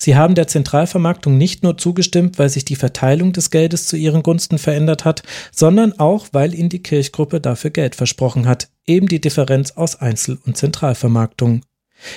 Sie 0.00 0.14
haben 0.14 0.36
der 0.36 0.46
Zentralvermarktung 0.46 1.36
nicht 1.36 1.64
nur 1.64 1.76
zugestimmt, 1.76 2.38
weil 2.38 2.48
sich 2.48 2.64
die 2.64 2.76
Verteilung 2.76 3.32
des 3.32 3.50
Geldes 3.50 3.88
zu 3.88 3.96
ihren 3.96 4.22
Gunsten 4.22 4.58
verändert 4.58 5.04
hat, 5.04 5.24
sondern 5.50 5.98
auch, 5.98 6.28
weil 6.30 6.54
ihnen 6.54 6.68
die 6.68 6.82
Kirchgruppe 6.82 7.40
dafür 7.40 7.70
Geld 7.70 7.96
versprochen 7.96 8.46
hat, 8.46 8.68
eben 8.86 9.08
die 9.08 9.20
Differenz 9.20 9.72
aus 9.72 9.96
Einzel- 9.96 10.38
und 10.46 10.56
Zentralvermarktung. 10.56 11.62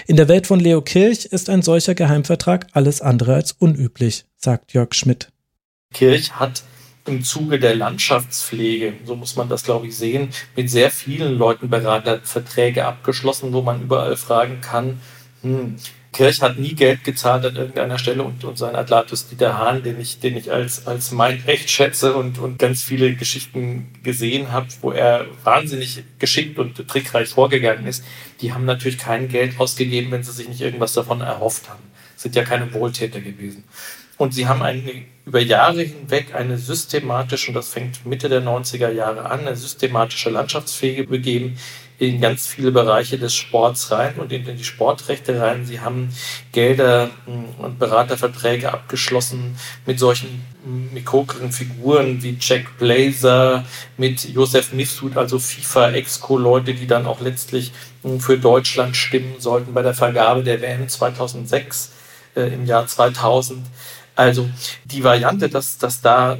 In 0.05 0.15
der 0.15 0.27
Welt 0.27 0.45
von 0.45 0.59
Leo 0.59 0.83
Kirch 0.83 1.25
ist 1.25 1.49
ein 1.49 1.63
solcher 1.63 1.95
Geheimvertrag 1.95 2.67
alles 2.73 3.01
andere 3.01 3.33
als 3.33 3.51
unüblich, 3.53 4.25
sagt 4.37 4.73
Jörg 4.73 4.93
Schmidt. 4.93 5.29
Kirch 5.91 6.33
hat 6.33 6.61
im 7.07 7.23
Zuge 7.23 7.59
der 7.59 7.75
Landschaftspflege, 7.75 8.93
so 9.05 9.15
muss 9.15 9.35
man 9.35 9.49
das 9.49 9.63
glaube 9.63 9.87
ich 9.87 9.97
sehen, 9.97 10.29
mit 10.55 10.69
sehr 10.69 10.91
vielen 10.91 11.35
Leuten 11.35 11.67
Beraterverträge 11.67 12.85
abgeschlossen, 12.85 13.53
wo 13.53 13.63
man 13.63 13.81
überall 13.81 14.15
fragen 14.15 14.61
kann, 14.61 15.01
hm, 15.41 15.77
Kirch 16.13 16.41
hat 16.41 16.59
nie 16.59 16.73
Geld 16.73 17.05
gezahlt 17.05 17.45
an 17.45 17.55
irgendeiner 17.55 17.97
Stelle 17.97 18.23
und, 18.23 18.43
und 18.43 18.57
sein 18.57 18.75
Atlatus 18.75 19.29
Dieter 19.29 19.57
Hahn, 19.57 19.81
den 19.81 19.99
ich, 19.99 20.19
den 20.19 20.35
ich 20.35 20.51
als, 20.51 20.85
als 20.85 21.11
mein 21.11 21.41
Recht 21.47 21.69
schätze 21.69 22.15
und, 22.15 22.37
und 22.37 22.59
ganz 22.59 22.83
viele 22.83 23.13
Geschichten 23.15 23.93
gesehen 24.03 24.51
habe, 24.51 24.67
wo 24.81 24.91
er 24.91 25.25
wahnsinnig 25.45 26.03
geschickt 26.19 26.59
und 26.59 26.85
trickreich 26.87 27.29
vorgegangen 27.29 27.87
ist, 27.87 28.03
die 28.41 28.53
haben 28.53 28.65
natürlich 28.65 28.97
kein 28.97 29.29
Geld 29.29 29.57
ausgegeben, 29.57 30.11
wenn 30.11 30.23
sie 30.23 30.33
sich 30.33 30.49
nicht 30.49 30.61
irgendwas 30.61 30.93
davon 30.93 31.21
erhofft 31.21 31.69
haben. 31.69 31.83
Sind 32.17 32.35
ja 32.35 32.43
keine 32.43 32.73
Wohltäter 32.73 33.21
gewesen. 33.21 33.63
Und 34.17 34.33
sie 34.33 34.47
haben 34.47 34.61
eine, 34.61 35.05
über 35.25 35.39
Jahre 35.39 35.81
hinweg 35.81 36.35
eine 36.35 36.57
systematische, 36.57 37.47
und 37.47 37.55
das 37.55 37.69
fängt 37.69 38.05
Mitte 38.05 38.29
der 38.29 38.43
90er 38.43 38.91
Jahre 38.91 39.25
an, 39.25 39.47
eine 39.47 39.55
systematische 39.55 40.29
Landschaftspflege 40.29 41.05
begeben, 41.05 41.57
in 42.01 42.19
ganz 42.19 42.47
viele 42.47 42.71
Bereiche 42.71 43.19
des 43.19 43.35
Sports 43.35 43.91
rein 43.91 44.15
und 44.15 44.31
in 44.31 44.43
die 44.43 44.63
Sportrechte 44.63 45.39
rein. 45.39 45.67
Sie 45.67 45.81
haben 45.81 46.09
Gelder 46.51 47.11
hm, 47.25 47.45
und 47.59 47.77
Beraterverträge 47.77 48.73
abgeschlossen 48.73 49.55
mit 49.85 49.99
solchen 49.99 50.43
mikrokeren 50.65 51.51
Figuren 51.51 52.23
wie 52.23 52.37
Jack 52.39 52.79
Blazer, 52.79 53.65
mit 53.97 54.27
Josef 54.27 54.73
Mifsud, 54.73 55.15
also 55.15 55.37
FIFA-Exco-Leute, 55.37 56.73
die 56.73 56.87
dann 56.87 57.05
auch 57.05 57.21
letztlich 57.21 57.71
hm, 58.01 58.19
für 58.19 58.39
Deutschland 58.39 58.97
stimmen 58.97 59.35
sollten 59.37 59.75
bei 59.75 59.83
der 59.83 59.93
Vergabe 59.93 60.41
der 60.41 60.59
WM 60.59 60.89
2006 60.89 61.91
äh, 62.35 62.51
im 62.51 62.65
Jahr 62.65 62.87
2000. 62.87 63.63
Also 64.15 64.49
die 64.85 65.03
Variante, 65.03 65.49
dass, 65.49 65.77
dass 65.77 66.01
da 66.01 66.33
äh, 66.33 66.37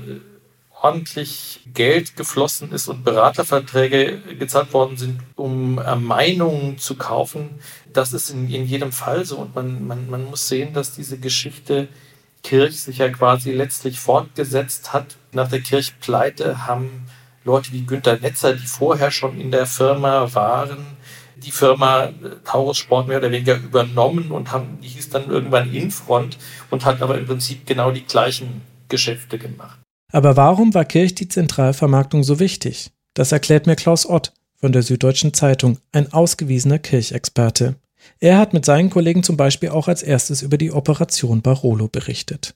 ordentlich 0.82 1.62
Geld 1.74 2.16
geflossen 2.16 2.72
ist 2.72 2.88
und 2.88 3.04
Beraterverträge 3.04 4.18
gezahlt 4.40 4.74
worden 4.74 4.98
sind, 4.98 5.20
um 5.36 5.76
Meinungen 5.76 6.78
zu 6.80 6.96
kaufen. 6.96 7.60
Das 7.94 8.14
ist 8.14 8.32
in, 8.32 8.50
in 8.50 8.66
jedem 8.66 8.92
Fall 8.92 9.26
so. 9.26 9.38
Und 9.38 9.56
man, 9.56 9.86
man, 9.86 10.10
man 10.10 10.26
muss 10.26 10.48
sehen, 10.48 10.74
dass 10.74 10.96
diese 10.96 11.18
Geschichte 11.18 11.88
Kirch 12.44 12.82
sich 12.82 12.98
ja 12.98 13.10
quasi 13.10 13.52
letztlich 13.52 14.00
fortgesetzt 14.00 14.94
hat. 14.94 15.18
Nach 15.32 15.48
der 15.48 15.62
Kirchpleite 15.62 16.66
haben 16.66 17.06
Leute 17.44 17.72
wie 17.72 17.86
Günter 17.86 18.20
Netzer, 18.20 18.54
die 18.54 18.66
vorher 18.66 19.12
schon 19.12 19.40
in 19.40 19.52
der 19.52 19.66
Firma 19.66 20.34
waren, 20.34 20.86
die 21.38 21.52
Firma 21.52 22.06
äh, 22.06 22.12
Taurus 22.46 22.78
Sport 22.78 23.08
mehr 23.08 23.18
oder 23.18 23.32
weniger 23.32 23.56
übernommen 23.56 24.32
und 24.32 24.52
haben, 24.52 24.80
die 24.82 24.88
hieß 24.90 25.10
dann 25.10 25.30
irgendwann 25.30 25.74
Infront 25.74 26.38
und 26.70 26.86
hat 26.86 27.02
aber 27.02 27.18
im 27.18 27.26
Prinzip 27.26 27.66
genau 27.66 27.92
die 27.92 28.06
gleichen 28.06 28.62
Geschäfte 28.90 29.40
gemacht. 29.40 29.81
Aber 30.12 30.38
warum 30.38 30.74
war 30.74 30.86
Kirch 30.86 31.16
die 31.16 31.28
Zentralvermarktung 31.28 32.24
so 32.24 32.40
wichtig? 32.40 32.92
Das 33.14 33.32
erklärt 33.32 33.68
mir 33.68 33.76
Klaus 33.76 34.06
Ott 34.06 34.34
von 34.58 34.72
der 34.72 34.84
Süddeutschen 34.84 35.34
Zeitung, 35.34 35.78
ein 35.92 36.14
ausgewiesener 36.14 36.80
Kirchexperte. 36.80 37.76
Er 38.20 38.38
hat 38.38 38.54
mit 38.54 38.66
seinen 38.66 38.90
Kollegen 38.90 39.24
zum 39.24 39.38
Beispiel 39.38 39.70
auch 39.70 39.88
als 39.88 40.04
erstes 40.04 40.42
über 40.42 40.58
die 40.58 40.72
Operation 40.72 41.42
Barolo 41.42 41.88
berichtet. 41.88 42.56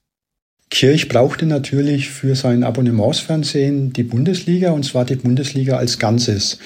Kirch 0.70 1.08
brauchte 1.08 1.46
natürlich 1.46 2.10
für 2.10 2.36
sein 2.36 2.64
Abonnementsfernsehen 2.64 3.94
die 3.94 4.04
Bundesliga 4.04 4.72
und 4.72 4.84
zwar 4.84 5.06
die 5.06 5.16
Bundesliga 5.16 5.78
als 5.78 6.00
Ganzes. 6.00 6.60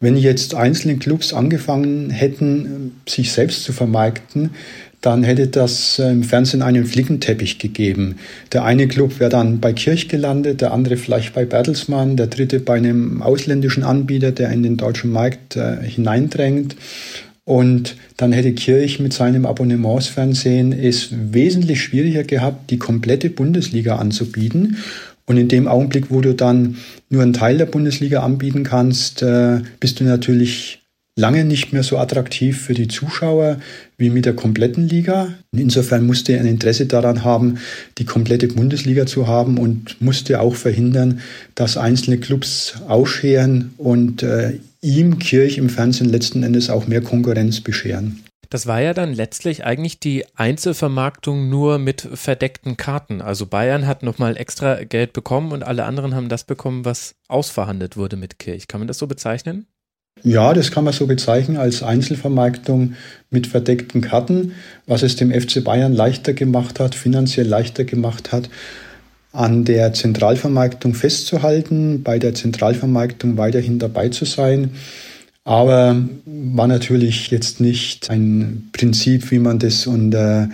Wenn 0.00 0.16
jetzt 0.16 0.54
einzelne 0.54 0.96
Clubs 0.96 1.32
angefangen 1.32 2.10
hätten, 2.10 3.00
sich 3.08 3.30
selbst 3.30 3.64
zu 3.64 3.72
vermarkten, 3.72 4.50
dann 5.02 5.24
hätte 5.24 5.48
das 5.48 5.98
äh, 5.98 6.10
im 6.10 6.22
Fernsehen 6.22 6.62
einen 6.62 6.86
Flickenteppich 6.86 7.58
gegeben. 7.58 8.16
Der 8.52 8.64
eine 8.64 8.88
Club 8.88 9.20
wäre 9.20 9.30
dann 9.30 9.60
bei 9.60 9.72
Kirch 9.72 10.08
gelandet, 10.08 10.60
der 10.60 10.72
andere 10.72 10.96
vielleicht 10.96 11.34
bei 11.34 11.44
Bertelsmann, 11.44 12.16
der 12.16 12.28
dritte 12.28 12.60
bei 12.60 12.76
einem 12.76 13.20
ausländischen 13.20 13.82
Anbieter, 13.82 14.30
der 14.30 14.50
in 14.50 14.62
den 14.62 14.76
deutschen 14.76 15.10
Markt 15.10 15.56
äh, 15.56 15.82
hineindrängt. 15.82 16.76
Und 17.44 17.96
dann 18.16 18.32
hätte 18.32 18.52
Kirch 18.52 19.00
mit 19.00 19.12
seinem 19.12 19.44
Abonnementsfernsehen 19.44 20.72
es 20.72 21.08
wesentlich 21.10 21.82
schwieriger 21.82 22.22
gehabt, 22.22 22.70
die 22.70 22.78
komplette 22.78 23.28
Bundesliga 23.28 23.96
anzubieten. 23.96 24.76
Und 25.26 25.36
in 25.36 25.48
dem 25.48 25.66
Augenblick, 25.66 26.10
wo 26.10 26.20
du 26.20 26.34
dann 26.34 26.76
nur 27.10 27.22
einen 27.22 27.32
Teil 27.32 27.58
der 27.58 27.66
Bundesliga 27.66 28.22
anbieten 28.22 28.62
kannst, 28.62 29.22
äh, 29.22 29.60
bist 29.80 29.98
du 29.98 30.04
natürlich 30.04 30.81
lange 31.16 31.44
nicht 31.44 31.72
mehr 31.72 31.82
so 31.82 31.98
attraktiv 31.98 32.60
für 32.60 32.74
die 32.74 32.88
Zuschauer 32.88 33.58
wie 33.98 34.10
mit 34.10 34.24
der 34.24 34.34
kompletten 34.34 34.88
Liga. 34.88 35.34
Insofern 35.54 36.06
musste 36.06 36.32
er 36.32 36.40
ein 36.40 36.46
Interesse 36.46 36.86
daran 36.86 37.22
haben, 37.22 37.58
die 37.98 38.04
komplette 38.04 38.48
Bundesliga 38.48 39.06
zu 39.06 39.26
haben 39.26 39.58
und 39.58 40.00
musste 40.00 40.40
auch 40.40 40.54
verhindern, 40.54 41.20
dass 41.54 41.76
einzelne 41.76 42.18
Clubs 42.18 42.76
ausscheren 42.88 43.74
und 43.76 44.22
äh, 44.22 44.58
ihm 44.80 45.18
Kirch 45.18 45.58
im 45.58 45.68
Fernsehen 45.68 46.08
letzten 46.08 46.42
Endes 46.42 46.70
auch 46.70 46.86
mehr 46.86 47.02
Konkurrenz 47.02 47.60
bescheren. 47.60 48.22
Das 48.52 48.66
war 48.66 48.82
ja 48.82 48.92
dann 48.92 49.14
letztlich 49.14 49.64
eigentlich 49.64 49.98
die 49.98 50.26
Einzelvermarktung 50.34 51.48
nur 51.48 51.78
mit 51.78 52.06
verdeckten 52.12 52.76
Karten. 52.76 53.22
Also 53.22 53.46
Bayern 53.46 53.86
hat 53.86 54.02
nochmal 54.02 54.36
extra 54.36 54.84
Geld 54.84 55.14
bekommen 55.14 55.52
und 55.52 55.62
alle 55.62 55.84
anderen 55.84 56.14
haben 56.14 56.28
das 56.28 56.44
bekommen, 56.44 56.84
was 56.84 57.14
ausverhandelt 57.28 57.96
wurde 57.96 58.16
mit 58.16 58.38
Kirch. 58.38 58.68
Kann 58.68 58.80
man 58.80 58.88
das 58.88 58.98
so 58.98 59.06
bezeichnen? 59.06 59.66
Ja, 60.24 60.54
das 60.54 60.70
kann 60.70 60.84
man 60.84 60.92
so 60.92 61.06
bezeichnen 61.06 61.56
als 61.56 61.82
Einzelvermarktung 61.82 62.94
mit 63.30 63.46
verdeckten 63.46 64.00
Karten, 64.02 64.52
was 64.86 65.02
es 65.02 65.16
dem 65.16 65.32
FC 65.32 65.64
Bayern 65.64 65.92
leichter 65.92 66.32
gemacht 66.32 66.78
hat, 66.78 66.94
finanziell 66.94 67.46
leichter 67.46 67.84
gemacht 67.84 68.30
hat, 68.30 68.48
an 69.32 69.64
der 69.64 69.92
Zentralvermarktung 69.94 70.94
festzuhalten, 70.94 72.02
bei 72.02 72.18
der 72.18 72.34
Zentralvermarktung 72.34 73.36
weiterhin 73.36 73.78
dabei 73.78 74.10
zu 74.10 74.24
sein. 74.24 74.72
Aber 75.44 75.96
war 76.24 76.68
natürlich 76.68 77.30
jetzt 77.30 77.60
nicht 77.60 78.08
ein 78.08 78.68
Prinzip, 78.72 79.30
wie 79.32 79.40
man 79.40 79.58
das 79.58 79.88
unter 79.88 80.50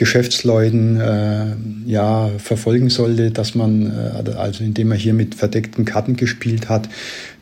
Geschäftsleuten 0.00 0.98
äh, 0.98 1.44
ja 1.84 2.30
verfolgen 2.38 2.88
sollte, 2.88 3.30
dass 3.30 3.54
man, 3.54 3.92
äh, 4.26 4.30
also 4.30 4.64
indem 4.64 4.88
man 4.88 4.96
hier 4.96 5.12
mit 5.12 5.34
verdeckten 5.34 5.84
Karten 5.84 6.16
gespielt 6.16 6.70
hat, 6.70 6.88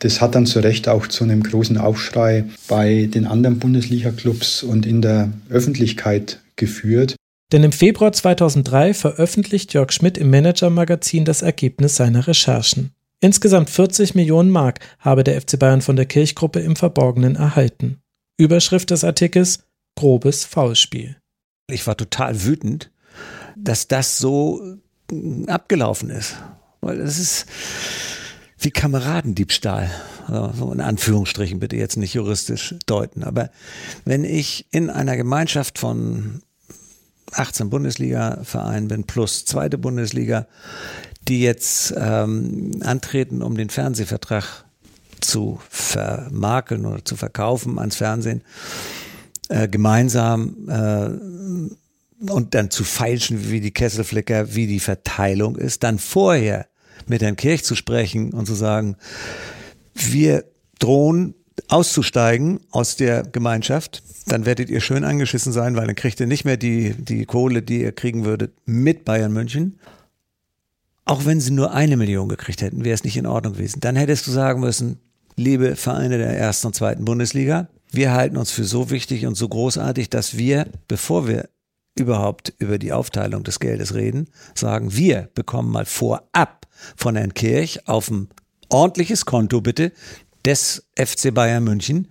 das 0.00 0.20
hat 0.20 0.34
dann 0.34 0.44
zu 0.44 0.58
Recht 0.58 0.88
auch 0.88 1.06
zu 1.06 1.22
einem 1.22 1.44
großen 1.44 1.78
Aufschrei 1.78 2.46
bei 2.66 3.08
den 3.14 3.28
anderen 3.28 3.60
Bundesliga-Clubs 3.60 4.64
und 4.64 4.86
in 4.86 5.02
der 5.02 5.30
Öffentlichkeit 5.48 6.40
geführt. 6.56 7.14
Denn 7.52 7.62
im 7.62 7.70
Februar 7.70 8.12
2003 8.12 8.92
veröffentlicht 8.92 9.72
Jörg 9.72 9.92
Schmidt 9.92 10.18
im 10.18 10.28
Manager-Magazin 10.30 11.24
das 11.24 11.42
Ergebnis 11.42 11.94
seiner 11.94 12.26
Recherchen. 12.26 12.90
Insgesamt 13.20 13.70
40 13.70 14.16
Millionen 14.16 14.50
Mark 14.50 14.80
habe 14.98 15.22
der 15.22 15.40
FC 15.40 15.60
Bayern 15.60 15.80
von 15.80 15.94
der 15.94 16.06
Kirchgruppe 16.06 16.58
im 16.58 16.74
Verborgenen 16.74 17.36
erhalten. 17.36 18.00
Überschrift 18.36 18.90
des 18.90 19.04
Artikels 19.04 19.60
Grobes 19.96 20.44
Foulspiel. 20.44 21.18
Ich 21.70 21.86
war 21.86 21.96
total 21.96 22.44
wütend, 22.44 22.90
dass 23.54 23.88
das 23.88 24.18
so 24.18 24.78
äh, 25.12 25.50
abgelaufen 25.50 26.08
ist. 26.08 26.36
Weil 26.80 26.98
es 27.00 27.18
ist 27.18 27.46
wie 28.58 28.70
Kameradendiebstahl. 28.70 29.90
Also 30.26 30.52
so 30.56 30.72
in 30.72 30.80
Anführungsstrichen 30.80 31.60
bitte 31.60 31.76
jetzt 31.76 31.98
nicht 31.98 32.14
juristisch 32.14 32.74
deuten. 32.86 33.22
Aber 33.22 33.50
wenn 34.06 34.24
ich 34.24 34.66
in 34.70 34.88
einer 34.88 35.16
Gemeinschaft 35.16 35.78
von 35.78 36.40
18 37.32 37.68
Bundesliga-Vereinen 37.68 38.88
bin 38.88 39.04
plus 39.04 39.44
zweite 39.44 39.76
Bundesliga, 39.76 40.46
die 41.28 41.42
jetzt 41.42 41.92
ähm, 41.98 42.80
antreten, 42.82 43.42
um 43.42 43.58
den 43.58 43.68
Fernsehvertrag 43.68 44.64
zu 45.20 45.60
vermakeln 45.68 46.86
oder 46.86 47.04
zu 47.04 47.16
verkaufen 47.16 47.78
ans 47.78 47.96
Fernsehen, 47.96 48.42
äh, 49.48 49.68
gemeinsam 49.68 50.68
äh, 50.68 52.30
und 52.30 52.54
dann 52.54 52.70
zu 52.70 52.84
feilschen, 52.84 53.50
wie 53.50 53.60
die 53.60 53.70
Kesselflicker, 53.70 54.54
wie 54.54 54.66
die 54.66 54.80
Verteilung 54.80 55.56
ist, 55.56 55.82
dann 55.82 55.98
vorher 55.98 56.66
mit 57.06 57.22
Herrn 57.22 57.36
Kirch 57.36 57.64
zu 57.64 57.74
sprechen 57.74 58.32
und 58.32 58.46
zu 58.46 58.54
sagen, 58.54 58.96
wir 59.94 60.44
drohen 60.78 61.34
auszusteigen 61.68 62.60
aus 62.70 62.96
der 62.96 63.22
Gemeinschaft, 63.22 64.02
dann 64.26 64.46
werdet 64.46 64.70
ihr 64.70 64.80
schön 64.80 65.04
angeschissen 65.04 65.52
sein, 65.52 65.76
weil 65.76 65.86
dann 65.86 65.96
kriegt 65.96 66.20
ihr 66.20 66.26
nicht 66.26 66.44
mehr 66.44 66.56
die, 66.56 66.94
die 66.94 67.24
Kohle, 67.24 67.62
die 67.62 67.80
ihr 67.82 67.92
kriegen 67.92 68.24
würdet 68.24 68.52
mit 68.66 69.04
Bayern 69.04 69.32
München. 69.32 69.78
Auch 71.04 71.24
wenn 71.24 71.40
sie 71.40 71.52
nur 71.52 71.72
eine 71.72 71.96
Million 71.96 72.28
gekriegt 72.28 72.60
hätten, 72.60 72.84
wäre 72.84 72.94
es 72.94 73.04
nicht 73.04 73.16
in 73.16 73.26
Ordnung 73.26 73.54
gewesen. 73.54 73.80
Dann 73.80 73.96
hättest 73.96 74.26
du 74.26 74.30
sagen 74.30 74.60
müssen, 74.60 74.98
liebe 75.36 75.74
Vereine 75.74 76.18
der 76.18 76.36
ersten 76.38 76.66
und 76.66 76.74
zweiten 76.74 77.04
Bundesliga, 77.04 77.68
wir 77.90 78.12
halten 78.12 78.36
uns 78.36 78.50
für 78.50 78.64
so 78.64 78.90
wichtig 78.90 79.26
und 79.26 79.34
so 79.34 79.48
großartig, 79.48 80.10
dass 80.10 80.36
wir, 80.36 80.66
bevor 80.88 81.26
wir 81.26 81.48
überhaupt 81.94 82.52
über 82.58 82.78
die 82.78 82.92
Aufteilung 82.92 83.44
des 83.44 83.60
Geldes 83.60 83.94
reden, 83.94 84.28
sagen, 84.54 84.94
wir 84.94 85.30
bekommen 85.34 85.70
mal 85.70 85.84
vorab 85.84 86.66
von 86.96 87.16
Herrn 87.16 87.34
Kirch 87.34 87.88
auf 87.88 88.10
ein 88.10 88.28
ordentliches 88.68 89.24
Konto 89.24 89.60
bitte 89.60 89.92
des 90.44 90.86
FC 90.96 91.34
Bayern 91.34 91.64
München 91.64 92.08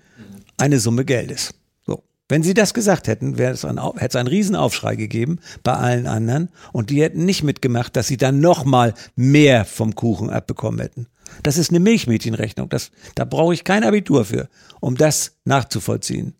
eine 0.57 0.79
Summe 0.79 1.05
Geldes. 1.05 1.53
So. 1.85 2.03
Wenn 2.27 2.43
sie 2.43 2.53
das 2.53 2.73
gesagt 2.73 3.07
hätten, 3.07 3.37
wäre 3.37 3.53
es 3.53 3.63
ein, 3.63 3.81
hätte 3.81 4.05
es 4.07 4.15
einen 4.15 4.27
Riesenaufschrei 4.27 4.95
gegeben 4.95 5.39
bei 5.63 5.73
allen 5.73 6.07
anderen 6.07 6.49
und 6.73 6.89
die 6.89 7.01
hätten 7.01 7.25
nicht 7.25 7.43
mitgemacht, 7.43 7.95
dass 7.95 8.07
sie 8.07 8.17
dann 8.17 8.39
nochmal 8.39 8.93
mehr 9.15 9.63
vom 9.63 9.95
Kuchen 9.95 10.29
abbekommen 10.29 10.81
hätten. 10.81 11.07
Das 11.43 11.57
ist 11.57 11.69
eine 11.69 11.79
Milchmädchenrechnung. 11.79 12.69
Das, 12.69 12.91
da 13.15 13.25
brauche 13.25 13.53
ich 13.53 13.63
kein 13.63 13.83
Abitur 13.83 14.25
für, 14.25 14.49
um 14.79 14.95
das 14.97 15.37
nachzuvollziehen. 15.45 16.35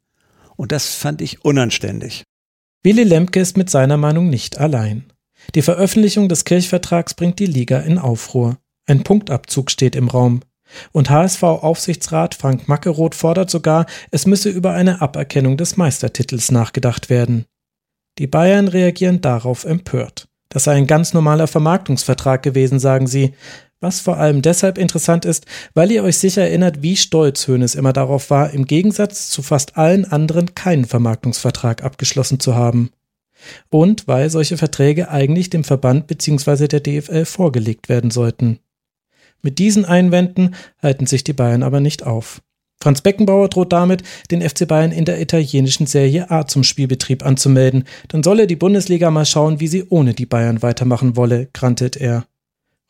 Und 0.56 0.72
das 0.72 0.94
fand 0.96 1.22
ich 1.22 1.44
unanständig. 1.46 2.24
Willy 2.84 3.04
Lemke 3.04 3.40
ist 3.40 3.58
mit 3.58 3.70
seiner 3.70 3.98
Meinung 3.98 4.30
nicht 4.30 4.58
allein. 4.58 5.12
Die 5.56 5.62
Veröffentlichung 5.62 6.30
des 6.30 6.46
Kirchvertrags 6.46 7.14
bringt 7.14 7.40
die 7.40 7.46
Liga 7.46 7.80
in 7.80 7.98
Aufruhr. 7.98 8.58
Ein 8.86 9.04
Punktabzug 9.04 9.72
steht 9.72 9.96
im 9.96 10.08
Raum. 10.08 10.42
Und 10.92 11.10
HSV-Aufsichtsrat 11.10 12.36
Frank 12.36 12.68
Mackeroth 12.68 13.16
fordert 13.16 13.50
sogar, 13.50 13.86
es 14.12 14.26
müsse 14.26 14.50
über 14.50 14.74
eine 14.74 15.02
Aberkennung 15.02 15.58
des 15.58 15.78
Meistertitels 15.78 16.52
nachgedacht 16.52 17.10
werden. 17.10 17.46
Die 18.18 18.28
Bayern 18.28 18.68
reagieren 18.68 19.22
darauf 19.22 19.64
empört. 19.64 20.28
Das 20.50 20.64
sei 20.64 20.76
ein 20.76 20.88
ganz 20.88 21.14
normaler 21.14 21.48
Vermarktungsvertrag 21.48 22.42
gewesen, 22.42 22.80
sagen 22.80 23.08
sie, 23.08 23.34
was 23.80 24.00
vor 24.00 24.18
allem 24.18 24.42
deshalb 24.42 24.78
interessant 24.78 25.26
ist, 25.26 25.46
weil 25.74 25.92
ihr 25.92 26.04
euch 26.04 26.18
sicher 26.18 26.44
erinnert, 26.44 26.82
wie 26.82 26.96
stolz 26.96 27.48
Hoeneß 27.48 27.76
immer 27.76 27.94
darauf 27.94 28.30
war, 28.30 28.52
im 28.52 28.66
Gegensatz 28.66 29.30
zu 29.30 29.42
fast 29.42 29.78
allen 29.78 30.06
anderen 30.06 30.56
keinen 30.56 30.86
Vermarktungsvertrag 30.86 31.84
abgeschlossen 31.84 32.40
zu 32.40 32.56
haben. 32.56 32.92
Und 33.70 34.08
weil 34.08 34.30
solche 34.30 34.58
Verträge 34.58 35.10
eigentlich 35.10 35.50
dem 35.50 35.64
Verband 35.64 36.08
bzw. 36.08 36.68
der 36.68 36.80
DFL 36.80 37.26
vorgelegt 37.26 37.88
werden 37.88 38.10
sollten. 38.10 38.60
Mit 39.44 39.60
diesen 39.60 39.86
Einwänden 39.86 40.56
halten 40.82 41.06
sich 41.06 41.24
die 41.24 41.34
Bayern 41.34 41.62
aber 41.62 41.80
nicht 41.80 42.04
auf. 42.04 42.42
Franz 42.80 43.02
Beckenbauer 43.02 43.50
droht 43.50 43.74
damit, 43.74 44.04
den 44.30 44.48
FC 44.48 44.68
Bayern 44.68 44.92
in 44.92 45.06
der 45.06 45.20
italienischen 45.20 45.88
Serie 45.88 46.30
A 46.30 46.46
zum 46.46 46.64
Spielbetrieb 46.64 47.26
anzumelden. 47.26 47.86
Dann 48.08 48.24
solle 48.24 48.46
die 48.46 48.56
Bundesliga 48.56 49.10
mal 49.10 49.26
schauen, 49.26 49.60
wie 49.60 49.68
sie 49.68 49.86
ohne 49.90 50.14
die 50.14 50.28
Bayern 50.28 50.62
weitermachen 50.62 51.16
wolle, 51.16 51.50
grantet 51.54 51.96
er. 51.98 52.26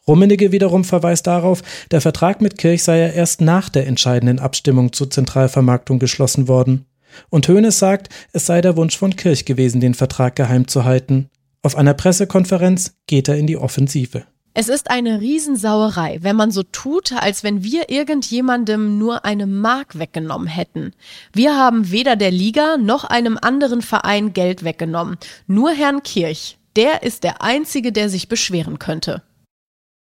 Rummenigge 0.08 0.52
wiederum 0.52 0.84
verweist 0.84 1.28
darauf, 1.28 1.62
der 1.92 2.02
Vertrag 2.02 2.42
mit 2.42 2.58
Kirch 2.58 2.84
sei 2.84 3.00
ja 3.00 3.08
erst 3.08 3.42
nach 3.42 3.70
der 3.70 3.88
entscheidenden 3.88 4.40
Abstimmung 4.40 4.94
zur 4.94 5.10
Zentralvermarktung 5.10 6.00
geschlossen 6.00 6.48
worden. 6.48 6.86
Und 7.30 7.48
Hoeneß 7.48 7.78
sagt, 7.78 8.10
es 8.32 8.46
sei 8.46 8.62
der 8.62 8.78
Wunsch 8.78 8.98
von 8.98 9.16
Kirch 9.16 9.46
gewesen, 9.46 9.82
den 9.82 9.94
Vertrag 9.94 10.36
geheim 10.36 10.68
zu 10.68 10.86
halten. 10.86 11.30
Auf 11.62 11.76
einer 11.76 11.94
Pressekonferenz 11.94 12.96
geht 13.08 13.28
er 13.28 13.38
in 13.38 13.48
die 13.48 13.58
Offensive. 13.58 14.26
Es 14.60 14.70
ist 14.70 14.90
eine 14.90 15.22
Riesensauerei, 15.22 16.18
wenn 16.22 16.36
man 16.36 16.50
so 16.50 16.64
tut, 16.64 17.14
als 17.14 17.44
wenn 17.44 17.64
wir 17.64 17.92
irgendjemandem 17.92 18.98
nur 18.98 19.24
eine 19.24 19.46
Mark 19.46 20.00
weggenommen 20.00 20.48
hätten. 20.48 20.94
Wir 21.32 21.56
haben 21.56 21.92
weder 21.92 22.16
der 22.16 22.32
Liga 22.32 22.78
noch 22.78 23.04
einem 23.04 23.38
anderen 23.40 23.84
Verein 23.84 24.34
Geld 24.34 24.64
weggenommen, 24.64 25.18
nur 25.46 25.72
Herrn 25.72 26.02
Kirch. 26.02 26.58
Der 26.76 27.04
ist 27.04 27.24
der 27.24 27.44
Einzige, 27.44 27.92
der 27.92 28.10
sich 28.10 28.30
beschweren 28.30 28.80
könnte. 28.80 29.22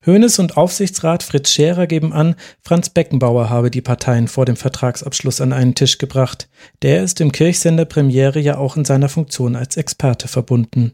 Hoeneß 0.06 0.38
und 0.38 0.56
Aufsichtsrat 0.56 1.22
Fritz 1.22 1.50
Scherer 1.50 1.86
geben 1.86 2.12
an, 2.12 2.36
Franz 2.62 2.88
Beckenbauer 2.88 3.50
habe 3.50 3.70
die 3.70 3.80
Parteien 3.80 4.28
vor 4.28 4.44
dem 4.44 4.56
Vertragsabschluss 4.56 5.40
an 5.40 5.52
einen 5.52 5.74
Tisch 5.74 5.98
gebracht. 5.98 6.48
Der 6.82 7.02
ist 7.02 7.20
im 7.20 7.32
Kirchsender 7.32 7.84
Premiere 7.84 8.38
ja 8.38 8.58
auch 8.58 8.76
in 8.76 8.84
seiner 8.84 9.08
Funktion 9.08 9.56
als 9.56 9.76
Experte 9.76 10.28
verbunden. 10.28 10.92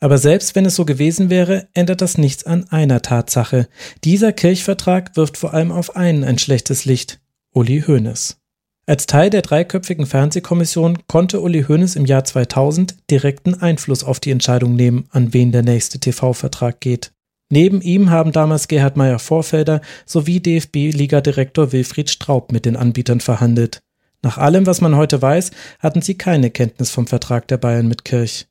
Aber 0.00 0.18
selbst 0.18 0.54
wenn 0.54 0.64
es 0.64 0.76
so 0.76 0.84
gewesen 0.84 1.30
wäre, 1.30 1.68
ändert 1.74 2.00
das 2.00 2.16
nichts 2.16 2.44
an 2.44 2.70
einer 2.70 3.02
Tatsache. 3.02 3.68
Dieser 4.04 4.32
Kirchvertrag 4.32 5.16
wirft 5.16 5.36
vor 5.36 5.52
allem 5.52 5.72
auf 5.72 5.96
einen 5.96 6.24
ein 6.24 6.38
schlechtes 6.38 6.84
Licht. 6.84 7.20
Uli 7.52 7.82
Hoeneß. 7.86 8.38
Als 8.86 9.06
Teil 9.06 9.28
der 9.28 9.42
dreiköpfigen 9.42 10.06
Fernsehkommission 10.06 11.00
konnte 11.08 11.42
Uli 11.42 11.64
Hoeneß 11.64 11.96
im 11.96 12.06
Jahr 12.06 12.24
2000 12.24 13.10
direkten 13.10 13.54
Einfluss 13.60 14.04
auf 14.04 14.20
die 14.20 14.30
Entscheidung 14.30 14.76
nehmen, 14.76 15.06
an 15.10 15.34
wen 15.34 15.52
der 15.52 15.62
nächste 15.62 15.98
TV-Vertrag 15.98 16.80
geht. 16.80 17.12
Neben 17.50 17.80
ihm 17.80 18.10
haben 18.10 18.32
damals 18.32 18.68
Gerhard 18.68 18.96
Meyer-Vorfelder 18.96 19.80
sowie 20.04 20.40
DFB-Ligadirektor 20.40 21.72
Wilfried 21.72 22.10
Straub 22.10 22.52
mit 22.52 22.66
den 22.66 22.76
Anbietern 22.76 23.20
verhandelt. 23.20 23.80
Nach 24.22 24.36
allem, 24.36 24.66
was 24.66 24.80
man 24.80 24.96
heute 24.96 25.22
weiß, 25.22 25.52
hatten 25.78 26.02
sie 26.02 26.18
keine 26.18 26.50
Kenntnis 26.50 26.90
vom 26.90 27.06
Vertrag 27.06 27.48
der 27.48 27.56
Bayern 27.56 27.88
mit 27.88 28.04
Kirch. 28.04 28.48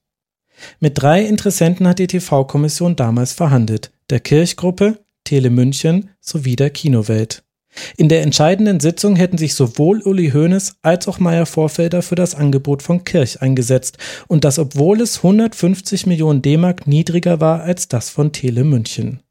Mit 0.80 1.02
drei 1.02 1.24
Interessenten 1.24 1.88
hat 1.88 2.00
die 2.00 2.08
TV-Kommission 2.08 2.96
damals 2.96 3.34
verhandelt, 3.34 3.92
der 4.10 4.20
Kirchgruppe, 4.20 5.00
Tele 5.24 5.50
München 5.50 6.10
sowie 6.20 6.56
der 6.56 6.70
Kinowelt. 6.70 7.44
In 7.98 8.10
der 8.10 8.22
entscheidenden 8.22 8.80
Sitzung 8.80 9.16
hätten 9.16 9.38
sich 9.38 9.56
sowohl 9.56 10.02
Uli 10.02 10.32
Hoeneß 10.32 10.78
als 10.82 11.08
auch 11.08 11.20
Meyer 11.20 11.46
Vorfelder 11.46 12.02
für 12.02 12.16
das 12.16 12.36
Angebot 12.36 12.82
von 12.82 13.04
Kirch 13.04 13.42
eingesetzt 13.42 13.98
und 14.28 14.44
das 14.44 14.60
obwohl 14.60 15.02
es 15.02 15.18
150 15.18 16.06
Millionen 16.06 16.42
D-Mark 16.42 16.88
niedriger 16.88 17.40
war 17.40 17.62
als 17.62 17.88
das 17.88 18.10
von 18.10 18.32
Tele 18.32 18.64
München. 18.64 19.22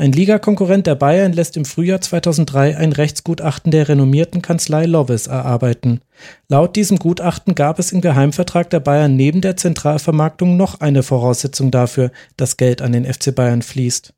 Ein 0.00 0.12
Ligakonkurrent 0.12 0.86
der 0.86 0.94
Bayern 0.94 1.34
lässt 1.34 1.58
im 1.58 1.66
Frühjahr 1.66 2.00
2003 2.00 2.74
ein 2.78 2.92
Rechtsgutachten 2.92 3.70
der 3.70 3.86
renommierten 3.86 4.40
Kanzlei 4.40 4.86
Lovis 4.86 5.26
erarbeiten. 5.26 6.00
Laut 6.48 6.74
diesem 6.74 6.98
Gutachten 6.98 7.54
gab 7.54 7.78
es 7.78 7.92
im 7.92 8.00
Geheimvertrag 8.00 8.70
der 8.70 8.80
Bayern 8.80 9.14
neben 9.14 9.42
der 9.42 9.58
Zentralvermarktung 9.58 10.56
noch 10.56 10.80
eine 10.80 11.02
Voraussetzung 11.02 11.70
dafür, 11.70 12.12
dass 12.38 12.56
Geld 12.56 12.80
an 12.80 12.92
den 12.92 13.04
FC 13.04 13.34
Bayern 13.34 13.60
fließt. 13.60 14.14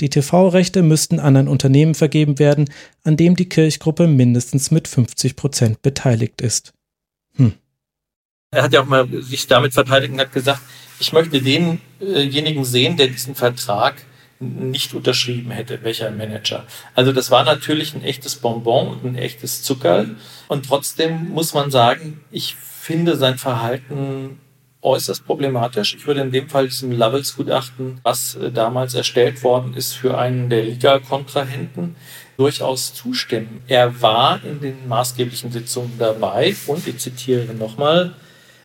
Die 0.00 0.10
TV-Rechte 0.10 0.82
müssten 0.82 1.20
an 1.20 1.36
ein 1.36 1.48
Unternehmen 1.48 1.94
vergeben 1.94 2.38
werden, 2.38 2.68
an 3.02 3.16
dem 3.16 3.34
die 3.34 3.48
Kirchgruppe 3.48 4.06
mindestens 4.06 4.70
mit 4.70 4.88
50 4.88 5.36
Prozent 5.36 5.82
beteiligt 5.82 6.40
ist. 6.42 6.74
Hm. 7.36 7.54
Er 8.50 8.64
hat 8.64 8.72
ja 8.72 8.82
auch 8.82 8.86
mal 8.86 9.08
sich 9.22 9.46
damit 9.46 9.72
verteidigt 9.72 10.12
und 10.12 10.20
hat 10.20 10.32
gesagt, 10.32 10.60
ich 10.98 11.12
möchte 11.12 11.40
denjenigen 11.40 12.64
sehen, 12.64 12.96
der 12.96 13.08
diesen 13.08 13.34
Vertrag 13.34 13.96
nicht 14.38 14.92
unterschrieben 14.92 15.50
hätte, 15.50 15.82
welcher 15.82 16.10
Manager. 16.10 16.66
Also 16.94 17.12
das 17.12 17.30
war 17.30 17.44
natürlich 17.44 17.94
ein 17.94 18.02
echtes 18.02 18.36
Bonbon 18.36 18.88
und 18.88 19.04
ein 19.04 19.16
echtes 19.16 19.62
Zuckerl. 19.62 20.16
Und 20.48 20.66
trotzdem 20.66 21.30
muss 21.30 21.54
man 21.54 21.70
sagen, 21.70 22.20
ich 22.30 22.54
finde 22.54 23.16
sein 23.16 23.38
Verhalten 23.38 24.38
äußerst 24.86 25.26
problematisch. 25.26 25.94
Ich 25.96 26.06
würde 26.06 26.22
in 26.22 26.30
dem 26.30 26.48
Fall 26.48 26.68
diesem 26.68 26.92
Lovels-Gutachten, 26.92 28.00
was 28.02 28.36
äh, 28.36 28.50
damals 28.50 28.94
erstellt 28.94 29.42
worden 29.42 29.74
ist 29.74 29.92
für 29.94 30.16
einen 30.16 30.48
der 30.48 30.62
Liga-Kontrahenten, 30.62 31.96
durchaus 32.36 32.94
zustimmen. 32.94 33.62
Er 33.66 34.00
war 34.00 34.42
in 34.44 34.60
den 34.60 34.88
maßgeblichen 34.88 35.50
Sitzungen 35.52 35.94
dabei 35.98 36.54
und 36.66 36.86
ich 36.86 36.98
zitiere 36.98 37.52
nochmal, 37.54 38.14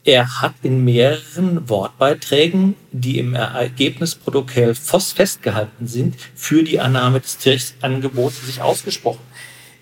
er 0.03 0.41
hat 0.41 0.55
in 0.63 0.83
mehreren 0.83 1.69
Wortbeiträgen, 1.69 2.75
die 2.91 3.19
im 3.19 3.35
Ergebnisprotokoll 3.35 4.73
festgehalten 4.73 5.87
sind, 5.87 6.15
für 6.33 6.63
die 6.63 6.79
Annahme 6.79 7.19
des 7.19 7.37
Kirchsangebots 7.37 8.45
sich 8.45 8.61
ausgesprochen. 8.61 9.21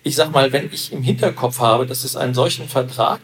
Ich 0.02 0.16
sag 0.16 0.30
mal, 0.30 0.52
wenn 0.52 0.70
ich 0.72 0.92
im 0.92 1.02
Hinterkopf 1.02 1.60
habe, 1.60 1.86
dass 1.86 2.04
es 2.04 2.16
einen 2.16 2.34
solchen 2.34 2.68
Vertrag 2.68 3.20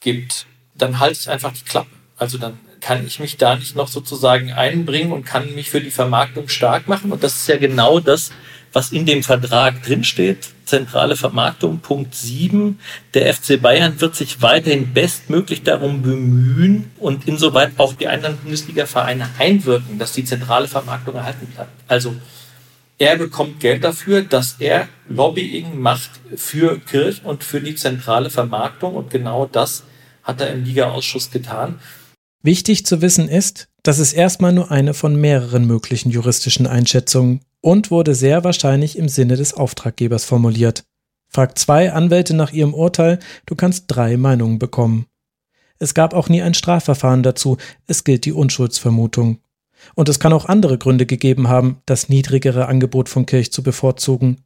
gibt, 0.00 0.46
dann 0.74 0.98
halte 1.00 1.18
ich 1.20 1.30
einfach 1.30 1.52
die 1.52 1.64
Klappe. 1.64 1.95
Also 2.16 2.38
dann 2.38 2.58
kann 2.80 3.06
ich 3.06 3.20
mich 3.20 3.36
da 3.36 3.56
nicht 3.56 3.76
noch 3.76 3.88
sozusagen 3.88 4.52
einbringen 4.52 5.12
und 5.12 5.24
kann 5.24 5.54
mich 5.54 5.70
für 5.70 5.80
die 5.80 5.90
Vermarktung 5.90 6.48
stark 6.48 6.88
machen. 6.88 7.12
Und 7.12 7.22
das 7.22 7.36
ist 7.36 7.48
ja 7.48 7.56
genau 7.56 8.00
das, 8.00 8.30
was 8.72 8.92
in 8.92 9.06
dem 9.06 9.22
Vertrag 9.22 9.82
drinsteht. 9.82 10.48
Zentrale 10.64 11.16
Vermarktung, 11.16 11.80
Punkt 11.80 12.14
7. 12.14 12.78
Der 13.14 13.32
FC 13.32 13.60
Bayern 13.60 14.00
wird 14.00 14.16
sich 14.16 14.42
weiterhin 14.42 14.92
bestmöglich 14.92 15.62
darum 15.62 16.02
bemühen 16.02 16.90
und 16.98 17.28
insoweit 17.28 17.72
auch 17.78 17.94
die 17.94 18.08
anderen 18.08 18.36
Bundesliga-Vereine 18.38 19.28
einwirken, 19.38 19.98
dass 19.98 20.12
die 20.12 20.24
zentrale 20.24 20.68
Vermarktung 20.68 21.14
erhalten 21.14 21.46
bleibt. 21.46 21.70
Also 21.86 22.16
er 22.98 23.16
bekommt 23.16 23.60
Geld 23.60 23.84
dafür, 23.84 24.22
dass 24.22 24.56
er 24.58 24.88
Lobbying 25.08 25.78
macht 25.78 26.10
für 26.34 26.78
Kirch 26.80 27.22
und 27.24 27.44
für 27.44 27.60
die 27.60 27.74
zentrale 27.74 28.30
Vermarktung 28.30 28.94
und 28.94 29.10
genau 29.10 29.46
das 29.46 29.84
hat 30.22 30.40
er 30.40 30.50
im 30.50 30.64
Liga-Ausschuss 30.64 31.30
getan. 31.30 31.78
Wichtig 32.42 32.86
zu 32.86 33.02
wissen 33.02 33.28
ist, 33.28 33.68
dass 33.82 33.98
es 33.98 34.12
erstmal 34.12 34.52
nur 34.52 34.70
eine 34.70 34.94
von 34.94 35.16
mehreren 35.16 35.66
möglichen 35.66 36.10
juristischen 36.10 36.66
Einschätzungen 36.66 37.40
und 37.60 37.90
wurde 37.90 38.14
sehr 38.14 38.44
wahrscheinlich 38.44 38.98
im 38.98 39.08
Sinne 39.08 39.36
des 39.36 39.54
Auftraggebers 39.54 40.24
formuliert. 40.24 40.84
Fragt 41.28 41.58
zwei 41.58 41.92
Anwälte 41.92 42.34
nach 42.34 42.52
ihrem 42.52 42.74
Urteil, 42.74 43.18
du 43.46 43.54
kannst 43.54 43.84
drei 43.88 44.16
Meinungen 44.16 44.58
bekommen. 44.58 45.06
Es 45.78 45.92
gab 45.92 46.14
auch 46.14 46.28
nie 46.28 46.42
ein 46.42 46.54
Strafverfahren 46.54 47.22
dazu, 47.22 47.58
es 47.86 48.04
gilt 48.04 48.24
die 48.24 48.32
Unschuldsvermutung. 48.32 49.38
Und 49.94 50.08
es 50.08 50.18
kann 50.18 50.32
auch 50.32 50.46
andere 50.46 50.78
Gründe 50.78 51.06
gegeben 51.06 51.48
haben, 51.48 51.82
das 51.86 52.08
niedrigere 52.08 52.66
Angebot 52.66 53.08
von 53.08 53.26
Kirch 53.26 53.52
zu 53.52 53.62
bevorzugen. 53.62 54.38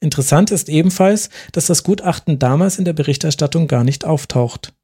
Interessant 0.00 0.50
ist 0.50 0.68
ebenfalls, 0.68 1.30
dass 1.52 1.66
das 1.66 1.84
Gutachten 1.84 2.38
damals 2.38 2.78
in 2.78 2.84
der 2.84 2.92
Berichterstattung 2.92 3.68
gar 3.68 3.84
nicht 3.84 4.04
auftaucht. 4.04 4.74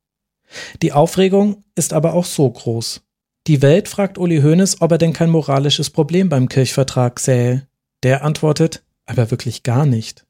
Die 0.82 0.92
Aufregung 0.92 1.64
ist 1.74 1.92
aber 1.92 2.14
auch 2.14 2.24
so 2.24 2.48
groß. 2.50 3.02
Die 3.46 3.62
Welt 3.62 3.88
fragt 3.88 4.18
Uli 4.18 4.42
Hoeneß, 4.42 4.80
ob 4.80 4.92
er 4.92 4.98
denn 4.98 5.12
kein 5.12 5.30
moralisches 5.30 5.90
Problem 5.90 6.28
beim 6.28 6.48
Kirchvertrag 6.48 7.18
sähe. 7.20 7.66
Der 8.02 8.24
antwortet, 8.24 8.82
aber 9.06 9.30
wirklich 9.30 9.62
gar 9.62 9.86
nicht. 9.86 10.24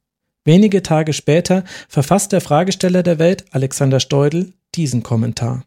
Wenige 0.44 0.82
Tage 0.82 1.12
später 1.12 1.64
verfasst 1.88 2.32
der 2.32 2.40
Fragesteller 2.40 3.02
der 3.02 3.18
Welt, 3.18 3.44
Alexander 3.50 4.00
Steudel, 4.00 4.52
diesen 4.74 5.02
Kommentar. 5.02 5.64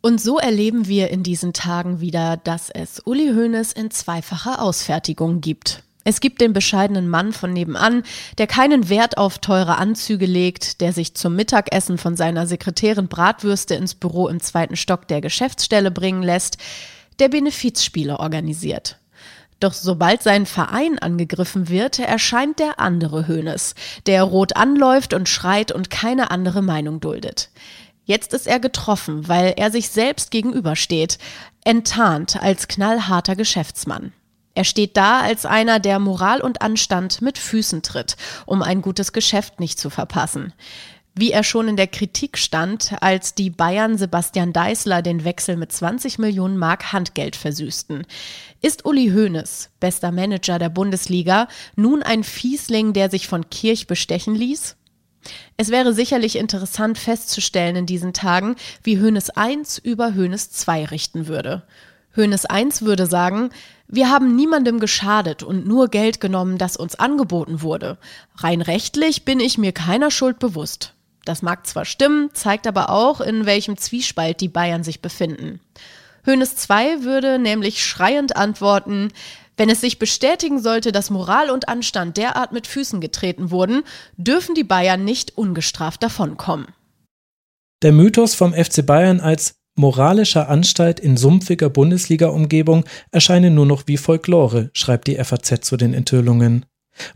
Und 0.00 0.20
so 0.20 0.38
erleben 0.38 0.88
wir 0.88 1.10
in 1.10 1.22
diesen 1.22 1.52
Tagen 1.52 2.00
wieder, 2.00 2.36
dass 2.36 2.70
es 2.70 3.00
Uli 3.04 3.28
Hoeneß 3.34 3.72
in 3.72 3.90
zweifacher 3.90 4.60
Ausfertigung 4.60 5.40
gibt. 5.40 5.84
Es 6.04 6.20
gibt 6.20 6.40
den 6.40 6.52
bescheidenen 6.52 7.08
Mann 7.08 7.32
von 7.32 7.52
nebenan, 7.52 8.02
der 8.38 8.46
keinen 8.46 8.88
Wert 8.88 9.18
auf 9.18 9.38
teure 9.38 9.76
Anzüge 9.76 10.26
legt, 10.26 10.80
der 10.80 10.92
sich 10.92 11.14
zum 11.14 11.36
Mittagessen 11.36 11.98
von 11.98 12.16
seiner 12.16 12.46
Sekretärin 12.46 13.08
Bratwürste 13.08 13.74
ins 13.74 13.94
Büro 13.94 14.28
im 14.28 14.40
zweiten 14.40 14.76
Stock 14.76 15.06
der 15.06 15.20
Geschäftsstelle 15.20 15.90
bringen 15.90 16.22
lässt, 16.22 16.58
der 17.18 17.28
Benefizspiele 17.28 18.18
organisiert. 18.18 18.98
Doch 19.60 19.74
sobald 19.74 20.24
sein 20.24 20.44
Verein 20.44 20.98
angegriffen 20.98 21.68
wird, 21.68 22.00
erscheint 22.00 22.58
der 22.58 22.80
andere 22.80 23.28
Hönes, 23.28 23.76
der 24.06 24.24
rot 24.24 24.56
anläuft 24.56 25.14
und 25.14 25.28
schreit 25.28 25.70
und 25.70 25.88
keine 25.88 26.32
andere 26.32 26.62
Meinung 26.62 26.98
duldet. 26.98 27.50
Jetzt 28.04 28.34
ist 28.34 28.48
er 28.48 28.58
getroffen, 28.58 29.28
weil 29.28 29.54
er 29.56 29.70
sich 29.70 29.88
selbst 29.88 30.32
gegenübersteht, 30.32 31.18
enttarnt 31.64 32.42
als 32.42 32.66
knallharter 32.66 33.36
Geschäftsmann. 33.36 34.12
Er 34.54 34.64
steht 34.64 34.96
da 34.96 35.20
als 35.20 35.46
einer, 35.46 35.80
der 35.80 35.98
Moral 35.98 36.40
und 36.40 36.60
Anstand 36.62 37.22
mit 37.22 37.38
Füßen 37.38 37.82
tritt, 37.82 38.16
um 38.44 38.62
ein 38.62 38.82
gutes 38.82 39.12
Geschäft 39.12 39.60
nicht 39.60 39.78
zu 39.78 39.88
verpassen. 39.88 40.52
Wie 41.14 41.30
er 41.30 41.44
schon 41.44 41.68
in 41.68 41.76
der 41.76 41.88
Kritik 41.88 42.38
stand, 42.38 42.94
als 43.02 43.34
die 43.34 43.50
Bayern 43.50 43.98
Sebastian 43.98 44.54
Deißler 44.54 45.02
den 45.02 45.24
Wechsel 45.24 45.56
mit 45.56 45.70
20 45.70 46.18
Millionen 46.18 46.56
Mark 46.56 46.92
Handgeld 46.92 47.36
versüßten. 47.36 48.06
Ist 48.62 48.86
Uli 48.86 49.10
Hoeneß, 49.10 49.70
bester 49.78 50.10
Manager 50.10 50.58
der 50.58 50.70
Bundesliga, 50.70 51.48
nun 51.76 52.02
ein 52.02 52.24
Fiesling, 52.24 52.94
der 52.94 53.10
sich 53.10 53.28
von 53.28 53.50
Kirch 53.50 53.86
bestechen 53.86 54.34
ließ? 54.34 54.76
Es 55.56 55.70
wäre 55.70 55.92
sicherlich 55.92 56.36
interessant 56.36 56.98
festzustellen 56.98 57.76
in 57.76 57.86
diesen 57.86 58.14
Tagen, 58.14 58.56
wie 58.82 58.98
Hoeneß 58.98 59.30
1 59.30 59.78
über 59.78 60.14
Hoeneß 60.14 60.50
2 60.50 60.86
richten 60.86 61.26
würde. 61.26 61.62
Hoeneß 62.16 62.46
1 62.46 62.82
würde 62.82 63.06
sagen, 63.06 63.50
wir 63.88 64.10
haben 64.10 64.34
niemandem 64.36 64.80
geschadet 64.80 65.42
und 65.42 65.66
nur 65.66 65.88
Geld 65.88 66.20
genommen, 66.20 66.58
das 66.58 66.76
uns 66.76 66.94
angeboten 66.94 67.62
wurde. 67.62 67.98
Rein 68.36 68.62
rechtlich 68.62 69.24
bin 69.24 69.40
ich 69.40 69.58
mir 69.58 69.72
keiner 69.72 70.10
Schuld 70.10 70.38
bewusst. 70.38 70.94
Das 71.24 71.42
mag 71.42 71.66
zwar 71.66 71.84
stimmen, 71.84 72.30
zeigt 72.32 72.66
aber 72.66 72.90
auch, 72.90 73.20
in 73.20 73.46
welchem 73.46 73.76
Zwiespalt 73.76 74.40
die 74.40 74.48
Bayern 74.48 74.82
sich 74.82 75.02
befinden. 75.02 75.60
Hoeneß 76.26 76.56
2 76.56 77.02
würde 77.02 77.38
nämlich 77.38 77.84
schreiend 77.84 78.36
antworten, 78.36 79.12
wenn 79.56 79.68
es 79.68 79.80
sich 79.80 79.98
bestätigen 79.98 80.60
sollte, 80.60 80.92
dass 80.92 81.10
Moral 81.10 81.50
und 81.50 81.68
Anstand 81.68 82.16
derart 82.16 82.52
mit 82.52 82.66
Füßen 82.66 83.00
getreten 83.00 83.50
wurden, 83.50 83.82
dürfen 84.16 84.54
die 84.54 84.64
Bayern 84.64 85.04
nicht 85.04 85.36
ungestraft 85.36 86.02
davonkommen. 86.02 86.68
Der 87.82 87.92
Mythos 87.92 88.34
vom 88.34 88.54
FC 88.54 88.86
Bayern 88.86 89.20
als 89.20 89.54
moralischer 89.74 90.48
Anstalt 90.48 91.00
in 91.00 91.16
sumpfiger 91.16 91.70
Bundesliga-Umgebung 91.70 92.84
erscheine 93.10 93.50
nur 93.50 93.66
noch 93.66 93.84
wie 93.86 93.96
Folklore, 93.96 94.70
schreibt 94.74 95.08
die 95.08 95.16
FAZ 95.16 95.60
zu 95.62 95.76
den 95.76 95.94
Enthüllungen. 95.94 96.66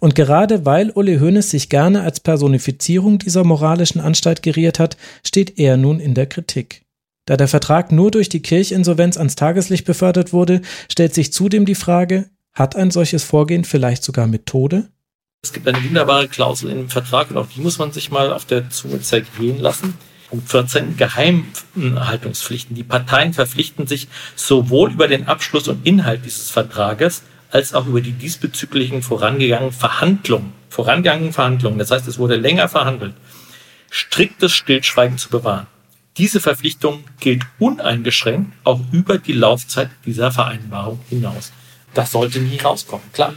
Und 0.01 0.15
gerade 0.15 0.65
weil 0.65 0.91
Uli 0.91 1.19
Hoeneß 1.19 1.51
sich 1.51 1.69
gerne 1.69 2.03
als 2.03 2.21
Personifizierung 2.21 3.19
dieser 3.19 3.45
moralischen 3.45 4.01
Anstalt 4.01 4.43
geriert 4.43 4.79
hat, 4.79 4.97
steht 5.25 5.59
er 5.59 5.77
nun 5.77 6.01
in 6.01 6.15
der 6.15 6.27
Kritik. 6.27 6.87
Da 7.27 7.37
der 7.37 7.49
Vertrag 7.49 7.93
nur 7.93 8.11
durch 8.11 8.29
die 8.29 8.41
Kirchinsolvenz 8.41 9.17
ans 9.17 9.35
Tageslicht 9.35 9.85
befördert 9.85 10.33
wurde, 10.33 10.63
stellt 10.91 11.13
sich 11.13 11.33
zudem 11.33 11.67
die 11.67 11.75
Frage, 11.75 12.31
hat 12.53 12.77
ein 12.77 12.91
solches 12.91 13.25
Vorgehen 13.25 13.65
vielleicht 13.65 14.03
sogar 14.03 14.27
Methode? 14.27 14.89
Es 15.43 15.53
gibt 15.53 15.69
eine 15.69 15.83
wunderbare 15.85 16.29
Klausel 16.29 16.71
im 16.71 16.89
Vertrag 16.89 17.31
und 17.31 17.37
auch 17.37 17.49
die 17.55 17.61
muss 17.61 17.79
man 17.79 17.93
sich 17.93 18.11
mal 18.11 18.33
auf 18.33 18.47
der 18.47 18.71
Zunge 18.71 19.01
zergehen 19.03 19.59
lassen. 19.59 19.95
Punkt 20.37 20.51
14 20.51 20.97
Geheimhaltungspflichten. 20.97 22.77
Die 22.77 22.85
Parteien 22.85 23.33
verpflichten 23.33 23.87
sich 23.87 24.09
sowohl 24.35 24.93
über 24.93 25.09
den 25.09 25.27
Abschluss 25.29 25.69
und 25.69 25.87
Inhalt 25.87 26.25
dieses 26.25 26.51
Vertrages 26.51 27.23
als 27.51 27.75
auch 27.75 27.87
über 27.87 28.01
die 28.01 28.13
diesbezüglichen 28.13 29.03
vorangegangenen 29.03 29.73
Verhandlungen. 29.73 30.53
Vorangegangenen 30.69 31.33
Verhandlungen, 31.33 31.79
das 31.79 31.91
heißt, 31.91 32.07
es 32.07 32.19
wurde 32.19 32.37
länger 32.37 32.69
verhandelt, 32.69 33.15
striktes 33.91 34.53
Stillschweigen 34.53 35.17
zu 35.17 35.31
bewahren. 35.31 35.67
Diese 36.19 36.41
Verpflichtung 36.41 37.05
gilt 37.21 37.45
uneingeschränkt 37.59 38.53
auch 38.65 38.81
über 38.93 39.19
die 39.19 39.33
Laufzeit 39.33 39.91
dieser 40.05 40.33
Vereinbarung 40.33 41.01
hinaus. 41.09 41.53
Das 41.95 42.13
sollte 42.13 42.41
nie 42.41 42.59
rauskommen, 42.59 43.11
klar. 43.13 43.35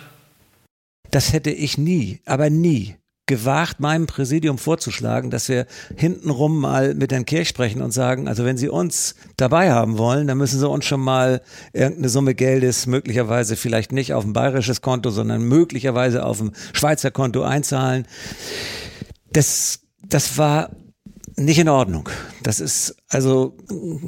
Das 1.11 1.31
hätte 1.31 1.51
ich 1.51 1.77
nie, 1.77 2.19
aber 2.25 2.49
nie 2.49 2.98
gewagt, 3.29 3.79
meinem 3.79 4.07
Präsidium 4.07 4.57
vorzuschlagen, 4.57 5.29
dass 5.29 5.49
wir 5.49 5.67
hintenrum 5.95 6.59
mal 6.59 6.95
mit 6.95 7.11
Herrn 7.11 7.25
Kirch 7.25 7.47
sprechen 7.47 7.83
und 7.83 7.91
sagen, 7.91 8.27
also 8.27 8.43
wenn 8.43 8.57
Sie 8.57 8.69
uns 8.69 9.13
dabei 9.37 9.71
haben 9.71 9.99
wollen, 9.99 10.25
dann 10.25 10.39
müssen 10.39 10.59
Sie 10.59 10.67
uns 10.67 10.83
schon 10.85 10.99
mal 10.99 11.41
irgendeine 11.71 12.09
Summe 12.09 12.33
Geldes 12.33 12.87
möglicherweise 12.87 13.55
vielleicht 13.55 13.91
nicht 13.91 14.13
auf 14.15 14.25
ein 14.25 14.33
bayerisches 14.33 14.81
Konto, 14.81 15.11
sondern 15.11 15.43
möglicherweise 15.43 16.25
auf 16.25 16.41
ein 16.41 16.53
Schweizer 16.73 17.11
Konto 17.11 17.43
einzahlen. 17.43 18.07
Das, 19.31 19.81
das 20.01 20.39
war 20.39 20.71
nicht 21.35 21.59
in 21.59 21.69
Ordnung. 21.69 22.09
Das 22.41 22.59
ist, 22.59 22.95
also, 23.09 23.55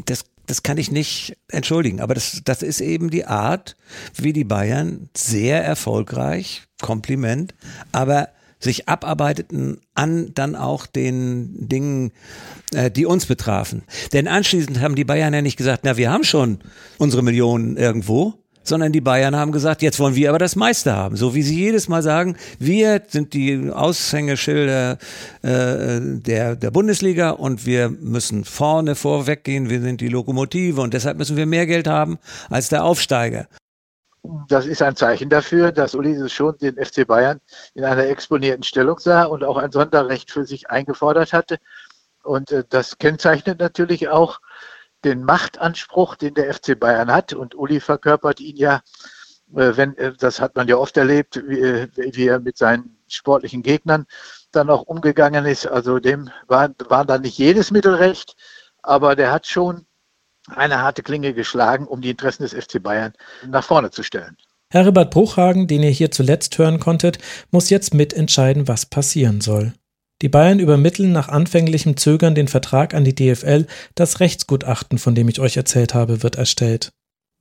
das, 0.06 0.24
das 0.48 0.64
kann 0.64 0.80
ich 0.80 0.90
nicht 0.92 1.38
entschuldigen. 1.48 2.02
Aber 2.02 2.16
das, 2.16 2.42
das 2.44 2.64
ist 2.64 2.82
eben 2.82 3.12
die 3.12 3.28
Art, 3.28 3.78
wie 4.16 4.34
die 4.34 4.46
Bayern 4.46 5.10
sehr 5.16 5.64
erfolgreich, 5.64 6.64
Kompliment, 6.82 7.54
aber 7.92 8.30
sich 8.64 8.88
abarbeiteten 8.88 9.82
an 9.94 10.32
dann 10.34 10.56
auch 10.56 10.86
den 10.86 11.68
Dingen, 11.68 12.12
äh, 12.74 12.90
die 12.90 13.06
uns 13.06 13.26
betrafen. 13.26 13.84
Denn 14.14 14.28
anschließend 14.28 14.80
haben 14.80 14.96
die 14.96 15.04
Bayern 15.04 15.34
ja 15.34 15.42
nicht 15.42 15.58
gesagt, 15.58 15.82
na, 15.84 15.98
wir 15.98 16.12
haben 16.12 16.24
schon 16.24 16.60
unsere 16.98 17.24
Millionen 17.24 17.76
irgendwo, 17.76 18.36
sondern 18.64 18.92
die 18.92 19.02
Bayern 19.02 19.36
haben 19.36 19.52
gesagt, 19.52 19.82
jetzt 19.82 20.00
wollen 20.00 20.16
wir 20.16 20.30
aber 20.30 20.40
das 20.40 20.56
meiste 20.56 20.94
haben. 20.94 21.16
So 21.16 21.34
wie 21.34 21.42
sie 21.42 21.60
jedes 21.60 21.88
Mal 21.88 22.04
sagen, 22.04 22.38
wir 22.60 23.02
sind 23.08 23.34
die 23.34 23.72
Aushängeschilder 23.72 24.98
äh, 25.42 26.00
der, 26.02 26.56
der 26.56 26.72
Bundesliga 26.72 27.32
und 27.32 27.66
wir 27.66 27.90
müssen 27.90 28.46
vorne 28.46 28.96
vorweggehen, 28.96 29.70
wir 29.70 29.82
sind 29.82 30.02
die 30.02 30.10
Lokomotive 30.10 30.82
und 30.82 30.94
deshalb 30.94 31.18
müssen 31.18 31.38
wir 31.38 31.46
mehr 31.46 31.66
Geld 31.66 31.88
haben 31.88 32.20
als 32.50 32.70
der 32.70 32.84
Aufsteiger 32.84 33.48
das 34.24 34.66
ist 34.66 34.82
ein 34.82 34.96
Zeichen 34.96 35.30
dafür, 35.30 35.72
dass 35.72 35.96
Uli 35.96 36.30
schon 36.30 36.58
den 36.58 36.76
FC 36.76 37.08
Bayern 37.08 37.42
in 37.74 37.84
einer 37.84 38.06
exponierten 38.06 38.64
Stellung 38.64 39.00
sah 39.00 39.24
und 39.24 39.44
auch 39.44 39.58
ein 39.58 39.72
Sonderrecht 39.72 40.32
für 40.32 40.46
sich 40.46 40.70
eingefordert 40.70 41.34
hatte. 41.34 41.58
Und 42.24 42.52
äh, 42.52 42.64
das 42.70 42.98
kennzeichnet 42.98 43.60
natürlich 43.60 44.10
auch 44.10 44.40
den 45.04 45.24
Machtanspruch, 45.24 46.16
den 46.16 46.36
der 46.36 46.54
FC 46.54 46.80
Bayern 46.80 47.12
hat. 47.12 47.34
Und 47.34 47.56
Uli 47.56 47.80
verkörpert 47.80 48.40
ihn 48.40 48.58
ja, 48.58 48.82
äh, 49.56 49.76
wenn, 49.76 49.98
äh, 49.98 50.14
das 50.14 50.40
hat 50.40 50.56
man 50.56 50.68
ja 50.68 50.78
oft 50.78 50.98
erlebt, 50.98 51.42
wie, 51.48 51.88
wie, 51.96 52.28
er 52.28 52.40
mit 52.40 52.58
seinen 52.58 52.98
sportlichen 53.08 53.64
Gegnern 53.64 54.06
dann 54.52 54.70
auch 54.70 54.84
umgegangen 54.84 55.46
ist. 55.48 55.66
Also 55.66 55.98
dem 55.98 56.30
war, 56.48 56.70
war 56.88 57.06
dann 57.06 57.22
nicht 57.22 57.40
jedes 57.40 57.72
Mittel 57.72 57.96
recht, 57.96 58.36
aber 58.84 59.16
der 59.16 59.32
hat 59.32 59.48
schon 59.48 59.88
eine 60.52 60.82
harte 60.82 61.04
Klinge 61.04 61.34
geschlagen, 61.34 61.88
um 61.88 62.02
die 62.02 62.12
Interessen 62.12 62.44
des 62.44 62.54
FC 62.54 62.82
Bayern 62.82 63.14
nach 63.48 63.64
vorne 63.64 63.92
zu 63.92 64.04
stellen. 64.04 64.38
Herbert 64.72 65.12
Bruchhagen, 65.12 65.68
den 65.68 65.84
ihr 65.84 65.90
hier 65.90 66.12
zuletzt 66.12 66.58
hören 66.58 66.80
konntet, 66.80 67.18
muss 67.52 67.70
jetzt 67.70 67.94
mitentscheiden, 67.94 68.68
was 68.68 68.86
passieren 68.86 69.42
soll. 69.42 69.74
Die 70.22 70.30
Bayern 70.30 70.60
übermitteln 70.60 71.12
nach 71.12 71.30
anfänglichem 71.30 71.98
Zögern 71.98 72.36
den 72.36 72.48
Vertrag 72.48 72.94
an 72.94 73.04
die 73.04 73.16
DFL, 73.16 73.66
das 73.96 74.20
Rechtsgutachten, 74.20 74.98
von 74.98 75.16
dem 75.16 75.28
ich 75.28 75.40
euch 75.40 75.58
erzählt 75.58 75.94
habe, 75.94 76.24
wird 76.24 76.36
erstellt. 76.36 76.92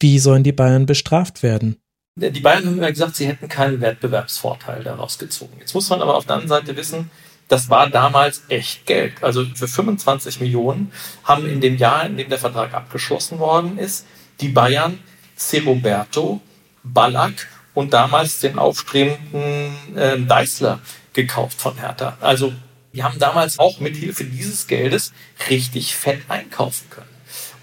Wie 0.00 0.18
sollen 0.18 0.42
die 0.42 0.52
Bayern 0.52 0.86
bestraft 0.86 1.42
werden? 1.42 1.76
Die 2.16 2.40
Bayern 2.40 2.66
haben 2.66 2.78
immer 2.78 2.90
gesagt, 2.90 3.16
sie 3.16 3.26
hätten 3.26 3.48
keinen 3.48 3.80
Wettbewerbsvorteil 3.80 4.82
daraus 4.82 5.18
gezogen. 5.18 5.56
Jetzt 5.60 5.74
muss 5.74 5.88
man 5.90 6.02
aber 6.02 6.16
auf 6.16 6.24
der 6.24 6.36
anderen 6.36 6.48
Seite 6.48 6.76
wissen, 6.76 7.10
das 7.50 7.68
war 7.68 7.90
damals 7.90 8.44
echt 8.48 8.86
Geld. 8.86 9.22
Also 9.22 9.44
für 9.44 9.66
25 9.66 10.40
Millionen 10.40 10.92
haben 11.24 11.46
in 11.46 11.60
dem 11.60 11.76
Jahr, 11.76 12.06
in 12.06 12.16
dem 12.16 12.28
der 12.28 12.38
Vertrag 12.38 12.72
abgeschlossen 12.72 13.40
worden 13.40 13.76
ist, 13.76 14.06
die 14.40 14.48
Bayern 14.48 15.00
Ceroberto, 15.36 16.40
Ballack 16.84 17.48
und 17.74 17.92
damals 17.92 18.38
den 18.38 18.56
aufstrebenden 18.56 19.96
äh, 19.96 20.20
Deißler 20.20 20.78
gekauft 21.12 21.60
von 21.60 21.76
Hertha. 21.76 22.16
Also 22.20 22.52
die 22.92 23.02
haben 23.02 23.18
damals 23.18 23.58
auch 23.58 23.80
mit 23.80 23.96
Hilfe 23.96 24.24
dieses 24.24 24.68
Geldes 24.68 25.12
richtig 25.48 25.96
fett 25.96 26.22
einkaufen 26.28 26.88
können. 26.88 27.08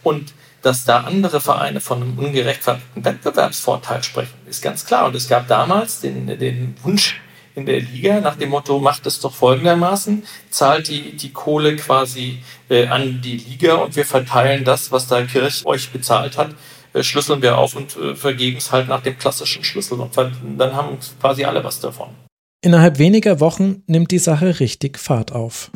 Und 0.04 0.34
dass 0.64 0.84
da 0.84 1.02
andere 1.02 1.40
Vereine 1.40 1.80
von 1.80 2.02
einem 2.02 2.20
ungerechtfertigten 2.20 3.06
Wettbewerbsvorteil 3.06 4.04
sprechen, 4.04 4.36
ist 4.48 4.62
ganz 4.62 4.86
klar. 4.86 5.06
Und 5.06 5.16
es 5.16 5.30
gab 5.30 5.48
damals 5.48 6.02
den, 6.02 6.28
den 6.40 6.76
Wunsch 6.84 7.22
in 7.58 7.66
der 7.66 7.82
Liga 7.82 8.22
nach 8.22 8.36
dem 8.36 8.50
Motto, 8.50 8.80
macht 8.80 9.08
es 9.08 9.20
doch 9.20 9.34
folgendermaßen, 9.34 10.24
zahlt 10.52 10.88
die, 10.90 11.18
die 11.18 11.34
Kohle 11.34 11.76
quasi 11.76 12.38
äh, 12.70 12.86
an 12.86 13.20
die 13.24 13.38
Liga 13.38 13.76
und 13.76 13.96
wir 13.96 14.06
verteilen 14.06 14.64
das, 14.64 14.92
was 14.92 15.08
da 15.08 15.24
Kirch 15.24 15.66
euch 15.66 15.90
bezahlt 15.90 16.38
hat, 16.38 16.52
äh, 16.94 17.02
schlüsseln 17.02 17.42
wir 17.42 17.58
auf 17.58 17.76
und 17.76 17.98
äh, 17.98 18.16
vergeben 18.16 18.58
es 18.58 18.72
halt 18.72 18.88
nach 18.88 19.02
dem 19.02 19.18
klassischen 19.18 19.64
Schlüssel. 19.64 20.00
Und 20.00 20.16
dann 20.58 20.76
haben 20.76 21.00
quasi 21.20 21.46
alle 21.46 21.64
was 21.64 21.80
davon. 21.80 22.10
Innerhalb 22.62 23.00
weniger 23.00 23.40
Wochen 23.40 23.82
nimmt 23.88 24.12
die 24.12 24.20
Sache 24.20 24.60
richtig 24.60 25.00
Fahrt 25.00 25.32
auf. 25.32 25.72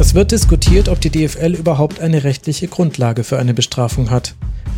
Es 0.00 0.14
wird 0.14 0.32
diskutiert, 0.32 0.88
ob 0.88 1.02
die 1.02 1.10
DFL 1.10 1.54
überhaupt 1.54 2.00
eine 2.00 2.24
rechtliche 2.24 2.66
Grundlage 2.66 3.24
für 3.24 3.38
eine 3.38 3.52
Bestrafung 3.52 4.10
hat. 4.10 4.34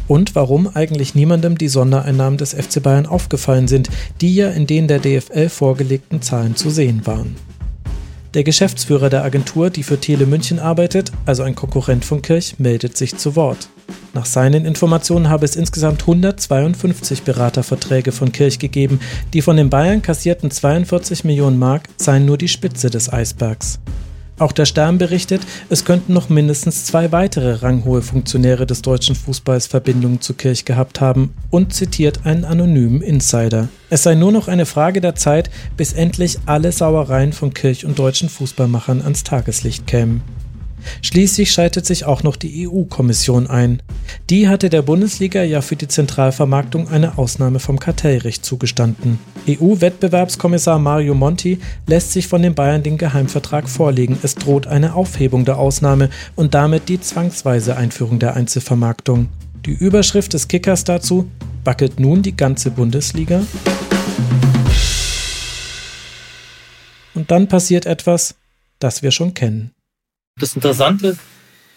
Und 0.09 0.35
warum 0.35 0.69
eigentlich 0.75 1.15
niemandem 1.15 1.57
die 1.57 1.69
Sondereinnahmen 1.69 2.39
des 2.39 2.55
FC 2.55 2.83
Bayern 2.83 3.07
aufgefallen 3.07 3.69
sind, 3.69 3.89
die 4.21 4.35
ja 4.35 4.51
in 4.51 4.67
den 4.67 4.89
der 4.89 4.99
DFL 4.99 5.49
vorgelegten 5.49 6.23
Zahlen 6.23 6.57
zu 6.57 6.71
sehen 6.71 7.07
waren. 7.07 7.37
Der 8.35 8.43
Geschäftsführer 8.43 9.11
der 9.11 9.23
Agentur, 9.23 9.71
die 9.71 9.85
für 9.85 10.01
Tele 10.01 10.27
München 10.27 10.59
arbeitet, 10.59 11.13
also 11.25 11.45
ein 11.45 11.55
Konkurrent 11.55 12.05
von 12.05 12.21
Kirch, 12.21 12.57
meldet 12.59 12.97
sich 12.97 13.17
zu 13.17 13.37
Wort. 13.37 13.69
Nach 14.13 14.27
seinen 14.27 14.65
Informationen 14.65 15.29
habe 15.29 15.45
es 15.45 15.55
insgesamt 15.55 16.03
152 16.03 17.23
Beraterverträge 17.23 18.11
von 18.11 18.33
Kirch 18.33 18.59
gegeben. 18.59 18.99
Die 19.33 19.43
von 19.43 19.57
den 19.57 19.71
Bayern 19.71 20.03
kassierten 20.03 20.51
42 20.51 21.23
Millionen 21.23 21.61
Mark 21.61 21.89
seien 21.97 22.27
nur 22.27 22.37
die 22.37 22.49
Spitze 22.49 22.91
des 22.91 23.13
Eisbergs. 23.13 23.79
Auch 24.37 24.51
der 24.51 24.65
Stern 24.65 24.99
berichtet, 24.99 25.43
es 25.69 25.85
könnten 25.85 26.13
noch 26.13 26.29
mindestens 26.29 26.85
zwei 26.85 27.13
weitere 27.13 27.53
ranghohe 27.55 28.03
Funktionäre 28.03 28.67
des 28.67 28.83
deutschen 28.83 29.15
Fußballs 29.15 29.69
Verbindungen 29.69 30.21
zu 30.21 30.35
Kirch 30.35 30.65
gehabt 30.65 31.01
haben 31.01 31.33
und 31.51 31.73
zitiert 31.73 32.27
einen 32.27 32.45
anonymen 32.45 33.01
Insider. 33.01 33.69
Es 33.91 34.03
sei 34.03 34.17
nur 34.17 34.33
noch 34.33 34.49
eine 34.49 34.67
Frage 34.67 35.01
der 35.01 35.15
Zeit, 35.15 35.51
bis 35.77 35.93
endlich 35.93 36.39
alle 36.47 36.73
Sauereien 36.73 37.33
von 37.33 37.55
Kirch 37.55 37.87
und 37.87 37.97
deutschen 37.99 38.29
Fußballmachern 38.29 39.03
ans 39.03 39.23
Tageslicht 39.23 39.87
kämen. 39.87 40.23
Schließlich 41.03 41.51
schaltet 41.53 41.87
sich 41.87 42.05
auch 42.05 42.23
noch 42.23 42.37
die 42.37 42.67
EU-Kommission 42.67 43.47
ein. 43.47 43.83
Die 44.31 44.49
hatte 44.49 44.71
der 44.71 44.83
Bundesliga 44.83 45.43
ja 45.43 45.61
für 45.61 45.77
die 45.77 45.89
Zentralvermarktung 45.89 46.89
eine 46.89 47.19
Ausnahme 47.19 47.61
vom 47.61 47.79
Kartellrecht 47.79 48.45
zugestanden. 48.45 49.19
EU-Wettbewerbskommissar 49.49 50.79
Mario 50.79 51.15
Monti 51.15 51.59
lässt 51.87 52.13
sich 52.13 52.29
von 52.29 52.43
den 52.43 52.55
Bayern 52.55 52.83
den 52.83 52.99
Geheimvertrag 52.99 53.69
vorlegen. 53.69 54.19
Es 54.23 54.35
droht 54.35 54.67
eine 54.67 54.95
Aufhebung 54.95 55.45
der 55.45 55.59
Ausnahme 55.59 56.11
und 56.37 56.55
damit 56.55 56.89
die 56.89 57.01
zwangsweise 57.01 57.77
Einführung 57.77 58.19
der 58.19 58.35
Einzelvermarktung. 58.35 59.29
Die 59.67 59.73
Überschrift 59.73 60.33
des 60.33 60.49
Kickers 60.49 60.85
dazu: 60.85 61.29
Wackelt 61.65 61.99
nun 62.01 62.23
die 62.23 62.37
ganze 62.37 62.71
Bundesliga? 62.71 63.43
Und 67.15 67.31
dann 67.31 67.49
passiert 67.49 67.87
etwas, 67.87 68.35
das 68.79 69.03
wir 69.03 69.11
schon 69.11 69.35
kennen. 69.35 69.74
Das 70.37 70.57
Interessante, 70.57 71.17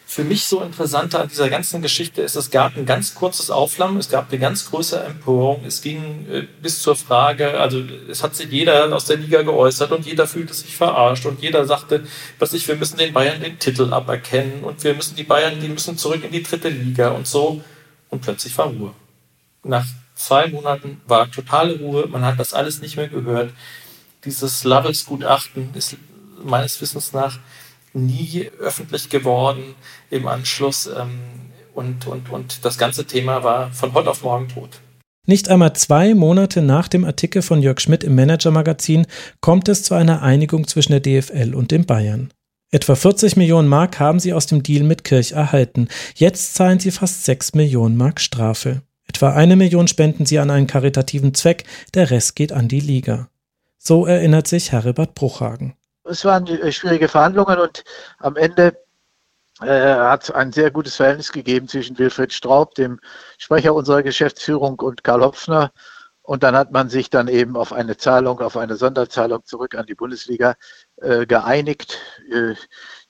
für 0.07 0.23
mich 0.23 0.47
so 0.47 0.63
Interessante 0.63 1.19
an 1.19 1.27
dieser 1.27 1.47
ganzen 1.47 1.83
Geschichte 1.83 2.23
ist, 2.23 2.35
es 2.35 2.49
gab 2.49 2.75
ein 2.75 2.87
ganz 2.87 3.13
kurzes 3.13 3.51
Aufflammen, 3.51 3.97
es 3.97 4.09
gab 4.09 4.31
eine 4.31 4.39
ganz 4.39 4.71
große 4.71 4.99
Empörung, 4.99 5.63
es 5.63 5.83
ging 5.83 6.25
äh, 6.27 6.47
bis 6.59 6.81
zur 6.81 6.95
Frage, 6.95 7.59
also 7.59 7.83
es 8.09 8.23
hat 8.23 8.35
sich 8.35 8.49
jeder 8.49 8.91
aus 8.95 9.05
der 9.05 9.17
Liga 9.17 9.43
geäußert 9.43 9.91
und 9.91 10.07
jeder 10.07 10.25
fühlte 10.25 10.55
sich 10.55 10.75
verarscht 10.75 11.27
und 11.27 11.39
jeder 11.39 11.65
sagte, 11.67 12.07
was 12.39 12.53
ich, 12.53 12.67
wir 12.67 12.75
müssen 12.77 12.97
den 12.97 13.13
Bayern 13.13 13.41
den 13.41 13.59
Titel 13.59 13.93
aberkennen 13.93 14.63
und 14.63 14.83
wir 14.83 14.95
müssen 14.95 15.15
die 15.15 15.23
Bayern, 15.23 15.59
die 15.61 15.69
müssen 15.69 15.95
zurück 15.95 16.23
in 16.23 16.31
die 16.31 16.41
dritte 16.41 16.69
Liga 16.69 17.09
und 17.09 17.27
so 17.27 17.61
und 18.09 18.23
plötzlich 18.23 18.57
war 18.57 18.67
Ruhe. 18.67 18.93
Nach 19.63 19.85
zwei 20.15 20.47
Monaten 20.47 20.99
war 21.05 21.29
totale 21.29 21.77
Ruhe, 21.77 22.07
man 22.07 22.25
hat 22.25 22.39
das 22.39 22.55
alles 22.55 22.81
nicht 22.81 22.97
mehr 22.97 23.07
gehört. 23.07 23.51
Dieses 24.25 24.63
Lovels-Gutachten 24.63 25.75
ist 25.75 25.95
meines 26.43 26.81
Wissens 26.81 27.13
nach 27.13 27.37
nie 27.97 28.49
öffentlich 28.59 29.09
geworden 29.09 29.75
im 30.09 30.27
Anschluss. 30.27 30.87
Ähm, 30.87 31.19
und, 31.73 32.07
und, 32.07 32.31
und 32.31 32.65
das 32.65 32.77
ganze 32.77 33.05
Thema 33.05 33.43
war 33.43 33.71
von 33.71 33.93
heute 33.93 34.09
auf 34.09 34.23
morgen 34.23 34.47
tot. 34.47 34.81
Nicht 35.27 35.49
einmal 35.49 35.73
zwei 35.73 36.15
Monate 36.15 36.61
nach 36.61 36.87
dem 36.87 37.03
Artikel 37.05 37.41
von 37.41 37.61
Jörg 37.61 37.79
Schmidt 37.79 38.03
im 38.03 38.15
Manager-Magazin 38.15 39.05
kommt 39.41 39.67
es 39.69 39.83
zu 39.83 39.93
einer 39.93 40.21
Einigung 40.21 40.67
zwischen 40.67 40.93
der 40.93 41.01
DFL 41.01 41.53
und 41.53 41.71
den 41.71 41.85
Bayern. 41.85 42.31
Etwa 42.71 42.95
40 42.95 43.37
Millionen 43.37 43.67
Mark 43.67 43.99
haben 43.99 44.19
sie 44.19 44.33
aus 44.33 44.47
dem 44.47 44.63
Deal 44.63 44.83
mit 44.83 45.03
Kirch 45.03 45.33
erhalten. 45.33 45.87
Jetzt 46.15 46.55
zahlen 46.55 46.79
sie 46.79 46.91
fast 46.91 47.25
6 47.25 47.53
Millionen 47.53 47.95
Mark 47.95 48.19
Strafe. 48.19 48.81
Etwa 49.07 49.33
eine 49.33 49.55
Million 49.55 49.87
spenden 49.87 50.25
sie 50.25 50.39
an 50.39 50.49
einen 50.49 50.67
karitativen 50.67 51.33
Zweck, 51.33 51.65
der 51.93 52.09
Rest 52.09 52.35
geht 52.35 52.51
an 52.51 52.67
die 52.67 52.81
Liga. 52.81 53.29
So 53.77 54.05
erinnert 54.05 54.47
sich 54.47 54.71
Heribert 54.71 55.13
Bruchhagen 55.13 55.76
es 56.09 56.25
waren 56.25 56.47
äh, 56.47 56.71
schwierige 56.71 57.07
Verhandlungen 57.07 57.59
und 57.59 57.83
am 58.19 58.35
Ende 58.35 58.77
äh, 59.61 59.95
hat 59.95 60.23
es 60.23 60.31
ein 60.31 60.51
sehr 60.51 60.71
gutes 60.71 60.95
Verhältnis 60.95 61.31
gegeben 61.31 61.67
zwischen 61.67 61.97
Wilfried 61.97 62.33
Straub, 62.33 62.75
dem 62.75 62.99
Sprecher 63.37 63.73
unserer 63.73 64.03
Geschäftsführung, 64.03 64.79
und 64.79 65.03
Karl 65.03 65.23
Hopfner. 65.23 65.71
Und 66.21 66.43
dann 66.43 66.55
hat 66.55 66.73
man 66.73 66.89
sich 66.89 67.09
dann 67.09 67.29
eben 67.29 67.55
auf 67.55 67.71
eine 67.71 67.95
Zahlung, 67.95 68.41
auf 68.41 68.57
eine 68.57 68.75
Sonderzahlung 68.75 69.45
zurück 69.45 69.75
an 69.75 69.85
die 69.85 69.95
Bundesliga 69.95 70.55
äh, 70.97 71.25
geeinigt. 71.25 71.97
Äh, 72.29 72.55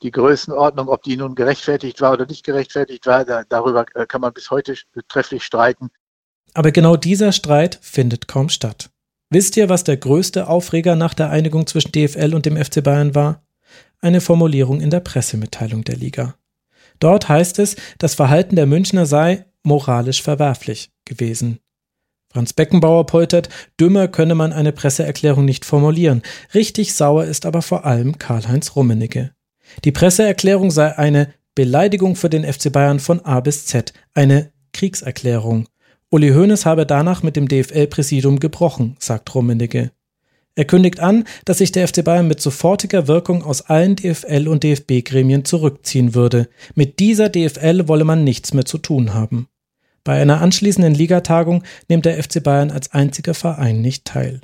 die 0.04 0.12
Größenordnung, 0.12 0.88
ob 0.88 1.02
die 1.02 1.18
nun 1.18 1.34
gerechtfertigt 1.34 2.00
war 2.00 2.14
oder 2.14 2.28
nicht 2.28 2.46
gerechtfertigt 2.46 3.08
war, 3.08 3.26
da, 3.26 3.44
darüber 3.50 3.86
äh, 3.96 4.06
kann 4.06 4.22
man 4.22 4.34
bis 4.34 4.52
heute 4.52 4.76
trefflich 5.08 5.44
streiten. 5.44 5.90
Aber 6.54 6.72
genau 6.72 6.96
dieser 6.96 7.32
Streit 7.32 7.80
findet 7.82 8.28
kaum 8.28 8.50
statt. 8.50 8.92
Wisst 9.30 9.58
ihr, 9.58 9.68
was 9.68 9.84
der 9.84 9.98
größte 9.98 10.48
Aufreger 10.48 10.96
nach 10.96 11.14
der 11.14 11.30
Einigung 11.30 11.68
zwischen 11.68 11.92
DFL 11.92 12.34
und 12.34 12.46
dem 12.46 12.56
FC 12.56 12.82
Bayern 12.82 13.14
war? 13.14 13.46
Eine 14.00 14.22
Formulierung 14.22 14.80
in 14.80 14.90
der 14.90 15.02
Pressemitteilung 15.02 15.84
der 15.84 15.98
Liga. 15.98 16.36
Dort 17.00 17.28
heißt 17.28 17.60
es, 17.60 17.76
das 17.98 18.16
Verhalten 18.16 18.56
der 18.56 18.66
Münchner 18.66 19.06
sei 19.06 19.46
moralisch 19.64 20.22
verwerflich 20.22 20.92
gewesen. 21.04 21.60
Franz 22.32 22.54
Beckenbauer 22.54 23.06
poltert, 23.06 23.50
dümmer 23.80 24.08
könne 24.08 24.36
man 24.36 24.54
eine 24.54 24.72
Presseerklärung 24.72 25.44
nicht 25.44 25.66
formulieren. 25.66 26.22
Richtig 26.54 26.94
sauer 26.94 27.26
ist 27.26 27.46
aber 27.46 27.62
vor 27.62 27.86
allem 27.86 28.18
Karl-Heinz 28.18 28.76
Rummenigge. 28.76 29.32
Die 29.84 29.92
Presseerklärung 29.92 30.72
sei 30.72 30.98
eine 30.98 31.34
Beleidigung 31.56 32.16
für 32.16 32.30
den 32.30 32.46
FC 32.46 32.72
Bayern 32.72 33.00
von 33.00 33.22
A 33.26 33.40
bis 33.40 33.66
Z, 33.66 33.94
eine 34.14 34.52
Kriegserklärung. 34.74 35.68
Uli 36.10 36.30
Hoeneß 36.30 36.66
habe 36.66 36.86
danach 36.86 37.22
mit 37.22 37.36
dem 37.36 37.50
DFL-Präsidium 37.50 38.40
gebrochen, 38.40 38.96
sagt 38.98 39.36
Rummenigge. 39.36 39.92
Er 40.56 40.66
kündigt 40.66 41.02
an, 41.02 41.26
dass 41.44 41.58
sich 41.58 41.74
der 41.74 41.88
FC 41.88 42.04
Bayern 42.04 42.30
mit 42.30 42.42
sofortiger 42.42 43.08
Wirkung 43.08 43.44
aus 43.44 43.62
allen 43.62 43.96
DFL- 43.96 44.48
und 44.48 44.64
DFB-Gremien 44.64 45.44
zurückziehen 45.44 46.16
würde. 46.16 46.48
Mit 46.76 47.00
dieser 47.00 47.30
DFL 47.30 47.88
wolle 47.90 48.06
man 48.06 48.24
nichts 48.24 48.54
mehr 48.54 48.66
zu 48.66 48.78
tun 48.78 49.14
haben. 49.14 49.50
Bei 50.06 50.22
einer 50.22 50.42
anschließenden 50.42 50.96
Ligatagung 50.96 51.64
nimmt 51.90 52.06
der 52.06 52.24
FC 52.24 52.42
Bayern 52.42 52.72
als 52.72 52.94
einziger 52.94 53.34
Verein 53.34 53.82
nicht 53.82 54.06
teil. 54.06 54.40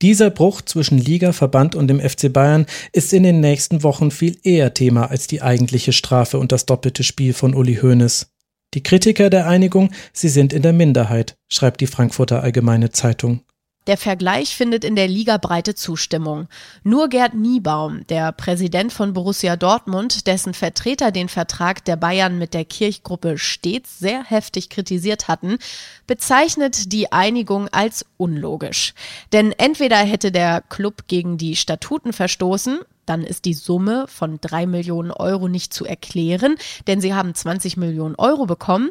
Dieser 0.00 0.30
Bruch 0.30 0.62
zwischen 0.62 0.96
Liga, 0.96 1.32
Verband 1.32 1.74
und 1.74 1.88
dem 1.88 2.00
FC 2.00 2.32
Bayern 2.32 2.64
ist 2.92 3.12
in 3.12 3.24
den 3.24 3.40
nächsten 3.40 3.82
Wochen 3.82 4.10
viel 4.10 4.38
eher 4.42 4.72
Thema 4.72 5.10
als 5.10 5.26
die 5.26 5.42
eigentliche 5.42 5.92
Strafe 5.92 6.38
und 6.38 6.50
das 6.50 6.64
doppelte 6.64 7.02
Spiel 7.02 7.34
von 7.34 7.54
Uli 7.54 7.76
Hoeneß. 7.76 8.31
Die 8.74 8.82
Kritiker 8.82 9.28
der 9.28 9.46
Einigung, 9.46 9.90
sie 10.14 10.30
sind 10.30 10.52
in 10.52 10.62
der 10.62 10.72
Minderheit, 10.72 11.36
schreibt 11.48 11.82
die 11.82 11.86
Frankfurter 11.86 12.42
Allgemeine 12.42 12.90
Zeitung. 12.90 13.42
Der 13.88 13.96
Vergleich 13.96 14.56
findet 14.56 14.84
in 14.84 14.94
der 14.94 15.08
Liga 15.08 15.38
breite 15.38 15.74
Zustimmung. 15.74 16.46
Nur 16.84 17.08
Gerd 17.08 17.34
Niebaum, 17.34 18.06
der 18.06 18.30
Präsident 18.30 18.92
von 18.92 19.12
Borussia 19.12 19.56
Dortmund, 19.56 20.28
dessen 20.28 20.54
Vertreter 20.54 21.10
den 21.10 21.28
Vertrag 21.28 21.84
der 21.84 21.96
Bayern 21.96 22.38
mit 22.38 22.54
der 22.54 22.64
Kirchgruppe 22.64 23.38
stets 23.38 23.98
sehr 23.98 24.22
heftig 24.22 24.70
kritisiert 24.70 25.26
hatten, 25.26 25.58
bezeichnet 26.06 26.92
die 26.92 27.10
Einigung 27.10 27.66
als 27.68 28.06
unlogisch. 28.18 28.94
Denn 29.32 29.50
entweder 29.50 29.96
hätte 29.96 30.30
der 30.30 30.60
Club 30.60 31.08
gegen 31.08 31.36
die 31.36 31.56
Statuten 31.56 32.12
verstoßen, 32.12 32.78
dann 33.06 33.22
ist 33.22 33.44
die 33.44 33.54
Summe 33.54 34.06
von 34.08 34.38
drei 34.40 34.66
Millionen 34.66 35.10
Euro 35.10 35.48
nicht 35.48 35.74
zu 35.74 35.84
erklären, 35.84 36.56
denn 36.86 37.00
sie 37.00 37.14
haben 37.14 37.34
20 37.34 37.76
Millionen 37.76 38.14
Euro 38.16 38.46
bekommen. 38.46 38.90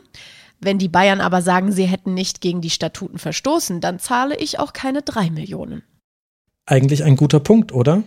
Wenn 0.60 0.78
die 0.78 0.90
Bayern 0.90 1.22
aber 1.22 1.42
sagen, 1.42 1.72
sie 1.72 1.86
hätten 1.86 2.14
nicht 2.14 2.42
gegen 2.42 2.62
die 2.62 2.70
Statuten 2.70 3.18
verstoßen, 3.18 3.82
dann 3.82 4.00
zahle 4.00 4.38
ich 4.38 4.60
auch 4.60 4.74
keine 4.74 5.02
drei 5.02 5.30
Millionen. 5.32 5.84
Eigentlich 6.66 7.04
ein 7.04 7.16
guter 7.16 7.40
Punkt, 7.40 7.72
oder? 7.72 8.04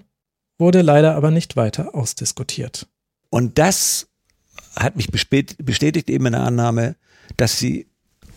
Wurde 0.59 0.82
leider 0.82 1.16
aber 1.16 1.32
nicht 1.32 1.56
weiter 1.56 1.94
ausdiskutiert. 1.94 2.86
Und 3.28 3.59
das 3.59 4.06
hat 4.76 4.94
mich 4.94 5.10
bestätigt 5.10 6.09
eben 6.09 6.26
in 6.26 6.32
der 6.32 6.44
Annahme, 6.44 6.94
dass 7.36 7.59
sie 7.59 7.89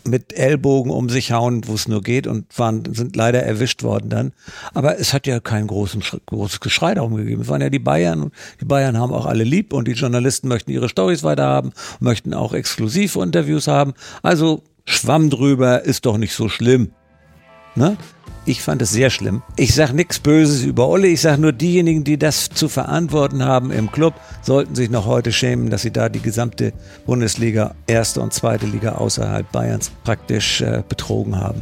mit 0.08 0.34
Ellbogen 0.34 0.92
um 0.92 1.10
sich 1.10 1.32
hauen, 1.32 1.68
wo 1.68 1.74
es 1.74 1.88
nur 1.88 2.02
geht 2.02 2.28
und 2.28 2.46
waren, 2.58 2.84
sind 2.94 3.16
leider 3.16 3.44
erwischt 3.44 3.84
worden 3.84 4.10
dann. 4.10 4.32
Aber 4.74 5.00
es 5.00 5.14
hat 5.14 5.28
ja 5.28 5.40
kein 5.40 5.68
großen, 5.68 6.02
großes 6.26 6.60
Geschrei 6.60 6.94
darum 6.94 7.16
gegeben. 7.16 7.42
Es 7.42 7.48
waren 7.48 7.62
ja 7.62 7.70
die 7.70 7.80
Bayern. 7.80 8.32
Die 8.62 8.66
Bayern 8.66 8.98
haben 8.98 9.14
auch 9.14 9.26
alle 9.26 9.44
lieb 9.44 9.74
und 9.74 9.88
die 9.88 9.94
Journalisten 9.94 10.48
möchten 10.48 10.72
ihre 10.72 10.90
Stories 10.90 11.24
weiterhaben, 11.24 11.74
möchten 12.00 12.34
auch 12.34 12.54
exklusive 12.54 13.22
Interviews 13.22 13.68
haben. 13.68 13.94
Also 14.24 14.64
Schwamm 14.86 15.30
drüber 15.30 15.84
ist 15.84 16.06
doch 16.06 16.18
nicht 16.18 16.34
so 16.34 16.50
schlimm. 16.50 16.92
Ne? 17.76 17.98
Ich 18.48 18.62
fand 18.62 18.82
es 18.82 18.92
sehr 18.92 19.10
schlimm. 19.10 19.42
Ich 19.58 19.76
sage 19.76 19.94
nichts 19.94 20.20
Böses 20.20 20.64
über 20.64 20.88
Olle. 20.88 21.08
Ich 21.08 21.20
sage 21.20 21.42
nur, 21.42 21.52
diejenigen, 21.52 22.06
die 22.06 22.18
das 22.18 22.48
zu 22.48 22.70
verantworten 22.70 23.44
haben 23.44 23.72
im 23.72 23.92
Club, 23.92 24.14
sollten 24.42 24.74
sich 24.74 24.90
noch 24.90 25.06
heute 25.06 25.34
schämen, 25.34 25.70
dass 25.70 25.82
sie 25.82 25.92
da 25.92 26.08
die 26.08 26.22
gesamte 26.22 26.72
Bundesliga, 27.06 27.76
erste 27.88 28.22
und 28.22 28.32
zweite 28.32 28.66
Liga 28.66 28.94
außerhalb 28.94 29.52
Bayerns 29.52 29.92
praktisch 30.06 30.62
äh, 30.62 30.82
betrogen 30.88 31.38
haben. 31.38 31.62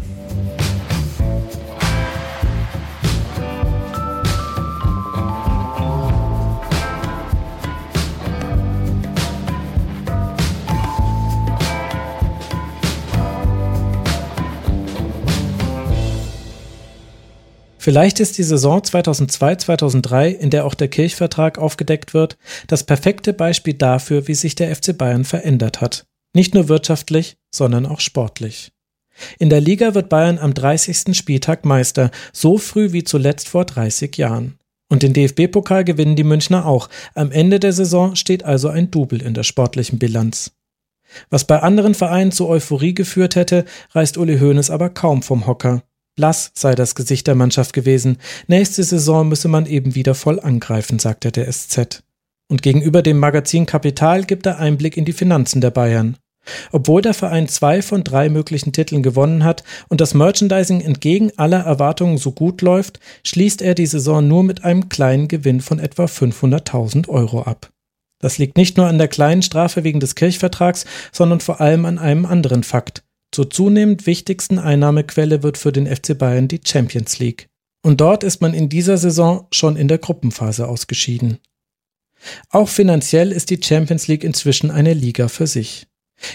Vielleicht 17.86 18.20
ist 18.20 18.40
die 18.40 18.44
Saison 18.44 18.80
2002-2003, 18.80 20.30
in 20.30 20.50
der 20.50 20.66
auch 20.66 20.74
der 20.74 20.88
Kirchvertrag 20.88 21.60
aufgedeckt 21.60 22.16
wird, 22.16 22.36
das 22.66 22.84
perfekte 22.84 23.32
Beispiel 23.32 23.76
dafür, 23.76 24.28
wie 24.28 24.34
sich 24.34 24.56
der 24.56 24.76
FC 24.76 24.98
Bayern 24.98 25.24
verändert 25.24 25.82
hat. 25.82 26.08
Nicht 26.34 26.56
nur 26.56 26.68
wirtschaftlich, 26.68 27.38
sondern 27.54 27.86
auch 27.86 28.00
sportlich. 28.00 28.72
In 29.38 29.52
der 29.52 29.62
Liga 29.62 29.94
wird 29.94 30.10
Bayern 30.10 30.40
am 30.40 30.56
30. 30.56 31.16
Spieltag 31.16 31.64
Meister, 31.64 32.10
so 32.34 32.58
früh 32.58 32.92
wie 32.92 33.04
zuletzt 33.04 33.50
vor 33.50 33.66
30 33.66 34.18
Jahren. 34.18 34.58
Und 34.90 35.04
den 35.04 35.14
DFB-Pokal 35.14 35.84
gewinnen 35.84 36.16
die 36.16 36.24
Münchner 36.24 36.66
auch. 36.66 36.90
Am 37.14 37.32
Ende 37.32 37.60
der 37.60 37.72
Saison 37.72 38.16
steht 38.16 38.44
also 38.44 38.68
ein 38.68 38.90
Double 38.90 39.22
in 39.22 39.36
der 39.36 39.44
sportlichen 39.44 40.00
Bilanz. 40.00 40.54
Was 41.30 41.46
bei 41.46 41.60
anderen 41.60 41.94
Vereinen 41.94 42.32
zu 42.32 42.50
Euphorie 42.50 42.96
geführt 42.96 43.36
hätte, 43.36 43.64
reißt 43.92 44.18
Uli 44.18 44.40
Hoeneß 44.40 44.72
aber 44.72 44.90
kaum 44.90 45.22
vom 45.22 45.46
Hocker. 45.46 45.84
Blass 46.16 46.52
sei 46.54 46.76
das 46.76 46.96
Gesicht 46.96 47.28
der 47.28 47.36
Mannschaft 47.36 47.74
gewesen. 47.74 48.18
Nächste 48.48 48.84
Saison 48.84 49.28
müsse 49.28 49.48
man 49.48 49.66
eben 49.66 49.96
wieder 49.96 50.16
voll 50.16 50.40
angreifen, 50.40 51.00
sagte 51.00 51.32
der 51.32 51.52
SZ. 51.52 52.04
Und 52.48 52.62
gegenüber 52.62 53.02
dem 53.02 53.20
Magazin 53.20 53.66
Kapital 53.66 54.24
gibt 54.24 54.46
er 54.46 54.60
Einblick 54.60 54.98
in 54.98 55.06
die 55.06 55.14
Finanzen 55.14 55.62
der 55.62 55.72
Bayern. 55.72 56.18
Obwohl 56.72 57.02
der 57.02 57.14
Verein 57.14 57.48
zwei 57.48 57.82
von 57.82 58.04
drei 58.04 58.30
möglichen 58.30 58.72
Titeln 58.72 59.04
gewonnen 59.04 59.44
hat 59.44 59.64
und 59.90 60.00
das 60.00 60.14
Merchandising 60.14 60.82
entgegen 60.82 61.32
aller 61.38 61.62
Erwartungen 61.62 62.18
so 62.18 62.32
gut 62.32 62.62
läuft, 62.62 63.00
schließt 63.24 63.62
er 63.62 63.74
die 63.74 63.88
Saison 63.88 64.28
nur 64.28 64.44
mit 64.44 64.64
einem 64.64 64.90
kleinen 64.90 65.28
Gewinn 65.28 65.60
von 65.60 65.80
etwa 65.80 66.06
500.000 66.06 67.10
Euro 67.10 67.42
ab. 67.42 67.72
Das 68.20 68.38
liegt 68.38 68.58
nicht 68.58 68.78
nur 68.78 68.88
an 68.88 68.98
der 68.98 69.08
kleinen 69.08 69.42
Strafe 69.42 69.84
wegen 69.84 70.00
des 70.00 70.16
Kirchvertrags, 70.16 70.86
sondern 71.12 71.42
vor 71.42 71.62
allem 71.62 71.86
an 71.86 71.98
einem 71.98 72.26
anderen 72.26 72.64
Fakt. 72.64 73.05
Zur 73.36 73.50
zunehmend 73.50 74.06
wichtigsten 74.06 74.60
Einnahmequelle 74.60 75.44
wird 75.44 75.58
für 75.58 75.74
den 75.74 75.94
FC 75.94 76.18
Bayern 76.18 76.48
die 76.48 76.62
Champions 76.64 77.20
League. 77.20 77.50
Und 77.84 78.00
dort 78.00 78.24
ist 78.24 78.40
man 78.40 78.54
in 78.54 78.70
dieser 78.70 78.96
Saison 78.96 79.48
schon 79.52 79.76
in 79.76 79.90
der 79.90 79.98
Gruppenphase 79.98 80.66
ausgeschieden. 80.66 81.40
Auch 82.50 82.70
finanziell 82.70 83.34
ist 83.34 83.50
die 83.50 83.62
Champions 83.62 84.08
League 84.08 84.24
inzwischen 84.24 84.72
eine 84.72 84.94
Liga 84.94 85.28
für 85.28 85.48
sich. 85.48 85.86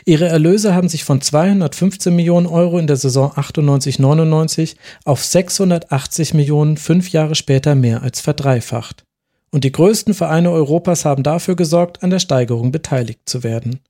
Ihre 0.05 0.29
Erlöse 0.29 0.75
haben 0.75 0.91
sich 0.91 1.05
von 1.05 1.23
215 1.23 2.15
Millionen 2.15 2.47
Euro 2.47 2.77
in 2.77 2.87
der 2.87 2.97
Saison 2.97 3.33
98-99 3.33 4.77
auf 5.07 5.25
680 5.25 6.35
Millionen 6.35 6.77
fünf 6.77 7.13
Jahre 7.13 7.35
später 7.35 7.75
mehr 7.75 8.03
als 8.03 8.21
verdreifacht. 8.21 9.05
Und 9.51 9.65
die 9.65 9.73
größten 9.73 10.13
Vereine 10.13 10.51
Europas 10.51 11.07
haben 11.07 11.23
dafür 11.23 11.57
gesorgt, 11.57 12.03
an 12.03 12.11
der 12.11 12.19
Steigerung 12.19 12.73
beteiligt 12.73 13.21
zu 13.25 13.43
werden. 13.43 13.81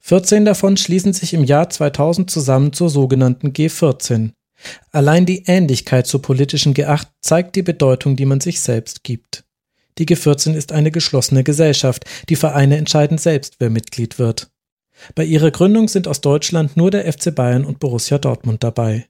14 0.00 0.44
davon 0.44 0.76
schließen 0.76 1.12
sich 1.12 1.34
im 1.34 1.44
Jahr 1.44 1.68
2000 1.68 2.30
zusammen 2.30 2.72
zur 2.72 2.90
sogenannten 2.90 3.48
G14. 3.48 4.30
Allein 4.90 5.26
die 5.26 5.44
Ähnlichkeit 5.46 6.06
zur 6.06 6.22
politischen 6.22 6.74
G8 6.74 7.08
zeigt 7.20 7.56
die 7.56 7.62
Bedeutung, 7.62 8.16
die 8.16 8.24
man 8.24 8.40
sich 8.40 8.60
selbst 8.60 9.04
gibt. 9.04 9.44
Die 9.98 10.06
G14 10.06 10.54
ist 10.54 10.72
eine 10.72 10.90
geschlossene 10.90 11.42
Gesellschaft, 11.42 12.04
die 12.28 12.36
Vereine 12.36 12.76
entscheiden 12.76 13.18
selbst, 13.18 13.56
wer 13.58 13.70
Mitglied 13.70 14.18
wird. 14.18 14.48
Bei 15.14 15.24
ihrer 15.24 15.50
Gründung 15.50 15.88
sind 15.88 16.08
aus 16.08 16.20
Deutschland 16.20 16.76
nur 16.76 16.90
der 16.90 17.10
FC 17.10 17.34
Bayern 17.34 17.64
und 17.64 17.78
Borussia 17.78 18.18
Dortmund 18.18 18.62
dabei. 18.62 19.06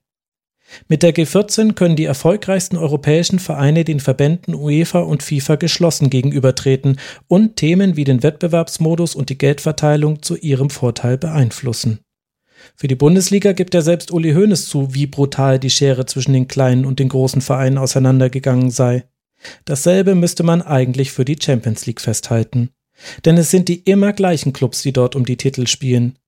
Mit 0.88 1.02
der 1.02 1.14
G14 1.14 1.74
können 1.74 1.96
die 1.96 2.04
erfolgreichsten 2.04 2.76
europäischen 2.76 3.38
Vereine 3.38 3.84
den 3.84 4.00
Verbänden 4.00 4.54
UEFA 4.54 5.00
und 5.00 5.22
FIFA 5.22 5.56
geschlossen 5.56 6.10
gegenübertreten 6.10 6.98
und 7.28 7.56
Themen 7.56 7.96
wie 7.96 8.04
den 8.04 8.22
Wettbewerbsmodus 8.22 9.14
und 9.14 9.30
die 9.30 9.38
Geldverteilung 9.38 10.22
zu 10.22 10.36
ihrem 10.36 10.70
Vorteil 10.70 11.18
beeinflussen. 11.18 12.00
Für 12.74 12.88
die 12.88 12.94
Bundesliga 12.94 13.52
gibt 13.52 13.74
er 13.74 13.82
selbst 13.82 14.10
Uli 14.10 14.32
Hoeneß 14.32 14.68
zu, 14.68 14.94
wie 14.94 15.06
brutal 15.06 15.58
die 15.58 15.70
Schere 15.70 16.06
zwischen 16.06 16.32
den 16.32 16.48
kleinen 16.48 16.84
und 16.84 16.98
den 16.98 17.08
großen 17.08 17.42
Vereinen 17.42 17.78
auseinandergegangen 17.78 18.70
sei. 18.70 19.04
Dasselbe 19.64 20.14
müsste 20.14 20.42
man 20.42 20.62
eigentlich 20.62 21.12
für 21.12 21.24
die 21.24 21.36
Champions 21.40 21.86
League 21.86 22.00
festhalten. 22.00 22.70
Denn 23.24 23.36
es 23.36 23.50
sind 23.50 23.68
die 23.68 23.80
immer 23.80 24.12
gleichen 24.12 24.52
Clubs, 24.52 24.82
die 24.82 24.92
dort 24.92 25.14
um 25.16 25.26
die 25.26 25.36
Titel 25.36 25.66
spielen. 25.66 26.18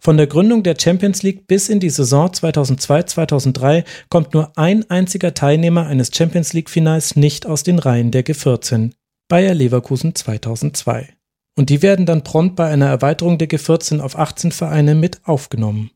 Von 0.00 0.16
der 0.16 0.26
Gründung 0.26 0.62
der 0.62 0.76
Champions 0.78 1.22
League 1.22 1.46
bis 1.46 1.68
in 1.68 1.80
die 1.80 1.90
Saison 1.90 2.28
2002-2003 2.28 3.84
kommt 4.08 4.34
nur 4.34 4.56
ein 4.56 4.88
einziger 4.90 5.34
Teilnehmer 5.34 5.86
eines 5.86 6.10
Champions 6.14 6.52
League-Finals 6.52 7.16
nicht 7.16 7.46
aus 7.46 7.62
den 7.62 7.78
Reihen 7.78 8.10
der 8.10 8.24
G14. 8.24 8.92
Bayer 9.28 9.54
Leverkusen 9.54 10.14
2002. 10.14 11.08
Und 11.56 11.70
die 11.70 11.82
werden 11.82 12.06
dann 12.06 12.22
prompt 12.22 12.56
bei 12.56 12.68
einer 12.68 12.86
Erweiterung 12.86 13.38
der 13.38 13.48
G14 13.48 14.00
auf 14.00 14.18
18 14.18 14.52
Vereine 14.52 14.94
mit 14.94 15.20
aufgenommen. 15.24 15.90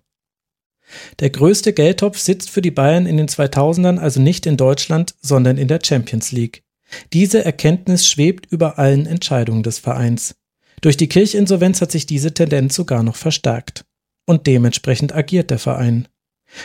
Der 1.21 1.31
größte 1.31 1.73
Geldtopf 1.73 2.19
sitzt 2.19 2.51
für 2.51 2.63
die 2.63 2.71
Bayern 2.71 3.07
in 3.07 3.17
den 3.17 3.29
2000ern 3.29 3.99
also 3.99 4.21
nicht 4.21 4.47
in 4.47 4.57
Deutschland, 4.57 5.15
sondern 5.21 5.59
in 5.59 5.69
der 5.69 5.81
Champions 5.83 6.33
League. 6.33 6.65
Diese 7.13 7.45
Erkenntnis 7.45 8.09
schwebt 8.09 8.47
über 8.51 8.79
allen 8.79 9.07
Entscheidungen 9.07 9.63
des 9.63 9.79
Vereins. 9.79 10.35
Durch 10.81 10.97
die 10.97 11.09
Kirchinsolvenz 11.09 11.81
hat 11.81 11.91
sich 11.91 12.07
diese 12.07 12.33
Tendenz 12.33 12.75
sogar 12.75 13.03
noch 13.03 13.17
verstärkt. 13.17 13.85
Und 14.27 14.47
dementsprechend 14.47 15.15
agiert 15.15 15.51
der 15.51 15.59
Verein. 15.59 16.09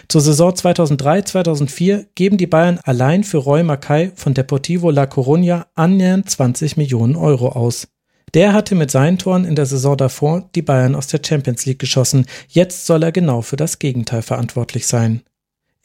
Zur 0.07 0.21
Saison 0.21 0.51
2003-2004 0.51 2.07
geben 2.15 2.37
die 2.37 2.47
Bayern 2.47 2.79
allein 2.83 3.23
für 3.23 3.37
Roy 3.37 3.63
Mackay 3.63 4.11
von 4.15 4.33
Deportivo 4.33 4.89
La 4.89 5.03
Coruña 5.03 5.65
annähernd 5.75 6.29
20 6.29 6.77
Millionen 6.77 7.15
Euro 7.15 7.49
aus. 7.49 7.87
Der 8.33 8.53
hatte 8.53 8.75
mit 8.75 8.91
seinen 8.91 9.17
Toren 9.17 9.45
in 9.45 9.55
der 9.55 9.65
Saison 9.65 9.95
davor 9.95 10.49
die 10.55 10.61
Bayern 10.61 10.95
aus 10.95 11.07
der 11.07 11.21
Champions 11.25 11.65
League 11.65 11.79
geschossen. 11.79 12.25
Jetzt 12.47 12.85
soll 12.85 13.03
er 13.03 13.11
genau 13.11 13.41
für 13.41 13.55
das 13.55 13.79
Gegenteil 13.79 14.23
verantwortlich 14.23 14.87
sein. 14.87 15.21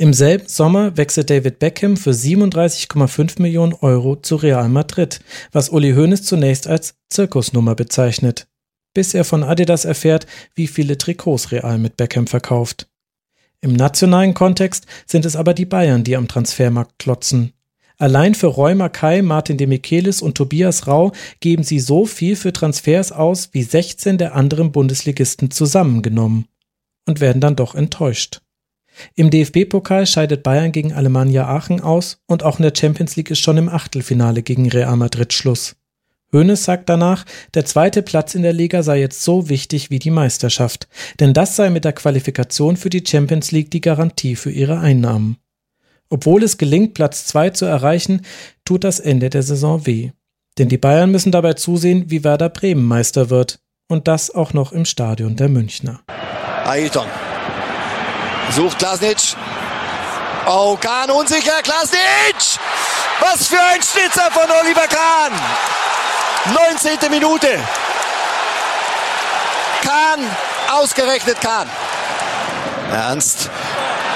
Im 0.01 0.15
selben 0.15 0.49
Sommer 0.49 0.97
wechselt 0.97 1.29
David 1.29 1.59
Beckham 1.59 1.99
für 1.99 2.13
37,5 2.13 3.43
Millionen 3.43 3.75
Euro 3.75 4.17
zu 4.17 4.37
Real 4.37 4.67
Madrid, 4.71 5.21
was 5.53 5.69
Uli 5.69 5.93
Hoeneß 5.93 6.23
zunächst 6.23 6.67
als 6.67 6.95
Zirkusnummer 7.11 7.75
bezeichnet, 7.75 8.49
bis 8.95 9.13
er 9.13 9.27
von 9.27 9.45
Adidas 9.45 9.85
erfährt, 9.85 10.27
wie 10.55 10.69
viele 10.69 10.97
Trikots 10.97 11.53
Real 11.53 11.77
mit 11.77 11.99
Beckham 11.99 12.27
verkauft. 12.27 12.89
Im 13.61 13.75
nationalen 13.75 14.33
Kontext 14.33 14.87
sind 15.05 15.27
es 15.27 15.37
aber 15.37 15.53
die 15.53 15.67
Bayern, 15.67 16.03
die 16.03 16.17
am 16.17 16.29
Transfermarkt 16.29 16.99
klotzen. 16.99 17.53
Allein 17.99 18.35
für 18.35 18.47
Roy 18.47 18.75
Mackay, 18.75 19.21
Martin 19.21 19.59
de 19.59 19.67
Michelis 19.67 20.23
und 20.23 20.35
Tobias 20.35 20.87
Rau 20.87 21.13
geben 21.41 21.63
sie 21.63 21.79
so 21.79 22.07
viel 22.07 22.37
für 22.37 22.55
Transfers 22.55 23.13
aus 23.13 23.51
wie 23.53 23.65
16 23.65 24.17
der 24.17 24.35
anderen 24.35 24.73
Bundesligisten 24.73 25.51
zusammengenommen 25.51 26.47
und 27.07 27.21
werden 27.21 27.43
dann 27.43 27.55
doch 27.55 27.75
enttäuscht. 27.75 28.41
Im 29.15 29.31
DFB-Pokal 29.31 30.07
scheidet 30.07 30.43
Bayern 30.43 30.73
gegen 30.73 30.93
Alemannia 30.93 31.47
Aachen 31.47 31.81
aus 31.81 32.21
und 32.27 32.43
auch 32.43 32.59
in 32.59 32.63
der 32.63 32.73
Champions 32.77 33.17
League 33.17 33.31
ist 33.31 33.41
schon 33.41 33.57
im 33.57 33.69
Achtelfinale 33.69 34.43
gegen 34.43 34.69
Real 34.69 34.97
Madrid 34.97 35.33
Schluss. 35.33 35.77
Hoeneß 36.33 36.65
sagt 36.65 36.89
danach, 36.89 37.25
der 37.55 37.65
zweite 37.65 38.03
Platz 38.03 38.35
in 38.35 38.43
der 38.43 38.53
Liga 38.53 38.83
sei 38.83 39.01
jetzt 39.01 39.25
so 39.25 39.49
wichtig 39.49 39.91
wie 39.91 39.99
die 39.99 40.11
Meisterschaft, 40.11 40.89
denn 41.19 41.35
das 41.35 41.57
sei 41.57 41.71
mit 41.71 41.85
der 41.85 41.93
Qualifikation 41.93 42.77
für 42.77 42.91
die 42.91 43.05
Champions 43.07 43.51
League 43.51 43.71
die 43.71 43.81
Garantie 43.81 44.37
für 44.37 44.51
ihre 44.51 44.79
Einnahmen. 44.79 45.39
Obwohl 46.09 46.43
es 46.43 46.59
gelingt, 46.59 46.95
Platz 46.95 47.27
zwei 47.27 47.51
zu 47.51 47.65
erreichen, 47.65 48.23
tut 48.65 48.85
das 48.85 49.01
Ende 49.01 49.31
der 49.31 49.43
Saison 49.43 49.87
weh. 49.87 50.11
Denn 50.59 50.69
die 50.69 50.79
Bayern 50.79 51.11
müssen 51.11 51.33
dabei 51.33 51.55
zusehen, 51.55 52.11
wie 52.11 52.25
Werder 52.25 52.49
Bremen 52.49 52.85
Meister 52.85 53.31
wird. 53.31 53.61
Und 53.89 54.09
das 54.09 54.33
auch 54.33 54.53
noch 54.53 54.73
im 54.73 54.85
Stadion 54.85 55.37
der 55.37 55.49
Münchner. 55.49 56.01
Ailton 56.65 57.07
Sucht 58.51 58.79
Klasnic. 58.79 59.37
Oh, 60.47 60.77
Kahn 60.77 61.11
unsicher. 61.11 61.63
Klasnic! 61.63 62.59
Was 63.21 63.47
für 63.47 63.61
ein 63.61 63.81
Schnitzer 63.83 64.31
von 64.31 64.51
Oliver 64.51 64.89
Kahn! 64.89 65.33
19. 66.73 67.11
Minute. 67.11 67.61
Kahn, 69.83 70.37
ausgerechnet 70.73 71.41
Kahn. 71.41 71.71
Ernst. 72.93 73.51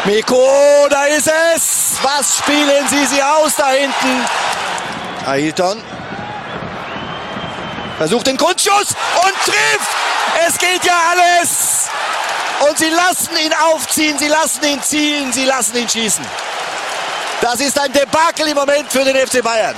Miko, 0.04 0.48
da 0.90 1.04
ist 1.04 1.30
es. 1.54 1.96
Was 2.02 2.38
spielen 2.38 2.88
Sie 2.88 3.06
sie 3.06 3.22
aus 3.22 3.54
da 3.56 3.70
hinten? 3.70 4.26
Ailton. 5.26 5.82
Versucht 7.98 8.26
den 8.26 8.36
Kunstschuss 8.36 8.88
und 9.22 9.34
trifft. 9.44 9.90
Es 10.46 10.58
geht 10.58 10.84
ja 10.84 10.94
alles. 11.12 11.88
Und 12.60 12.78
sie 12.78 12.90
lassen 12.90 13.36
ihn 13.44 13.52
aufziehen, 13.72 14.18
sie 14.18 14.28
lassen 14.28 14.64
ihn 14.64 14.82
zielen, 14.82 15.32
sie 15.32 15.44
lassen 15.44 15.76
ihn 15.76 15.88
schießen. 15.88 16.24
Das 17.40 17.60
ist 17.60 17.78
ein 17.78 17.92
Debakel 17.92 18.48
im 18.48 18.54
Moment 18.54 18.90
für 18.90 19.04
den 19.04 19.16
FC 19.16 19.42
Bayern. 19.42 19.74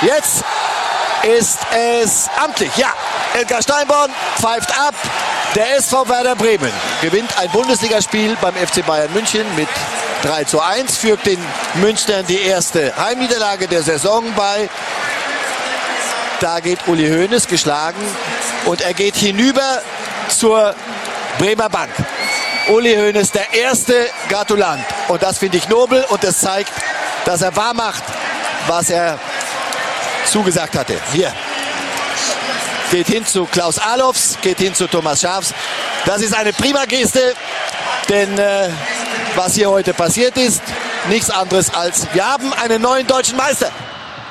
Jetzt 0.00 0.42
ist 1.22 1.58
es 1.72 2.30
amtlich. 2.42 2.74
Ja, 2.76 2.94
Edgar 3.34 3.62
Steinborn 3.62 4.10
pfeift 4.40 4.70
ab. 4.78 4.94
Der 5.54 5.76
SV 5.76 6.08
Werder 6.08 6.36
Bremen 6.36 6.72
gewinnt 7.02 7.36
ein 7.38 7.50
Bundesligaspiel 7.50 8.36
beim 8.40 8.54
FC 8.54 8.86
Bayern 8.86 9.12
München 9.12 9.44
mit 9.56 9.68
3 10.22 10.44
zu 10.44 10.60
1, 10.60 10.96
führt 10.96 11.26
den 11.26 11.38
Münchnern 11.74 12.24
die 12.26 12.40
erste 12.40 12.96
Heimniederlage 12.96 13.66
der 13.66 13.82
Saison 13.82 14.24
bei. 14.34 14.68
Da 16.40 16.58
geht 16.60 16.88
Uli 16.88 17.06
Hoeneß 17.06 17.46
geschlagen 17.48 18.00
und 18.64 18.80
er 18.80 18.94
geht 18.94 19.14
hinüber 19.14 19.82
zur 20.28 20.74
Bremer 21.38 21.68
Bank. 21.68 21.90
Uli 22.68 22.96
Hoeneß 22.96 23.30
der 23.32 23.52
erste 23.52 24.08
Gratulant. 24.30 24.82
Und 25.08 25.22
das 25.22 25.38
finde 25.38 25.58
ich 25.58 25.68
nobel 25.68 26.02
und 26.08 26.24
es 26.24 26.38
zeigt, 26.38 26.72
dass 27.26 27.42
er 27.42 27.54
wahr 27.56 27.74
macht, 27.74 28.02
was 28.66 28.88
er 28.88 29.18
zugesagt 30.24 30.78
hatte. 30.78 30.98
Hier. 31.12 31.30
Geht 32.90 33.08
hin 33.08 33.26
zu 33.26 33.44
Klaus 33.44 33.78
Alofs, 33.78 34.38
geht 34.40 34.58
hin 34.58 34.74
zu 34.74 34.86
Thomas 34.86 35.20
Schafs. 35.20 35.52
Das 36.06 36.22
ist 36.22 36.34
eine 36.34 36.54
prima 36.54 36.86
Geste, 36.86 37.34
denn 38.08 38.38
äh, 38.38 38.70
was 39.34 39.54
hier 39.54 39.68
heute 39.68 39.92
passiert 39.92 40.38
ist, 40.38 40.62
nichts 41.08 41.28
anderes 41.28 41.72
als 41.74 42.06
wir 42.14 42.26
haben 42.26 42.52
einen 42.54 42.80
neuen 42.80 43.06
deutschen 43.06 43.36
Meister. 43.36 43.70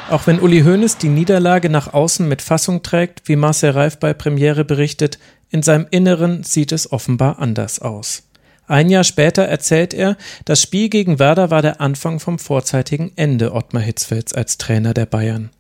Auch 0.10 0.26
wenn 0.26 0.40
Uli 0.40 0.64
Hoeneß 0.64 0.98
die 0.98 1.08
Niederlage 1.08 1.70
nach 1.70 1.94
außen 1.94 2.28
mit 2.28 2.42
Fassung 2.42 2.82
trägt, 2.82 3.28
wie 3.28 3.36
Marcel 3.36 3.72
Reif 3.72 4.00
bei 4.00 4.16
Premiere 4.16 4.66
berichtet, 4.66 5.20
in 5.52 5.62
seinem 5.62 5.86
Inneren 5.92 6.44
sieht 6.44 6.72
es 6.72 6.92
offenbar 6.92 7.38
anders 7.38 7.80
aus. 7.80 8.24
Ein 8.66 8.90
Jahr 8.90 9.04
später 9.04 9.44
erzählt 9.44 9.94
er, 9.94 10.18
das 10.46 10.64
Spiel 10.64 10.90
gegen 10.90 11.20
Werder 11.20 11.52
war 11.52 11.62
der 11.62 11.80
Anfang 11.80 12.20
vom 12.20 12.40
vorzeitigen 12.40 13.12
Ende 13.18 13.54
Ottmar 13.54 13.84
Hitzfelds 13.84 14.34
als 14.34 14.58
Trainer 14.58 14.96
der 14.96 15.06
Bayern. 15.06 15.52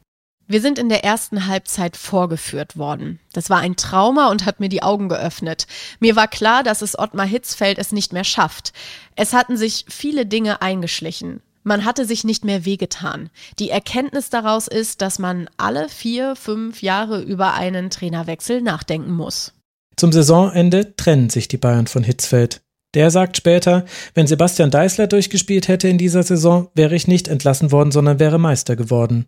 Wir 0.47 0.61
sind 0.61 0.79
in 0.79 0.89
der 0.89 1.03
ersten 1.03 1.45
Halbzeit 1.45 1.95
vorgeführt 1.95 2.75
worden. 2.75 3.19
Das 3.33 3.51
war 3.51 3.59
ein 3.59 3.75
Trauma 3.75 4.31
und 4.31 4.47
hat 4.47 4.59
mir 4.59 4.69
die 4.69 4.81
Augen 4.81 5.09
geöffnet. 5.09 5.67
Mir 5.99 6.15
war 6.15 6.27
klar, 6.27 6.63
dass 6.63 6.81
es 6.81 6.97
Ottmar 6.97 7.27
Hitzfeld 7.27 7.77
es 7.77 7.91
nicht 7.91 8.13
mehr 8.13 8.23
schafft. 8.23 8.73
Es 9.15 9.33
hatten 9.33 9.57
sich 9.57 9.85
viele 9.89 10.25
Dinge 10.25 10.63
eingeschlichen. 10.63 11.43
Man 11.63 11.85
hatte 11.85 12.05
sich 12.05 12.23
nicht 12.23 12.45
mehr 12.45 12.65
wehgetan. 12.65 13.29
Die 13.59 13.69
Erkenntnis 13.69 14.29
daraus 14.29 14.67
ist, 14.67 15.01
dass 15.01 15.19
man 15.19 15.49
alle 15.57 15.89
vier, 15.89 16.35
fünf 16.35 16.81
Jahre 16.81 17.21
über 17.21 17.53
einen 17.53 17.89
Trainerwechsel 17.89 18.61
nachdenken 18.61 19.11
muss. 19.11 19.53
Zum 19.97 20.11
Saisonende 20.11 20.95
trennen 20.95 21.29
sich 21.29 21.47
die 21.47 21.57
Bayern 21.57 21.87
von 21.87 22.03
Hitzfeld. 22.03 22.61
Der 22.95 23.11
sagt 23.11 23.37
später, 23.37 23.85
wenn 24.15 24.25
Sebastian 24.25 24.71
Deißler 24.71 25.07
durchgespielt 25.07 25.67
hätte 25.67 25.87
in 25.87 25.97
dieser 25.97 26.23
Saison, 26.23 26.69
wäre 26.73 26.95
ich 26.95 27.07
nicht 27.07 27.27
entlassen 27.27 27.71
worden, 27.71 27.91
sondern 27.91 28.19
wäre 28.19 28.39
Meister 28.39 28.75
geworden. 28.75 29.25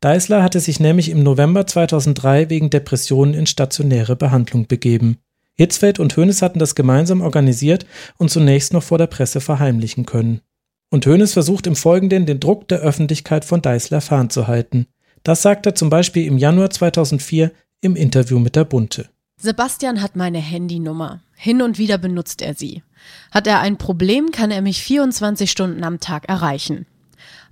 Deißler 0.00 0.42
hatte 0.42 0.60
sich 0.60 0.80
nämlich 0.80 1.10
im 1.10 1.22
November 1.22 1.66
2003 1.66 2.48
wegen 2.50 2.70
Depressionen 2.70 3.34
in 3.34 3.46
stationäre 3.46 4.16
Behandlung 4.16 4.66
begeben. 4.66 5.18
Hitzfeld 5.56 5.98
und 5.98 6.16
Hoeneß 6.16 6.42
hatten 6.42 6.58
das 6.58 6.74
gemeinsam 6.74 7.20
organisiert 7.20 7.86
und 8.16 8.30
zunächst 8.30 8.72
noch 8.72 8.82
vor 8.82 8.98
der 8.98 9.06
Presse 9.06 9.40
verheimlichen 9.40 10.06
können. 10.06 10.40
Und 10.94 11.06
Hoeneß 11.06 11.32
versucht 11.32 11.66
im 11.66 11.74
Folgenden 11.74 12.24
den 12.24 12.38
Druck 12.38 12.68
der 12.68 12.78
Öffentlichkeit 12.78 13.44
von 13.44 13.60
Deißler 13.60 14.00
fernzuhalten. 14.00 14.86
Das 15.24 15.42
sagt 15.42 15.66
er 15.66 15.74
zum 15.74 15.90
Beispiel 15.90 16.24
im 16.24 16.38
Januar 16.38 16.70
2004 16.70 17.50
im 17.80 17.96
Interview 17.96 18.38
mit 18.38 18.54
der 18.54 18.62
Bunte. 18.64 19.08
Sebastian 19.36 20.02
hat 20.02 20.14
meine 20.14 20.38
Handynummer. 20.38 21.20
Hin 21.34 21.62
und 21.62 21.78
wieder 21.78 21.98
benutzt 21.98 22.42
er 22.42 22.54
sie. 22.54 22.84
Hat 23.32 23.48
er 23.48 23.58
ein 23.58 23.76
Problem, 23.76 24.30
kann 24.30 24.52
er 24.52 24.62
mich 24.62 24.84
24 24.84 25.50
Stunden 25.50 25.82
am 25.82 25.98
Tag 25.98 26.28
erreichen. 26.28 26.86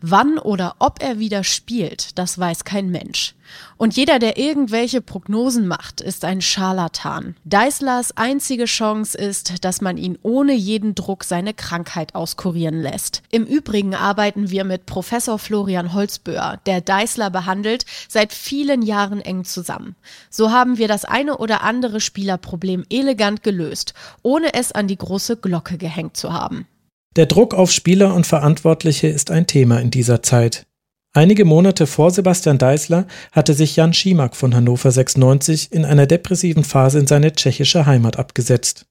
Wann 0.05 0.39
oder 0.39 0.75
ob 0.81 1.01
er 1.01 1.21
wieder 1.21 1.45
spielt, 1.45 2.19
das 2.19 2.37
weiß 2.37 2.65
kein 2.65 2.91
Mensch. 2.91 3.35
Und 3.77 3.97
jeder, 3.97 4.19
der 4.19 4.39
irgendwelche 4.39 5.01
Prognosen 5.01 5.67
macht, 5.67 6.01
ist 6.01 6.25
ein 6.25 6.41
Scharlatan. 6.41 7.37
Deislers 7.45 8.17
einzige 8.17 8.65
Chance 8.65 9.17
ist, 9.17 9.65
dass 9.65 9.81
man 9.81 9.97
ihn 9.97 10.19
ohne 10.23 10.55
jeden 10.55 10.95
Druck 10.95 11.23
seine 11.23 11.55
Krankheit 11.55 12.15
auskurieren 12.15 12.81
lässt. 12.81 13.23
Im 13.31 13.45
Übrigen 13.45 13.95
arbeiten 13.95 14.51
wir 14.51 14.65
mit 14.65 14.87
Professor 14.87 15.39
Florian 15.39 15.93
Holzböhr, 15.93 16.59
der 16.67 16.81
Deisler 16.81 17.31
behandelt, 17.31 17.85
seit 18.09 18.33
vielen 18.33 18.83
Jahren 18.83 19.21
eng 19.21 19.45
zusammen. 19.45 19.95
So 20.31 20.51
haben 20.51 20.79
wir 20.79 20.89
das 20.89 21.05
eine 21.05 21.39
oder 21.39 21.63
andere 21.63 22.01
Spielerproblem 22.01 22.85
elegant 22.91 23.43
gelöst, 23.43 23.95
ohne 24.23 24.55
es 24.55 24.73
an 24.73 24.89
die 24.89 24.99
große 24.99 25.37
Glocke 25.37 25.79
gehängt 25.79 26.17
zu 26.17 26.33
haben. 26.33 26.67
Der 27.15 27.27
Druck 27.27 27.53
auf 27.53 27.71
Spieler 27.71 28.15
und 28.15 28.27
Verantwortliche 28.27 29.07
ist 29.07 29.31
ein 29.31 29.47
Thema 29.47 29.79
in 29.81 29.91
dieser 29.91 30.23
Zeit. 30.23 30.67
Einige 31.13 31.45
Monate 31.45 31.87
vor 31.87 32.11
Sebastian 32.11 32.57
Deißler 32.57 33.07
hatte 33.33 33.53
sich 33.53 33.77
Jan 33.77 33.93
Schimak 33.93 34.35
von 34.35 34.55
Hannover 34.55 34.91
96 34.91 35.73
in 35.73 35.85
einer 35.85 36.07
depressiven 36.07 36.65
Phase 36.65 36.99
in 37.01 37.07
seine 37.07 37.33
tschechische 37.33 37.85
Heimat 37.85 38.19
abgesetzt. 38.19 38.87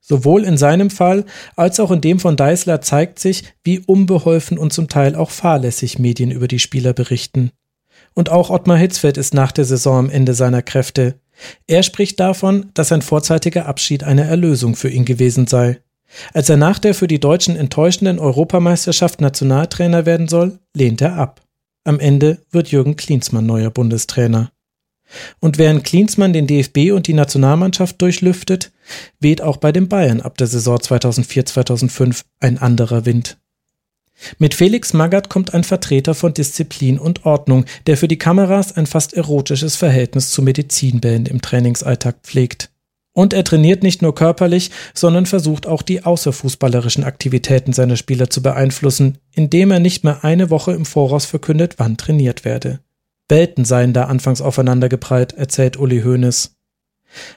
Sowohl 0.00 0.44
in 0.44 0.56
seinem 0.56 0.88
Fall 0.88 1.26
als 1.54 1.78
auch 1.78 1.90
in 1.90 2.00
dem 2.00 2.18
von 2.18 2.38
Deißler 2.38 2.80
zeigt 2.80 3.18
sich, 3.18 3.44
wie 3.62 3.80
unbeholfen 3.80 4.56
und 4.56 4.72
zum 4.72 4.88
Teil 4.88 5.14
auch 5.14 5.30
fahrlässig 5.30 5.98
Medien 5.98 6.30
über 6.30 6.48
die 6.48 6.60
Spieler 6.60 6.94
berichten. 6.94 7.50
Und 8.14 8.30
auch 8.30 8.48
Ottmar 8.48 8.78
Hitzfeld 8.78 9.18
ist 9.18 9.34
nach 9.34 9.52
der 9.52 9.66
Saison 9.66 9.98
am 9.98 10.10
Ende 10.10 10.32
seiner 10.32 10.62
Kräfte. 10.62 11.20
Er 11.66 11.82
spricht 11.82 12.20
davon, 12.20 12.70
dass 12.72 12.90
ein 12.90 13.02
vorzeitiger 13.02 13.66
Abschied 13.66 14.02
eine 14.02 14.24
Erlösung 14.24 14.76
für 14.76 14.88
ihn 14.88 15.04
gewesen 15.04 15.46
sei. 15.46 15.80
Als 16.32 16.48
er 16.48 16.56
nach 16.56 16.78
der 16.78 16.94
für 16.94 17.06
die 17.06 17.20
Deutschen 17.20 17.56
enttäuschenden 17.56 18.18
Europameisterschaft 18.18 19.20
Nationaltrainer 19.20 20.06
werden 20.06 20.28
soll, 20.28 20.58
lehnt 20.74 21.00
er 21.00 21.16
ab. 21.16 21.42
Am 21.84 22.00
Ende 22.00 22.38
wird 22.50 22.68
Jürgen 22.68 22.96
Klinsmann 22.96 23.46
neuer 23.46 23.70
Bundestrainer. 23.70 24.50
Und 25.40 25.58
während 25.58 25.84
Klinsmann 25.84 26.32
den 26.32 26.46
DFB 26.46 26.92
und 26.92 27.06
die 27.06 27.14
Nationalmannschaft 27.14 28.02
durchlüftet, 28.02 28.72
weht 29.20 29.40
auch 29.40 29.56
bei 29.56 29.70
den 29.70 29.88
Bayern 29.88 30.20
ab 30.20 30.36
der 30.36 30.48
Saison 30.48 30.78
2004-2005 30.78 32.22
ein 32.40 32.58
anderer 32.58 33.06
Wind. 33.06 33.38
Mit 34.38 34.54
Felix 34.54 34.94
Magath 34.94 35.28
kommt 35.28 35.52
ein 35.52 35.62
Vertreter 35.62 36.14
von 36.14 36.32
Disziplin 36.32 36.98
und 36.98 37.26
Ordnung, 37.26 37.66
der 37.86 37.96
für 37.96 38.08
die 38.08 38.18
Kameras 38.18 38.76
ein 38.76 38.86
fast 38.86 39.14
erotisches 39.14 39.76
Verhältnis 39.76 40.30
zu 40.30 40.42
Medizinbällen 40.42 41.26
im 41.26 41.42
Trainingsalltag 41.42 42.16
pflegt. 42.22 42.70
Und 43.16 43.32
er 43.32 43.44
trainiert 43.44 43.82
nicht 43.82 44.02
nur 44.02 44.14
körperlich, 44.14 44.70
sondern 44.92 45.24
versucht 45.24 45.66
auch 45.66 45.80
die 45.80 46.04
außerfußballerischen 46.04 47.02
Aktivitäten 47.02 47.72
seiner 47.72 47.96
Spieler 47.96 48.28
zu 48.28 48.42
beeinflussen, 48.42 49.16
indem 49.32 49.70
er 49.70 49.80
nicht 49.80 50.04
mehr 50.04 50.22
eine 50.22 50.50
Woche 50.50 50.72
im 50.72 50.84
Voraus 50.84 51.24
verkündet, 51.24 51.76
wann 51.78 51.96
trainiert 51.96 52.44
werde. 52.44 52.80
Welten 53.30 53.64
seien 53.64 53.94
da 53.94 54.04
anfangs 54.04 54.42
aufeinandergeprallt, 54.42 55.32
erzählt 55.32 55.78
Uli 55.78 56.02
Hoeneß. 56.02 56.56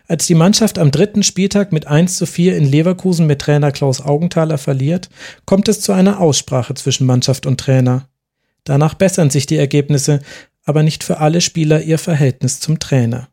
Als 0.05 0.27
die 0.27 0.35
Mannschaft 0.35 0.77
am 0.79 0.91
dritten 0.91 1.23
Spieltag 1.23 1.71
mit 1.71 1.87
1 1.87 2.17
zu 2.17 2.25
4 2.25 2.57
in 2.57 2.65
Leverkusen 2.65 3.25
mit 3.25 3.39
Trainer 3.39 3.71
Klaus 3.71 4.01
Augenthaler 4.01 4.57
verliert, 4.57 5.09
kommt 5.45 5.69
es 5.69 5.79
zu 5.79 5.93
einer 5.93 6.19
Aussprache 6.19 6.73
zwischen 6.73 7.07
Mannschaft 7.07 7.45
und 7.45 7.57
Trainer. 7.57 8.09
Danach 8.65 8.95
bessern 8.95 9.29
sich 9.29 9.45
die 9.45 9.55
Ergebnisse, 9.55 10.19
aber 10.65 10.83
nicht 10.83 11.05
für 11.05 11.19
alle 11.19 11.39
Spieler 11.39 11.81
ihr 11.81 11.99
Verhältnis 11.99 12.59
zum 12.59 12.79
Trainer. 12.79 13.28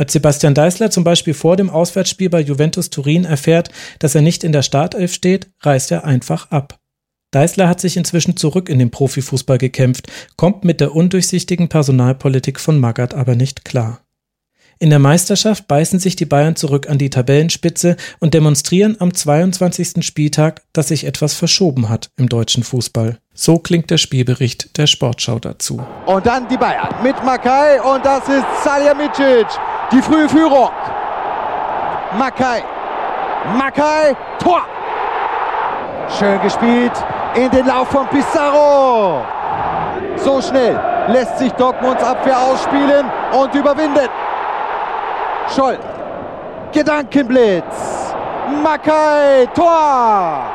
Als 0.00 0.14
Sebastian 0.14 0.54
Deißler 0.54 0.90
zum 0.90 1.04
Beispiel 1.04 1.34
vor 1.34 1.56
dem 1.56 1.68
Auswärtsspiel 1.68 2.30
bei 2.30 2.40
Juventus 2.40 2.88
Turin 2.88 3.26
erfährt, 3.26 3.68
dass 3.98 4.14
er 4.14 4.22
nicht 4.22 4.44
in 4.44 4.52
der 4.52 4.62
Startelf 4.62 5.12
steht, 5.12 5.50
reist 5.60 5.90
er 5.90 6.04
einfach 6.04 6.50
ab. 6.50 6.78
Deißler 7.32 7.68
hat 7.68 7.82
sich 7.82 7.98
inzwischen 7.98 8.34
zurück 8.34 8.70
in 8.70 8.78
den 8.78 8.90
Profifußball 8.90 9.58
gekämpft, 9.58 10.10
kommt 10.38 10.64
mit 10.64 10.80
der 10.80 10.96
undurchsichtigen 10.96 11.68
Personalpolitik 11.68 12.60
von 12.60 12.80
Magath 12.80 13.12
aber 13.12 13.36
nicht 13.36 13.66
klar. 13.66 14.00
In 14.78 14.88
der 14.88 14.98
Meisterschaft 14.98 15.68
beißen 15.68 15.98
sich 15.98 16.16
die 16.16 16.24
Bayern 16.24 16.56
zurück 16.56 16.88
an 16.88 16.96
die 16.96 17.10
Tabellenspitze 17.10 17.98
und 18.20 18.32
demonstrieren 18.32 18.96
am 19.00 19.12
22. 19.12 20.02
Spieltag, 20.02 20.62
dass 20.72 20.88
sich 20.88 21.04
etwas 21.04 21.34
verschoben 21.34 21.90
hat 21.90 22.08
im 22.16 22.30
deutschen 22.30 22.64
Fußball. 22.64 23.18
So 23.34 23.58
klingt 23.58 23.90
der 23.90 23.98
Spielbericht 23.98 24.78
der 24.78 24.86
Sportschau 24.86 25.38
dazu. 25.38 25.84
Und 26.06 26.24
dann 26.24 26.48
die 26.48 26.56
Bayern 26.56 27.02
mit 27.02 27.22
Makai 27.22 27.82
und 27.82 28.02
das 28.02 28.26
ist 28.30 28.46
Salihamidzic. 28.64 29.46
Die 29.92 30.02
frühe 30.02 30.28
Führung. 30.28 30.70
Makai. 32.16 32.62
Makai. 33.56 34.16
Tor. 34.38 34.62
Schön 36.18 36.40
gespielt 36.42 36.92
in 37.34 37.50
den 37.50 37.66
Lauf 37.66 37.88
von 37.88 38.06
Pizarro. 38.08 39.24
So 40.16 40.40
schnell 40.40 40.78
lässt 41.08 41.38
sich 41.38 41.52
Dortmunds 41.52 42.02
Abwehr 42.02 42.38
ausspielen 42.38 43.06
und 43.32 43.54
überwindet. 43.54 44.10
Scholl. 45.54 45.78
Gedankenblitz. 46.72 48.14
Makai. 48.62 49.46
Tor. 49.54 50.52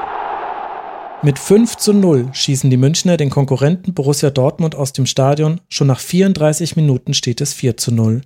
Mit 1.22 1.40
5 1.40 1.76
zu 1.78 1.92
0 1.92 2.30
schießen 2.32 2.70
die 2.70 2.78
Münchner 2.78 3.18
den 3.18 3.30
Konkurrenten 3.30 3.94
Borussia 3.94 4.30
Dortmund 4.30 4.76
aus 4.76 4.94
dem 4.94 5.06
Stadion. 5.06 5.60
Schon 5.70 5.88
nach 5.88 6.00
34 6.00 6.76
Minuten 6.76 7.14
steht 7.14 7.42
es 7.42 7.54
4 7.54 7.76
zu 7.78 7.94
0. 7.94 8.22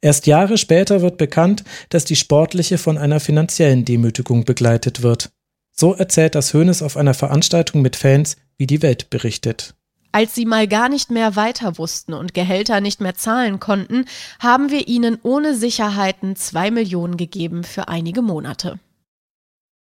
Erst 0.00 0.26
Jahre 0.26 0.58
später 0.58 1.02
wird 1.02 1.18
bekannt, 1.18 1.64
dass 1.88 2.04
die 2.04 2.16
sportliche 2.16 2.78
von 2.78 2.98
einer 2.98 3.20
finanziellen 3.20 3.84
Demütigung 3.84 4.44
begleitet 4.44 5.02
wird. 5.02 5.30
So 5.72 5.94
erzählt 5.94 6.34
das 6.34 6.52
Hönes 6.52 6.82
auf 6.82 6.96
einer 6.96 7.14
Veranstaltung 7.14 7.82
mit 7.82 7.96
Fans, 7.96 8.36
wie 8.56 8.66
die 8.66 8.82
Welt 8.82 9.10
berichtet. 9.10 9.74
Als 10.10 10.34
sie 10.34 10.46
mal 10.46 10.66
gar 10.66 10.88
nicht 10.88 11.10
mehr 11.10 11.36
weiter 11.36 11.78
wussten 11.78 12.14
und 12.14 12.34
Gehälter 12.34 12.80
nicht 12.80 13.00
mehr 13.00 13.14
zahlen 13.14 13.60
konnten, 13.60 14.06
haben 14.40 14.70
wir 14.70 14.88
ihnen 14.88 15.18
ohne 15.22 15.54
Sicherheiten 15.54 16.34
zwei 16.34 16.70
Millionen 16.70 17.16
gegeben 17.16 17.62
für 17.62 17.88
einige 17.88 18.22
Monate. 18.22 18.80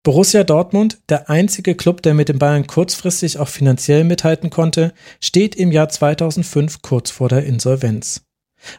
Borussia 0.01 0.43
Dortmund, 0.43 0.99
der 1.09 1.30
einzige 1.30 1.76
Club, 1.76 2.01
der 2.03 2.13
mit 2.13 2.30
den 2.30 2.39
Bayern 2.39 2.67
kurzfristig 2.67 3.39
auch 3.39 3.47
finanziell 3.47 4.03
mithalten 4.03 4.51
konnte, 4.51 4.93
steht 5.19 5.55
im 5.55 5.72
Jahr 5.72 5.89
2005 5.89 6.81
kurz 6.81 7.09
vor 7.09 7.27
der 7.27 7.43
Insolvenz. 7.45 8.24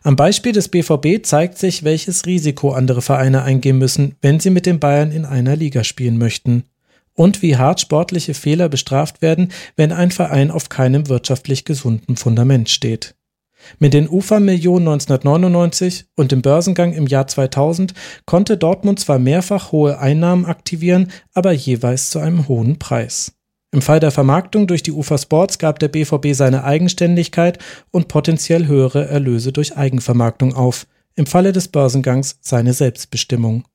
Am 0.02 0.16
Beispiel 0.16 0.52
des 0.52 0.68
BVB 0.68 1.24
zeigt 1.24 1.58
sich, 1.58 1.84
welches 1.84 2.26
Risiko 2.26 2.72
andere 2.72 3.02
Vereine 3.02 3.42
eingehen 3.42 3.78
müssen, 3.78 4.16
wenn 4.20 4.40
sie 4.40 4.50
mit 4.50 4.66
den 4.66 4.80
Bayern 4.80 5.12
in 5.12 5.24
einer 5.24 5.56
Liga 5.56 5.84
spielen 5.84 6.18
möchten. 6.18 6.64
Und 7.14 7.40
wie 7.42 7.56
hart 7.56 7.80
sportliche 7.80 8.34
Fehler 8.34 8.68
bestraft 8.68 9.22
werden, 9.22 9.52
wenn 9.76 9.92
ein 9.92 10.10
Verein 10.10 10.50
auf 10.50 10.68
keinem 10.68 11.08
wirtschaftlich 11.08 11.64
gesunden 11.64 12.16
Fundament 12.16 12.68
steht. 12.68 13.14
Mit 13.78 13.94
den 13.94 14.08
UFA-Millionen 14.08 14.88
1999 14.88 16.06
und 16.14 16.32
dem 16.32 16.42
Börsengang 16.42 16.92
im 16.92 17.06
Jahr 17.06 17.26
2000 17.26 17.94
konnte 18.24 18.56
Dortmund 18.56 19.00
zwar 19.00 19.18
mehrfach 19.18 19.72
hohe 19.72 19.98
Einnahmen 19.98 20.44
aktivieren, 20.44 21.10
aber 21.34 21.52
jeweils 21.52 22.10
zu 22.10 22.18
einem 22.18 22.48
hohen 22.48 22.78
Preis. 22.78 23.35
Im 23.76 23.82
Fall 23.82 24.00
der 24.00 24.10
Vermarktung 24.10 24.66
durch 24.66 24.82
die 24.82 24.90
UFA 24.90 25.18
Sports 25.18 25.58
gab 25.58 25.78
der 25.80 25.88
BVB 25.88 26.28
seine 26.32 26.64
Eigenständigkeit 26.64 27.58
und 27.90 28.08
potenziell 28.08 28.68
höhere 28.68 29.06
Erlöse 29.06 29.52
durch 29.52 29.76
Eigenvermarktung 29.76 30.54
auf, 30.54 30.86
im 31.14 31.26
Falle 31.26 31.52
des 31.52 31.68
Börsengangs 31.68 32.38
seine 32.40 32.72
Selbstbestimmung. 32.72 33.66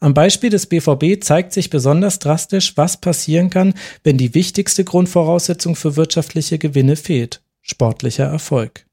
Am 0.00 0.12
Beispiel 0.12 0.50
des 0.50 0.66
BVB 0.66 1.22
zeigt 1.22 1.52
sich 1.52 1.70
besonders 1.70 2.18
drastisch, 2.18 2.76
was 2.76 2.96
passieren 2.96 3.48
kann, 3.48 3.74
wenn 4.02 4.18
die 4.18 4.34
wichtigste 4.34 4.82
Grundvoraussetzung 4.82 5.76
für 5.76 5.94
wirtschaftliche 5.94 6.58
Gewinne 6.58 6.96
fehlt, 6.96 7.42
sportlicher 7.62 8.24
Erfolg. 8.24 8.86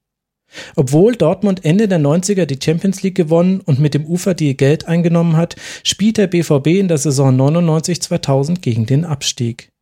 Obwohl 0.76 1.16
Dortmund 1.16 1.64
Ende 1.64 1.88
der 1.88 1.98
90er 1.98 2.46
die 2.46 2.64
Champions 2.64 3.02
League 3.02 3.16
gewonnen 3.16 3.60
und 3.62 3.80
mit 3.80 3.94
dem 3.94 4.06
Ufer 4.06 4.34
die 4.34 4.56
Geld 4.56 4.86
eingenommen 4.86 5.36
hat, 5.36 5.56
spielt 5.82 6.18
der 6.18 6.28
BVB 6.28 6.68
in 6.68 6.86
der 6.86 6.98
Saison 6.98 7.36
99-2000 7.36 8.60
gegen 8.60 8.86
den 8.86 9.04
Abstieg. 9.04 9.73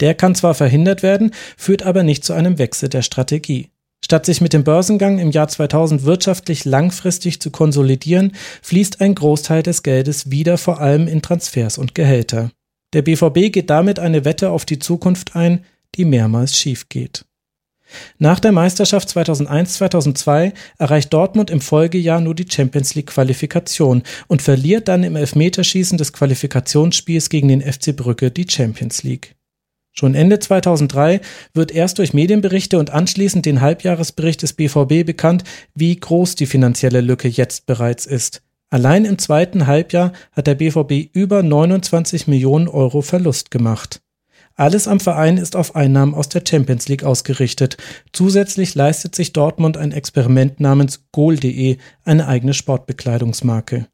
Der 0.00 0.14
kann 0.14 0.34
zwar 0.34 0.54
verhindert 0.54 1.02
werden, 1.02 1.32
führt 1.56 1.82
aber 1.82 2.02
nicht 2.02 2.24
zu 2.24 2.32
einem 2.32 2.58
Wechsel 2.58 2.88
der 2.88 3.02
Strategie. 3.02 3.70
Statt 4.04 4.26
sich 4.26 4.40
mit 4.40 4.52
dem 4.52 4.64
Börsengang 4.64 5.18
im 5.18 5.32
Jahr 5.32 5.48
2000 5.48 6.04
wirtschaftlich 6.04 6.64
langfristig 6.64 7.40
zu 7.40 7.50
konsolidieren, 7.50 8.32
fließt 8.62 9.00
ein 9.00 9.14
Großteil 9.14 9.62
des 9.62 9.82
Geldes 9.82 10.30
wieder 10.30 10.56
vor 10.56 10.80
allem 10.80 11.08
in 11.08 11.20
Transfers 11.20 11.78
und 11.78 11.94
Gehälter. 11.94 12.50
Der 12.94 13.02
BVB 13.02 13.52
geht 13.52 13.70
damit 13.70 13.98
eine 13.98 14.24
Wette 14.24 14.50
auf 14.50 14.64
die 14.64 14.78
Zukunft 14.78 15.36
ein, 15.36 15.64
die 15.96 16.04
mehrmals 16.04 16.56
schief 16.56 16.88
geht. 16.88 17.24
Nach 18.18 18.38
der 18.38 18.52
Meisterschaft 18.52 19.08
2001-2002 19.08 20.52
erreicht 20.78 21.12
Dortmund 21.12 21.50
im 21.50 21.60
Folgejahr 21.60 22.20
nur 22.20 22.34
die 22.34 22.46
Champions 22.48 22.94
League 22.94 23.08
Qualifikation 23.08 24.02
und 24.26 24.42
verliert 24.42 24.88
dann 24.88 25.04
im 25.04 25.16
Elfmeterschießen 25.16 25.96
des 25.96 26.12
Qualifikationsspiels 26.12 27.30
gegen 27.30 27.48
den 27.48 27.62
FC 27.62 27.96
Brügge 27.96 28.30
die 28.30 28.46
Champions 28.48 29.02
League. 29.02 29.37
Schon 29.98 30.14
Ende 30.14 30.38
2003 30.38 31.20
wird 31.54 31.72
erst 31.72 31.98
durch 31.98 32.14
Medienberichte 32.14 32.78
und 32.78 32.90
anschließend 32.90 33.44
den 33.44 33.60
Halbjahresbericht 33.60 34.40
des 34.40 34.52
BVB 34.52 35.04
bekannt, 35.04 35.42
wie 35.74 35.96
groß 35.96 36.36
die 36.36 36.46
finanzielle 36.46 37.00
Lücke 37.00 37.26
jetzt 37.26 37.66
bereits 37.66 38.06
ist. 38.06 38.42
Allein 38.70 39.04
im 39.04 39.18
zweiten 39.18 39.66
Halbjahr 39.66 40.12
hat 40.30 40.46
der 40.46 40.54
BVB 40.54 41.12
über 41.12 41.42
29 41.42 42.28
Millionen 42.28 42.68
Euro 42.68 43.02
Verlust 43.02 43.50
gemacht. 43.50 44.00
Alles 44.54 44.86
am 44.86 45.00
Verein 45.00 45.36
ist 45.36 45.56
auf 45.56 45.74
Einnahmen 45.74 46.14
aus 46.14 46.28
der 46.28 46.44
Champions 46.48 46.86
League 46.86 47.02
ausgerichtet. 47.02 47.76
Zusätzlich 48.12 48.76
leistet 48.76 49.16
sich 49.16 49.32
Dortmund 49.32 49.76
ein 49.76 49.90
Experiment 49.90 50.60
namens 50.60 51.08
Goal.de, 51.10 51.78
eine 52.04 52.28
eigene 52.28 52.54
Sportbekleidungsmarke. 52.54 53.88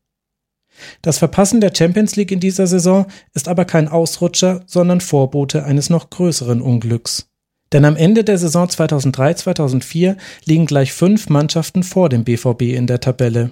Das 1.03 1.19
Verpassen 1.19 1.61
der 1.61 1.73
Champions 1.75 2.17
League 2.17 2.33
in 2.33 2.41
dieser 2.41 2.67
Saison 2.67 3.07
ist 3.33 3.49
aber 3.49 3.65
kein 3.65 3.89
Ausrutscher, 3.89 4.63
sondern 4.67 5.01
Vorbote 5.01 5.65
eines 5.65 5.91
noch 5.91 6.11
größeren 6.11 6.61
Unglücks. 6.61 7.29
Denn 7.73 7.85
am 7.85 7.97
Ende 7.97 8.25
der 8.25 8.39
Saison 8.39 8.69
2003-2004 8.69 10.17
liegen 10.45 10.67
gleich 10.67 10.93
fünf 10.93 11.29
Mannschaften 11.29 11.83
vor 11.83 12.09
dem 12.09 12.25
BVB 12.25 12.63
in 12.63 12.87
der 12.87 13.01
Tabelle. 13.01 13.51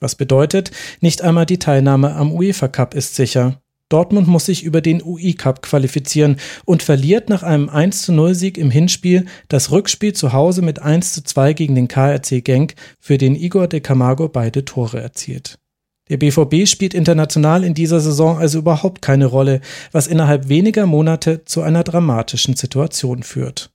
Was 0.00 0.14
bedeutet, 0.14 0.70
nicht 1.00 1.22
einmal 1.22 1.44
die 1.44 1.58
Teilnahme 1.58 2.14
am 2.14 2.32
UEFA 2.32 2.68
Cup 2.68 2.94
ist 2.94 3.16
sicher. 3.16 3.60
Dortmund 3.88 4.28
muss 4.28 4.46
sich 4.46 4.64
über 4.64 4.80
den 4.80 5.02
UI 5.02 5.34
Cup 5.34 5.62
qualifizieren 5.62 6.36
und 6.66 6.82
verliert 6.82 7.30
nach 7.30 7.42
einem 7.42 7.68
1 7.68 8.08
0 8.08 8.34
Sieg 8.34 8.58
im 8.58 8.70
Hinspiel 8.70 9.24
das 9.48 9.70
Rückspiel 9.70 10.12
zu 10.12 10.32
Hause 10.32 10.62
mit 10.62 10.80
1 10.80 11.24
2 11.24 11.52
gegen 11.54 11.74
den 11.74 11.88
KRC 11.88 12.44
Genk, 12.44 12.74
für 13.00 13.18
den 13.18 13.34
Igor 13.34 13.66
de 13.66 13.80
Camargo 13.80 14.28
beide 14.28 14.64
Tore 14.64 15.00
erzielt. 15.00 15.58
Der 16.10 16.16
BVB 16.16 16.66
spielt 16.66 16.94
international 16.94 17.64
in 17.64 17.74
dieser 17.74 18.00
Saison 18.00 18.38
also 18.38 18.58
überhaupt 18.58 19.02
keine 19.02 19.26
Rolle, 19.26 19.60
was 19.92 20.06
innerhalb 20.06 20.48
weniger 20.48 20.86
Monate 20.86 21.44
zu 21.44 21.62
einer 21.62 21.84
dramatischen 21.84 22.56
Situation 22.56 23.22
führt. 23.22 23.70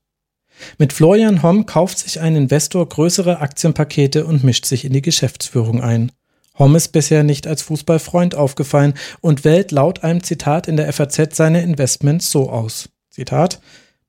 Mit 0.77 0.93
Florian 0.93 1.43
Homm 1.43 1.65
kauft 1.65 1.99
sich 1.99 2.19
ein 2.19 2.35
Investor 2.35 2.87
größere 2.87 3.39
Aktienpakete 3.39 4.25
und 4.25 4.43
mischt 4.43 4.65
sich 4.65 4.85
in 4.85 4.93
die 4.93 5.01
Geschäftsführung 5.01 5.81
ein. 5.81 6.11
Homm 6.57 6.75
ist 6.75 6.89
bisher 6.89 7.23
nicht 7.23 7.47
als 7.47 7.63
Fußballfreund 7.63 8.35
aufgefallen 8.35 8.93
und 9.21 9.43
wählt 9.43 9.71
laut 9.71 10.03
einem 10.03 10.23
Zitat 10.23 10.67
in 10.67 10.77
der 10.77 10.91
FAZ 10.93 11.35
seine 11.35 11.63
Investments 11.63 12.29
so 12.31 12.49
aus. 12.49 12.89
Zitat 13.09 13.59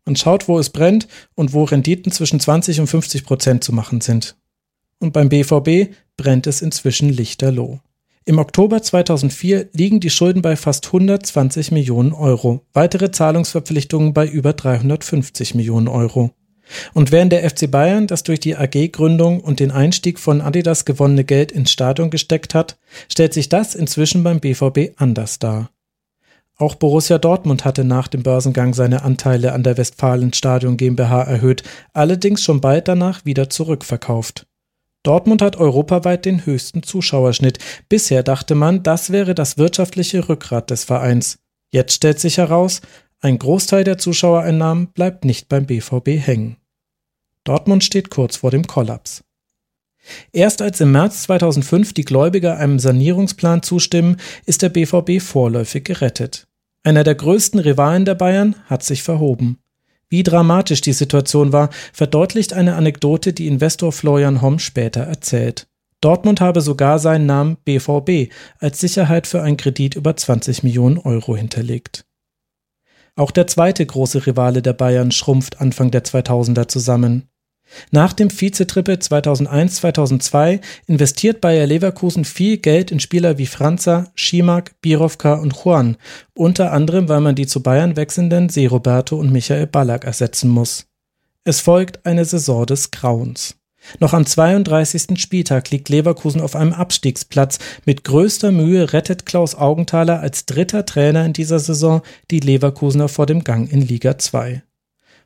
Man 0.04 0.16
schaut, 0.16 0.48
wo 0.48 0.58
es 0.58 0.70
brennt 0.70 1.08
und 1.34 1.54
wo 1.54 1.64
Renditen 1.64 2.12
zwischen 2.12 2.40
20 2.40 2.80
und 2.80 2.86
50 2.86 3.24
Prozent 3.24 3.64
zu 3.64 3.72
machen 3.72 4.00
sind. 4.02 4.36
Und 4.98 5.12
beim 5.12 5.30
BVB 5.30 5.94
brennt 6.16 6.46
es 6.46 6.60
inzwischen 6.60 7.08
lichterloh. 7.08 7.80
Im 8.26 8.38
Oktober 8.38 8.80
2004 8.80 9.68
liegen 9.72 10.00
die 10.00 10.08
Schulden 10.08 10.40
bei 10.40 10.56
fast 10.56 10.86
120 10.86 11.72
Millionen 11.72 12.14
Euro, 12.14 12.62
weitere 12.72 13.10
Zahlungsverpflichtungen 13.10 14.14
bei 14.14 14.26
über 14.26 14.54
350 14.54 15.54
Millionen 15.54 15.88
Euro. 15.88 16.30
Und 16.94 17.12
während 17.12 17.32
der 17.32 17.48
FC 17.48 17.70
Bayern 17.70 18.06
das 18.06 18.22
durch 18.22 18.40
die 18.40 18.56
AG-Gründung 18.56 19.40
und 19.40 19.60
den 19.60 19.70
Einstieg 19.70 20.18
von 20.18 20.40
Adidas 20.40 20.86
gewonnene 20.86 21.24
Geld 21.24 21.52
ins 21.52 21.70
Stadion 21.70 22.08
gesteckt 22.08 22.54
hat, 22.54 22.78
stellt 23.10 23.34
sich 23.34 23.50
das 23.50 23.74
inzwischen 23.74 24.24
beim 24.24 24.40
BVB 24.40 24.92
anders 24.96 25.38
dar. 25.38 25.68
Auch 26.56 26.76
Borussia 26.76 27.18
Dortmund 27.18 27.66
hatte 27.66 27.84
nach 27.84 28.08
dem 28.08 28.22
Börsengang 28.22 28.72
seine 28.72 29.02
Anteile 29.02 29.52
an 29.52 29.64
der 29.64 29.76
Westfalenstadion 29.76 30.78
GmbH 30.78 31.24
erhöht, 31.24 31.62
allerdings 31.92 32.42
schon 32.42 32.62
bald 32.62 32.88
danach 32.88 33.26
wieder 33.26 33.50
zurückverkauft. 33.50 34.46
Dortmund 35.04 35.42
hat 35.42 35.56
europaweit 35.56 36.24
den 36.24 36.44
höchsten 36.44 36.82
Zuschauerschnitt. 36.82 37.58
Bisher 37.88 38.22
dachte 38.22 38.54
man, 38.56 38.82
das 38.82 39.10
wäre 39.10 39.34
das 39.34 39.58
wirtschaftliche 39.58 40.28
Rückgrat 40.28 40.70
des 40.70 40.82
Vereins. 40.84 41.38
Jetzt 41.70 41.92
stellt 41.92 42.18
sich 42.18 42.38
heraus, 42.38 42.80
ein 43.20 43.38
Großteil 43.38 43.84
der 43.84 43.98
Zuschauereinnahmen 43.98 44.88
bleibt 44.88 45.24
nicht 45.24 45.48
beim 45.48 45.66
BVB 45.66 46.08
hängen. 46.08 46.56
Dortmund 47.44 47.84
steht 47.84 48.10
kurz 48.10 48.36
vor 48.36 48.50
dem 48.50 48.66
Kollaps. 48.66 49.22
Erst 50.32 50.62
als 50.62 50.80
im 50.80 50.92
März 50.92 51.22
2005 51.24 51.92
die 51.94 52.04
Gläubiger 52.04 52.58
einem 52.58 52.78
Sanierungsplan 52.78 53.62
zustimmen, 53.62 54.16
ist 54.46 54.62
der 54.62 54.68
BVB 54.70 55.22
vorläufig 55.22 55.84
gerettet. 55.84 56.46
Einer 56.82 57.04
der 57.04 57.14
größten 57.14 57.60
Rivalen 57.60 58.04
der 58.04 58.14
Bayern 58.14 58.56
hat 58.66 58.82
sich 58.82 59.02
verhoben. 59.02 59.58
Wie 60.14 60.22
dramatisch 60.22 60.80
die 60.80 60.92
Situation 60.92 61.52
war, 61.52 61.70
verdeutlicht 61.92 62.52
eine 62.52 62.76
Anekdote, 62.76 63.32
die 63.32 63.48
Investor 63.48 63.90
Florian 63.90 64.42
Homm 64.42 64.60
später 64.60 65.00
erzählt. 65.00 65.66
Dortmund 66.00 66.40
habe 66.40 66.60
sogar 66.60 67.00
seinen 67.00 67.26
Namen 67.26 67.56
BVB 67.64 68.32
als 68.60 68.78
Sicherheit 68.78 69.26
für 69.26 69.42
einen 69.42 69.56
Kredit 69.56 69.96
über 69.96 70.16
20 70.16 70.62
Millionen 70.62 70.98
Euro 70.98 71.36
hinterlegt. 71.36 72.04
Auch 73.16 73.32
der 73.32 73.48
zweite 73.48 73.84
große 73.84 74.24
Rivale 74.24 74.62
der 74.62 74.74
Bayern 74.74 75.10
schrumpft 75.10 75.60
Anfang 75.60 75.90
der 75.90 76.04
2000er 76.04 76.68
zusammen. 76.68 77.28
Nach 77.90 78.12
dem 78.12 78.30
Vizetriple 78.30 78.96
2001-2002 78.96 80.60
investiert 80.86 81.40
Bayer 81.40 81.66
Leverkusen 81.66 82.24
viel 82.24 82.58
Geld 82.58 82.90
in 82.90 83.00
Spieler 83.00 83.38
wie 83.38 83.46
Franza, 83.46 84.10
Schimak, 84.14 84.80
Birovka 84.80 85.34
und 85.34 85.54
Juan, 85.54 85.96
unter 86.34 86.72
anderem 86.72 87.08
weil 87.08 87.20
man 87.20 87.34
die 87.34 87.46
zu 87.46 87.62
Bayern 87.62 87.96
wechselnden 87.96 88.48
Seroberto 88.48 89.16
und 89.16 89.32
Michael 89.32 89.66
Ballack 89.66 90.04
ersetzen 90.04 90.50
muss. 90.50 90.86
Es 91.44 91.60
folgt 91.60 92.06
eine 92.06 92.24
Saison 92.24 92.66
des 92.66 92.90
Grauens. 92.90 93.56
Noch 94.00 94.14
am 94.14 94.24
32. 94.24 95.20
Spieltag 95.20 95.70
liegt 95.70 95.90
Leverkusen 95.90 96.40
auf 96.40 96.56
einem 96.56 96.72
Abstiegsplatz. 96.72 97.58
Mit 97.84 98.02
größter 98.04 98.50
Mühe 98.50 98.92
rettet 98.92 99.26
Klaus 99.26 99.54
Augenthaler 99.54 100.20
als 100.20 100.46
dritter 100.46 100.86
Trainer 100.86 101.24
in 101.26 101.34
dieser 101.34 101.58
Saison 101.58 102.02
die 102.30 102.40
Leverkusener 102.40 103.08
vor 103.08 103.26
dem 103.26 103.44
Gang 103.44 103.70
in 103.70 103.82
Liga 103.82 104.16
2 104.18 104.62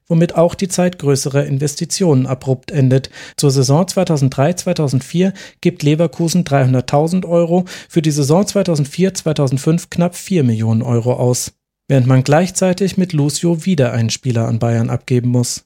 womit 0.09 0.35
auch 0.35 0.55
die 0.55 0.69
Zeit 0.69 0.99
größerer 0.99 1.45
Investitionen 1.45 2.27
abrupt 2.27 2.71
endet. 2.71 3.11
Zur 3.37 3.51
Saison 3.51 3.85
2003-2004 3.85 5.33
gibt 5.61 5.83
Leverkusen 5.83 6.45
300.000 6.45 7.27
Euro, 7.27 7.65
für 7.89 8.03
die 8.03 8.11
Saison 8.11 8.43
2004-2005 8.43 9.87
knapp 9.91 10.17
4 10.17 10.45
Millionen 10.45 10.83
Euro 10.83 11.13
aus, 11.15 11.53
während 11.89 12.07
man 12.07 12.25
gleichzeitig 12.25 12.97
mit 12.97 13.13
Lucio 13.13 13.65
wieder 13.65 13.93
einen 13.93 14.11
Spieler 14.11 14.49
an 14.49 14.59
Bayern 14.59 14.91
abgeben 14.91 15.29
muss. 15.31 15.65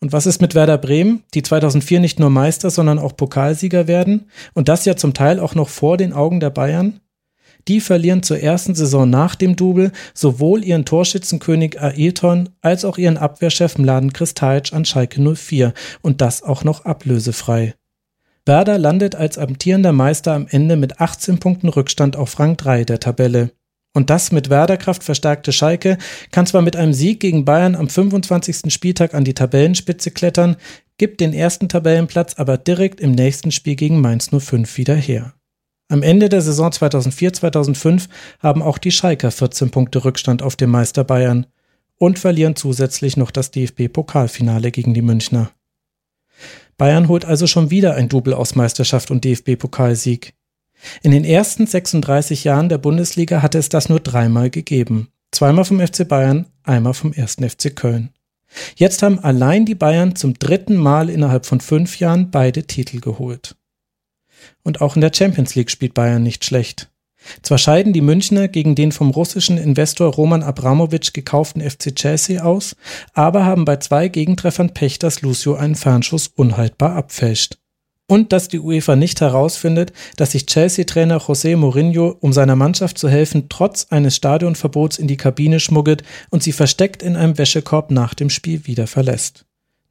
Und 0.00 0.12
was 0.12 0.26
ist 0.26 0.40
mit 0.42 0.54
Werder 0.54 0.76
Bremen, 0.76 1.22
die 1.32 1.42
2004 1.42 2.00
nicht 2.00 2.20
nur 2.20 2.30
Meister, 2.30 2.68
sondern 2.70 2.98
auch 2.98 3.16
Pokalsieger 3.16 3.86
werden 3.86 4.28
und 4.52 4.68
das 4.68 4.84
ja 4.84 4.96
zum 4.96 5.14
Teil 5.14 5.40
auch 5.40 5.54
noch 5.54 5.68
vor 5.68 5.96
den 5.96 6.12
Augen 6.12 6.40
der 6.40 6.50
Bayern? 6.50 7.00
Die 7.68 7.80
verlieren 7.80 8.22
zur 8.22 8.40
ersten 8.40 8.74
Saison 8.74 9.08
nach 9.08 9.34
dem 9.34 9.56
Double 9.56 9.90
sowohl 10.12 10.64
ihren 10.64 10.84
Torschützenkönig 10.84 11.80
Ailton 11.80 12.50
als 12.60 12.84
auch 12.84 12.98
ihren 12.98 13.16
Abwehrchef 13.16 13.78
Mladen 13.78 14.12
Kristajic 14.12 14.72
an 14.72 14.84
Schalke 14.84 15.20
04 15.20 15.72
und 16.02 16.20
das 16.20 16.42
auch 16.42 16.64
noch 16.64 16.84
ablösefrei. 16.84 17.74
Werder 18.46 18.76
landet 18.76 19.14
als 19.14 19.38
amtierender 19.38 19.92
Meister 19.92 20.34
am 20.34 20.46
Ende 20.48 20.76
mit 20.76 21.00
18 21.00 21.38
Punkten 21.38 21.70
Rückstand 21.70 22.16
auf 22.16 22.38
Rang 22.38 22.58
3 22.58 22.84
der 22.84 23.00
Tabelle. 23.00 23.52
Und 23.94 24.10
das 24.10 24.32
mit 24.32 24.50
Werderkraft 24.50 25.02
verstärkte 25.02 25.52
Schalke 25.52 25.96
kann 26.32 26.46
zwar 26.46 26.60
mit 26.60 26.76
einem 26.76 26.92
Sieg 26.92 27.20
gegen 27.20 27.44
Bayern 27.44 27.76
am 27.76 27.88
25. 27.88 28.72
Spieltag 28.72 29.14
an 29.14 29.24
die 29.24 29.34
Tabellenspitze 29.34 30.10
klettern, 30.10 30.56
gibt 30.98 31.20
den 31.20 31.32
ersten 31.32 31.68
Tabellenplatz 31.68 32.34
aber 32.34 32.58
direkt 32.58 33.00
im 33.00 33.12
nächsten 33.12 33.50
Spiel 33.50 33.76
gegen 33.76 34.00
Mainz 34.00 34.30
05 34.36 34.76
wieder 34.76 34.96
her. 34.96 35.34
Am 35.88 36.02
Ende 36.02 36.28
der 36.28 36.40
Saison 36.40 36.70
2004-2005 36.70 38.08
haben 38.40 38.62
auch 38.62 38.78
die 38.78 38.90
Schalker 38.90 39.30
14 39.30 39.70
Punkte 39.70 40.04
Rückstand 40.04 40.42
auf 40.42 40.56
dem 40.56 40.70
Meister 40.70 41.04
Bayern 41.04 41.46
und 41.98 42.18
verlieren 42.18 42.56
zusätzlich 42.56 43.16
noch 43.16 43.30
das 43.30 43.50
DFB-Pokalfinale 43.50 44.70
gegen 44.70 44.94
die 44.94 45.02
Münchner. 45.02 45.50
Bayern 46.76 47.08
holt 47.08 47.24
also 47.24 47.46
schon 47.46 47.70
wieder 47.70 47.94
ein 47.94 48.08
Double 48.08 48.34
aus 48.34 48.54
Meisterschaft 48.54 49.10
und 49.10 49.24
DFB-Pokalsieg. 49.24 50.34
In 51.02 51.12
den 51.12 51.24
ersten 51.24 51.66
36 51.66 52.44
Jahren 52.44 52.68
der 52.68 52.78
Bundesliga 52.78 53.42
hatte 53.42 53.58
es 53.58 53.68
das 53.68 53.88
nur 53.88 54.00
dreimal 54.00 54.50
gegeben. 54.50 55.08
Zweimal 55.30 55.64
vom 55.64 55.80
FC 55.80 56.06
Bayern, 56.08 56.46
einmal 56.62 56.94
vom 56.94 57.12
ersten 57.12 57.48
FC 57.48 57.74
Köln. 57.74 58.10
Jetzt 58.76 59.02
haben 59.02 59.18
allein 59.18 59.66
die 59.66 59.74
Bayern 59.74 60.16
zum 60.16 60.34
dritten 60.34 60.76
Mal 60.76 61.10
innerhalb 61.10 61.46
von 61.46 61.60
fünf 61.60 61.98
Jahren 61.98 62.30
beide 62.30 62.64
Titel 62.64 63.00
geholt. 63.00 63.56
Und 64.62 64.80
auch 64.80 64.94
in 64.94 65.00
der 65.00 65.12
Champions 65.14 65.54
League 65.54 65.70
spielt 65.70 65.94
Bayern 65.94 66.22
nicht 66.22 66.44
schlecht. 66.44 66.90
Zwar 67.42 67.58
scheiden 67.58 67.92
die 67.92 68.00
Münchner 68.00 68.48
gegen 68.48 68.74
den 68.74 68.92
vom 68.92 69.10
russischen 69.10 69.58
Investor 69.58 70.12
Roman 70.12 70.42
Abramowitsch 70.42 71.12
gekauften 71.12 71.62
FC 71.62 71.94
Chelsea 71.94 72.42
aus, 72.42 72.76
aber 73.12 73.44
haben 73.44 73.64
bei 73.64 73.76
zwei 73.76 74.08
Gegentreffern 74.08 74.74
Pech, 74.74 74.98
dass 74.98 75.22
Lucio 75.22 75.54
einen 75.54 75.74
Fernschuss 75.74 76.28
unhaltbar 76.28 76.94
abfälscht. 76.96 77.58
Und 78.06 78.32
dass 78.32 78.48
die 78.48 78.60
UEFA 78.60 78.96
nicht 78.96 79.22
herausfindet, 79.22 79.94
dass 80.16 80.32
sich 80.32 80.44
Chelsea-Trainer 80.44 81.22
José 81.22 81.56
Mourinho, 81.56 82.14
um 82.20 82.34
seiner 82.34 82.54
Mannschaft 82.54 82.98
zu 82.98 83.08
helfen, 83.08 83.48
trotz 83.48 83.86
eines 83.88 84.16
Stadionverbots 84.16 84.98
in 84.98 85.08
die 85.08 85.16
Kabine 85.16 85.58
schmuggelt 85.58 86.02
und 86.28 86.42
sie 86.42 86.52
versteckt 86.52 87.02
in 87.02 87.16
einem 87.16 87.38
Wäschekorb 87.38 87.90
nach 87.90 88.12
dem 88.12 88.28
Spiel 88.28 88.66
wieder 88.66 88.86
verlässt. 88.86 89.46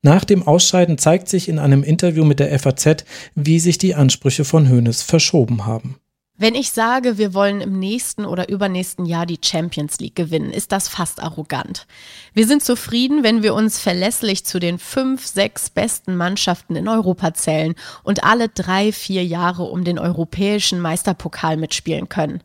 Nach 0.06 0.26
dem 0.26 0.46
Ausscheiden 0.46 0.98
zeigt 0.98 1.30
sich 1.30 1.48
in 1.48 1.58
einem 1.58 1.82
Interview 1.82 2.26
mit 2.26 2.42
der 2.42 2.60
FAZ, 2.60 3.06
wie 3.36 3.60
sich 3.60 3.78
die 3.78 3.96
Ansprüche 3.96 4.44
von 4.44 4.70
Hoeneß 4.70 5.02
verschoben 5.02 5.66
haben. 5.66 5.96
Wenn 6.36 6.56
ich 6.56 6.72
sage, 6.72 7.18
wir 7.18 7.34
wollen 7.34 7.62
im 7.62 7.80
nächsten 7.80 8.26
oder 8.26 8.50
übernächsten 8.50 9.06
Jahr 9.06 9.26
die 9.26 9.40
Champions 9.42 10.00
League 10.00 10.16
gewinnen, 10.16 10.52
ist 10.52 10.74
das 10.74 10.90
fast 10.90 11.24
arrogant. 11.24 11.88
Wir 12.34 12.48
sind 12.48 12.64
zufrieden, 12.64 13.24
wenn 13.24 13.44
wir 13.44 13.54
uns 13.54 13.80
verlässlich 13.80 14.44
zu 14.44 14.60
den 14.60 14.78
fünf, 14.78 15.26
sechs 15.26 15.70
besten 15.70 16.18
Mannschaften 16.18 16.76
in 16.76 16.90
Europa 16.90 17.34
zählen 17.34 17.74
und 18.04 18.26
alle 18.26 18.50
drei, 18.50 18.92
vier 18.92 19.24
Jahre 19.24 19.64
um 19.64 19.86
den 19.86 20.00
europäischen 20.00 20.82
Meisterpokal 20.82 21.56
mitspielen 21.56 22.10
können. 22.10 22.42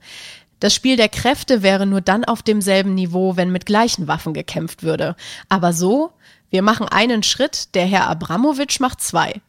Das 0.61 0.75
Spiel 0.75 0.97
der 0.97 1.09
Kräfte 1.09 1.63
wäre 1.63 1.87
nur 1.87 2.01
dann 2.01 2.25
auf 2.25 2.43
demselben 2.43 2.95
Niveau, 2.95 3.37
wenn 3.37 3.51
mit 3.51 3.65
gleichen 3.65 4.09
Waffen 4.09 4.35
gekämpft 4.35 4.83
würde. 4.83 5.15
Aber 5.49 5.73
so, 5.73 6.11
wir 6.51 6.63
machen 6.63 6.89
einen 6.89 7.23
Schritt, 7.23 7.75
der 7.75 7.87
Herr 7.87 8.09
Abramowitsch 8.09 8.81
macht 8.81 9.01
zwei. 9.01 9.41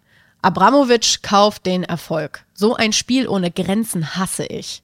Abramowitsch 0.41 1.21
kauft 1.21 1.65
den 1.65 1.83
Erfolg. 1.83 2.43
So 2.53 2.75
ein 2.75 2.93
Spiel 2.93 3.27
ohne 3.27 3.51
Grenzen 3.51 4.15
hasse 4.15 4.45
ich. 4.45 4.83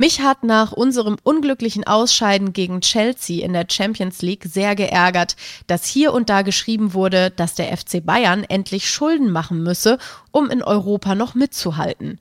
Mich 0.00 0.22
hat 0.22 0.44
nach 0.44 0.72
unserem 0.72 1.18
unglücklichen 1.24 1.86
Ausscheiden 1.86 2.54
gegen 2.54 2.80
Chelsea 2.80 3.44
in 3.44 3.52
der 3.52 3.66
Champions 3.70 4.22
League 4.22 4.44
sehr 4.44 4.74
geärgert, 4.74 5.36
dass 5.66 5.84
hier 5.84 6.14
und 6.14 6.30
da 6.30 6.40
geschrieben 6.40 6.94
wurde, 6.94 7.30
dass 7.30 7.54
der 7.54 7.76
FC 7.76 8.02
Bayern 8.02 8.44
endlich 8.44 8.90
Schulden 8.90 9.30
machen 9.30 9.62
müsse, 9.62 9.98
um 10.30 10.48
in 10.48 10.62
Europa 10.62 11.14
noch 11.14 11.34
mitzuhalten. 11.34 12.18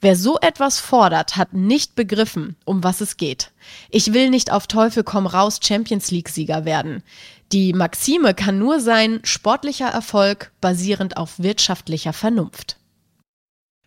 Wer 0.00 0.16
so 0.16 0.38
etwas 0.40 0.80
fordert, 0.80 1.36
hat 1.36 1.52
nicht 1.52 1.94
begriffen, 1.94 2.56
um 2.64 2.82
was 2.82 3.00
es 3.00 3.16
geht. 3.16 3.52
Ich 3.90 4.12
will 4.12 4.30
nicht 4.30 4.50
auf 4.50 4.66
Teufel 4.66 5.04
komm 5.04 5.28
raus 5.28 5.60
Champions 5.62 6.10
League 6.10 6.30
Sieger 6.30 6.64
werden. 6.64 7.04
Die 7.52 7.72
Maxime 7.72 8.32
kann 8.32 8.60
nur 8.60 8.78
sein, 8.78 9.18
sportlicher 9.24 9.88
Erfolg 9.88 10.52
basierend 10.60 11.16
auf 11.16 11.40
wirtschaftlicher 11.40 12.12
Vernunft. 12.12 12.78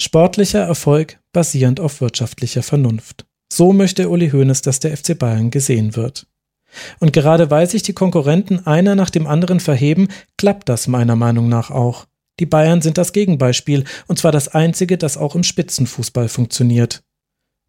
Sportlicher 0.01 0.59
Erfolg 0.59 1.19
basierend 1.31 1.79
auf 1.79 2.01
wirtschaftlicher 2.01 2.61
Vernunft. 2.61 3.25
So 3.51 3.71
möchte 3.71 4.09
Uli 4.09 4.31
Hoeneß, 4.31 4.63
dass 4.63 4.81
der 4.81 4.97
FC 4.97 5.17
Bayern 5.17 5.49
gesehen 5.49 5.95
wird. 5.95 6.27
Und 6.99 7.13
gerade 7.13 7.51
weil 7.51 7.69
sich 7.69 7.83
die 7.83 7.93
Konkurrenten 7.93 8.65
einer 8.65 8.95
nach 8.95 9.09
dem 9.09 9.27
anderen 9.27 9.61
verheben, 9.61 10.09
klappt 10.37 10.67
das 10.67 10.87
meiner 10.87 11.15
Meinung 11.15 11.47
nach 11.47 11.71
auch. 11.71 12.05
Die 12.39 12.45
Bayern 12.45 12.81
sind 12.81 12.97
das 12.97 13.13
Gegenbeispiel, 13.13 13.85
und 14.07 14.17
zwar 14.17 14.31
das 14.33 14.49
einzige, 14.49 14.97
das 14.97 15.17
auch 15.17 15.35
im 15.35 15.43
Spitzenfußball 15.43 16.27
funktioniert. 16.27 17.03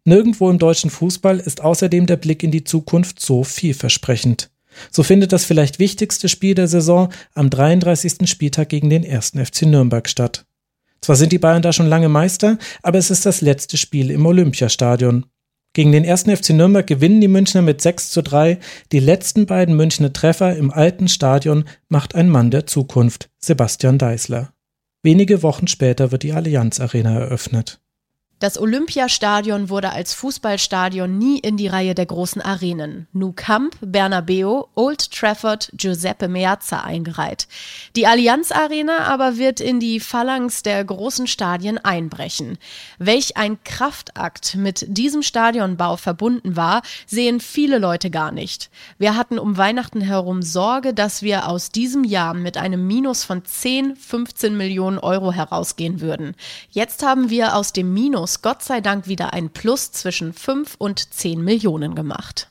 Nirgendwo 0.03 0.49
im 0.49 0.59
deutschen 0.59 0.89
Fußball 0.89 1.39
ist 1.39 1.61
außerdem 1.61 2.05
der 2.05 2.17
Blick 2.17 2.43
in 2.43 2.51
die 2.51 2.63
Zukunft 2.63 3.21
so 3.21 3.43
vielversprechend. 3.43 4.49
So 4.91 5.03
findet 5.03 5.31
das 5.31 5.45
vielleicht 5.45 5.79
wichtigste 5.79 6.29
Spiel 6.29 6.55
der 6.55 6.67
Saison 6.67 7.09
am 7.33 7.49
33. 7.49 8.29
Spieltag 8.29 8.69
gegen 8.69 8.89
den 8.89 9.09
1. 9.09 9.33
FC 9.43 9.63
Nürnberg 9.63 10.07
statt. 10.09 10.45
Zwar 11.01 11.15
sind 11.15 11.31
die 11.31 11.39
Bayern 11.39 11.61
da 11.61 11.71
schon 11.71 11.87
lange 11.87 12.09
Meister, 12.09 12.57
aber 12.81 12.97
es 12.97 13.11
ist 13.11 13.25
das 13.25 13.41
letzte 13.41 13.77
Spiel 13.77 14.09
im 14.09 14.25
Olympiastadion. 14.25 15.25
Gegen 15.73 15.91
den 15.91 16.09
1. 16.09 16.23
FC 16.23 16.51
Nürnberg 16.51 16.87
gewinnen 16.87 17.19
die 17.19 17.27
Münchner 17.27 17.61
mit 17.61 17.81
6 17.81 18.09
zu 18.09 18.23
3. 18.23 18.59
Die 18.93 18.99
letzten 18.99 19.45
beiden 19.45 19.75
Münchner 19.75 20.13
Treffer 20.13 20.55
im 20.55 20.71
alten 20.71 21.09
Stadion 21.09 21.65
macht 21.89 22.15
ein 22.15 22.29
Mann 22.29 22.49
der 22.49 22.65
Zukunft, 22.65 23.29
Sebastian 23.39 23.97
Deißler. 23.97 24.53
Wenige 25.03 25.43
Wochen 25.43 25.67
später 25.67 26.11
wird 26.11 26.23
die 26.23 26.31
Allianz 26.31 26.79
Arena 26.79 27.19
eröffnet. 27.19 27.81
Das 28.39 28.57
Olympiastadion 28.59 29.69
wurde 29.69 29.93
als 29.93 30.13
Fußballstadion 30.13 31.17
nie 31.17 31.39
in 31.39 31.55
die 31.55 31.69
Reihe 31.69 31.95
der 31.95 32.05
großen 32.05 32.41
Arenen. 32.41 33.07
Nou 33.13 33.31
Camp, 33.31 33.77
Bernabeu, 33.79 34.63
Old 34.75 35.09
Trafford, 35.09 35.71
Giuseppe 35.73 36.27
Meazza 36.27 36.81
eingereiht. 36.81 37.47
Die 37.95 38.07
Allianz 38.07 38.51
Arena 38.51 39.05
aber 39.05 39.37
wird 39.37 39.61
in 39.61 39.79
die 39.79 40.01
Phalanx 40.01 40.63
der 40.63 40.83
großen 40.83 41.27
Stadien 41.27 41.77
einbrechen. 41.77 42.57
Welch 42.99 43.37
ein 43.37 43.63
Kraftakt 43.63 44.55
mit 44.55 44.85
diesem 44.89 45.21
Stadionbau 45.21 45.95
verbunden 45.95 46.57
war, 46.57 46.81
sehen 47.07 47.39
viele 47.39 47.77
Leute 47.77 48.09
gar 48.09 48.33
nicht. 48.33 48.69
Wir 48.97 49.15
hatten 49.15 49.39
um 49.39 49.55
Weihnachten 49.55 50.01
herum 50.01 50.41
Sorge, 50.41 50.93
dass 50.93 51.21
wir 51.21 51.47
aus 51.47 51.69
diesem 51.69 52.03
Jahr 52.03 52.33
mit 52.33 52.57
einem 52.57 52.85
Minus 52.85 53.23
von 53.23 53.45
10, 53.45 53.95
15 53.95 54.57
Millionen 54.57 54.97
Euro 54.97 55.31
herausgehen 55.31 56.01
würden. 56.01 56.35
Jetzt 56.69 57.01
haben 57.01 57.29
wir 57.29 57.55
aus 57.55 57.71
dem 57.71 57.93
Minus 57.93 58.24
Minus 58.25 58.41
Gott 58.41 58.63
sei 58.63 58.81
Dank 58.81 59.07
wieder 59.07 59.33
ein 59.33 59.51
Plus 59.51 59.91
zwischen 59.91 60.33
5 60.33 60.77
und 60.79 61.13
10 61.13 61.43
Millionen 61.43 61.93
gemacht. 61.93 62.49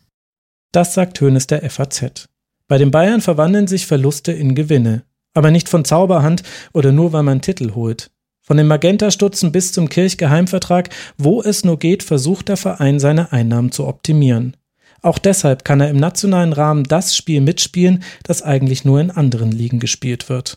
Das 0.70 0.94
sagt 0.94 1.20
Hönes 1.20 1.48
der 1.48 1.68
FAZ. 1.68 2.28
Bei 2.68 2.78
den 2.78 2.92
Bayern 2.92 3.20
verwandeln 3.20 3.66
sich 3.66 3.84
Verluste 3.84 4.30
in 4.30 4.54
Gewinne. 4.54 5.02
Aber 5.32 5.50
nicht 5.50 5.68
von 5.68 5.84
Zauberhand 5.84 6.44
oder 6.72 6.92
nur 6.92 7.12
weil 7.12 7.24
man 7.24 7.40
Titel 7.40 7.74
holt. 7.74 8.12
Von 8.40 8.56
den 8.56 8.68
Magenta-Stutzen 8.68 9.50
bis 9.50 9.72
zum 9.72 9.88
Kirchgeheimvertrag, 9.88 10.90
wo 11.18 11.42
es 11.42 11.64
nur 11.64 11.80
geht, 11.80 12.04
versucht 12.04 12.50
der 12.50 12.56
Verein 12.56 13.00
seine 13.00 13.32
Einnahmen 13.32 13.72
zu 13.72 13.88
optimieren. 13.88 14.56
Auch 15.02 15.18
deshalb 15.18 15.64
kann 15.64 15.80
er 15.80 15.90
im 15.90 15.96
nationalen 15.96 16.52
Rahmen 16.52 16.84
das 16.84 17.16
Spiel 17.16 17.40
mitspielen, 17.40 18.04
das 18.22 18.42
eigentlich 18.42 18.84
nur 18.84 19.00
in 19.00 19.10
anderen 19.10 19.50
Ligen 19.50 19.80
gespielt 19.80 20.28
wird 20.28 20.56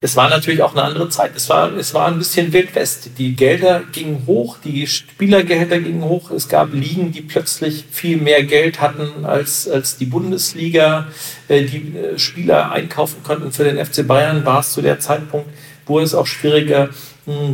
es 0.00 0.14
war 0.14 0.28
natürlich 0.28 0.62
auch 0.62 0.72
eine 0.72 0.82
andere 0.82 1.08
Zeit. 1.08 1.32
Es 1.36 1.48
war, 1.48 1.72
es 1.72 1.94
war 1.94 2.06
ein 2.06 2.18
bisschen 2.18 2.52
Wildwest. 2.52 3.10
Die 3.16 3.34
Gelder 3.34 3.82
gingen 3.92 4.26
hoch, 4.26 4.58
die 4.62 4.86
Spielergehälter 4.86 5.80
gingen 5.80 6.04
hoch. 6.04 6.30
Es 6.30 6.48
gab 6.48 6.74
Ligen, 6.74 7.12
die 7.12 7.22
plötzlich 7.22 7.86
viel 7.90 8.18
mehr 8.18 8.44
Geld 8.44 8.80
hatten 8.82 9.24
als, 9.24 9.66
als 9.66 9.96
die 9.96 10.04
Bundesliga, 10.04 11.06
äh, 11.48 11.62
die 11.64 11.96
äh, 11.96 12.18
Spieler 12.18 12.72
einkaufen 12.72 13.22
konnten. 13.22 13.52
Für 13.52 13.64
den 13.64 13.84
FC 13.84 14.06
Bayern 14.06 14.44
war 14.44 14.60
es 14.60 14.72
zu 14.72 14.82
der 14.82 15.00
Zeitpunkt, 15.00 15.48
wurde 15.86 16.04
es 16.04 16.14
auch 16.14 16.26
schwieriger, 16.26 16.90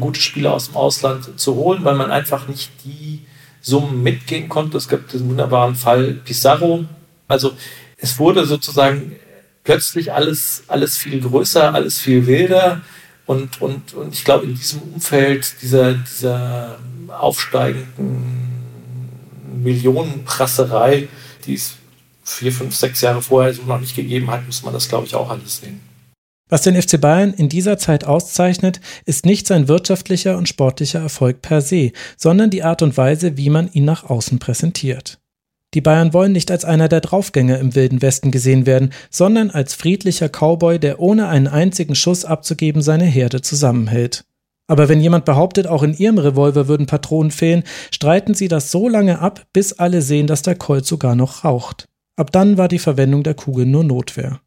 gute 0.01 0.21
Spieler 0.21 0.53
aus 0.53 0.67
dem 0.67 0.77
Ausland 0.77 1.41
zu 1.41 1.55
holen, 1.55 1.85
weil 1.85 1.95
man 1.95 2.11
einfach 2.11 2.49
nicht 2.49 2.71
die 2.85 3.21
Summen 3.63 4.03
mitgehen 4.03 4.49
konnte. 4.49 4.77
Es 4.77 4.89
gab 4.89 5.09
diesen 5.09 5.31
wunderbaren 5.31 5.77
Fall 5.77 6.15
Pizarro. 6.25 6.85
Also 7.29 7.53
es 7.97 8.19
wurde 8.19 8.45
sozusagen 8.45 9.17
plötzlich 9.65 10.13
alles, 10.13 10.65
alles 10.69 10.97
viel 10.97 11.21
größer, 11.21 11.75
alles 11.75 12.01
viel 12.01 12.27
wilder. 12.27 12.81
Und, 13.27 13.61
und, 13.63 13.95
und 13.95 14.13
ich 14.15 14.25
glaube, 14.25 14.47
in 14.47 14.55
diesem 14.55 14.83
Umfeld 14.83 15.55
dieser, 15.63 15.95
dieser 15.95 16.79
aufsteigenden 17.09 18.23
Millionenprasserei, 19.63 21.09
die 21.47 21.55
es 21.55 21.75
vier, 22.25 22.53
fünf, 22.53 22.75
sechs 22.75 23.01
Jahre 23.01 23.23
vorher 23.23 23.55
so 23.55 23.63
noch 23.63 23.81
nicht 23.81 23.97
gegeben 23.97 24.31
hat, 24.31 24.47
muss 24.47 24.63
man 24.63 24.73
das, 24.73 24.89
glaube 24.89 25.07
ich, 25.07 25.15
auch 25.15 25.31
alles 25.31 25.59
sehen. 25.59 25.81
Was 26.49 26.63
den 26.63 26.81
FC 26.81 27.01
Bayern 27.01 27.33
in 27.33 27.49
dieser 27.49 27.79
Zeit 27.79 28.05
auszeichnet, 28.05 28.81
ist 29.07 29.25
nicht 29.25 29.47
sein 29.47 29.69
wirtschaftlicher 29.69 30.37
und 30.37 30.49
sportlicher 30.49 31.01
Erfolg 31.01 31.41
per 31.41 31.63
se, 31.63 31.93
sondern 32.19 32.51
die 32.51 32.63
Art 32.63 32.83
und 32.83 32.97
Weise, 32.97 33.39
wie 33.39 33.49
man 33.49 33.73
ihn 33.73 33.87
nach 33.87 34.05
außen 34.05 34.39
präsentiert. 34.39 35.22
Die 35.75 35.81
Bayern 35.81 36.13
wollen 36.13 36.33
nicht 36.33 36.51
als 36.51 36.65
einer 36.65 36.89
der 36.89 37.01
Draufgänger 37.01 37.59
im 37.59 37.75
Wilden 37.75 38.03
Westen 38.03 38.31
gesehen 38.31 38.67
werden, 38.67 38.93
sondern 39.11 39.51
als 39.51 39.75
friedlicher 39.75 40.29
Cowboy, 40.29 40.79
der 40.79 41.01
ohne 41.01 41.29
einen 41.29 41.49
einzigen 41.49 41.95
Schuss 41.95 42.25
abzugeben 42.25 42.83
seine 42.83 43.07
Herde 43.07 43.41
zusammenhält. 43.41 44.25
Aber 44.67 44.89
wenn 44.89 45.01
jemand 45.01 45.25
behauptet, 45.25 45.67
auch 45.67 45.83
in 45.83 45.95
ihrem 45.95 46.19
Revolver 46.19 46.69
würden 46.69 46.87
Patronen 46.87 47.31
fehlen, 47.31 47.65
streiten 47.91 48.35
sie 48.35 48.49
das 48.49 48.71
so 48.71 48.89
lange 48.89 49.19
ab, 49.19 49.47
bis 49.53 49.73
alle 49.73 50.03
sehen, 50.03 50.27
dass 50.27 50.43
der 50.43 50.55
Colt 50.55 50.87
sogar 50.87 51.15
noch 51.15 51.45
raucht. 51.45 51.89
Ab 52.17 52.31
dann 52.33 52.59
war 52.59 52.69
die 52.69 52.79
Verwendung 52.79 53.23
der 53.23 53.35
Kugel 53.35 53.67
nur 53.67 53.85
Notwehr. 53.85 54.41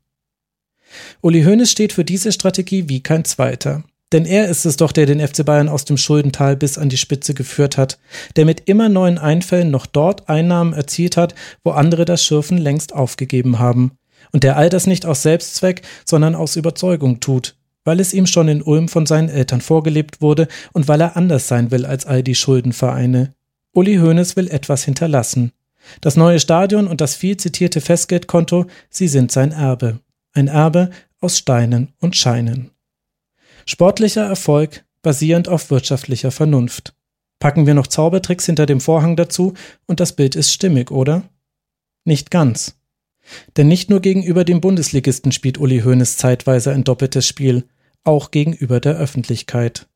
Uli 1.22 1.44
Hoeneß 1.44 1.72
steht 1.72 1.94
für 1.94 2.06
diese 2.06 2.32
Strategie 2.32 2.88
wie 2.88 3.02
kein 3.02 3.26
zweiter. 3.26 3.84
Denn 4.16 4.24
er 4.24 4.48
ist 4.48 4.66
es 4.66 4.78
doch, 4.78 4.94
der 4.94 5.08
den 5.08 5.20
FC 5.20 5.46
Bayern 5.46 5.68
aus 5.68 5.84
dem 5.84 5.98
Schuldental 5.98 6.56
bis 6.56 6.78
an 6.78 6.88
die 6.88 6.96
Spitze 6.96 7.34
geführt 7.34 7.78
hat, 7.78 8.00
der 8.38 8.46
mit 8.46 8.62
immer 8.70 8.88
neuen 8.88 9.18
Einfällen 9.18 9.70
noch 9.70 9.86
dort 9.86 10.30
Einnahmen 10.30 10.72
erzielt 10.72 11.18
hat, 11.18 11.36
wo 11.66 11.72
andere 11.72 12.06
das 12.06 12.24
Schürfen 12.24 12.58
längst 12.58 12.96
aufgegeben 12.96 13.60
haben. 13.60 13.92
Und 14.32 14.46
der 14.46 14.56
all 14.56 14.70
das 14.70 14.88
nicht 14.88 15.06
aus 15.06 15.22
Selbstzweck, 15.22 15.82
sondern 16.06 16.34
aus 16.34 16.56
Überzeugung 16.56 17.20
tut, 17.20 17.58
weil 17.84 18.00
es 18.00 18.14
ihm 18.14 18.26
schon 18.26 18.48
in 18.48 18.62
Ulm 18.62 18.88
von 18.88 19.06
seinen 19.06 19.28
Eltern 19.28 19.60
vorgelebt 19.60 20.22
wurde 20.22 20.48
und 20.72 20.88
weil 20.88 21.02
er 21.02 21.18
anders 21.18 21.50
sein 21.50 21.70
will 21.72 21.86
als 21.86 22.06
all 22.06 22.24
die 22.24 22.36
Schuldenvereine. 22.36 23.34
Uli 23.74 23.98
Hoeneß 23.98 24.38
will 24.38 24.48
etwas 24.48 24.86
hinterlassen. 24.86 25.52
Das 26.00 26.16
neue 26.16 26.40
Stadion 26.40 26.88
und 26.88 27.02
das 27.02 27.16
viel 27.16 27.36
zitierte 27.36 27.82
Festgeldkonto, 27.82 28.68
sie 28.90 29.10
sind 29.10 29.34
sein 29.34 29.52
Erbe. 29.52 30.00
Ein 30.32 30.48
Erbe 30.48 30.92
aus 31.20 31.38
Steinen 31.38 31.92
und 32.00 32.16
Scheinen. 32.16 32.72
Sportlicher 33.68 34.24
Erfolg 34.24 34.86
basierend 35.02 35.50
auf 35.50 35.72
wirtschaftlicher 35.72 36.32
Vernunft. 36.32 36.94
Packen 37.40 37.66
wir 37.66 37.74
noch 37.74 37.88
Zaubertricks 37.88 38.46
hinter 38.46 38.66
dem 38.66 38.80
Vorhang 38.80 39.16
dazu 39.16 39.54
und 39.88 40.00
das 40.00 40.14
Bild 40.14 40.36
ist 40.36 40.54
stimmig, 40.54 40.92
oder? 40.92 41.24
Nicht 42.06 42.32
ganz. 42.32 42.78
Denn 43.58 43.68
nicht 43.68 43.90
nur 43.90 44.02
gegenüber 44.02 44.44
dem 44.46 44.62
Bundesligisten 44.62 45.32
spielt 45.32 45.58
Uli 45.58 45.82
Hoeneß 45.82 46.18
zeitweise 46.18 46.72
ein 46.72 46.84
doppeltes 46.84 47.28
Spiel, 47.28 47.66
auch 48.04 48.30
gegenüber 48.30 48.80
der 48.80 48.98
Öffentlichkeit. 48.98 49.88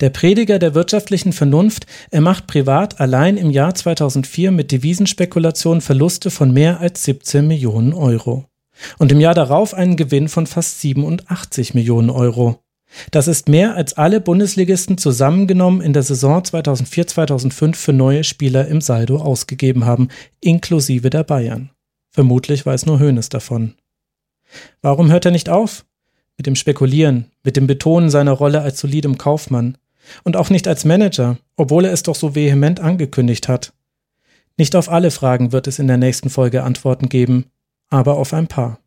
Der 0.00 0.10
Prediger 0.10 0.58
der 0.58 0.74
wirtschaftlichen 0.74 1.32
Vernunft, 1.32 1.86
er 2.10 2.20
macht 2.20 2.46
privat 2.46 3.00
allein 3.00 3.38
im 3.38 3.50
Jahr 3.50 3.74
2004 3.74 4.50
mit 4.50 4.72
Devisenspekulationen 4.72 5.80
Verluste 5.80 6.30
von 6.30 6.52
mehr 6.52 6.80
als 6.80 7.04
17 7.04 7.46
Millionen 7.46 7.94
Euro 7.94 8.46
und 8.98 9.12
im 9.12 9.20
Jahr 9.20 9.34
darauf 9.34 9.74
einen 9.74 9.96
Gewinn 9.96 10.28
von 10.28 10.46
fast 10.46 10.80
87 10.80 11.74
Millionen 11.74 12.10
Euro. 12.10 12.63
Das 13.10 13.28
ist 13.28 13.48
mehr 13.48 13.74
als 13.74 13.94
alle 13.94 14.20
Bundesligisten 14.20 14.98
zusammengenommen 14.98 15.80
in 15.80 15.92
der 15.92 16.02
Saison 16.02 16.42
2004-2005 16.42 17.74
für 17.74 17.92
neue 17.92 18.24
Spieler 18.24 18.68
im 18.68 18.80
Saldo 18.80 19.16
ausgegeben 19.18 19.84
haben, 19.84 20.08
inklusive 20.40 21.10
der 21.10 21.24
Bayern. 21.24 21.70
Vermutlich 22.10 22.64
weiß 22.64 22.86
nur 22.86 23.00
Hoeneß 23.00 23.28
davon. 23.28 23.74
Warum 24.82 25.10
hört 25.10 25.24
er 25.24 25.32
nicht 25.32 25.48
auf? 25.48 25.84
Mit 26.36 26.46
dem 26.46 26.56
Spekulieren, 26.56 27.30
mit 27.42 27.56
dem 27.56 27.66
Betonen 27.66 28.10
seiner 28.10 28.32
Rolle 28.32 28.60
als 28.62 28.80
solidem 28.80 29.18
Kaufmann 29.18 29.78
und 30.22 30.36
auch 30.36 30.50
nicht 30.50 30.68
als 30.68 30.84
Manager, 30.84 31.38
obwohl 31.56 31.84
er 31.84 31.92
es 31.92 32.02
doch 32.02 32.14
so 32.14 32.34
vehement 32.34 32.80
angekündigt 32.80 33.48
hat. 33.48 33.72
Nicht 34.56 34.76
auf 34.76 34.88
alle 34.88 35.10
Fragen 35.10 35.52
wird 35.52 35.66
es 35.66 35.78
in 35.78 35.88
der 35.88 35.96
nächsten 35.96 36.30
Folge 36.30 36.62
Antworten 36.62 37.08
geben, 37.08 37.46
aber 37.88 38.16
auf 38.16 38.32
ein 38.32 38.46
paar. 38.46 38.78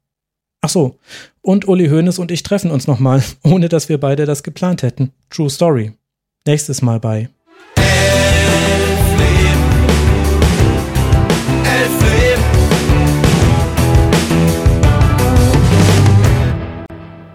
Ach 0.62 0.70
so, 0.70 0.98
und 1.42 1.68
Uli 1.68 1.88
Hoeneß 1.88 2.20
und 2.20 2.32
ich 2.32 2.44
treffen 2.44 2.72
uns 2.72 2.88
nochmal, 2.88 3.24
ohne 3.44 3.70
dass 3.70 3.90
wir 3.90 4.00
beide 4.00 4.26
das 4.26 4.44
geplant 4.44 4.82
hätten. 4.82 5.12
True 5.30 5.50
Story. 5.50 5.94
Nächstes 6.46 6.82
Mal 6.82 7.00
bei. 7.00 7.30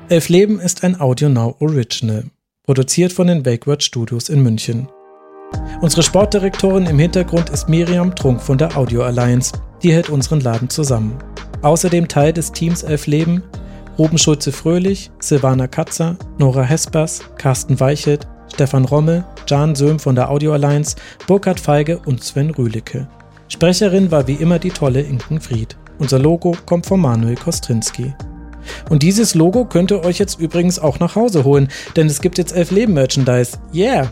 Elf 0.09 0.29
Leben 0.29 0.61
ist 0.61 0.85
ein 0.85 1.01
Audio 1.01 1.31
Now 1.31 1.57
Original, 1.61 2.25
produziert 2.65 3.15
von 3.15 3.29
den 3.29 3.47
Wakeword 3.47 3.83
Studios 3.83 4.29
in 4.29 4.43
München. 4.43 4.89
Unsere 5.81 6.03
Sportdirektorin 6.03 6.85
im 6.85 6.99
Hintergrund 6.99 7.49
ist 7.49 7.69
Miriam 7.69 8.15
Trunk 8.15 8.43
von 8.43 8.59
der 8.59 8.77
Audio 8.77 9.05
Alliance, 9.05 9.53
die 9.83 9.91
hält 9.91 10.11
unseren 10.11 10.41
Laden 10.41 10.69
zusammen. 10.69 11.19
Außerdem 11.63 12.09
Teil 12.09 12.33
des 12.33 12.53
Teams 12.53 12.83
Elf 12.83 13.07
Leben 13.07 13.43
Ruben 13.99 14.17
Schulze-Fröhlich, 14.17 15.11
Silvana 15.21 15.67
Katzer, 15.67 16.17
Nora 16.39 16.63
Hespers, 16.63 17.21
Carsten 17.37 17.79
Weichelt, 17.79 18.27
Stefan 18.53 18.87
Rommel, 18.87 19.25
Jan 19.47 19.75
Söhm 19.75 19.99
von 19.99 20.15
der 20.15 20.31
Audio 20.31 20.55
Alliance, 20.55 20.97
Burkhard 21.27 21.61
Feige 21.61 21.99
und 21.99 22.25
Sven 22.25 22.51
Rühlicke. 22.51 23.07
Sprecherin 23.49 24.11
war 24.11 24.27
wie 24.27 24.35
immer 24.35 24.59
die 24.59 24.71
tolle 24.71 25.03
Inken 25.03 25.41
Fried. 25.41 25.77
Unser 25.99 26.19
Logo 26.19 26.57
kommt 26.65 26.87
von 26.87 27.01
Manuel 27.01 27.37
Kostrinski. 27.37 28.15
Und 28.89 29.03
dieses 29.03 29.35
Logo 29.35 29.67
könnt 29.67 29.91
ihr 29.91 30.05
euch 30.05 30.19
jetzt 30.19 30.41
übrigens 30.41 30.79
auch 30.79 30.99
nach 30.99 31.17
Hause 31.17 31.45
holen, 31.45 31.69
denn 31.97 32.07
es 32.07 32.23
gibt 32.23 32.39
jetzt 32.39 32.57
elf 32.57 32.71
Leben 32.71 32.95
Merchandise. 32.95 33.59
Yeah! 33.75 34.11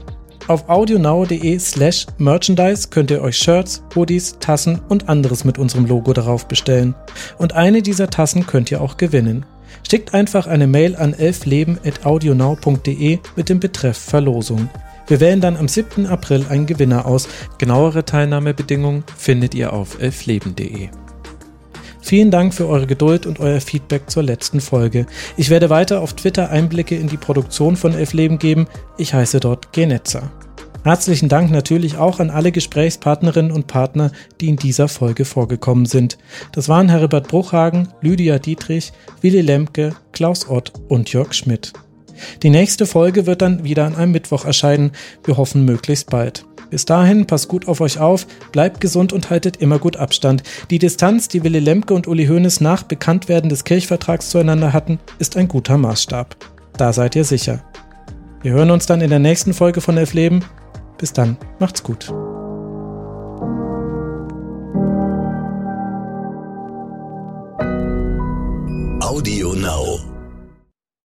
Auf 0.51 0.68
audionow.de 0.68 1.59
slash 1.60 2.06
merchandise 2.18 2.89
könnt 2.89 3.12
ihr 3.12 3.22
euch 3.22 3.39
Shirts, 3.39 3.85
Hoodies, 3.94 4.39
Tassen 4.40 4.81
und 4.89 5.09
anderes 5.09 5.44
mit 5.44 5.59
unserem 5.59 5.86
Logo 5.86 6.12
darauf 6.12 6.48
bestellen. 6.48 6.97
Und 7.39 7.52
eine 7.52 7.82
dieser 7.82 8.10
Tassen 8.10 8.48
könnt 8.48 8.72
ihr 8.72 8.81
auch 8.81 8.97
gewinnen. 8.97 9.47
Schickt 9.89 10.12
einfach 10.12 10.48
eine 10.48 10.66
Mail 10.66 10.97
an 10.97 11.14
elfleben.audionow.de 11.14 13.20
mit 13.36 13.48
dem 13.48 13.60
Betreff 13.60 13.97
Verlosung. 13.97 14.68
Wir 15.06 15.20
wählen 15.20 15.40
dann 15.40 15.56
am 15.56 15.68
7. 15.68 16.06
April 16.06 16.44
einen 16.51 16.66
Gewinner 16.66 17.06
aus. 17.06 17.28
Genauere 17.59 18.05
Teilnahmebedingungen 18.05 19.05
findet 19.16 19.55
ihr 19.55 19.72
auf 19.72 20.02
elfleben.de. 20.02 20.89
Vielen 22.02 22.32
Dank 22.32 22.55
für 22.55 22.66
eure 22.66 22.89
Geduld 22.89 23.24
und 23.24 23.39
euer 23.39 23.60
Feedback 23.60 24.10
zur 24.10 24.24
letzten 24.24 24.60
Folge. 24.60 25.06
Ich 25.36 25.48
werde 25.48 25.70
weiter 25.70 26.01
auf 26.01 26.14
Twitter 26.14 26.51
Einblicke 26.51 26.97
in 26.97 27.06
die 27.06 27.18
Produktion 27.18 27.77
von 27.77 27.94
Elf 27.94 28.14
Leben 28.14 28.40
geben. 28.40 28.66
Ich 28.98 29.14
heiße 29.14 29.39
dort 29.39 29.72
Genetzer. 29.72 30.32
Herzlichen 30.82 31.28
Dank 31.28 31.51
natürlich 31.51 31.98
auch 31.98 32.20
an 32.20 32.31
alle 32.31 32.52
Gesprächspartnerinnen 32.52 33.52
und 33.52 33.66
Partner, 33.66 34.12
die 34.40 34.48
in 34.48 34.57
dieser 34.57 34.89
Folge 34.89 35.27
vorgekommen 35.27 35.85
sind. 35.85 36.16
Das 36.52 36.70
waren 36.70 36.89
Herbert 36.89 37.28
Bruchhagen, 37.28 37.89
Lydia 38.01 38.39
Dietrich, 38.39 38.93
Willi 39.20 39.43
Lemke, 39.43 39.94
Klaus 40.12 40.48
Ott 40.48 40.73
und 40.89 41.12
Jörg 41.12 41.35
Schmidt. 41.35 41.74
Die 42.43 42.51
nächste 42.51 42.86
Folge 42.86 43.27
wird 43.27 43.43
dann 43.43 43.62
wieder 43.65 43.85
an 43.85 43.94
einem 43.94 44.12
Mittwoch 44.12 44.47
erscheinen. 44.47 44.93
Wir 45.24 45.36
hoffen 45.36 45.66
möglichst 45.66 46.09
bald. 46.09 46.47
Bis 46.70 46.86
dahin, 46.86 47.27
passt 47.27 47.48
gut 47.48 47.69
auf 47.69 47.81
euch 47.81 47.98
auf, 47.98 48.27
bleibt 48.52 48.81
gesund 48.81 49.12
und 49.12 49.28
haltet 49.28 49.59
immer 49.59 49.78
gut 49.78 49.97
Abstand. 49.97 50.44
Die 50.70 50.78
Distanz, 50.78 51.28
die 51.28 51.43
Willy 51.43 51.59
Lemke 51.59 51.93
und 51.93 52.07
Uli 52.07 52.27
Hoeneß 52.27 52.61
nach 52.61 52.85
Bekanntwerden 52.85 53.51
des 53.51 53.65
Kirchvertrags 53.65 54.31
zueinander 54.31 54.73
hatten, 54.73 54.98
ist 55.19 55.36
ein 55.36 55.48
guter 55.48 55.77
Maßstab. 55.77 56.36
Da 56.78 56.93
seid 56.93 57.16
ihr 57.16 57.24
sicher. 57.24 57.62
Wir 58.43 58.52
hören 58.52 58.70
uns 58.70 58.86
dann 58.86 59.02
in 59.02 59.11
der 59.11 59.19
nächsten 59.19 59.52
Folge 59.52 59.81
von 59.82 59.98
Elf 59.98 60.15
Leben. 60.15 60.44
Bis 61.01 61.14
dann, 61.14 61.39
macht's 61.59 61.82
gut. 61.82 62.10
Audio 69.02 69.55
Now. 69.55 70.09